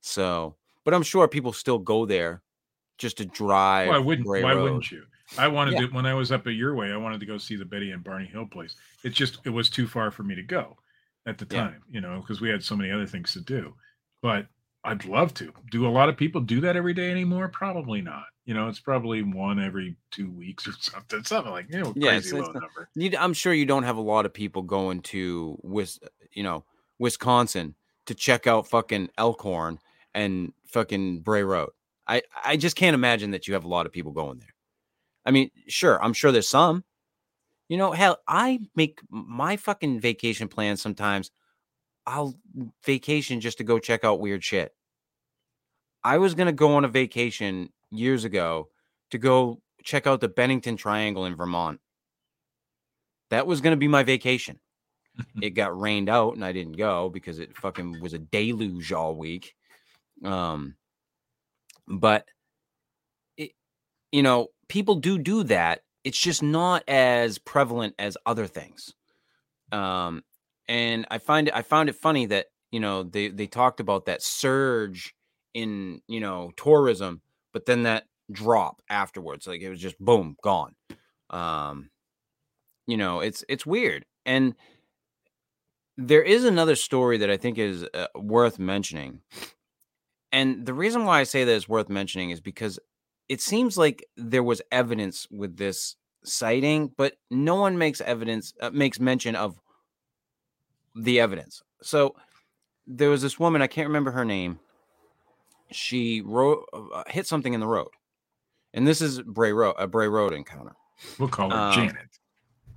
So, 0.00 0.56
but 0.84 0.94
I'm 0.94 1.02
sure 1.02 1.28
people 1.28 1.52
still 1.52 1.78
go 1.78 2.04
there 2.04 2.42
just 2.98 3.18
to 3.18 3.24
oh, 3.24 3.30
drive. 3.32 3.88
Why 3.88 3.98
wouldn't 3.98 4.26
why 4.26 4.40
Road. 4.40 4.62
wouldn't 4.62 4.90
you? 4.90 5.04
I 5.38 5.48
wanted 5.48 5.74
Yeah. 5.74 5.86
to 5.86 5.94
when 5.94 6.04
I 6.04 6.14
was 6.14 6.30
up 6.30 6.46
at 6.46 6.54
your 6.54 6.74
way. 6.74 6.92
I 6.92 6.96
wanted 6.96 7.20
to 7.20 7.26
go 7.26 7.38
see 7.38 7.56
the 7.56 7.64
Betty 7.64 7.90
and 7.92 8.04
Barney 8.04 8.26
Hill 8.26 8.46
place. 8.46 8.76
It's 9.02 9.16
just 9.16 9.38
it 9.44 9.50
was 9.50 9.70
too 9.70 9.86
far 9.86 10.10
for 10.10 10.24
me 10.24 10.34
to 10.34 10.42
go 10.42 10.76
at 11.26 11.38
the 11.38 11.46
Yeah. 11.50 11.68
time, 11.68 11.82
you 11.88 12.00
know, 12.00 12.20
because 12.20 12.40
we 12.40 12.48
had 12.48 12.62
so 12.62 12.76
many 12.76 12.90
other 12.90 13.06
things 13.06 13.32
to 13.32 13.40
do. 13.40 13.74
But 14.20 14.46
I'd 14.84 15.04
love 15.04 15.32
to. 15.34 15.52
Do 15.70 15.86
a 15.86 15.88
lot 15.88 16.08
of 16.08 16.16
people 16.16 16.40
do 16.40 16.60
that 16.62 16.76
every 16.76 16.94
day 16.94 17.10
anymore? 17.10 17.48
Probably 17.48 18.00
not. 18.00 18.24
You 18.44 18.54
know, 18.54 18.68
it's 18.68 18.80
probably 18.80 19.22
one 19.22 19.62
every 19.62 19.96
two 20.10 20.30
weeks 20.30 20.66
or 20.66 20.72
something. 20.80 21.22
Something 21.24 21.52
like 21.52 21.66
you 21.68 21.80
know, 21.80 21.92
Yeah, 21.94 22.10
crazy 22.10 22.40
low 22.40 22.50
number. 22.50 22.88
You, 22.94 23.12
I'm 23.18 23.32
sure 23.32 23.52
you 23.52 23.66
don't 23.66 23.84
have 23.84 23.96
a 23.96 24.02
lot 24.02 24.26
of 24.26 24.34
people 24.34 24.62
going 24.62 25.02
to 25.02 25.58
Wis, 25.62 26.00
you 26.32 26.42
know, 26.42 26.64
Wisconsin 26.98 27.74
to 28.06 28.14
check 28.14 28.46
out 28.46 28.68
fucking 28.68 29.10
Elkhorn 29.16 29.78
and 30.14 30.52
fucking 30.66 31.20
Bray 31.20 31.44
Road. 31.44 31.70
I, 32.08 32.22
I 32.44 32.56
just 32.56 32.76
can't 32.76 32.94
imagine 32.94 33.30
that 33.30 33.46
you 33.46 33.54
have 33.54 33.64
a 33.64 33.68
lot 33.68 33.86
of 33.86 33.92
people 33.92 34.12
going 34.12 34.38
there. 34.38 34.54
I 35.24 35.30
mean, 35.30 35.50
sure, 35.68 36.02
I'm 36.02 36.12
sure 36.12 36.32
there's 36.32 36.48
some. 36.48 36.84
You 37.68 37.76
know, 37.78 37.92
hell, 37.92 38.18
I 38.26 38.60
make 38.74 39.00
my 39.08 39.56
fucking 39.56 40.00
vacation 40.00 40.48
plans 40.48 40.82
sometimes. 40.82 41.30
I'll 42.06 42.34
vacation 42.84 43.40
just 43.40 43.58
to 43.58 43.64
go 43.64 43.78
check 43.78 44.04
out 44.04 44.20
weird 44.20 44.42
shit. 44.42 44.74
I 46.04 46.18
was 46.18 46.34
gonna 46.34 46.52
go 46.52 46.74
on 46.74 46.84
a 46.84 46.88
vacation 46.88 47.70
years 47.90 48.24
ago 48.24 48.68
to 49.10 49.18
go 49.18 49.60
check 49.84 50.06
out 50.06 50.20
the 50.20 50.28
Bennington 50.28 50.76
Triangle 50.76 51.26
in 51.26 51.36
Vermont. 51.36 51.80
That 53.30 53.46
was 53.46 53.60
gonna 53.60 53.76
be 53.76 53.88
my 53.88 54.02
vacation. 54.02 54.58
it 55.42 55.50
got 55.50 55.78
rained 55.78 56.08
out 56.08 56.34
and 56.34 56.44
I 56.44 56.52
didn't 56.52 56.76
go 56.76 57.08
because 57.08 57.38
it 57.38 57.56
fucking 57.56 58.00
was 58.00 58.14
a 58.14 58.18
deluge 58.18 58.92
all 58.92 59.14
week. 59.14 59.54
Um, 60.24 60.76
but 61.86 62.26
it, 63.36 63.52
you 64.10 64.22
know, 64.22 64.48
people 64.68 64.96
do 64.96 65.18
do 65.18 65.44
that. 65.44 65.82
It's 66.04 66.18
just 66.18 66.42
not 66.42 66.82
as 66.88 67.38
prevalent 67.38 67.94
as 67.98 68.16
other 68.26 68.46
things. 68.46 68.94
Um, 69.70 70.24
and 70.72 71.06
I 71.10 71.18
find 71.18 71.48
it, 71.48 71.54
I 71.54 71.60
found 71.60 71.90
it 71.90 71.96
funny 71.96 72.24
that 72.26 72.46
you 72.70 72.80
know 72.80 73.02
they 73.02 73.28
they 73.28 73.46
talked 73.46 73.78
about 73.78 74.06
that 74.06 74.22
surge 74.22 75.14
in 75.52 76.00
you 76.08 76.18
know 76.18 76.50
tourism, 76.56 77.20
but 77.52 77.66
then 77.66 77.82
that 77.82 78.04
drop 78.30 78.80
afterwards, 78.88 79.46
like 79.46 79.60
it 79.60 79.68
was 79.68 79.80
just 79.80 79.98
boom 79.98 80.34
gone. 80.42 80.74
Um, 81.28 81.90
you 82.86 82.96
know, 82.96 83.20
it's 83.20 83.44
it's 83.50 83.66
weird 83.66 84.06
and 84.24 84.54
there 85.98 86.22
is 86.22 86.44
another 86.44 86.74
story 86.74 87.18
that 87.18 87.30
I 87.30 87.36
think 87.36 87.58
is 87.58 87.84
uh, 87.92 88.06
worth 88.14 88.58
mentioning. 88.58 89.20
And 90.32 90.64
the 90.64 90.72
reason 90.72 91.04
why 91.04 91.20
I 91.20 91.24
say 91.24 91.44
that 91.44 91.52
is 91.52 91.68
worth 91.68 91.90
mentioning 91.90 92.30
is 92.30 92.40
because 92.40 92.78
it 93.28 93.42
seems 93.42 93.76
like 93.76 94.06
there 94.16 94.42
was 94.42 94.62
evidence 94.72 95.26
with 95.30 95.58
this 95.58 95.96
sighting, 96.24 96.92
but 96.96 97.14
no 97.30 97.56
one 97.56 97.76
makes 97.76 98.00
evidence 98.00 98.54
uh, 98.58 98.70
makes 98.70 98.98
mention 98.98 99.36
of 99.36 99.58
the 100.94 101.20
evidence. 101.20 101.62
So 101.82 102.14
there 102.86 103.10
was 103.10 103.22
this 103.22 103.38
woman, 103.38 103.62
I 103.62 103.66
can't 103.66 103.88
remember 103.88 104.10
her 104.10 104.24
name. 104.24 104.58
She 105.70 106.20
wrote 106.20 106.64
uh, 106.72 107.04
hit 107.06 107.26
something 107.26 107.54
in 107.54 107.60
the 107.60 107.66
road. 107.66 107.88
And 108.74 108.86
this 108.86 109.00
is 109.00 109.20
Bray 109.22 109.52
Road, 109.52 109.74
a 109.78 109.86
Bray 109.86 110.08
Road 110.08 110.32
encounter. 110.32 110.72
We'll 111.18 111.28
call 111.28 111.50
her 111.50 111.56
Um, 111.56 111.72
Janet. 111.74 112.18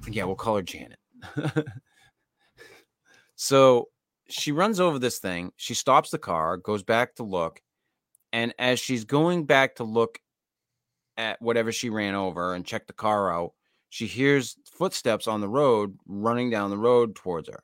Yeah, 0.10 0.26
we'll 0.26 0.36
call 0.36 0.56
her 0.58 0.62
Janet. 0.62 1.00
so 3.36 3.90
she 4.30 4.52
runs 4.52 4.80
over 4.80 5.00
this 5.00 5.20
thing. 5.20 5.52
She 5.56 5.74
stops 5.74 6.10
the 6.10 6.18
car, 6.18 6.58
goes 6.58 6.84
back 6.84 7.16
to 7.16 7.24
look. 7.24 7.62
And 8.34 8.54
as 8.60 8.80
she's 8.80 9.06
going 9.06 9.46
back 9.46 9.76
to 9.76 9.84
look 9.84 10.20
at 11.18 11.42
whatever 11.42 11.72
she 11.72 11.90
ran 11.90 12.16
over 12.16 12.54
and 12.54 12.66
check 12.66 12.88
the 12.88 12.94
car 12.94 13.32
out, 13.32 13.54
she 13.90 14.08
hears 14.08 14.58
footsteps 14.66 15.28
on 15.28 15.40
the 15.42 15.48
road 15.48 15.98
running 16.06 16.50
down 16.50 16.70
the 16.70 16.78
road 16.78 17.16
towards 17.16 17.48
her. 17.48 17.64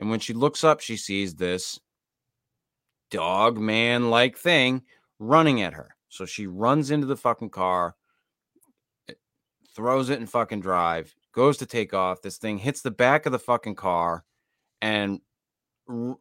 And 0.00 0.10
when 0.10 0.18
she 0.18 0.32
looks 0.32 0.64
up, 0.64 0.80
she 0.80 0.96
sees 0.96 1.34
this 1.34 1.78
dog 3.10 3.58
man 3.58 4.10
like 4.10 4.36
thing 4.36 4.82
running 5.18 5.60
at 5.62 5.74
her. 5.74 5.94
So 6.08 6.24
she 6.24 6.46
runs 6.46 6.90
into 6.90 7.06
the 7.06 7.16
fucking 7.16 7.50
car, 7.50 7.94
eh, 9.08 9.14
throws 9.76 10.08
it 10.08 10.18
in 10.18 10.26
fucking 10.26 10.60
drive, 10.60 11.14
goes 11.32 11.58
to 11.58 11.66
take 11.66 11.92
off. 11.92 12.22
This 12.22 12.38
thing 12.38 12.58
hits 12.58 12.80
the 12.80 12.90
back 12.90 13.26
of 13.26 13.32
the 13.32 13.38
fucking 13.38 13.74
car 13.74 14.24
and 14.80 15.20
r- 15.88 16.16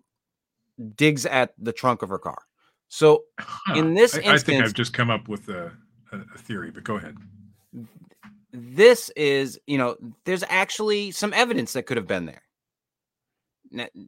digs 0.96 1.26
at 1.26 1.54
the 1.58 1.74
trunk 1.74 2.02
of 2.02 2.10
her 2.10 2.20
car. 2.20 2.44
So 2.90 3.24
Huh. 3.40 3.76
in 3.76 3.94
this 3.94 4.14
I, 4.16 4.34
I 4.34 4.38
think 4.40 4.62
I've 4.64 4.74
just 4.74 4.94
come 4.94 5.10
up 5.10 5.28
with 5.30 5.48
a, 5.48 5.72
a 6.12 6.38
theory, 6.38 6.70
but 6.72 6.84
go 6.84 6.98
ahead. 6.98 7.16
this 8.52 9.10
is, 9.16 9.58
you 9.68 9.78
know, 9.78 9.96
there's 10.26 10.44
actually 10.50 11.12
some 11.12 11.34
evidence 11.34 11.74
that 11.74 11.84
could 11.84 11.98
have 11.98 12.08
been 12.08 12.26
there. 12.26 12.42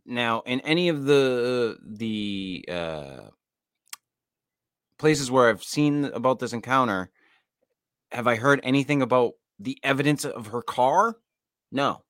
Now, 0.05 0.41
in 0.45 0.59
any 0.61 0.89
of 0.89 1.05
the 1.05 1.77
the 1.85 2.65
uh, 2.69 3.29
places 4.97 5.29
where 5.29 5.49
I've 5.49 5.63
seen 5.63 6.05
about 6.05 6.39
this 6.39 6.53
encounter, 6.53 7.09
have 8.11 8.27
I 8.27 8.35
heard 8.35 8.59
anything 8.63 9.01
about 9.01 9.33
the 9.59 9.77
evidence 9.83 10.25
of 10.25 10.47
her 10.47 10.61
car? 10.61 11.17
No. 11.71 12.03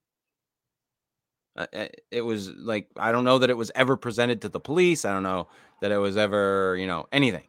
Uh, 1.55 1.87
it 2.09 2.21
was 2.21 2.49
like 2.49 2.87
I 2.95 3.11
don't 3.11 3.25
know 3.25 3.39
that 3.39 3.49
it 3.49 3.57
was 3.57 3.71
ever 3.75 3.97
presented 3.97 4.41
to 4.41 4.49
the 4.49 4.59
police. 4.59 5.03
I 5.03 5.13
don't 5.13 5.23
know 5.23 5.49
that 5.81 5.91
it 5.91 5.97
was 5.97 6.15
ever, 6.15 6.77
you 6.79 6.87
know, 6.87 7.07
anything. 7.11 7.43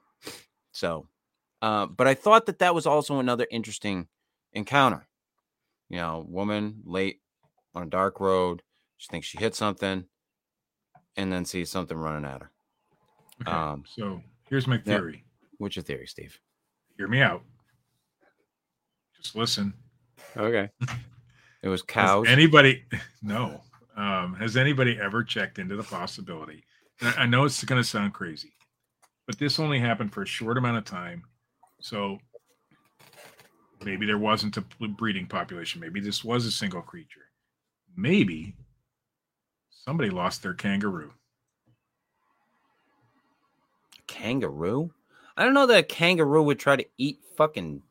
So, 0.73 1.07
uh, 1.61 1.87
but 1.87 2.09
I 2.09 2.15
thought 2.15 2.47
that 2.47 2.59
that 2.59 2.75
was 2.75 2.87
also 2.87 3.21
another 3.21 3.47
interesting 3.51 4.09
encounter. 4.53 5.07
You 5.89 5.99
know, 5.99 6.25
woman 6.27 6.83
late 6.85 7.21
on 7.75 7.85
a 7.85 7.91
dark 7.91 8.19
road. 8.19 8.63
She 9.03 9.09
thinks 9.09 9.27
she 9.27 9.37
hit 9.37 9.57
something, 9.57 10.05
and 11.17 11.33
then 11.33 11.45
sees 11.45 11.69
something 11.69 11.97
running 11.97 12.25
at 12.25 12.41
her. 12.41 12.51
Okay. 13.41 13.51
Um, 13.51 13.83
so 13.85 14.23
here's 14.49 14.69
my 14.69 14.77
yeah. 14.77 14.83
theory. 14.83 15.25
What's 15.59 15.75
your 15.75 15.83
theory, 15.83 16.07
Steve? 16.07 16.39
Hear 16.97 17.09
me 17.09 17.21
out. 17.21 17.43
Just 19.21 19.35
listen. 19.35 19.75
Okay. 20.37 20.69
It 21.65 21.69
was 21.69 21.81
Has 21.81 21.87
cows. 21.87 22.29
anybody? 22.29 22.85
No. 23.23 23.61
Um, 23.97 24.35
has 24.35 24.57
anybody 24.57 24.97
ever 25.01 25.25
checked 25.25 25.59
into 25.59 25.75
the 25.75 25.83
possibility? 25.83 26.63
and 27.01 27.13
I 27.19 27.23
I 27.23 27.27
know 27.27 27.45
it's 27.45 27.65
going 27.65 27.83
to 27.83 27.89
sound 27.89 28.15
crazy, 28.15 28.53
but 29.27 29.37
this 29.37 29.59
only 29.59 29.81
happened 29.81 30.13
for 30.13 30.23
a 30.23 30.27
short 30.27 30.59
amount 30.59 30.79
of 30.79 30.85
time. 30.85 31.25
So 31.81 32.19
maybe 33.85 34.07
there 34.07 34.19
wasn't 34.19 34.57
a 34.59 34.65
breeding 34.97 35.27
population. 35.27 35.81
Maybe 35.81 35.99
this 35.99 36.23
was 36.23 36.47
a 36.47 36.53
single 36.53 36.83
creature. 36.83 37.27
Maybe 37.97 38.55
somebody 39.85 40.11
lost 40.11 40.43
their 40.43 40.55
kangaroo. 40.55 41.13
kangaroo. 44.07 44.93
I 45.37 45.45
don't 45.45 45.55
know 45.55 45.67
that 45.67 45.79
a 45.79 45.83
kangaroo 45.83 46.43
would 46.43 46.59
try 46.59 46.77
to 46.77 46.85
eat 46.99 47.21
fucking 47.37 47.83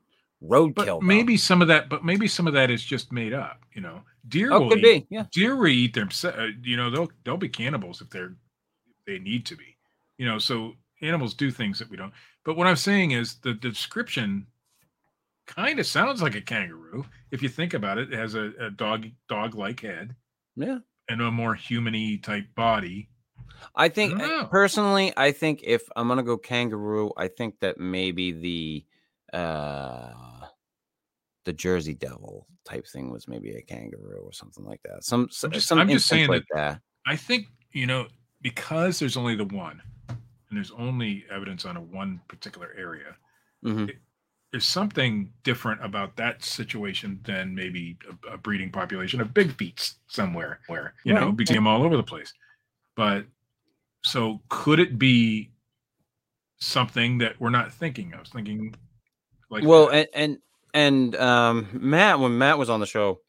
roadkill. 0.43 0.75
But 0.75 0.85
though. 0.85 1.01
maybe 1.01 1.37
some 1.37 1.61
of 1.61 1.67
that. 1.69 1.89
But 1.89 2.05
maybe 2.05 2.27
some 2.27 2.47
of 2.47 2.53
that 2.53 2.69
is 2.69 2.83
just 2.83 3.11
made 3.11 3.33
up. 3.33 3.61
You 3.73 3.81
know, 3.81 4.01
deer 4.27 4.51
Oh, 4.51 4.61
will 4.61 4.69
could 4.69 4.79
eat, 4.79 5.09
be. 5.09 5.15
Yeah. 5.15 5.25
deer 5.31 5.55
will 5.55 5.67
eat 5.67 5.93
themselves. 5.93 6.37
Uh, 6.37 6.49
you 6.61 6.77
know, 6.77 6.89
they'll 6.91 7.09
they'll 7.23 7.37
be 7.37 7.49
cannibals 7.49 8.01
if 8.01 8.09
they're 8.09 8.35
they 9.07 9.17
need 9.19 9.45
to 9.47 9.55
be. 9.55 9.75
You 10.17 10.27
know, 10.27 10.37
so 10.37 10.73
animals 11.01 11.33
do 11.33 11.49
things 11.49 11.79
that 11.79 11.89
we 11.89 11.97
don't. 11.97 12.13
But 12.45 12.55
what 12.57 12.67
I'm 12.67 12.75
saying 12.75 13.11
is 13.11 13.35
the, 13.39 13.53
the 13.53 13.69
description 13.69 14.45
kind 15.47 15.79
of 15.79 15.87
sounds 15.87 16.21
like 16.21 16.35
a 16.35 16.41
kangaroo 16.41 17.03
if 17.31 17.41
you 17.41 17.49
think 17.49 17.73
about 17.73 17.97
it. 17.97 18.13
It 18.13 18.17
has 18.19 18.35
a, 18.35 18.51
a 18.59 18.69
dog 18.69 19.07
dog 19.27 19.55
like 19.55 19.79
head 19.81 20.15
Yeah. 20.55 20.77
And 21.11 21.21
a 21.21 21.29
more 21.31 21.55
humany 21.55 22.21
type 22.21 22.45
body. 22.55 23.09
I 23.75 23.89
think 23.89 24.19
I- 24.19 24.45
personally, 24.45 25.13
I 25.15 25.31
think 25.31 25.61
if 25.63 25.83
I'm 25.95 26.07
gonna 26.07 26.23
go 26.23 26.37
kangaroo, 26.37 27.11
I 27.17 27.27
think 27.27 27.59
that 27.59 27.77
maybe 27.79 28.31
the 28.31 28.85
uh 29.37 30.13
the 31.45 31.53
Jersey 31.53 31.93
Devil 31.93 32.47
type 32.65 32.85
thing 32.87 33.11
was 33.11 33.27
maybe 33.27 33.51
a 33.51 33.61
kangaroo 33.61 34.21
or 34.23 34.31
something 34.33 34.63
like 34.63 34.81
that. 34.83 35.03
Some 35.03 35.21
I'm 35.43 35.51
just- 35.51 35.67
some 35.67 35.79
I'm 35.79 35.89
just 35.89 36.07
saying 36.07 36.29
like 36.29 36.45
that. 36.53 36.81
I 37.05 37.15
think 37.15 37.47
you 37.71 37.85
know 37.87 38.07
because 38.41 38.99
there's 38.99 39.17
only 39.17 39.35
the 39.35 39.45
one, 39.45 39.81
and 40.09 40.17
there's 40.57 40.71
only 40.71 41.25
evidence 41.31 41.65
on 41.65 41.77
a 41.77 41.81
one 41.81 42.21
particular 42.27 42.73
area. 42.77 43.15
Mhm. 43.63 43.95
There's 44.51 44.65
something 44.65 45.31
different 45.43 45.83
about 45.83 46.15
that 46.17 46.43
situation 46.43 47.19
than 47.23 47.55
maybe 47.55 47.97
a, 48.27 48.33
a 48.33 48.37
breeding 48.37 48.69
population 48.71 49.21
of 49.21 49.33
big 49.33 49.55
feets 49.55 49.95
somewhere 50.07 50.59
where 50.67 50.93
you 51.03 51.13
know 51.13 51.29
Right. 51.29 51.47
see 51.47 51.53
them 51.53 51.67
all 51.67 51.83
over 51.83 51.97
the 51.97 52.03
place 52.03 52.33
but 52.95 53.25
so 54.03 54.41
could 54.49 54.79
it 54.79 54.99
be 54.99 55.51
something 56.59 57.17
that 57.17 57.39
we're 57.39 57.49
not 57.49 57.71
thinking 57.73 58.13
of 58.13 58.27
thinking 58.27 58.75
like 59.49 59.63
well, 59.63 59.87
that? 59.89 60.09
and 60.13 60.37
and 60.73 61.13
and 61.13 61.15
um 61.15 61.67
Matt, 61.73 62.19
when 62.19 62.37
Matt 62.37 62.57
was 62.57 62.69
on 62.69 62.79
the 62.79 62.85
show, 62.85 63.19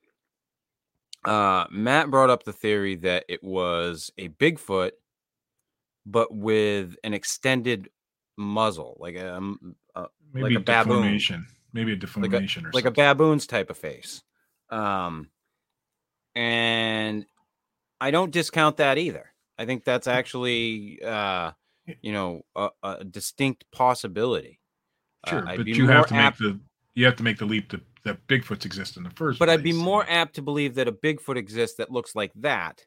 uh 1.24 1.66
Matt 1.70 2.10
brought 2.10 2.30
up 2.30 2.44
the 2.44 2.52
theory 2.52 2.96
that 2.96 3.24
it 3.28 3.42
was 3.42 4.10
a 4.18 4.28
Bigfoot, 4.28 4.92
but 6.06 6.34
with 6.34 6.96
an 7.04 7.12
extended 7.12 7.90
muzzle, 8.36 8.96
like 9.00 9.16
a, 9.16 9.36
um, 9.36 9.76
a 10.34 10.38
maybe 10.38 10.54
a 10.56 10.60
baboon. 10.60 10.96
deformation 11.02 11.46
maybe 11.72 11.92
a 11.92 11.96
deformation 11.96 12.66
or 12.66 12.70
like 12.72 12.84
a 12.84 12.90
baboon's 12.90 13.46
type 13.46 13.70
of 13.70 13.78
face. 13.78 14.22
Um, 14.70 15.28
and 16.34 17.26
I 18.00 18.10
don't 18.10 18.30
discount 18.30 18.78
that 18.78 18.98
either. 18.98 19.32
I 19.58 19.64
think 19.64 19.84
that's 19.84 20.06
actually, 20.06 21.02
uh, 21.02 21.52
you 22.00 22.12
know, 22.12 22.42
a, 22.56 22.68
a 22.82 23.04
distinct 23.04 23.64
possibility. 23.72 24.60
Uh, 25.24 25.30
Sure, 25.30 25.48
I'd 25.48 25.56
but 25.58 25.66
you 25.66 25.86
have 25.88 26.06
to 26.08 26.14
make 26.14 26.22
apt- 26.22 26.38
the 26.38 26.60
you 26.94 27.06
have 27.06 27.16
to 27.16 27.22
make 27.22 27.38
the 27.38 27.46
leap 27.46 27.70
that, 27.70 27.80
that 28.04 28.26
Bigfoots 28.26 28.66
exist 28.66 28.96
in 28.98 29.02
the 29.02 29.10
first 29.10 29.38
but 29.38 29.48
I'd 29.48 29.62
be 29.62 29.72
more 29.72 30.04
apt 30.08 30.34
to 30.34 30.42
believe 30.42 30.74
that 30.74 30.88
a 30.88 30.92
Bigfoot 30.92 31.36
exists 31.36 31.76
that 31.78 31.90
looks 31.90 32.14
like 32.14 32.32
that 32.36 32.84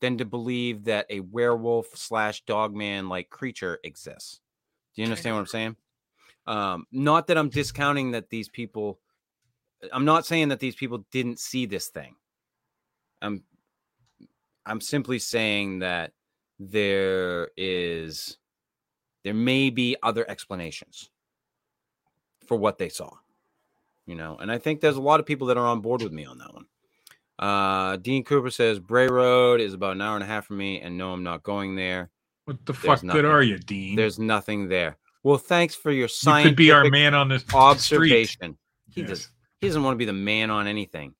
than 0.00 0.16
to 0.18 0.24
believe 0.24 0.84
that 0.84 1.06
a 1.10 1.20
werewolf 1.20 1.88
slash 1.94 2.42
dogman 2.46 3.08
like 3.08 3.28
creature 3.28 3.78
exists. 3.84 4.40
Do 4.94 5.02
you 5.02 5.06
understand 5.06 5.36
what 5.36 5.40
I'm 5.40 5.46
saying? 5.46 5.76
Um, 6.46 6.86
not 6.92 7.26
that 7.26 7.38
I'm 7.38 7.48
discounting 7.48 8.12
that 8.12 8.30
these 8.30 8.48
people. 8.48 9.00
I'm 9.92 10.04
not 10.04 10.24
saying 10.24 10.48
that 10.48 10.60
these 10.60 10.74
people 10.74 11.04
didn't 11.10 11.38
see 11.38 11.66
this 11.66 11.88
thing. 11.88 12.14
I'm 13.22 13.42
I'm 14.64 14.80
simply 14.80 15.18
saying 15.18 15.80
that 15.80 16.12
there 16.58 17.50
is 17.56 18.38
there 19.24 19.34
may 19.34 19.70
be 19.70 19.96
other 20.02 20.28
explanations 20.28 21.10
for 22.46 22.56
what 22.56 22.78
they 22.78 22.88
saw. 22.88 23.10
You 24.06 24.14
know, 24.14 24.36
and 24.40 24.52
I 24.52 24.58
think 24.58 24.80
there's 24.80 24.96
a 24.96 25.00
lot 25.02 25.18
of 25.18 25.26
people 25.26 25.48
that 25.48 25.56
are 25.56 25.66
on 25.66 25.80
board 25.80 26.00
with 26.02 26.12
me 26.12 26.24
on 26.24 26.38
that 26.38 26.54
one. 26.54 26.66
Uh 27.38 27.96
Dean 27.96 28.24
Cooper 28.24 28.50
says 28.50 28.78
Bray 28.78 29.08
Road 29.08 29.60
is 29.60 29.74
about 29.74 29.92
an 29.92 30.00
hour 30.00 30.14
and 30.14 30.24
a 30.24 30.26
half 30.26 30.46
from 30.46 30.58
me, 30.58 30.80
and 30.80 30.96
no, 30.96 31.12
I'm 31.12 31.22
not 31.24 31.42
going 31.42 31.74
there. 31.74 32.10
What 32.44 32.64
the 32.64 32.72
there's 32.72 32.84
fuck 32.84 33.00
good 33.00 33.06
nothing. 33.06 33.24
are 33.26 33.42
you, 33.42 33.58
Dean? 33.58 33.96
There's 33.96 34.18
nothing 34.18 34.68
there. 34.68 34.96
Well, 35.26 35.38
thanks 35.38 35.74
for 35.74 35.90
your 35.90 36.02
you 36.02 36.08
scientific 36.08 36.50
could 36.52 36.56
be 36.56 36.70
our 36.70 36.88
man 36.88 37.12
on 37.12 37.36
street. 37.36 37.52
observation. 37.52 38.56
He 38.88 39.00
Yes. 39.00 39.08
does. 39.08 39.30
He 39.60 39.66
doesn't 39.66 39.82
want 39.82 39.94
to 39.94 39.98
be 39.98 40.04
the 40.04 40.12
man 40.12 40.50
on 40.50 40.68
anything. 40.68 41.16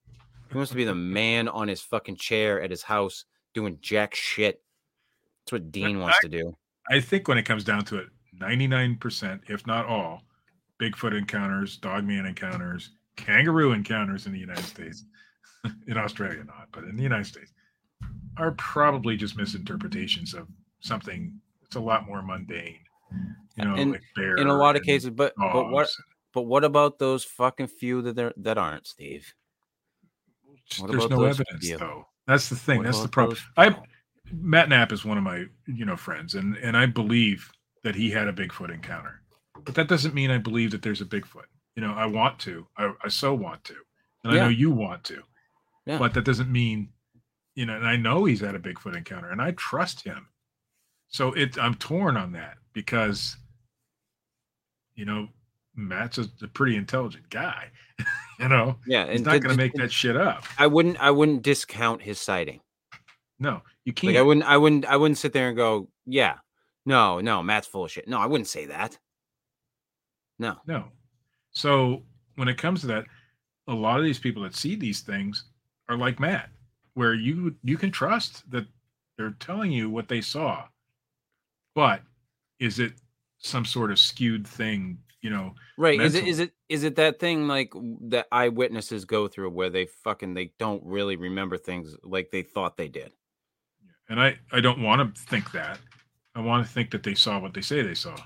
He 0.49 0.55
wants 0.55 0.71
to 0.71 0.77
be 0.77 0.85
the 0.85 0.95
man 0.95 1.49
on 1.49 1.67
his 1.67 1.83
fucking 1.83 2.15
chair 2.15 2.63
at 2.63 2.71
his 2.71 2.85
house 2.85 3.25
doing 3.53 3.79
jack 3.81 4.15
shit. 4.15 4.63
That's 5.41 5.51
what 5.51 5.73
Dean 5.73 5.99
wants 5.99 6.21
to 6.21 6.29
do. 6.29 6.57
I 6.89 7.01
think 7.01 7.27
when 7.27 7.37
it 7.37 7.43
comes 7.43 7.65
down 7.65 7.85
to 7.87 7.99
it, 7.99 8.07
99%, 8.39 9.41
if 9.51 9.67
not 9.67 9.87
all, 9.87 10.23
Bigfoot 10.81 11.19
encounters, 11.19 11.77
Dogman 11.77 12.27
encounters, 12.27 12.91
kangaroo 13.17 13.73
encounters 13.73 14.27
in 14.27 14.33
the 14.33 14.39
United 14.39 14.67
States, 14.67 15.05
in 15.89 15.97
Australia 15.99 16.45
not, 16.45 16.69
but 16.71 16.85
in 16.85 16.95
the 16.95 17.03
United 17.03 17.27
States, 17.27 17.53
are 18.37 18.53
probably 18.53 19.17
just 19.17 19.37
misinterpretations 19.37 20.33
of 20.33 20.47
something 20.79 21.41
that's 21.61 21.75
a 21.75 21.81
lot 21.81 22.07
more 22.07 22.23
mundane. 22.23 22.79
You 23.57 23.65
know, 23.65 23.75
In- 23.75 23.93
like 23.93 24.03
In 24.17 24.49
a 24.49 24.57
lot 24.57 24.77
of 24.77 24.83
cases, 24.83 25.11
but 25.11 25.35
but 25.37 25.71
what 25.71 25.89
but 26.33 26.43
what 26.43 26.65
about 26.65 26.99
those 26.99 27.25
fucking 27.25 27.69
few 27.69 28.03
that 28.03 28.17
there 28.17 28.33
that 28.37 28.59
aren't, 28.59 28.87
Steve? 28.87 29.33
What 30.79 30.91
There's 30.91 31.09
no 31.09 31.25
evidence 31.25 31.67
few? 31.67 31.79
though. 31.79 32.07
That's 32.27 32.49
the 32.49 32.57
thing. 32.57 32.79
What 32.79 32.87
That's 32.87 33.01
the 33.01 33.09
problem. 33.09 33.39
I? 33.57 33.77
Matt 34.33 34.69
Knapp 34.69 34.93
is 34.93 35.05
one 35.05 35.17
of 35.17 35.25
my 35.25 35.45
you 35.67 35.85
know 35.85 35.97
friends, 35.97 36.35
and 36.35 36.57
and 36.57 36.77
I 36.77 36.87
believe 36.87 37.51
that 37.85 37.95
he 37.95 38.11
had 38.11 38.29
a 38.29 38.33
Bigfoot 38.33 38.75
encounter, 38.75 39.23
but 39.65 39.75
that 39.77 39.89
doesn't 39.89 40.15
mean 40.15 40.31
I 40.31 40.39
believe 40.39 40.73
that 40.73 40.83
there's 40.83 41.01
a 41.01 41.07
Bigfoot. 41.07 41.47
You 41.77 41.83
know, 41.83 41.95
I 41.95 42.07
want 42.07 42.39
to. 42.41 42.67
I, 42.77 42.93
I 43.05 43.09
so 43.09 43.33
want 43.33 43.65
to, 43.65 43.77
and 44.25 44.33
I 44.33 44.37
know 44.37 44.49
you 44.49 44.71
want 44.71 45.05
to. 45.05 45.23
Yeah. 45.87 45.99
But 45.99 46.15
that 46.15 46.25
doesn't 46.25 46.51
mean, 46.51 46.89
you 47.55 47.65
know, 47.65 47.77
and 47.77 47.87
I 47.87 47.97
know 47.97 48.25
he's 48.25 48.41
had 48.41 48.57
a 48.57 48.59
Bigfoot 48.59 48.97
encounter, 48.97 49.31
and 49.31 49.41
I 49.41 49.53
trust 49.53 50.03
him. 50.03 50.29
So 51.09 51.33
it, 51.33 51.57
I'm 51.59 51.75
torn 51.75 52.17
on 52.17 52.33
that 52.33 52.57
because, 52.77 53.37
you 54.97 55.07
know, 55.07 55.27
Matt's 55.75 56.19
a, 56.19 56.27
a 56.43 56.49
pretty 56.49 56.77
intelligent 56.77 57.29
guy. 57.31 57.71
you 58.39 58.49
know, 58.49 58.77
Yeah, 58.87 59.07
he's 59.07 59.17
and 59.17 59.25
not 59.25 59.31
going 59.41 59.43
to 59.43 59.49
to- 59.49 59.57
make 59.57 59.73
that 59.75 59.91
shit 59.91 60.15
up. 60.17 60.45
I 60.59 60.67
wouldn't 60.67 60.99
I 61.01 61.11
wouldn't 61.11 61.43
discount 61.43 62.03
his 62.03 62.21
sighting. 62.21 62.61
No, 63.39 63.63
you 63.85 63.93
can't. 63.95 64.13
Like 64.15 64.19
I 64.21 64.23
wouldn't 64.23 64.47
I 64.47 64.57
wouldn't 64.59 64.85
I 64.85 64.97
wouldn't 64.97 65.19
sit 65.19 65.33
there 65.33 65.49
and 65.49 65.57
go, 65.57 65.89
yeah, 66.07 66.35
no, 66.85 67.21
no, 67.21 67.43
Matt's 67.43 67.67
full 67.67 67.85
of 67.87 67.91
shit. 67.91 68.07
No, 68.09 68.19
I 68.19 68.27
wouldn't 68.27 68.49
say 68.49 68.67
that. 68.67 68.99
No. 70.39 70.57
No. 70.67 70.85
So 71.53 72.03
when 72.37 72.49
it 72.49 72.59
comes 72.59 72.83
to 72.83 72.87
that, 72.89 73.05
a 73.69 73.75
lot 73.75 73.99
of 73.99 74.05
these 74.05 74.19
people 74.19 74.43
that 74.43 74.55
see 74.55 74.77
these 74.77 75.01
things 75.01 75.45
are 75.89 75.97
like 75.97 76.21
Matt, 76.21 76.51
where 76.95 77.15
you 77.15 77.55
you 77.65 77.79
can 77.79 77.91
trust 77.91 78.51
that 78.51 78.67
they're 79.17 79.35
telling 79.41 79.73
you 79.73 79.89
what 79.89 80.09
they 80.09 80.21
saw. 80.21 80.65
But 81.75 82.03
is 82.59 82.79
it 82.79 82.93
some 83.39 83.65
sort 83.65 83.91
of 83.91 83.99
skewed 83.99 84.47
thing, 84.47 84.99
you 85.21 85.31
know? 85.31 85.55
Right. 85.79 86.01
Is 86.01 86.15
it 86.15 86.27
is 86.27 86.39
it 86.41 86.53
is 86.69 86.85
it 86.85 86.97
that 86.97 87.19
thing 87.21 87.47
like 87.49 87.73
that 88.09 88.27
eyewitnesses 88.33 89.05
go 89.05 89.29
through 89.29 89.51
where 89.51 89.71
they 89.71 89.87
fucking 89.87 90.35
they 90.35 90.53
don't 90.59 90.83
really 90.85 91.17
remember 91.17 91.57
things 91.59 91.97
like 92.03 92.31
they 92.31 92.43
thought 92.43 92.77
they 92.77 92.89
did. 92.89 93.13
And 94.09 94.21
I 94.21 94.39
I 94.53 94.61
don't 94.61 94.81
want 94.83 95.15
to 95.15 95.23
think 95.23 95.53
that. 95.53 95.79
I 96.35 96.41
want 96.41 96.67
to 96.67 96.73
think 96.73 96.91
that 96.91 97.03
they 97.03 97.15
saw 97.15 97.39
what 97.39 97.55
they 97.55 97.61
say 97.63 97.83
they 97.83 97.95
saw. 97.95 98.17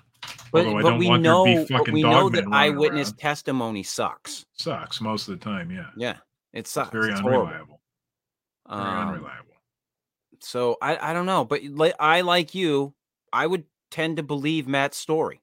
But, 0.53 0.67
Although 0.67 0.79
I 0.79 0.83
but 0.83 0.91
don't 0.91 0.99
we 0.99 1.09
want 1.09 1.23
know 1.23 1.45
there 1.45 1.65
to 1.65 1.67
be 1.67 1.75
but 1.79 1.91
we 1.91 2.03
know 2.03 2.29
that 2.29 2.45
eyewitness 2.53 3.09
around. 3.11 3.19
testimony 3.19 3.83
sucks. 3.85 4.45
Sucks 4.55 5.01
most 5.01 5.29
of 5.29 5.39
the 5.39 5.45
time, 5.45 5.71
yeah. 5.71 5.87
Yeah. 5.97 6.17
It 6.53 6.67
sucks. 6.67 6.89
It's 6.89 6.93
very 6.93 7.13
It's 7.13 7.21
horrible. 7.21 7.47
unreliable. 7.47 7.81
Very 8.69 8.81
Um, 8.81 9.09
unreliable. 9.09 9.55
so 10.41 10.77
I, 10.83 11.11
I 11.11 11.13
don't 11.13 11.27
know, 11.27 11.45
but 11.45 11.63
like 11.65 11.95
I 12.01 12.23
like 12.23 12.55
you, 12.55 12.95
I 13.33 13.47
would 13.47 13.65
tend 13.91 14.17
to 14.17 14.23
believe 14.23 14.67
Matt's 14.69 14.97
story. 14.97 15.41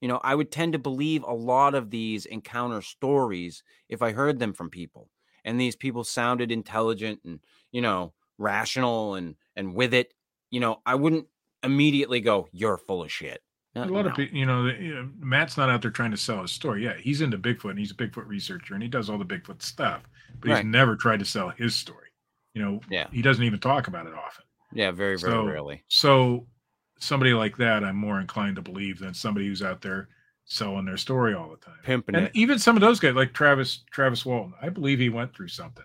You 0.00 0.08
know, 0.08 0.20
I 0.22 0.34
would 0.34 0.52
tend 0.52 0.74
to 0.74 0.78
believe 0.78 1.22
a 1.24 1.32
lot 1.32 1.74
of 1.74 1.90
these 1.90 2.26
encounter 2.26 2.82
stories 2.82 3.62
if 3.88 4.02
I 4.02 4.12
heard 4.12 4.38
them 4.38 4.52
from 4.52 4.68
people. 4.70 5.10
And 5.44 5.58
these 5.60 5.76
people 5.76 6.04
sounded 6.04 6.50
intelligent 6.52 7.20
and, 7.24 7.40
you 7.72 7.80
know, 7.80 8.12
rational 8.38 9.14
and 9.14 9.36
and 9.54 9.74
with 9.74 9.94
it. 9.94 10.12
You 10.50 10.60
know, 10.60 10.82
I 10.84 10.94
wouldn't 10.96 11.26
immediately 11.62 12.20
go, 12.20 12.48
You're 12.52 12.76
full 12.76 13.02
of 13.02 13.10
shit. 13.10 13.42
A 13.74 13.80
Uh, 13.82 13.86
lot 13.88 14.02
no. 14.04 14.10
of 14.10 14.16
people, 14.16 14.36
you 14.36 14.46
know, 14.46 14.64
the- 14.64 14.82
you 14.82 14.94
know, 14.94 15.10
Matt's 15.18 15.56
not 15.56 15.70
out 15.70 15.82
there 15.82 15.90
trying 15.90 16.10
to 16.10 16.16
sell 16.16 16.42
his 16.42 16.50
story. 16.52 16.84
Yeah, 16.84 16.96
he's 16.98 17.20
into 17.20 17.38
Bigfoot 17.38 17.70
and 17.70 17.78
he's 17.78 17.90
a 17.90 17.94
Bigfoot 17.94 18.26
researcher 18.26 18.74
and 18.74 18.82
he 18.82 18.88
does 18.88 19.08
all 19.08 19.18
the 19.18 19.24
Bigfoot 19.24 19.62
stuff, 19.62 20.02
but 20.40 20.50
Right. 20.50 20.56
he's 20.58 20.66
never 20.66 20.94
tried 20.96 21.18
to 21.20 21.24
sell 21.24 21.48
his 21.50 21.74
story. 21.74 22.08
You 22.54 22.62
know, 22.62 22.80
Yeah. 22.90 23.08
he 23.12 23.22
doesn't 23.22 23.44
even 23.44 23.60
talk 23.60 23.86
about 23.86 24.06
it 24.06 24.14
often. 24.14 24.44
Yeah, 24.72 24.90
very, 24.90 25.16
very 25.16 25.32
So- 25.32 25.44
rarely. 25.46 25.84
So 25.88 26.46
somebody 26.98 27.32
like 27.34 27.56
that, 27.58 27.84
I'm 27.84 27.96
more 27.96 28.20
inclined 28.20 28.56
to 28.56 28.62
believe 28.62 28.98
than 28.98 29.14
somebody 29.14 29.46
who's 29.48 29.62
out 29.62 29.82
there 29.82 30.08
selling 30.44 30.84
their 30.84 30.96
story 30.96 31.34
all 31.34 31.50
the 31.50 31.56
time. 31.56 31.74
Pimping 31.82 32.14
And 32.14 32.26
it. 32.26 32.32
even 32.34 32.58
some 32.58 32.76
of 32.76 32.80
those 32.80 33.00
guys, 33.00 33.14
like 33.14 33.32
Travis 33.32 33.84
Travis 33.90 34.24
Walton, 34.24 34.54
I 34.62 34.68
believe 34.68 34.98
he 34.98 35.08
went 35.08 35.34
through 35.34 35.48
something, 35.48 35.84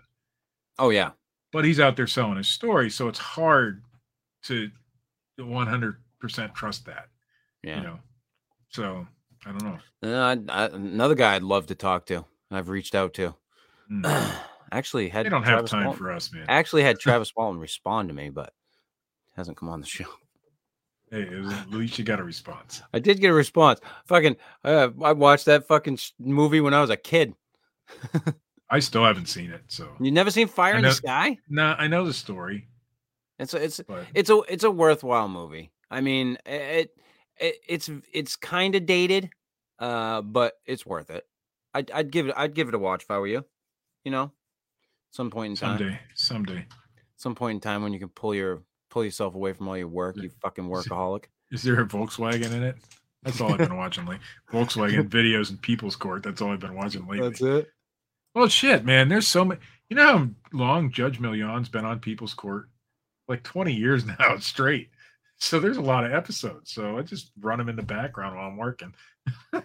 Oh 0.78 0.90
yeah. 0.90 1.10
but 1.52 1.64
he's 1.64 1.80
out 1.80 1.96
there 1.96 2.06
selling 2.06 2.36
his 2.36 2.48
story, 2.48 2.88
so 2.90 3.08
it's 3.08 3.18
hard 3.18 3.82
to 4.44 4.70
100% 5.38 5.96
trust 6.54 6.86
that. 6.86 7.08
Yeah. 7.62 7.76
You 7.78 7.82
know, 7.82 7.98
so 8.70 9.06
I 9.46 9.52
don't 9.52 9.62
know. 9.62 9.78
Uh, 10.02 10.36
I, 10.48 10.66
another 10.66 11.14
guy 11.14 11.34
I'd 11.34 11.42
love 11.42 11.66
to 11.66 11.74
talk 11.74 12.06
to. 12.06 12.24
I've 12.50 12.68
reached 12.68 12.94
out 12.94 13.14
to. 13.14 13.34
Hmm. 13.88 14.04
Actually, 14.72 15.08
had 15.10 15.26
They 15.26 15.30
don't 15.30 15.42
have 15.42 15.66
time 15.66 15.84
Walton- 15.84 15.98
for 15.98 16.10
us, 16.12 16.32
man. 16.32 16.46
actually 16.48 16.82
had 16.82 16.98
Travis 17.00 17.32
Walton 17.36 17.60
respond 17.60 18.08
to 18.08 18.14
me, 18.14 18.30
but 18.30 18.54
hasn't 19.36 19.56
come 19.58 19.68
on 19.68 19.80
the 19.82 19.86
show. 19.86 20.06
Hey, 21.12 21.28
was- 21.38 21.52
at 21.52 21.70
least 21.70 21.98
you 21.98 22.04
got 22.04 22.18
a 22.20 22.24
response. 22.24 22.82
I 22.94 22.98
did 22.98 23.20
get 23.20 23.28
a 23.30 23.34
response. 23.34 23.78
Fucking, 24.06 24.36
uh, 24.64 24.88
I 25.02 25.12
watched 25.12 25.44
that 25.44 25.68
fucking 25.68 25.96
sh- 25.98 26.12
movie 26.18 26.60
when 26.62 26.72
I 26.74 26.80
was 26.80 26.88
a 26.90 26.96
kid. 26.96 27.34
I 28.70 28.78
still 28.80 29.04
haven't 29.04 29.26
seen 29.28 29.50
it, 29.50 29.62
so 29.68 29.88
You 30.00 30.10
never 30.10 30.30
seen 30.30 30.48
Fire 30.48 30.72
I 30.72 30.76
in 30.78 30.82
the 30.82 30.88
know- 30.88 30.94
Sky? 30.94 31.38
nah, 31.50 31.74
I 31.78 31.86
know 31.86 32.06
the 32.06 32.14
story, 32.14 32.68
It's 33.38 33.52
a, 33.52 33.62
it's 33.62 33.80
but 33.86 34.06
it's 34.14 34.30
a 34.30 34.40
it's 34.48 34.64
a 34.64 34.70
worthwhile 34.70 35.28
movie. 35.28 35.70
I 35.90 36.00
mean, 36.00 36.38
it, 36.46 36.90
it 37.38 37.56
it's 37.68 37.90
it's 38.14 38.36
kind 38.36 38.74
of 38.74 38.86
dated, 38.86 39.28
uh, 39.78 40.22
but 40.22 40.54
it's 40.64 40.86
worth 40.86 41.10
it. 41.10 41.26
I'd 41.74 41.90
I'd 41.90 42.10
give 42.10 42.28
it 42.28 42.34
I'd 42.38 42.54
give 42.54 42.68
it 42.68 42.74
a 42.74 42.78
watch 42.78 43.02
if 43.02 43.10
I 43.10 43.18
were 43.18 43.26
you. 43.26 43.44
You 44.04 44.12
know, 44.12 44.32
some 45.10 45.30
point 45.30 45.50
in 45.50 45.56
time. 45.56 45.76
someday, 45.78 46.00
someday. 46.14 46.66
some 47.16 47.34
point 47.34 47.56
in 47.56 47.60
time 47.60 47.82
when 47.82 47.92
you 47.92 47.98
can 47.98 48.08
pull 48.08 48.34
your 48.34 48.62
pull 48.92 49.04
yourself 49.04 49.34
away 49.34 49.54
from 49.54 49.68
all 49.68 49.76
your 49.76 49.88
work, 49.88 50.16
you 50.16 50.30
fucking 50.42 50.68
workaholic. 50.68 51.24
Is 51.50 51.62
there 51.62 51.80
a 51.80 51.86
Volkswagen 51.86 52.52
in 52.52 52.62
it? 52.62 52.76
That's 53.22 53.40
all 53.40 53.52
I've 53.52 53.58
been 53.58 53.76
watching 53.76 54.04
lately. 54.04 54.24
Volkswagen 54.52 55.08
videos 55.08 55.48
and 55.48 55.60
People's 55.60 55.96
Court. 55.96 56.22
That's 56.22 56.42
all 56.42 56.50
I've 56.50 56.60
been 56.60 56.74
watching 56.74 57.06
lately. 57.06 57.28
That's 57.30 57.40
it. 57.40 57.70
Well, 58.34 58.48
shit, 58.48 58.84
man. 58.84 59.08
There's 59.08 59.26
so 59.26 59.44
many. 59.44 59.60
You 59.88 59.96
know 59.96 60.18
how 60.18 60.28
long 60.52 60.90
Judge 60.90 61.20
Milian's 61.20 61.68
been 61.68 61.86
on 61.86 62.00
People's 62.00 62.34
Court? 62.34 62.68
Like 63.28 63.42
20 63.42 63.72
years 63.72 64.04
now 64.18 64.36
straight. 64.38 64.90
So 65.38 65.58
there's 65.58 65.78
a 65.78 65.82
lot 65.82 66.04
of 66.04 66.12
episodes. 66.12 66.72
So 66.72 66.98
I 66.98 67.02
just 67.02 67.32
run 67.40 67.58
them 67.58 67.68
in 67.68 67.76
the 67.76 67.82
background 67.82 68.36
while 68.36 68.46
I'm 68.46 68.56
working. 68.56 68.94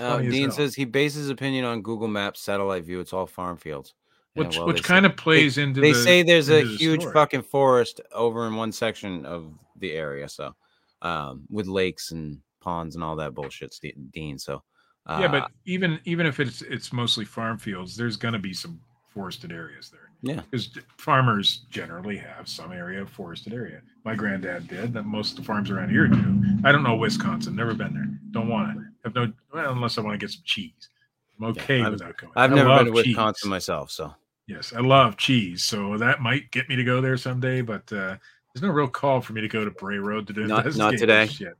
Uh, 0.00 0.18
Dean 0.18 0.52
says 0.52 0.76
he 0.76 0.84
bases 0.84 1.22
his 1.22 1.30
opinion 1.30 1.64
on 1.64 1.82
Google 1.82 2.06
Maps 2.06 2.40
satellite 2.40 2.84
view. 2.84 3.00
It's 3.00 3.12
all 3.12 3.26
farm 3.26 3.56
fields. 3.56 3.94
Yeah, 4.34 4.44
which 4.44 4.56
well, 4.58 4.66
which 4.66 4.76
they 4.76 4.82
say- 4.82 4.86
kind 4.88 5.06
of 5.06 5.16
plays 5.16 5.58
into 5.58 5.80
They 5.80 5.92
the, 5.92 6.02
say 6.02 6.22
there's 6.22 6.48
a 6.50 6.62
the 6.64 6.76
huge 6.76 7.00
story. 7.00 7.12
fucking 7.14 7.42
forest 7.42 8.00
over 8.12 8.46
in 8.46 8.54
one 8.56 8.72
section 8.72 9.24
of 9.26 9.52
the 9.76 9.92
area, 9.92 10.28
so 10.28 10.54
um, 11.02 11.44
with 11.50 11.66
lakes 11.66 12.10
and 12.12 12.38
ponds 12.60 12.94
and 12.94 13.02
all 13.04 13.16
that 13.16 13.34
bullshit, 13.34 13.74
Dean. 14.12 14.38
So 14.38 14.62
Uh, 15.06 15.18
yeah, 15.22 15.28
but 15.28 15.50
even 15.64 15.98
even 16.04 16.26
if 16.26 16.38
it's 16.40 16.60
it's 16.62 16.92
mostly 16.92 17.24
farm 17.24 17.56
fields, 17.58 17.96
there's 17.96 18.16
going 18.16 18.34
to 18.34 18.38
be 18.40 18.52
some 18.52 18.80
forested 19.14 19.50
areas 19.52 19.90
there. 19.90 20.00
Yeah. 20.20 20.42
because 20.50 20.70
farmers 20.98 21.62
generally 21.70 22.16
have 22.16 22.48
some 22.48 22.72
area 22.72 23.00
of 23.02 23.08
forested 23.08 23.52
area. 23.52 23.82
My 24.04 24.16
granddad 24.16 24.66
did. 24.66 24.92
That 24.92 25.04
most 25.04 25.30
of 25.30 25.36
the 25.38 25.42
farms 25.44 25.70
around 25.70 25.90
here 25.90 26.08
do. 26.08 26.42
I 26.64 26.72
don't 26.72 26.82
know 26.82 26.96
Wisconsin. 26.96 27.54
Never 27.54 27.72
been 27.72 27.94
there. 27.94 28.08
Don't 28.32 28.48
want 28.48 28.76
to. 28.76 28.84
Have 29.04 29.14
no. 29.14 29.32
Well, 29.54 29.72
unless 29.72 29.96
I 29.96 30.00
want 30.00 30.14
to 30.14 30.18
get 30.18 30.32
some 30.32 30.42
cheese. 30.44 30.90
I'm 31.40 31.46
okay 31.46 31.80
going. 31.80 31.94
I've 32.36 32.52
I 32.52 32.54
never 32.54 32.84
been 32.84 32.94
to 32.94 33.02
cheese. 33.02 33.16
Wisconsin 33.16 33.50
myself, 33.50 33.90
so 33.90 34.14
Yes, 34.48 34.72
I 34.74 34.80
love 34.80 35.18
cheese, 35.18 35.62
so 35.62 35.98
that 35.98 36.22
might 36.22 36.50
get 36.50 36.70
me 36.70 36.76
to 36.76 36.82
go 36.82 37.02
there 37.02 37.18
someday. 37.18 37.60
But 37.60 37.92
uh, 37.92 38.16
there's 38.54 38.62
no 38.62 38.70
real 38.70 38.88
call 38.88 39.20
for 39.20 39.34
me 39.34 39.42
to 39.42 39.48
go 39.48 39.62
to 39.62 39.70
Bray 39.70 39.98
Road 39.98 40.26
to 40.26 40.32
do 40.32 40.46
Not- 40.46 40.64
not 40.64 40.66
investigate 40.66 40.98
today. 40.98 41.26
this 41.26 41.34
Shit. 41.34 41.54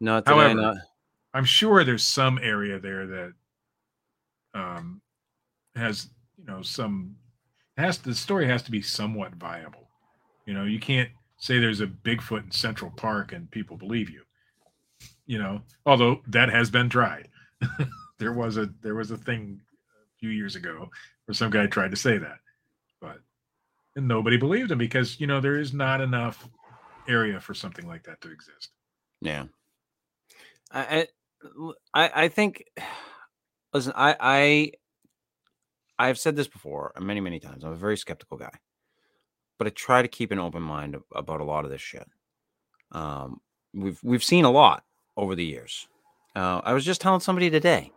not 0.00 0.24
today. 0.24 0.36
However, 0.36 0.54
not, 0.54 0.76
I'm 1.34 1.44
sure 1.44 1.84
there's 1.84 2.02
some 2.02 2.38
area 2.42 2.80
there 2.80 3.06
that 3.06 3.32
um, 4.54 5.02
has 5.76 6.08
you 6.38 6.46
know 6.46 6.62
some 6.62 7.14
has 7.76 7.98
the 7.98 8.14
story 8.14 8.46
has 8.46 8.62
to 8.62 8.70
be 8.70 8.80
somewhat 8.80 9.34
viable. 9.34 9.88
You 10.46 10.54
know, 10.54 10.64
you 10.64 10.80
can't 10.80 11.10
say 11.36 11.58
there's 11.58 11.82
a 11.82 11.86
Bigfoot 11.86 12.44
in 12.44 12.50
Central 12.50 12.90
Park 12.90 13.32
and 13.32 13.50
people 13.50 13.76
believe 13.76 14.08
you. 14.08 14.22
You 15.26 15.38
know, 15.38 15.60
although 15.84 16.22
that 16.28 16.48
has 16.48 16.70
been 16.70 16.88
tried. 16.88 17.28
there 18.20 18.32
was 18.32 18.58
a 18.58 18.68
there 18.82 18.94
was 18.94 19.10
a 19.10 19.16
thing 19.16 19.60
a 19.92 20.18
few 20.20 20.28
years 20.28 20.54
ago 20.54 20.88
where 21.24 21.34
some 21.34 21.50
guy 21.50 21.66
tried 21.66 21.90
to 21.90 21.96
say 21.96 22.18
that, 22.18 22.38
but 23.00 23.18
and 23.96 24.06
nobody 24.06 24.36
believed 24.36 24.70
him 24.70 24.78
because 24.78 25.18
you 25.18 25.26
know 25.26 25.40
there 25.40 25.58
is 25.58 25.72
not 25.72 26.00
enough 26.00 26.48
area 27.08 27.40
for 27.40 27.54
something 27.54 27.88
like 27.88 28.04
that 28.04 28.20
to 28.20 28.30
exist. 28.30 28.70
Yeah. 29.20 29.46
I 30.70 31.08
I 31.92 32.10
I 32.14 32.28
think 32.28 32.64
listen, 33.74 33.94
I 33.96 34.16
I 34.20 34.72
I've 35.98 36.18
said 36.18 36.36
this 36.36 36.46
before 36.46 36.92
many, 37.00 37.20
many 37.20 37.40
times. 37.40 37.64
I'm 37.64 37.72
a 37.72 37.76
very 37.76 37.96
skeptical 37.96 38.36
guy. 38.36 38.52
But 39.58 39.66
I 39.66 39.70
try 39.70 40.00
to 40.00 40.08
keep 40.08 40.30
an 40.30 40.38
open 40.38 40.62
mind 40.62 40.96
about 41.14 41.40
a 41.40 41.44
lot 41.44 41.64
of 41.64 41.70
this 41.70 41.80
shit. 41.80 42.06
Um 42.92 43.40
we've 43.72 43.98
we've 44.04 44.24
seen 44.24 44.44
a 44.44 44.50
lot 44.50 44.84
over 45.16 45.34
the 45.34 45.44
years. 45.44 45.88
Uh, 46.36 46.60
I 46.62 46.74
was 46.74 46.84
just 46.84 47.00
telling 47.00 47.18
somebody 47.18 47.50
today 47.50 47.90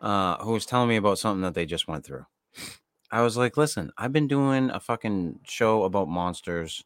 uh, 0.00 0.38
who 0.38 0.52
was 0.52 0.66
telling 0.66 0.88
me 0.88 0.96
about 0.96 1.18
something 1.18 1.42
that 1.42 1.54
they 1.54 1.66
just 1.66 1.88
went 1.88 2.04
through. 2.04 2.26
I 3.10 3.22
was 3.22 3.36
like, 3.36 3.56
listen, 3.56 3.90
I've 3.96 4.12
been 4.12 4.28
doing 4.28 4.70
a 4.70 4.80
fucking 4.80 5.40
show 5.44 5.84
about 5.84 6.08
monsters 6.08 6.84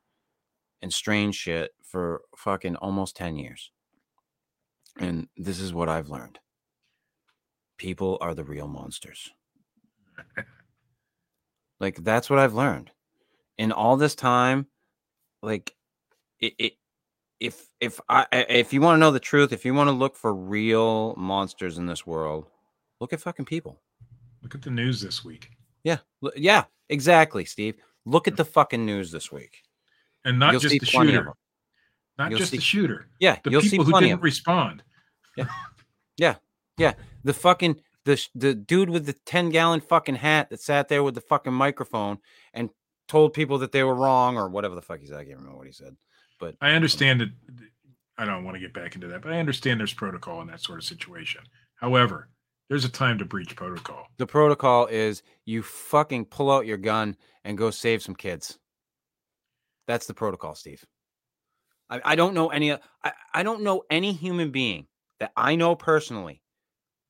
and 0.80 0.92
strange 0.92 1.34
shit 1.34 1.72
for 1.82 2.22
fucking 2.36 2.76
almost 2.76 3.16
10 3.16 3.36
years. 3.36 3.70
And 4.98 5.28
this 5.36 5.58
is 5.58 5.72
what 5.72 5.88
I've 5.88 6.08
learned 6.08 6.38
people 7.78 8.16
are 8.20 8.32
the 8.32 8.44
real 8.44 8.68
monsters. 8.68 9.32
like, 11.80 11.96
that's 12.04 12.30
what 12.30 12.38
I've 12.38 12.54
learned. 12.54 12.92
In 13.58 13.72
all 13.72 13.96
this 13.96 14.14
time, 14.14 14.66
like, 15.42 15.74
it, 16.38 16.54
it 16.58 16.72
if 17.40 17.66
if 17.80 18.00
I 18.08 18.26
if 18.32 18.72
you 18.72 18.80
want 18.80 18.96
to 18.96 19.00
know 19.00 19.10
the 19.10 19.18
truth, 19.18 19.52
if 19.52 19.64
you 19.64 19.74
want 19.74 19.88
to 19.88 19.92
look 19.92 20.14
for 20.14 20.32
real 20.32 21.14
monsters 21.16 21.76
in 21.76 21.86
this 21.86 22.06
world, 22.06 22.46
look 23.02 23.12
at 23.12 23.20
fucking 23.20 23.44
people. 23.44 23.82
Look 24.42 24.54
at 24.54 24.62
the 24.62 24.70
news 24.70 25.00
this 25.00 25.24
week. 25.24 25.50
Yeah, 25.84 25.98
yeah, 26.36 26.64
exactly, 26.88 27.44
Steve. 27.44 27.74
Look 28.04 28.28
at 28.28 28.36
the 28.36 28.44
fucking 28.44 28.86
news 28.86 29.10
this 29.10 29.30
week. 29.32 29.62
and 30.24 30.38
not 30.38 30.52
You'll 30.52 30.60
just 30.60 30.78
the 30.78 30.86
shooter, 30.86 31.32
not 32.16 32.30
You'll 32.30 32.38
just 32.38 32.52
see- 32.52 32.56
the 32.58 32.62
shooter, 32.62 33.08
Yeah, 33.18 33.38
the 33.42 33.50
you'll 33.50 33.60
see 33.60 33.70
people 33.70 33.84
who 33.86 33.92
didn't 33.92 34.04
of 34.14 34.18
them. 34.20 34.24
respond. 34.24 34.82
the 37.24 37.32
fucking 37.34 37.80
the 38.04 38.24
the 38.34 38.54
dude 38.54 38.90
with 38.90 39.06
the 39.06 39.12
10 39.12 39.50
gallon 39.50 39.80
fucking 39.80 40.16
hat 40.16 40.50
that 40.50 40.60
sat 40.60 40.88
there 40.88 41.02
with 41.02 41.14
the 41.14 41.20
fucking 41.20 41.52
microphone 41.52 42.18
and 42.52 42.70
told 43.08 43.32
people 43.32 43.58
that 43.58 43.70
they 43.72 43.82
were 43.84 43.94
wrong 43.94 44.36
or 44.36 44.48
whatever 44.48 44.74
the 44.74 44.82
fuck 44.82 45.00
he 45.00 45.06
said. 45.06 45.16
I 45.18 45.24
can't 45.24 45.36
remember 45.38 45.58
what 45.58 45.66
he 45.66 45.72
said. 45.72 45.96
But 46.40 46.56
I 46.60 46.72
understand 46.72 47.20
that. 47.20 47.28
I 48.18 48.24
don't 48.24 48.44
want 48.44 48.56
to 48.56 48.60
get 48.60 48.74
back 48.74 48.94
into 48.94 49.06
that, 49.08 49.22
but 49.22 49.32
I 49.32 49.38
understand 49.38 49.80
there's 49.80 49.94
protocol 49.94 50.40
in 50.42 50.48
that 50.48 50.60
sort 50.60 50.78
of 50.78 50.84
situation. 50.84 51.42
However, 51.76 52.28
there's 52.72 52.86
a 52.86 52.88
time 52.88 53.18
to 53.18 53.24
breach 53.26 53.54
protocol. 53.54 54.06
the 54.16 54.26
protocol 54.26 54.86
is 54.86 55.22
you 55.44 55.62
fucking 55.62 56.24
pull 56.24 56.50
out 56.50 56.64
your 56.64 56.78
gun 56.78 57.14
and 57.44 57.58
go 57.58 57.70
save 57.70 58.02
some 58.02 58.14
kids. 58.14 58.58
That's 59.86 60.06
the 60.06 60.14
protocol, 60.14 60.54
Steve. 60.54 60.82
I, 61.90 62.00
I 62.02 62.14
don't 62.14 62.32
know 62.32 62.48
any 62.48 62.72
I, 62.72 63.12
I 63.34 63.42
don't 63.42 63.60
know 63.60 63.82
any 63.90 64.14
human 64.14 64.52
being 64.52 64.86
that 65.20 65.32
I 65.36 65.54
know 65.54 65.74
personally 65.74 66.40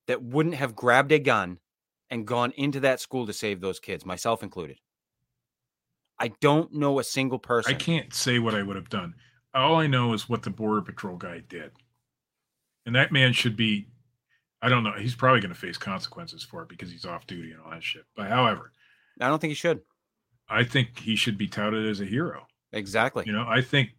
that 0.09 0.21
wouldn't 0.21 0.57
have 0.57 0.75
grabbed 0.75 1.13
a 1.13 1.21
gun 1.21 1.61
and 2.11 2.27
gone 2.27 2.51
into 2.57 2.81
that 2.81 2.99
school 2.99 3.25
to 3.29 3.33
save 3.33 3.61
those 3.61 3.79
kids, 3.79 4.05
myself 4.05 4.43
included. 4.43 4.79
I 6.19 6.33
don't 6.41 6.75
know 6.75 6.99
a 6.99 7.05
single 7.05 7.39
person. 7.39 7.73
I 7.73 7.79
can't 7.79 8.13
say 8.13 8.41
what 8.41 8.57
I 8.57 8.65
would 8.65 8.75
have 8.75 8.91
done. 8.91 9.15
All 9.55 9.77
I 9.77 9.87
know 9.87 10.13
is 10.13 10.29
what 10.29 10.43
the 10.43 10.51
border 10.51 10.83
patrol 10.83 11.17
guy 11.17 11.41
did, 11.49 11.71
and 12.85 12.97
that 12.97 13.13
man 13.13 13.33
should 13.33 13.57
be. 13.57 13.87
I 14.63 14.69
don't 14.69 14.85
know. 14.85 14.93
He's 14.97 15.17
probably 15.17 15.41
going 15.41 15.53
to 15.53 15.59
face 15.59 15.77
consequences 15.77 16.45
for 16.45 16.63
it 16.63 16.69
because 16.69 16.91
he's 16.91 17.05
off 17.05 17.27
duty 17.27 17.51
and 17.51 17.61
all 17.61 17.73
that 17.73 17.83
shit. 17.83 18.05
But 18.17 18.29
however, 18.29 18.73
I 19.21 19.29
don't 19.29 19.41
think 19.41 19.51
he 19.51 19.57
should. 19.57 19.81
I 20.49 20.63
think 20.65 20.99
he 21.01 21.17
should 21.17 21.37
be 21.37 21.49
touted 21.49 21.89
as 21.89 22.01
a 22.01 22.05
hero. 22.05 22.47
Exactly. 22.73 23.25
You 23.27 23.33
know, 23.33 23.45
I 23.47 23.61
think 23.61 23.91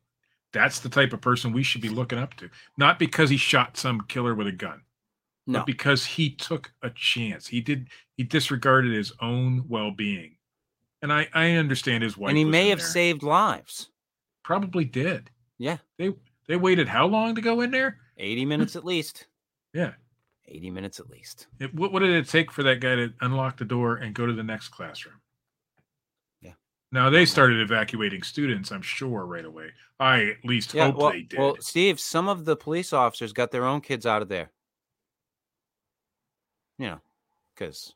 that's 0.53 0.79
the 0.79 0.89
type 0.89 1.13
of 1.13 1.21
person 1.21 1.51
we 1.51 1.63
should 1.63 1.81
be 1.81 1.89
looking 1.89 2.17
up 2.17 2.35
to. 2.35 2.49
Not 2.77 2.97
because 2.97 3.29
he 3.29 3.37
shot 3.37 3.75
some 3.75 4.01
killer 4.07 4.33
with 4.33 4.47
a 4.47 4.51
gun, 4.51 4.81
no. 5.45 5.59
but 5.59 5.65
because 5.65 6.05
he 6.05 6.29
took 6.29 6.71
a 6.81 6.89
chance. 6.89 7.47
He 7.47 7.59
did. 7.59 7.89
He 8.15 8.23
disregarded 8.23 8.93
his 8.93 9.11
own 9.19 9.65
well-being, 9.67 10.37
and 11.01 11.11
I 11.11 11.27
I 11.33 11.51
understand 11.51 12.03
his 12.03 12.17
wife. 12.17 12.29
and 12.29 12.37
he 12.37 12.45
may 12.45 12.69
have 12.69 12.79
there. 12.79 12.87
saved 12.87 13.23
lives. 13.23 13.89
Probably 14.43 14.85
did. 14.85 15.29
Yeah. 15.57 15.77
They 15.97 16.13
they 16.47 16.55
waited 16.55 16.87
how 16.87 17.07
long 17.07 17.35
to 17.35 17.41
go 17.41 17.61
in 17.61 17.71
there? 17.71 17.97
80 18.17 18.45
minutes 18.45 18.75
at 18.75 18.85
least. 18.85 19.27
Yeah. 19.73 19.93
80 20.47 20.71
minutes 20.71 20.99
at 20.99 21.09
least. 21.09 21.47
It, 21.59 21.73
what, 21.73 21.91
what 21.93 21.99
did 21.99 22.11
it 22.11 22.27
take 22.27 22.51
for 22.51 22.63
that 22.63 22.79
guy 22.79 22.95
to 22.95 23.13
unlock 23.21 23.57
the 23.57 23.65
door 23.65 23.95
and 23.97 24.13
go 24.13 24.25
to 24.25 24.33
the 24.33 24.43
next 24.43 24.69
classroom? 24.69 25.15
Yeah. 26.41 26.51
Now 26.91 27.09
they 27.09 27.25
started 27.25 27.59
evacuating 27.61 28.23
students, 28.23 28.71
I'm 28.71 28.81
sure, 28.81 29.25
right 29.25 29.45
away. 29.45 29.69
I 29.99 30.23
at 30.23 30.43
least 30.45 30.73
Yeah, 30.73 30.85
hope 30.87 30.97
well, 30.97 31.11
they 31.11 31.21
did. 31.21 31.39
well, 31.39 31.55
Steve, 31.59 31.99
some 31.99 32.27
of 32.27 32.45
the 32.45 32.55
police 32.55 32.91
officers 32.93 33.31
got 33.31 33.51
their 33.51 33.65
own 33.65 33.81
kids 33.81 34.05
out 34.05 34.21
of 34.21 34.27
there. 34.29 34.51
You 36.77 36.87
know, 36.87 37.01
because, 37.55 37.93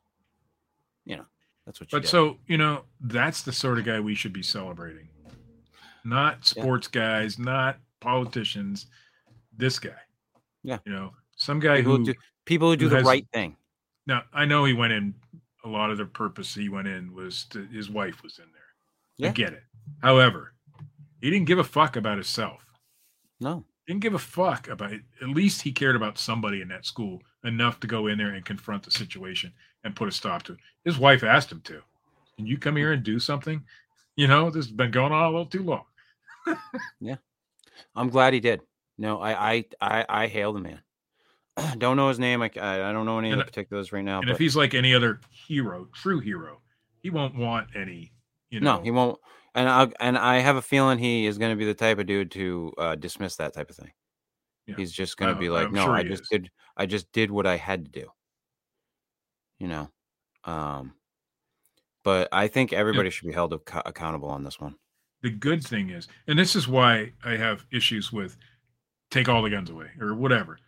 you 1.04 1.16
know, 1.16 1.24
that's 1.66 1.80
what 1.80 1.92
you 1.92 1.96
but 1.96 2.02
get. 2.02 2.10
so 2.10 2.38
you 2.46 2.56
know, 2.56 2.84
that's 3.00 3.42
the 3.42 3.52
sort 3.52 3.78
of 3.78 3.84
guy 3.84 4.00
we 4.00 4.14
should 4.14 4.32
be 4.32 4.42
celebrating. 4.42 5.08
Not 6.04 6.34
Yeah. 6.56 6.62
sports 6.62 6.86
guys, 6.88 7.38
not 7.38 7.78
politicians. 8.00 8.86
This 9.56 9.78
guy. 9.78 9.90
Yeah. 10.62 10.78
You 10.86 10.92
know, 10.92 11.12
some 11.36 11.58
guy 11.60 11.82
who 11.82 11.98
who 11.98 12.04
do, 12.06 12.14
people 12.48 12.70
who 12.70 12.76
do 12.76 12.86
who 12.86 12.90
the 12.90 12.96
has- 12.96 13.04
right 13.06 13.26
thing. 13.32 13.56
now 14.06 14.22
I 14.32 14.44
know 14.46 14.64
he 14.64 14.72
went 14.72 14.92
in. 14.92 15.14
A 15.64 15.68
lot 15.68 15.90
of 15.90 15.98
the 15.98 16.06
purpose 16.06 16.54
he 16.54 16.68
went 16.68 16.88
in 16.88 17.12
was 17.14 17.44
to, 17.50 17.66
his 17.66 17.90
wife 17.90 18.22
was 18.22 18.38
in 18.38 18.46
there. 18.52 19.28
I 19.28 19.32
get 19.32 19.52
it. 19.52 19.62
However, 20.00 20.54
he 21.20 21.30
didn't 21.30 21.46
give 21.46 21.58
a 21.58 21.64
fuck 21.64 21.96
about 21.96 22.16
himself. 22.16 22.64
No. 23.40 23.64
Didn't 23.86 24.00
give 24.02 24.14
a 24.14 24.18
fuck 24.18 24.68
about 24.68 24.92
it. 24.92 25.02
At 25.20 25.28
least 25.28 25.62
he 25.62 25.72
cared 25.72 25.96
about 25.96 26.16
somebody 26.16 26.62
in 26.62 26.68
that 26.68 26.86
school 26.86 27.20
enough 27.44 27.80
to 27.80 27.86
go 27.86 28.06
in 28.06 28.18
there 28.18 28.34
and 28.34 28.44
confront 28.44 28.84
the 28.84 28.90
situation 28.92 29.52
and 29.84 29.96
put 29.96 30.08
a 30.08 30.12
stop 30.12 30.42
to 30.44 30.52
it. 30.52 30.58
His 30.84 30.96
wife 30.96 31.24
asked 31.24 31.50
him 31.52 31.60
to. 31.62 31.82
Can 32.36 32.46
you 32.46 32.56
come 32.56 32.76
here 32.76 32.92
and 32.92 33.02
do 33.02 33.18
something? 33.18 33.62
You 34.16 34.28
know, 34.28 34.50
this 34.50 34.66
has 34.66 34.72
been 34.72 34.90
going 34.92 35.12
on 35.12 35.24
a 35.24 35.30
little 35.30 35.46
too 35.46 35.64
long. 35.64 35.84
Yeah. 37.00 37.16
I'm 37.94 38.08
glad 38.10 38.32
he 38.32 38.40
did. 38.40 38.60
No, 38.96 39.20
I 39.20 39.52
I 39.54 39.64
I, 39.80 40.06
I 40.08 40.26
hail 40.28 40.52
the 40.52 40.60
man. 40.60 40.80
don't 41.78 41.96
know 41.96 42.08
his 42.08 42.18
name. 42.18 42.42
I, 42.42 42.50
I 42.56 42.92
don't 42.92 43.06
know 43.06 43.18
any 43.18 43.28
of 43.30 43.32
And- 43.34 43.40
the 43.42 43.44
particulars 43.46 43.92
right 43.92 44.04
now. 44.04 44.18
And 44.18 44.26
but 44.26 44.32
if 44.32 44.38
he's 44.38 44.56
like 44.56 44.74
any 44.74 44.94
other 44.94 45.20
hero, 45.30 45.86
true 45.92 46.20
hero, 46.20 46.60
he 47.02 47.10
won't 47.10 47.34
want 47.36 47.68
any, 47.74 48.12
you 48.50 48.60
know. 48.60 48.76
no, 48.76 48.82
he 48.82 48.90
won't. 48.90 49.18
And 49.54 49.68
I 49.68 49.88
and 50.00 50.16
I 50.18 50.38
have 50.38 50.56
a 50.56 50.62
feeling 50.62 50.98
he 50.98 51.26
is 51.26 51.38
going 51.38 51.50
to 51.50 51.56
be 51.56 51.64
the 51.64 51.74
type 51.74 51.98
of 51.98 52.06
dude 52.06 52.30
to 52.32 52.72
uh, 52.78 52.94
dismiss 52.94 53.36
that 53.36 53.54
type 53.54 53.70
of 53.70 53.76
thing. 53.76 53.92
Yeah. 54.66 54.76
He's 54.76 54.92
just 54.92 55.16
going 55.16 55.34
to 55.34 55.40
be 55.40 55.48
like, 55.48 55.68
I'm 55.68 55.72
no, 55.74 55.84
sure 55.84 55.94
I 55.94 56.02
just 56.02 56.22
is. 56.24 56.28
did. 56.28 56.50
I 56.76 56.86
just 56.86 57.10
did 57.12 57.30
what 57.30 57.46
I 57.46 57.56
had 57.56 57.86
to 57.86 57.90
do. 57.90 58.08
You 59.58 59.66
know, 59.68 59.90
um, 60.44 60.92
but 62.04 62.28
I 62.30 62.46
think 62.46 62.72
everybody 62.72 63.10
should 63.10 63.26
be 63.26 63.32
held 63.34 63.52
ac- 63.54 63.82
accountable 63.86 64.28
on 64.28 64.44
this 64.44 64.60
one. 64.60 64.76
the 65.22 65.30
good 65.30 65.64
thing 65.64 65.90
is, 65.90 66.06
and 66.28 66.38
this 66.38 66.54
is 66.54 66.68
why 66.68 67.12
I 67.24 67.32
have 67.36 67.64
issues 67.72 68.12
with 68.12 68.36
take 69.10 69.28
all 69.28 69.42
the 69.42 69.50
guns 69.50 69.70
away 69.70 69.88
or 70.00 70.14
whatever. 70.14 70.58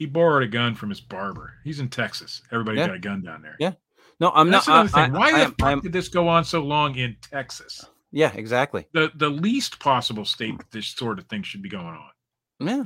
He 0.00 0.06
borrowed 0.06 0.42
a 0.42 0.48
gun 0.48 0.74
from 0.74 0.88
his 0.88 1.00
barber. 1.00 1.52
He's 1.62 1.78
in 1.78 1.88
Texas. 1.90 2.40
Everybody's 2.50 2.78
Yeah. 2.80 2.86
got 2.88 2.96
a 2.96 3.00
gun 3.00 3.22
down 3.22 3.42
there. 3.42 3.54
Yeah. 3.60 3.74
No, 4.18 4.32
I'm 4.34 4.50
That's 4.50 4.66
not. 4.66 4.86
another 4.86 4.98
I- 4.98 5.04
thing. 5.06 5.14
I- 5.14 5.18
Why 5.18 5.26
I 5.28 5.32
the 5.32 5.44
am- 5.44 5.50
fuck 5.52 5.68
I'm- 5.68 5.80
did 5.80 5.92
this 5.92 6.08
go 6.08 6.26
on 6.26 6.44
so 6.44 6.62
long 6.64 6.96
in 6.96 7.16
Texas? 7.20 7.84
yeah, 8.10 8.32
exactly. 8.34 8.86
The 8.92 9.12
the 9.14 9.28
least 9.30 9.78
possible 9.78 10.24
state 10.24 10.56
that 10.58 10.70
this 10.72 10.88
sort 10.88 11.18
of 11.18 11.26
thing 11.26 11.42
should 11.42 11.62
be 11.62 11.68
going 11.68 11.84
on. 11.86 12.10
Yeah. 12.58 12.84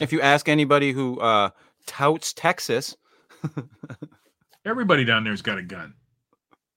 If 0.00 0.12
you 0.12 0.20
ask 0.20 0.48
anybody 0.48 0.92
who 0.92 1.18
uh, 1.20 1.50
touts 1.86 2.32
Texas, 2.32 2.96
Everybody 4.64 5.04
down 5.04 5.24
there's 5.24 5.42
got 5.42 5.58
a 5.58 5.62
gun. 5.62 5.94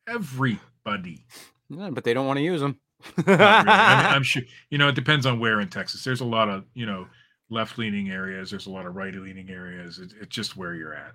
Everybody. 0.08 1.26
Yeah, 1.70 1.90
but 1.92 2.04
they 2.04 2.14
don't 2.16 2.26
want 2.28 2.38
to 2.38 2.44
use 2.44 2.62
them. 2.62 2.80
Really. 3.26 3.40
I 3.44 3.60
mean, 3.60 3.68
I'm 4.16 4.24
sure 4.24 4.42
you 4.72 4.78
know 4.80 4.88
it 4.88 4.96
depends 4.96 5.26
on 5.28 5.40
where 5.40 5.60
in 5.62 5.70
Texas. 5.70 6.04
There's 6.04 6.22
a 6.22 6.26
lot 6.26 6.50
of 6.50 6.66
you 6.74 6.86
know 6.88 7.08
left 7.50 7.78
leaning 7.78 8.10
areas. 8.10 8.50
There's 8.50 8.68
a 8.68 8.72
lot 8.72 8.86
of 8.86 8.96
right 8.96 9.14
leaning 9.14 9.50
areas. 9.50 10.00
It, 10.00 10.14
it's 10.20 10.36
just 10.36 10.58
where 10.58 10.74
you're 10.76 10.96
at. 10.96 11.14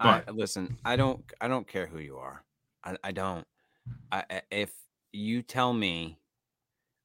I, 0.00 0.22
But 0.26 0.34
listen, 0.36 0.78
I 0.84 0.96
don't 0.96 1.24
I 1.40 1.48
don't 1.48 1.66
care 1.66 1.86
who 1.86 1.98
you 1.98 2.16
are. 2.16 2.44
I, 2.84 2.96
I 3.04 3.12
don't. 3.12 3.46
I, 4.12 4.24
I- 4.30 4.42
if 4.50 4.72
you 5.12 5.42
tell 5.42 5.72
me 5.72 6.18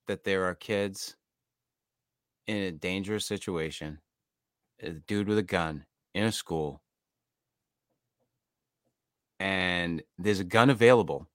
that 0.07 0.23
there 0.23 0.45
are 0.45 0.55
kids 0.55 1.15
in 2.47 2.57
a 2.63 2.71
dangerous 2.71 3.25
situation, 3.25 3.99
a 4.81 4.91
dude 4.91 5.27
with 5.27 5.37
a 5.37 5.43
gun 5.43 5.85
in 6.13 6.23
a 6.25 6.31
school, 6.31 6.81
and 9.39 10.01
there's 10.17 10.39
a 10.39 10.43
gun 10.45 10.69
available, 10.69 11.27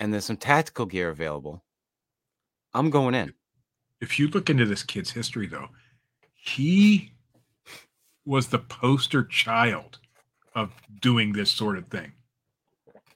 and 0.00 0.12
there's 0.12 0.24
some 0.24 0.36
tactical 0.36 0.86
gear 0.86 1.08
available, 1.10 1.64
I'm 2.74 2.90
going 2.90 3.14
in. 3.14 3.34
if 4.00 4.18
you 4.18 4.28
look 4.28 4.50
into 4.50 4.66
this 4.66 4.82
kid's 4.82 5.10
history, 5.12 5.46
though, 5.46 5.68
he 6.38 7.12
was 8.24 8.48
the 8.48 8.58
poster 8.58 9.24
child 9.24 9.98
of 10.54 10.72
doing 11.00 11.32
this 11.32 11.50
sort 11.50 11.76
of 11.78 11.86
thing. 11.88 12.12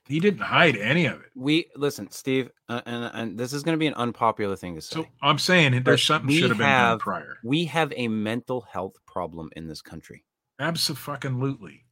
He 0.08 0.20
didn't 0.20 0.40
hide 0.42 0.76
any 0.76 1.06
of 1.06 1.20
it. 1.20 1.30
We 1.34 1.66
listen, 1.76 2.10
Steve, 2.10 2.50
uh, 2.68 2.82
and 2.86 3.10
and 3.14 3.38
this 3.38 3.52
is 3.52 3.62
going 3.62 3.74
to 3.74 3.78
be 3.78 3.86
an 3.86 3.94
unpopular 3.94 4.56
thing 4.56 4.74
to 4.74 4.80
say. 4.82 4.96
So 4.96 5.06
I'm 5.22 5.38
saying 5.38 5.72
But 5.74 5.84
there's 5.84 6.04
something 6.04 6.30
should 6.34 6.50
have 6.50 6.58
been 6.58 6.66
done 6.66 6.98
prior. 6.98 7.36
we 7.44 7.64
have 7.66 7.92
a 7.96 8.08
mental 8.08 8.62
health 8.62 8.96
problem 9.06 9.48
in 9.56 9.68
this 9.68 9.80
country. 9.80 10.24
Absolutely. 10.58 11.84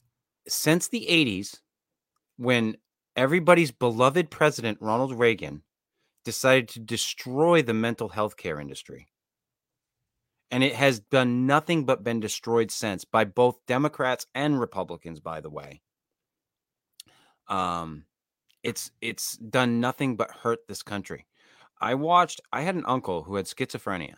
since 0.48 0.88
the 0.88 1.06
80s 1.08 1.60
when 2.36 2.76
everybody's 3.16 3.70
beloved 3.70 4.30
president 4.30 4.78
Ronald 4.80 5.18
Reagan 5.18 5.62
decided 6.24 6.68
to 6.70 6.80
destroy 6.80 7.62
the 7.62 7.74
mental 7.74 8.08
health 8.10 8.36
care 8.36 8.60
industry. 8.60 9.08
And 10.50 10.64
it 10.64 10.74
has 10.74 10.98
done 10.98 11.46
nothing 11.46 11.84
but 11.84 12.02
been 12.02 12.18
destroyed 12.20 12.70
since 12.70 13.04
by 13.04 13.24
both 13.24 13.64
Democrats 13.66 14.26
and 14.34 14.60
Republicans 14.60 15.20
by 15.20 15.40
the 15.40 15.50
way. 15.50 15.82
Um 17.48 18.04
it's 18.62 18.90
it's 19.00 19.36
done 19.38 19.80
nothing 19.80 20.16
but 20.16 20.30
hurt 20.30 20.60
this 20.68 20.82
country. 20.82 21.26
I 21.80 21.94
watched 21.94 22.40
I 22.52 22.62
had 22.62 22.74
an 22.74 22.84
uncle 22.86 23.24
who 23.24 23.36
had 23.36 23.46
schizophrenia 23.46 24.16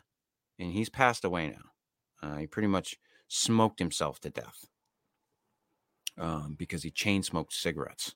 and 0.59 0.73
he's 0.73 0.89
passed 0.89 1.25
away 1.25 1.49
now. 1.49 2.29
Uh, 2.29 2.37
he 2.37 2.47
pretty 2.47 2.69
much 2.69 2.97
smoked 3.29 3.79
himself 3.79 4.21
to 4.21 4.31
death 4.31 4.67
um, 6.19 6.55
because 6.59 6.83
he 6.83 6.91
chain 6.91 7.23
smoked 7.23 7.53
cigarettes 7.53 8.15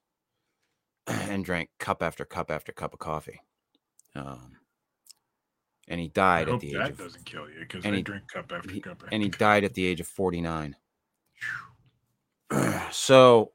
and 1.07 1.45
drank 1.45 1.71
cup 1.79 2.03
after 2.03 2.25
cup 2.25 2.51
after 2.51 2.73
cup 2.73 2.93
of 2.93 2.99
coffee. 2.99 3.41
Um, 4.15 4.57
and 5.89 6.01
he 6.01 6.09
died 6.09 6.49
at 6.49 6.61
the 6.61 6.69
age 6.69 6.75
that 6.75 6.91
of, 6.91 6.99
doesn't 6.99 7.25
kill 7.25 7.49
you 7.49 7.61
because 7.61 7.85
I 7.87 7.91
he- 7.97 8.03
drink 8.03 8.29
cup 8.29 8.51
after 8.53 8.71
he- 8.71 8.81
cup 8.81 9.01
after 9.03 9.09
and 9.15 9.23
he 9.23 9.29
cup. 9.31 9.39
died 9.39 9.65
at 9.65 9.75
the 9.75 9.85
age 9.87 10.01
of 10.01 10.07
49. 10.09 10.77
so 12.91 13.53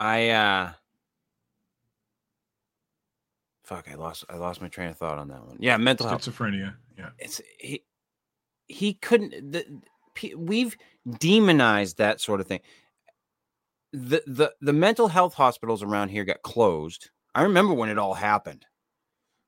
I 0.00 0.30
uh 0.30 0.72
fuck 3.64 3.88
I 3.90 3.94
lost 3.94 4.24
I 4.28 4.36
lost 4.36 4.60
my 4.60 4.68
train 4.68 4.88
of 4.88 4.96
thought 4.96 5.18
on 5.18 5.28
that 5.28 5.46
one. 5.46 5.56
Yeah, 5.60 5.76
mental 5.76 6.08
health. 6.08 6.22
Schizophrenia. 6.22 6.74
Yeah. 6.98 7.10
it's 7.18 7.40
he 7.58 7.84
he 8.68 8.94
couldn't 8.94 9.52
the, 9.52 9.64
we've 10.36 10.76
demonized 11.18 11.98
that 11.98 12.20
sort 12.20 12.40
of 12.40 12.46
thing 12.46 12.60
the 13.92 14.22
the 14.26 14.52
the 14.60 14.72
mental 14.72 15.08
health 15.08 15.34
hospitals 15.34 15.82
around 15.82 16.08
here 16.10 16.24
got 16.24 16.42
closed 16.42 17.10
i 17.34 17.42
remember 17.42 17.74
when 17.74 17.88
it 17.88 17.98
all 17.98 18.14
happened 18.14 18.64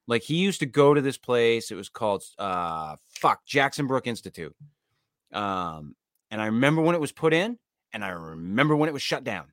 like 0.07 0.23
he 0.23 0.37
used 0.37 0.61
to 0.61 0.67
go 0.67 0.95
to 0.95 1.01
this 1.01 1.19
place 1.19 1.71
it 1.71 1.75
was 1.77 1.89
called 1.89 2.23
uh 2.39 2.97
fuck 3.09 3.45
jackson 3.45 3.87
brook 3.87 4.07
institute. 4.07 4.55
Um 5.33 5.95
and 6.31 6.41
i 6.41 6.47
remember 6.47 6.83
when 6.83 6.95
it 6.95 7.01
was 7.01 7.13
put 7.13 7.33
in 7.33 7.59
and 7.93 8.05
i 8.05 8.09
remember 8.09 8.77
when 8.77 8.89
it 8.89 8.93
was 8.93 9.03
shut 9.03 9.25
down. 9.25 9.47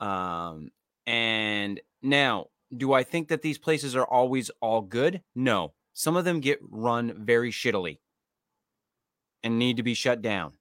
Um 0.00 0.70
and 1.06 1.80
now 2.02 2.46
do 2.76 2.92
i 2.92 3.02
think 3.02 3.28
that 3.28 3.42
these 3.42 3.58
places 3.58 3.96
are 3.96 4.06
always 4.06 4.50
all 4.60 4.82
good? 4.82 5.22
No. 5.34 5.72
Some 5.92 6.16
of 6.16 6.26
them 6.26 6.40
get 6.40 6.58
run 6.60 7.24
very 7.24 7.50
shittily 7.50 7.98
and 9.42 9.58
need 9.58 9.78
to 9.78 9.82
be 9.82 9.94
shut 9.94 10.20
down. 10.20 10.52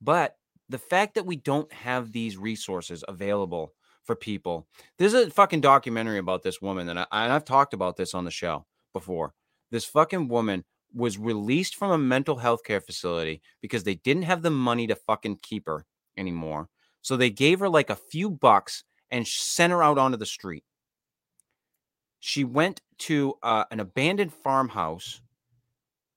But 0.00 0.36
the 0.68 0.78
fact 0.78 1.14
that 1.14 1.24
we 1.24 1.36
don't 1.36 1.72
have 1.72 2.12
these 2.12 2.36
resources 2.36 3.02
available 3.08 3.72
for 4.08 4.16
people, 4.16 4.66
there's 4.96 5.12
a 5.12 5.28
fucking 5.30 5.60
documentary 5.60 6.16
about 6.16 6.42
this 6.42 6.62
woman 6.62 6.86
that 6.86 6.96
I, 6.96 7.24
and 7.24 7.30
I've 7.30 7.44
talked 7.44 7.74
about 7.74 7.98
this 7.98 8.14
on 8.14 8.24
the 8.24 8.30
show 8.30 8.64
before. 8.94 9.34
This 9.70 9.84
fucking 9.84 10.28
woman 10.28 10.64
was 10.94 11.18
released 11.18 11.76
from 11.76 11.90
a 11.90 11.98
mental 11.98 12.36
health 12.36 12.64
care 12.64 12.80
facility 12.80 13.42
because 13.60 13.84
they 13.84 13.96
didn't 13.96 14.22
have 14.22 14.40
the 14.40 14.50
money 14.50 14.86
to 14.86 14.94
fucking 14.94 15.40
keep 15.42 15.66
her 15.66 15.84
anymore. 16.16 16.70
So 17.02 17.18
they 17.18 17.28
gave 17.28 17.60
her 17.60 17.68
like 17.68 17.90
a 17.90 17.96
few 17.96 18.30
bucks 18.30 18.82
and 19.10 19.28
sent 19.28 19.72
her 19.72 19.82
out 19.82 19.98
onto 19.98 20.16
the 20.16 20.24
street. 20.24 20.64
She 22.18 22.44
went 22.44 22.80
to 23.00 23.34
uh, 23.42 23.64
an 23.70 23.78
abandoned 23.78 24.32
farmhouse, 24.32 25.20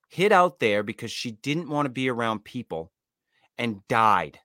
hid 0.08 0.32
out 0.32 0.62
there 0.62 0.82
because 0.82 1.12
she 1.12 1.32
didn't 1.32 1.68
want 1.68 1.88
to 1.88 1.92
be 1.92 2.10
around 2.10 2.46
people, 2.46 2.94
and 3.58 3.86
died. 3.90 4.40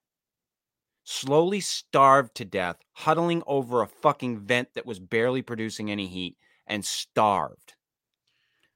Slowly 1.08 1.60
starved 1.60 2.34
to 2.34 2.44
death, 2.44 2.78
huddling 2.92 3.40
over 3.46 3.80
a 3.80 3.86
fucking 3.86 4.40
vent 4.40 4.74
that 4.74 4.84
was 4.84 4.98
barely 4.98 5.40
producing 5.40 5.88
any 5.88 6.08
heat, 6.08 6.36
and 6.66 6.84
starved. 6.84 7.74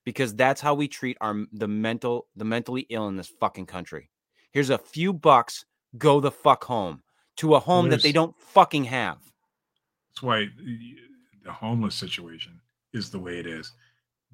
Because 0.04 0.32
that's 0.34 0.60
how 0.60 0.74
we 0.74 0.86
treat 0.86 1.16
our 1.20 1.44
the 1.52 1.66
mental 1.66 2.28
the 2.36 2.44
mentally 2.44 2.86
ill 2.88 3.08
in 3.08 3.16
this 3.16 3.32
fucking 3.40 3.66
country. 3.66 4.10
Here's 4.52 4.70
a 4.70 4.78
few 4.78 5.12
bucks, 5.12 5.64
go 5.98 6.20
the 6.20 6.30
fuck 6.30 6.62
home 6.62 7.02
to 7.38 7.56
a 7.56 7.58
home 7.58 7.88
that 7.90 8.02
they 8.02 8.12
don't 8.12 8.38
fucking 8.38 8.84
have. 8.84 9.18
That's 10.10 10.22
why 10.22 10.46
the 11.44 11.50
homeless 11.50 11.96
situation 11.96 12.60
is 12.92 13.10
the 13.10 13.18
way 13.18 13.40
it 13.40 13.46
is. 13.48 13.72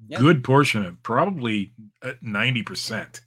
Yeah. 0.07 0.19
Good 0.19 0.43
portion 0.43 0.85
of 0.85 1.01
probably 1.01 1.73
uh, 2.03 2.11
ninety 2.21 2.61
percent, 2.61 3.21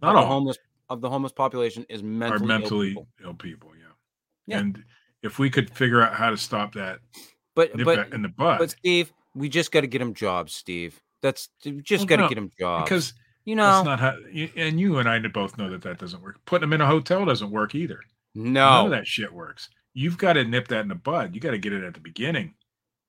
not 0.00 0.14
of 0.14 0.14
the 0.14 0.20
all, 0.20 0.26
homeless 0.26 0.58
of 0.88 1.00
the 1.00 1.10
homeless 1.10 1.32
population 1.32 1.84
is 1.88 2.00
are 2.00 2.04
mentally, 2.04 2.40
ill 2.40 2.46
mentally 2.46 2.88
people. 2.90 3.08
ill 3.24 3.34
people. 3.34 3.70
Yeah. 3.76 3.83
Yeah. 4.46 4.58
And 4.58 4.84
if 5.22 5.38
we 5.38 5.50
could 5.50 5.70
figure 5.70 6.02
out 6.02 6.14
how 6.14 6.30
to 6.30 6.36
stop 6.36 6.74
that, 6.74 7.00
But 7.54 7.70
but 7.84 8.12
in 8.12 8.22
the 8.22 8.28
bud, 8.28 8.58
but 8.58 8.70
Steve, 8.70 9.12
we 9.34 9.48
just 9.48 9.72
got 9.72 9.80
to 9.82 9.86
get 9.86 9.98
them 10.00 10.14
jobs, 10.14 10.54
Steve. 10.54 11.00
That's 11.22 11.48
we 11.64 11.80
just 11.80 12.02
Well, 12.02 12.06
got 12.06 12.16
to 12.16 12.22
no, 12.22 12.28
get 12.28 12.34
them 12.34 12.50
jobs 12.58 12.84
because 12.84 13.14
you 13.44 13.56
know 13.56 13.64
that's 13.66 13.84
not 13.86 14.00
how. 14.00 14.16
And 14.56 14.78
you 14.78 14.98
and 14.98 15.08
I 15.08 15.18
both 15.20 15.56
know 15.56 15.70
that 15.70 15.82
that 15.82 15.98
doesn't 15.98 16.22
work. 16.22 16.40
Putting 16.44 16.68
them 16.68 16.72
in 16.74 16.80
a 16.80 16.86
hotel 16.86 17.24
doesn't 17.24 17.50
work 17.50 17.74
either. 17.74 18.00
None 18.34 18.52
no 18.54 18.84
of 18.86 18.90
that 18.90 19.06
shit 19.06 19.32
works. 19.32 19.68
You've 19.94 20.18
got 20.18 20.32
to 20.34 20.44
nip 20.44 20.68
that 20.68 20.80
in 20.80 20.88
the 20.88 20.94
bud. 20.96 21.34
You 21.34 21.40
got 21.40 21.52
to 21.52 21.58
get 21.58 21.72
it 21.72 21.84
at 21.84 21.94
the 21.94 22.00
beginning. 22.00 22.54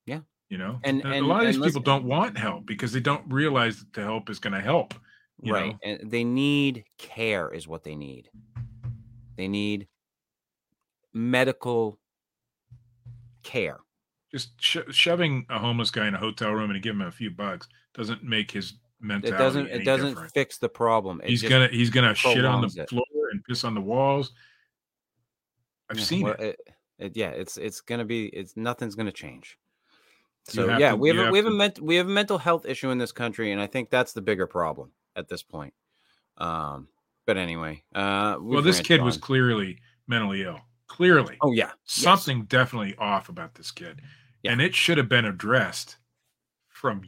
Yeah. 0.06 0.20
You 0.50 0.60
know, 0.60 0.80
And- 0.84 1.02
a 1.04 1.08
and- 1.14 1.28
lot 1.28 1.42
of 1.42 1.48
these 1.48 1.56
and 1.56 1.66
people 1.66 1.82
don't 1.82 2.06
want 2.06 2.38
help 2.38 2.68
because 2.68 2.92
they 2.94 3.00
don't 3.00 3.26
realize 3.34 3.80
that 3.80 3.92
the 3.94 4.04
help 4.04 4.30
is 4.30 4.38
going 4.38 4.54
to 4.54 4.62
help. 4.62 4.94
you 5.42 5.52
right. 5.54 5.72
know? 5.72 5.80
And 5.84 6.12
they 6.12 6.24
need 6.24 6.86
care, 7.00 7.52
is 7.52 7.68
what 7.68 7.84
they 7.84 7.96
need. 7.96 8.30
They 9.36 9.48
need 9.48 9.88
medical 11.16 11.98
care. 13.42 13.80
Just 14.32 14.62
sho- 14.62 14.92
shoving 14.92 15.46
a 15.50 15.58
homeless 15.58 15.90
guy 15.90 16.08
in 16.08 16.14
a 16.14 16.18
hotel 16.20 16.52
room 16.52 16.70
and 16.72 16.82
give 16.84 16.94
him 16.96 17.02
a 17.02 17.12
few 17.12 17.32
bucks 17.32 17.68
doesn't 17.96 18.24
make 18.24 18.52
his 18.52 18.74
mentality. 19.00 19.34
It 19.36 19.40
doesn't. 19.40 19.68
It 19.68 19.86
doesn't 19.86 20.10
different. 20.10 20.32
fix 20.34 20.58
the 20.58 20.70
problem. 20.70 21.22
It 21.24 21.30
He's 21.30 21.42
gonna 21.42 21.70
he's 21.70 21.90
gonna 21.90 22.14
shit 22.14 22.44
on 22.44 22.62
the 22.62 22.82
it. 22.82 22.90
floor 22.90 23.06
and 23.32 23.44
piss 23.46 23.64
on 23.64 23.74
the 23.74 23.82
walls. 23.82 24.34
I've 25.90 25.98
yeah, 26.00 26.04
seen 26.04 26.24
well, 26.24 26.36
it. 26.38 26.60
it, 27.00 27.16
yeah, 27.16 27.30
it's 27.30 27.58
it's 27.58 27.80
gonna 27.82 28.06
be. 28.06 28.26
It's 28.28 28.58
nothing's 28.58 28.96
gonna 28.96 29.12
change. 29.12 29.58
So 30.44 30.68
have 30.68 30.80
yeah, 30.80 30.92
to- 30.92 30.96
we 30.98 31.10
have 31.10 31.18
a, 31.18 31.24
have 31.24 31.32
we 31.32 31.38
have 31.38 31.46
a 31.48 31.50
to- 31.50 31.56
ment- 31.56 31.80
we 31.80 31.96
have 31.96 32.08
a 32.08 32.12
mental 32.12 32.38
health 32.38 32.66
issue 32.66 32.90
in 32.90 32.98
this 32.98 33.12
country, 33.14 33.52
and 33.54 33.62
I 33.62 33.68
think 33.68 33.90
that's 33.90 34.12
the 34.14 34.22
bigger 34.22 34.48
problem 34.48 34.92
at 35.16 35.30
this 35.30 35.44
point. 35.44 35.74
Um, 36.38 36.90
but 37.26 37.38
anyway, 37.38 37.84
uh, 37.96 38.36
Well, 38.42 38.62
this 38.62 38.82
kid 38.82 39.02
was 39.02 39.18
clearly 39.18 39.80
mentally 40.08 40.44
ill. 40.44 40.60
Clearly, 40.88 41.38
Oh 41.42 41.52
yeah, 41.52 41.66
yes. 41.68 41.76
something 41.86 42.44
definitely 42.46 42.96
off 42.98 43.30
about 43.30 43.56
this 43.56 43.72
kid, 43.72 44.02
Yeah. 44.44 44.52
and 44.52 44.62
it 44.62 44.76
should 44.76 44.98
have 44.98 45.10
been 45.10 45.26
addressed 45.26 45.98
from 46.70 47.02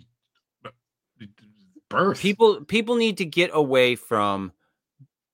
birth. 1.90 2.20
People 2.20 2.66
people 2.66 2.96
need 2.96 3.18
to 3.18 3.26
get 3.26 3.50
away 3.54 3.96
from 3.96 4.52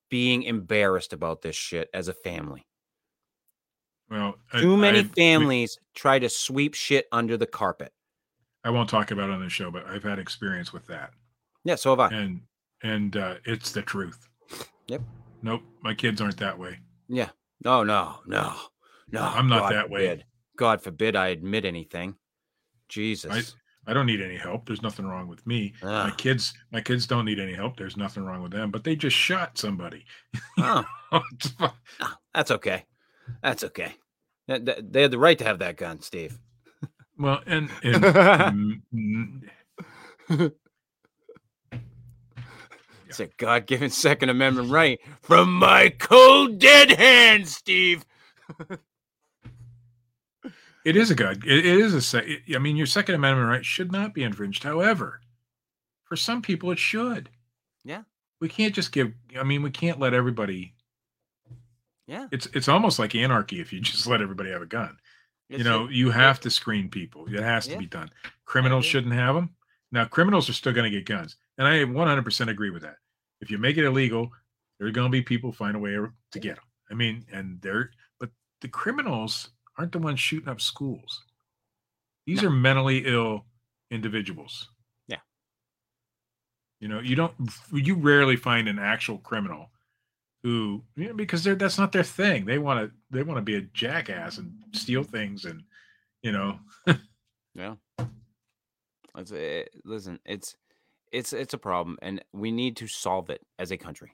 being 0.09 0.43
embarrassed 0.43 1.13
about 1.13 1.41
this 1.41 1.55
shit 1.55 1.89
as 1.93 2.07
a 2.07 2.13
family. 2.13 2.65
well, 4.09 4.35
I- 4.51 4.61
Too 4.61 4.77
many 4.77 4.99
I- 4.99 5.01
we- 5.03 5.07
families 5.07 5.79
try 5.95 6.19
to 6.19 6.29
sweep 6.29 6.75
shit 6.75 7.07
under 7.11 7.35
the 7.35 7.47
carpet. 7.47 7.91
I 8.63 8.69
won't 8.69 8.87
talk 8.89 9.09
about 9.09 9.29
it 9.29 9.33
on 9.33 9.41
the 9.41 9.49
show, 9.49 9.71
but 9.71 9.87
I've 9.87 10.03
had 10.03 10.19
experience 10.19 10.71
with 10.71 10.85
that, 10.87 11.13
Yeah, 11.63 11.73
so 11.75 11.89
have 11.91 11.99
I. 11.99 12.15
and 12.15 12.41
and 12.83 13.15
uh, 13.17 13.37
it's 13.45 13.71
the 13.71 13.81
truth. 13.81 14.27
Yep. 14.87 15.01
Nope, 15.41 15.63
my 15.81 15.95
kids 15.95 16.21
aren't 16.21 16.37
that 16.37 16.59
way. 16.59 16.79
Yeah, 17.07 17.29
No, 17.63 17.83
no, 17.83 18.19
no, 18.25 18.53
no. 19.11 19.21
I'm 19.21 19.47
not 19.47 19.61
God 19.69 19.73
that 19.73 19.89
way. 19.89 20.23
God 20.57 20.81
forbid 20.81 21.15
I 21.15 21.27
admit 21.29 21.65
anything. 21.65 22.15
Jesus. 22.89 23.55
I 23.85 23.93
don't 23.93 24.05
need 24.05 24.21
any 24.21 24.37
help. 24.37 24.65
There's 24.65 24.81
nothing 24.81 25.05
wrong 25.05 25.27
with 25.27 25.45
me. 25.45 25.73
My 25.81 26.09
Ah. 26.09 26.15
kids, 26.17 26.53
my 26.71 26.79
kids 26.81 27.05
don't 27.07 27.25
need 27.25 27.39
any 27.39 27.53
help. 27.53 27.75
There's 27.75 27.97
nothing 27.97 28.23
wrong 28.23 28.41
with 28.41 28.51
them. 28.53 28.71
But 28.71 28.83
they 28.83 28.95
just 28.95 29.15
shot 29.15 29.57
somebody. 29.57 30.05
Oh, 30.57 30.83
that's 32.33 32.49
okay. 32.51 32.85
That's 33.43 33.63
okay. 33.63 33.95
Th- 34.49 34.65
th- 34.65 34.79
They 34.89 35.03
had 35.03 35.11
the 35.11 35.19
right 35.19 35.37
to 35.37 35.43
have 35.45 35.59
that 35.59 35.77
gun, 35.77 36.01
Steve. 36.01 36.39
well, 37.19 37.41
and, 37.45 37.69
and 37.83 38.81
It's 43.13 43.19
a 43.19 43.27
God 43.37 43.67
given 43.67 43.91
Second 43.91 44.29
Amendment 44.29 44.71
right 44.71 44.99
from 45.21 45.53
my 45.53 45.89
cold 45.99 46.57
dead 46.57 46.89
hand, 46.89 47.47
Steve. 47.47 48.03
it 50.83 50.95
is 50.95 51.11
a 51.11 51.15
good. 51.15 51.45
It, 51.45 51.59
it 51.63 51.79
is 51.79 51.93
a. 51.93 52.01
se- 52.01 52.41
I 52.55 52.57
mean, 52.57 52.75
your 52.75 52.87
Second 52.87 53.13
Amendment 53.13 53.49
right 53.49 53.63
should 53.63 53.91
not 53.91 54.15
be 54.15 54.23
infringed. 54.23 54.63
However, 54.63 55.21
for 56.05 56.15
some 56.15 56.41
people, 56.41 56.71
it 56.71 56.79
should. 56.79 57.29
Yeah. 57.83 58.01
We 58.41 58.49
can't 58.49 58.73
just 58.73 58.91
give. 58.91 59.11
I 59.39 59.43
mean, 59.43 59.61
we 59.61 59.69
can't 59.69 59.99
let 59.99 60.15
everybody. 60.15 60.73
Yeah. 62.07 62.27
It's 62.31 62.47
it's 62.47 62.67
almost 62.67 62.97
like 62.97 63.13
anarchy 63.13 63.59
if 63.59 63.71
you 63.71 63.79
just 63.79 64.07
let 64.07 64.21
everybody 64.21 64.49
have 64.49 64.63
a 64.63 64.65
gun. 64.67 64.97
you 65.49 65.63
know, 65.63 65.85
a- 65.87 65.91
you 65.91 66.09
have 66.09 66.39
to 66.39 66.49
screen 66.49 66.89
people. 66.89 67.27
It 67.27 67.43
has 67.43 67.65
to 67.65 67.73
Yeah. 67.73 67.77
be 67.77 67.85
done. 67.85 68.09
Criminals 68.45 68.85
shouldn't 68.85 69.13
have 69.13 69.35
them. 69.35 69.51
Now, 69.91 70.05
criminals 70.05 70.49
are 70.49 70.53
still 70.53 70.73
going 70.73 70.91
to 70.91 70.97
get 70.97 71.05
guns, 71.05 71.35
and 71.59 71.67
I 71.67 71.83
100% 71.85 72.49
agree 72.49 72.71
with 72.71 72.81
that. 72.81 72.95
If 73.43 73.51
you 73.51 73.57
make 73.57 73.77
it 73.77 73.83
illegal, 73.83 74.31
there 74.79 74.87
are 74.87 74.91
going 74.91 75.07
to 75.07 75.11
be 75.11 75.21
people 75.21 75.51
find 75.51 75.75
a 75.75 75.79
way 75.79 75.91
to 75.91 76.39
get 76.39 76.55
them. 76.55 76.63
I 76.89 76.93
mean, 76.93 77.25
and 77.31 77.61
they're 77.61 77.91
but 78.19 78.29
the 78.61 78.69
criminals 78.69 79.49
aren't 79.77 79.91
the 79.91 79.99
ones 79.99 80.19
shooting 80.19 80.47
up 80.49 80.61
schools. 80.61 81.23
These 82.25 82.41
No. 82.41 82.47
are 82.47 82.51
mentally 82.51 83.03
ill 83.05 83.45
individuals. 83.91 84.69
Yeah. 85.07 85.17
You 86.79 86.87
know, 86.87 86.99
you 87.01 87.15
don't 87.17 87.33
you 87.73 87.95
rarely 87.95 88.37
find 88.37 88.67
an 88.69 88.79
actual 88.79 89.17
criminal 89.19 89.69
who 90.43 90.81
you 90.95 91.07
know, 91.09 91.13
because 91.13 91.43
they're 91.43 91.55
that's 91.55 91.77
not 91.77 91.91
their 91.91 92.03
thing. 92.03 92.45
They 92.45 92.59
want 92.59 92.79
to 92.79 92.95
they 93.11 93.23
want 93.23 93.37
to 93.37 93.41
be 93.41 93.55
a 93.55 93.61
jackass 93.73 94.37
and 94.37 94.53
steal 94.71 95.03
things 95.03 95.43
and 95.45 95.63
you 96.21 96.31
know 96.31 96.59
Yeah. 97.55 97.75
It's, 99.15 99.31
eh, 99.31 99.65
listen, 99.85 100.19
it's 100.25 100.55
it's 101.13 101.31
it's 101.33 101.53
a 101.53 101.57
problem, 101.57 101.97
and 102.01 102.23
we 102.33 102.51
need 102.51 102.75
to 102.77 102.87
solve 102.87 103.29
it 103.29 103.41
as 103.59 103.71
a 103.71 103.77
country. 103.77 104.11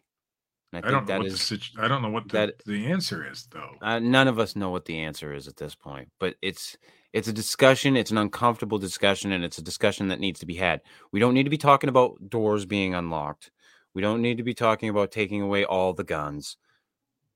And 0.72 0.86
I 0.86 0.88
I 0.88 0.92
think 0.92 1.08
don't 1.08 1.08
know 1.16 1.18
what 1.20 1.28
is 1.28 1.34
the 1.34 1.40
situ- 1.40 1.82
I 1.82 1.88
don't 1.88 2.02
know 2.04 2.10
what 2.10 2.26
the, 2.28 2.34
that- 2.34 2.66
the 2.66 2.86
answer 2.88 3.28
is 3.30 3.48
though. 3.48 3.76
uh, 3.82 3.98
none 4.00 4.28
of 4.28 4.38
us 4.38 4.56
know 4.56 4.70
what 4.70 4.86
the 4.86 5.00
answer 5.00 5.34
is 5.34 5.48
at 5.48 5.56
this 5.58 5.74
point, 5.76 6.10
but 6.20 6.36
it's 6.44 6.78
it's 7.14 7.28
a 7.28 7.34
discussion. 7.34 7.98
It's 7.98 8.12
an 8.12 8.20
uncomfortable 8.20 8.78
discussion, 8.78 9.32
and 9.32 9.44
it's 9.44 9.58
a 9.58 9.64
discussion 9.64 10.10
that 10.10 10.20
needs 10.20 10.40
to 10.42 10.46
be 10.46 10.56
had. 10.56 10.82
We 11.12 11.20
don't 11.20 11.34
need 11.34 11.46
to 11.46 11.50
be 11.50 11.58
talking 11.58 11.90
about 11.90 12.30
doors 12.30 12.66
being 12.68 12.94
unlocked. 12.94 13.50
We 13.96 14.04
don't 14.04 14.22
need 14.22 14.38
to 14.38 14.44
be 14.44 14.54
talking 14.54 14.90
about 14.90 15.12
taking 15.12 15.42
away 15.42 15.66
all 15.66 15.94
the 15.94 16.04
guns, 16.04 16.58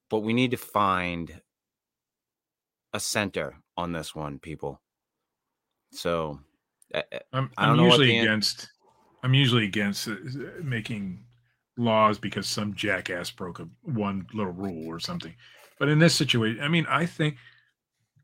but 0.10 0.20
we 0.20 0.34
need 0.34 0.52
to 0.52 0.58
find 0.58 1.42
a 2.94 3.00
center 3.00 3.58
on 3.76 3.92
this 3.92 4.14
one, 4.14 4.38
people. 4.38 4.80
So, 5.92 6.40
uh, 6.94 7.02
uh, 7.12 7.20
I'm, 7.32 7.52
I 7.58 7.66
don't 7.66 7.72
I'm 7.72 7.78
know 7.78 7.84
what 7.86 8.00
usually 8.00 8.20
against 8.20 8.70
I'm 9.24 9.34
usually 9.34 9.64
against 9.66 10.08
uh, 10.08 10.16
making 10.62 11.24
laws 11.78 12.20
because 12.20 12.46
some 12.48 12.76
jackass 12.76 13.32
broke 13.32 13.60
a 13.60 13.68
one 13.84 14.28
little 14.34 14.52
rule 14.54 14.86
or 14.88 15.00
something. 15.00 15.34
But 15.80 15.90
in 15.90 15.98
this 16.00 16.14
situation, 16.14 16.62
I 16.64 16.68
mean, 16.68 16.86
I 16.88 17.06
think 17.06 17.38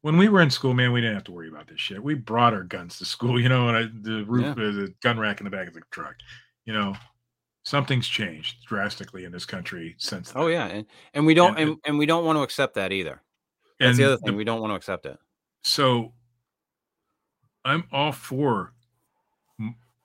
when 0.02 0.18
we 0.18 0.30
were 0.30 0.42
in 0.42 0.50
school, 0.50 0.74
man, 0.74 0.92
we 0.92 1.02
didn't 1.02 1.16
have 1.16 1.24
to 1.26 1.32
worry 1.32 1.50
about 1.50 1.68
this 1.68 1.80
shit. 1.80 2.02
We 2.04 2.14
brought 2.14 2.54
our 2.54 2.64
guns 2.64 2.98
to 3.00 3.06
school, 3.06 3.40
you 3.42 3.50
know, 3.50 3.70
and 3.70 3.78
I, 3.78 3.84
the 4.02 4.24
roof, 4.26 4.44
Yeah. 4.46 4.52
uh, 4.52 4.72
the 4.72 4.94
gun 5.02 5.18
rack 5.20 5.40
in 5.40 5.46
the 5.46 5.50
back 5.50 5.68
of 5.68 5.74
the 5.74 5.82
truck. 5.92 6.16
You 6.66 6.74
know, 6.74 6.96
something's 7.64 8.08
changed 8.08 8.66
drastically 8.68 9.24
in 9.26 9.32
this 9.32 9.46
country 9.46 9.96
since. 9.98 10.32
oh 10.36 10.48
yeah, 10.48 10.66
and 10.68 10.86
and 11.14 11.26
we 11.26 11.34
don't 11.34 11.58
And- 11.58 11.70
and, 11.72 11.78
and 11.86 11.98
we 11.98 12.06
don't 12.06 12.26
want 12.26 12.38
to 12.38 12.44
accept 12.44 12.76
that 12.76 12.92
either. 12.92 13.22
That's 13.80 13.98
the 13.98 14.04
other 14.04 14.18
thing. 14.18 14.36
we 14.36 14.44
don't 14.44 14.60
want 14.62 14.72
to 14.72 14.76
accept 14.76 15.06
it. 15.06 15.18
so 15.64 16.14
I'm 17.66 17.86
all 17.92 18.12
for 18.12 18.74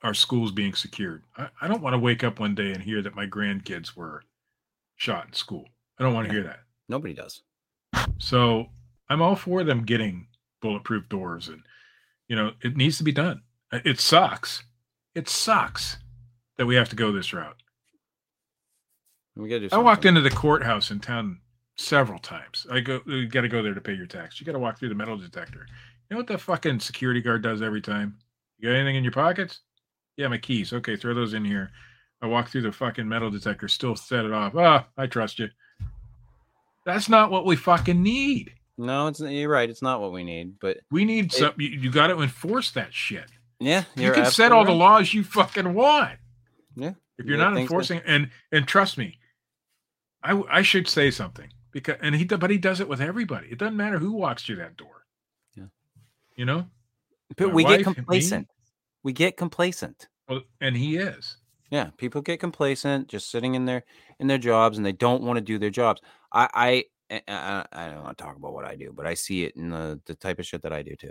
our 0.04 0.14
schools 0.14 0.52
being 0.52 0.74
secured. 0.74 1.24
I, 1.36 1.48
I 1.62 1.66
don't 1.68 1.82
want 1.82 1.94
to 1.94 1.98
wake 1.98 2.22
up 2.22 2.38
one 2.38 2.54
day 2.54 2.72
and 2.72 2.82
hear 2.82 3.02
that 3.02 3.16
my 3.16 3.26
grandkids 3.26 3.96
were 3.96 4.22
shot 4.96 5.26
in 5.26 5.32
school. 5.32 5.64
I 5.98 6.04
don't 6.04 6.14
want 6.14 6.28
to 6.28 6.34
Yeah. 6.34 6.40
hear 6.40 6.48
that. 6.50 6.60
Nobody 6.88 7.14
does. 7.14 7.42
So 8.18 8.66
I'm 9.08 9.22
all 9.22 9.34
for 9.34 9.64
them 9.64 9.84
getting 9.84 10.28
bulletproof 10.60 11.08
doors 11.08 11.48
and 11.48 11.62
you 12.28 12.36
know, 12.36 12.52
it 12.62 12.76
needs 12.76 12.96
to 12.98 13.04
be 13.04 13.12
done. 13.12 13.42
Uh, 13.72 13.80
It 13.84 13.98
sucks. 14.00 14.64
It 15.14 15.28
sucks 15.28 15.98
that 16.56 16.66
we 16.66 16.74
have 16.74 16.88
to 16.90 16.96
go 16.96 17.12
this 17.12 17.32
route. 17.32 17.56
We 19.36 19.48
gotta 19.48 19.68
do. 19.68 19.74
I 19.74 19.78
walked 19.78 20.04
into 20.04 20.20
the 20.20 20.30
courthouse 20.30 20.90
in 20.90 21.00
town 21.00 21.40
several 21.76 22.18
times. 22.18 22.66
I 22.70 22.80
go, 22.80 23.00
you 23.06 23.26
got 23.26 23.40
to 23.42 23.48
go 23.48 23.62
there 23.62 23.74
to 23.74 23.80
pay 23.80 23.94
your 23.94 24.06
tax. 24.06 24.38
You 24.40 24.46
got 24.46 24.52
to 24.52 24.58
walk 24.60 24.78
through 24.78 24.90
the 24.90 24.94
metal 24.94 25.16
detector. 25.16 25.66
You 26.08 26.14
know 26.14 26.16
what 26.18 26.26
the 26.28 26.38
fucking 26.38 26.80
security 26.80 27.20
guard 27.20 27.42
does 27.42 27.60
every 27.62 27.80
time? 27.80 28.16
You 28.58 28.68
got 28.68 28.76
anything 28.76 28.94
in 28.96 29.02
your 29.04 29.12
pockets? 29.12 29.60
Yeah, 30.16 30.28
my 30.28 30.38
keys. 30.38 30.72
Okay, 30.72 30.96
throw 30.96 31.14
those 31.14 31.34
in 31.34 31.44
here. 31.44 31.70
I 32.22 32.26
walk 32.26 32.48
through 32.48 32.62
the 32.62 32.72
fucking 32.72 33.08
metal 33.08 33.30
detector, 33.30 33.68
still 33.68 33.96
set 33.96 34.24
it 34.24 34.32
off. 34.32 34.54
Ah, 34.56 34.86
I 34.96 35.06
trust 35.06 35.38
you. 35.38 35.48
That's 36.86 37.08
not 37.08 37.30
what 37.30 37.44
we 37.46 37.56
fucking 37.56 38.02
need. 38.02 38.52
No, 38.76 39.06
it's 39.08 39.20
you're 39.20 39.48
right. 39.48 39.68
It's 39.70 39.82
not 39.82 40.00
what 40.00 40.12
we 40.12 40.24
need, 40.24 40.58
but 40.60 40.78
We 40.90 41.04
need 41.04 41.26
It- 41.26 41.32
some. 41.32 41.54
You, 41.58 41.68
you 41.68 41.90
got 41.90 42.08
to 42.08 42.20
enforce 42.20 42.70
that 42.72 42.92
shit. 42.92 43.30
yeah, 43.60 43.84
You 43.96 44.12
can 44.12 44.26
set 44.26 44.52
all 44.52 44.64
the 44.64 44.72
laws 44.72 45.14
you 45.14 45.22
fucking 45.24 45.74
want. 45.74 46.18
Yeah, 46.76 46.92
If 47.18 47.26
you're 47.26 47.38
yeah, 47.38 47.50
not 47.50 47.56
enforcing, 47.56 48.00
and 48.04 48.30
and 48.50 48.66
trust 48.66 48.98
me, 48.98 49.18
I 50.22 50.42
I 50.50 50.62
should 50.62 50.88
say 50.88 51.10
something 51.12 51.50
because 51.70 51.96
and 52.02 52.14
he 52.16 52.24
but 52.24 52.50
he 52.50 52.58
does 52.58 52.80
it 52.80 52.88
with 52.88 53.00
everybody. 53.00 53.48
It 53.48 53.58
doesn't 53.58 53.76
matter 53.76 53.98
who 53.98 54.12
walks 54.12 54.44
through 54.44 54.56
that 54.56 54.76
door. 54.76 55.04
Yeah. 55.56 55.66
You 56.36 56.46
know. 56.46 56.66
But 57.36 57.48
my 57.48 57.54
we 57.54 57.64
wife, 57.64 57.84
get 57.84 57.94
complacent. 57.94 58.48
We 59.04 59.12
get 59.12 59.36
complacent. 59.36 60.08
Well, 60.28 60.40
and 60.60 60.76
he 60.76 60.96
is. 60.96 61.36
Yeah, 61.70 61.90
people 61.96 62.22
get 62.22 62.40
complacent, 62.40 63.08
just 63.08 63.30
sitting 63.30 63.54
in 63.54 63.64
their 63.66 63.84
in 64.18 64.26
their 64.26 64.38
jobs, 64.38 64.76
and 64.76 64.84
they 64.86 64.92
don't 64.92 65.22
want 65.22 65.36
to 65.36 65.40
do 65.40 65.58
their 65.58 65.70
jobs. 65.70 66.00
I 66.32 66.48
I 66.54 66.84
I, 67.10 67.22
I, 67.28 67.66
I 67.72 67.88
don't 67.90 68.02
want 68.02 68.16
to 68.18 68.24
talk 68.24 68.36
about 68.36 68.54
what 68.54 68.64
I 68.64 68.74
do, 68.76 68.92
but 68.94 69.06
I 69.06 69.14
see 69.14 69.44
it 69.44 69.54
in 69.56 69.70
the 69.70 70.00
the 70.06 70.14
type 70.14 70.38
of 70.38 70.46
shit 70.46 70.62
that 70.62 70.72
I 70.72 70.82
do 70.82 70.96
too. 70.96 71.10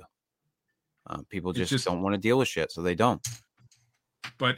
Uh, 1.06 1.20
people 1.30 1.54
just, 1.54 1.70
just- 1.70 1.86
don't 1.86 2.02
want 2.02 2.14
to 2.14 2.20
deal 2.20 2.38
with 2.38 2.48
shit, 2.48 2.72
so 2.72 2.82
they 2.82 2.96
don't. 2.96 3.22
But 4.38 4.56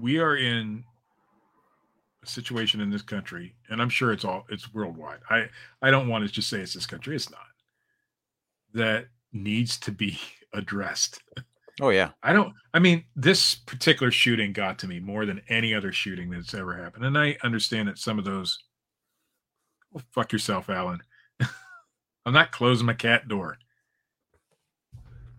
we 0.00 0.18
are 0.18 0.36
in 0.36 0.84
a 2.22 2.26
situation 2.26 2.80
in 2.80 2.90
this 2.90 3.02
country, 3.02 3.54
and 3.70 3.80
I'm 3.80 3.88
sure 3.88 4.12
it's 4.12 4.24
all 4.24 4.44
it's 4.50 4.74
worldwide. 4.74 5.20
I 5.30 5.48
I 5.82 5.90
don't 5.90 6.08
want 6.08 6.26
to 6.26 6.32
just 6.32 6.48
say 6.48 6.60
it's 6.60 6.74
this 6.74 6.86
country. 6.86 7.14
It's 7.14 7.30
not. 7.30 7.40
That 8.74 9.06
needs 9.32 9.78
to 9.80 9.92
be 9.92 10.18
addressed. 10.52 11.22
Oh 11.80 11.90
yeah, 11.90 12.10
I 12.22 12.32
don't. 12.32 12.52
I 12.74 12.78
mean, 12.78 13.04
this 13.14 13.54
particular 13.54 14.10
shooting 14.10 14.52
got 14.52 14.78
to 14.80 14.88
me 14.88 15.00
more 15.00 15.26
than 15.26 15.42
any 15.48 15.74
other 15.74 15.92
shooting 15.92 16.30
that's 16.30 16.54
ever 16.54 16.76
happened, 16.76 17.04
and 17.04 17.16
I 17.16 17.36
understand 17.42 17.88
that 17.88 17.98
some 17.98 18.18
of 18.18 18.24
those. 18.24 18.58
Well, 19.92 20.02
fuck 20.10 20.32
yourself, 20.32 20.68
Alan. 20.68 21.00
I'm 22.26 22.32
not 22.32 22.52
closing 22.52 22.86
my 22.86 22.94
cat 22.94 23.28
door. 23.28 23.58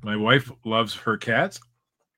My 0.01 0.15
wife 0.15 0.49
loves 0.65 0.95
her 0.95 1.17
cats. 1.17 1.59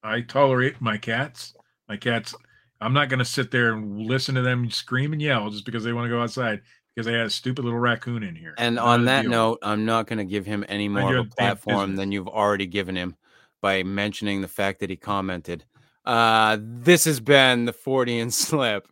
I 0.03 0.21
tolerate 0.21 0.79
my 0.79 0.97
cats. 0.97 1.53
My 1.89 1.97
cats. 1.97 2.35
I'm 2.79 2.93
not 2.93 3.09
going 3.09 3.19
to 3.19 3.25
sit 3.25 3.51
there 3.51 3.73
and 3.73 4.01
listen 4.07 4.35
to 4.35 4.41
them 4.41 4.69
scream 4.71 5.13
and 5.13 5.21
yell 5.21 5.49
just 5.49 5.65
because 5.65 5.83
they 5.83 5.93
want 5.93 6.05
to 6.05 6.09
go 6.09 6.21
outside 6.21 6.61
because 6.95 7.05
they 7.05 7.13
had 7.13 7.27
a 7.27 7.29
stupid 7.29 7.63
little 7.63 7.79
raccoon 7.79 8.23
in 8.23 8.35
here. 8.35 8.53
And 8.57 8.75
Not 8.75 8.87
on 8.87 9.05
that 9.05 9.23
deal. 9.23 9.31
note, 9.31 9.59
I'm 9.61 9.85
not 9.85 10.07
going 10.07 10.17
to 10.17 10.25
give 10.25 10.45
him 10.45 10.65
any 10.67 10.89
more 10.89 11.15
of 11.15 11.27
a 11.27 11.29
platform 11.29 11.95
than 11.95 12.11
you've 12.11 12.27
already 12.27 12.65
given 12.65 12.95
him 12.95 13.15
by 13.61 13.83
mentioning 13.83 14.41
the 14.41 14.47
fact 14.47 14.79
that 14.79 14.89
he 14.89 14.95
commented. 14.95 15.63
Uh, 16.05 16.57
this 16.59 17.05
has 17.05 17.19
been 17.19 17.65
the 17.65 17.73
Fortean 17.73 18.31
Slip, 18.33 18.87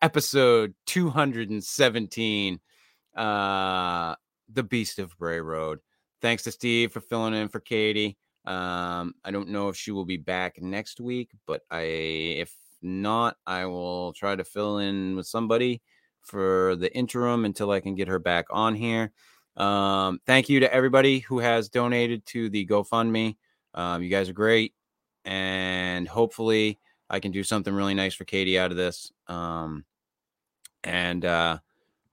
episode 0.00 0.74
217, 0.86 2.60
uh, 3.16 4.14
The 4.52 4.62
Beast 4.62 4.98
of 4.98 5.16
Bray 5.18 5.40
Road. 5.40 5.80
Thanks 6.20 6.44
to 6.44 6.52
Steve 6.52 6.92
for 6.92 7.00
filling 7.00 7.34
in 7.34 7.48
for 7.48 7.60
Katie. 7.60 8.16
Um, 8.44 9.14
I 9.24 9.30
don't 9.30 9.48
know 9.48 9.68
if 9.68 9.76
she 9.76 9.90
will 9.90 10.04
be 10.04 10.16
back 10.16 10.60
next 10.60 11.00
week, 11.00 11.30
but 11.46 11.62
I, 11.70 11.82
if 11.82 12.54
not, 12.80 13.36
I 13.46 13.66
will 13.66 14.12
try 14.12 14.36
to 14.36 14.44
fill 14.44 14.78
in 14.78 15.16
with 15.16 15.26
somebody 15.26 15.82
for 16.22 16.76
the 16.76 16.94
interim 16.94 17.44
until 17.44 17.70
I 17.70 17.80
can 17.80 17.94
get 17.94 18.08
her 18.08 18.18
back 18.18 18.46
on 18.50 18.74
here. 18.74 19.12
Um, 19.56 20.20
thank 20.26 20.48
you 20.48 20.60
to 20.60 20.72
everybody 20.72 21.20
who 21.20 21.40
has 21.40 21.68
donated 21.68 22.24
to 22.26 22.48
the 22.48 22.66
GoFundMe. 22.66 23.36
Um, 23.74 24.02
you 24.02 24.08
guys 24.08 24.28
are 24.28 24.34
great, 24.34 24.74
and 25.24 26.06
hopefully, 26.06 26.78
I 27.10 27.20
can 27.20 27.30
do 27.30 27.44
something 27.44 27.74
really 27.74 27.94
nice 27.94 28.14
for 28.14 28.24
Katie 28.24 28.58
out 28.58 28.70
of 28.70 28.76
this. 28.76 29.12
Um, 29.28 29.84
and 30.84 31.24
uh, 31.24 31.58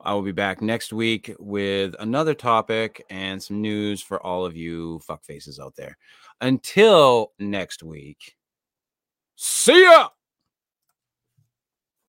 I 0.01 0.13
will 0.13 0.21
be 0.21 0.31
back 0.31 0.61
next 0.61 0.93
week 0.93 1.33
with 1.39 1.95
another 1.99 2.33
topic 2.33 3.05
and 3.09 3.41
some 3.41 3.61
news 3.61 4.01
for 4.01 4.21
all 4.25 4.45
of 4.45 4.55
you 4.55 4.99
fuck 4.99 5.23
faces 5.23 5.59
out 5.59 5.75
there. 5.75 5.97
Until 6.41 7.31
next 7.39 7.83
week, 7.83 8.35
see 9.35 9.83
ya. 9.83 10.09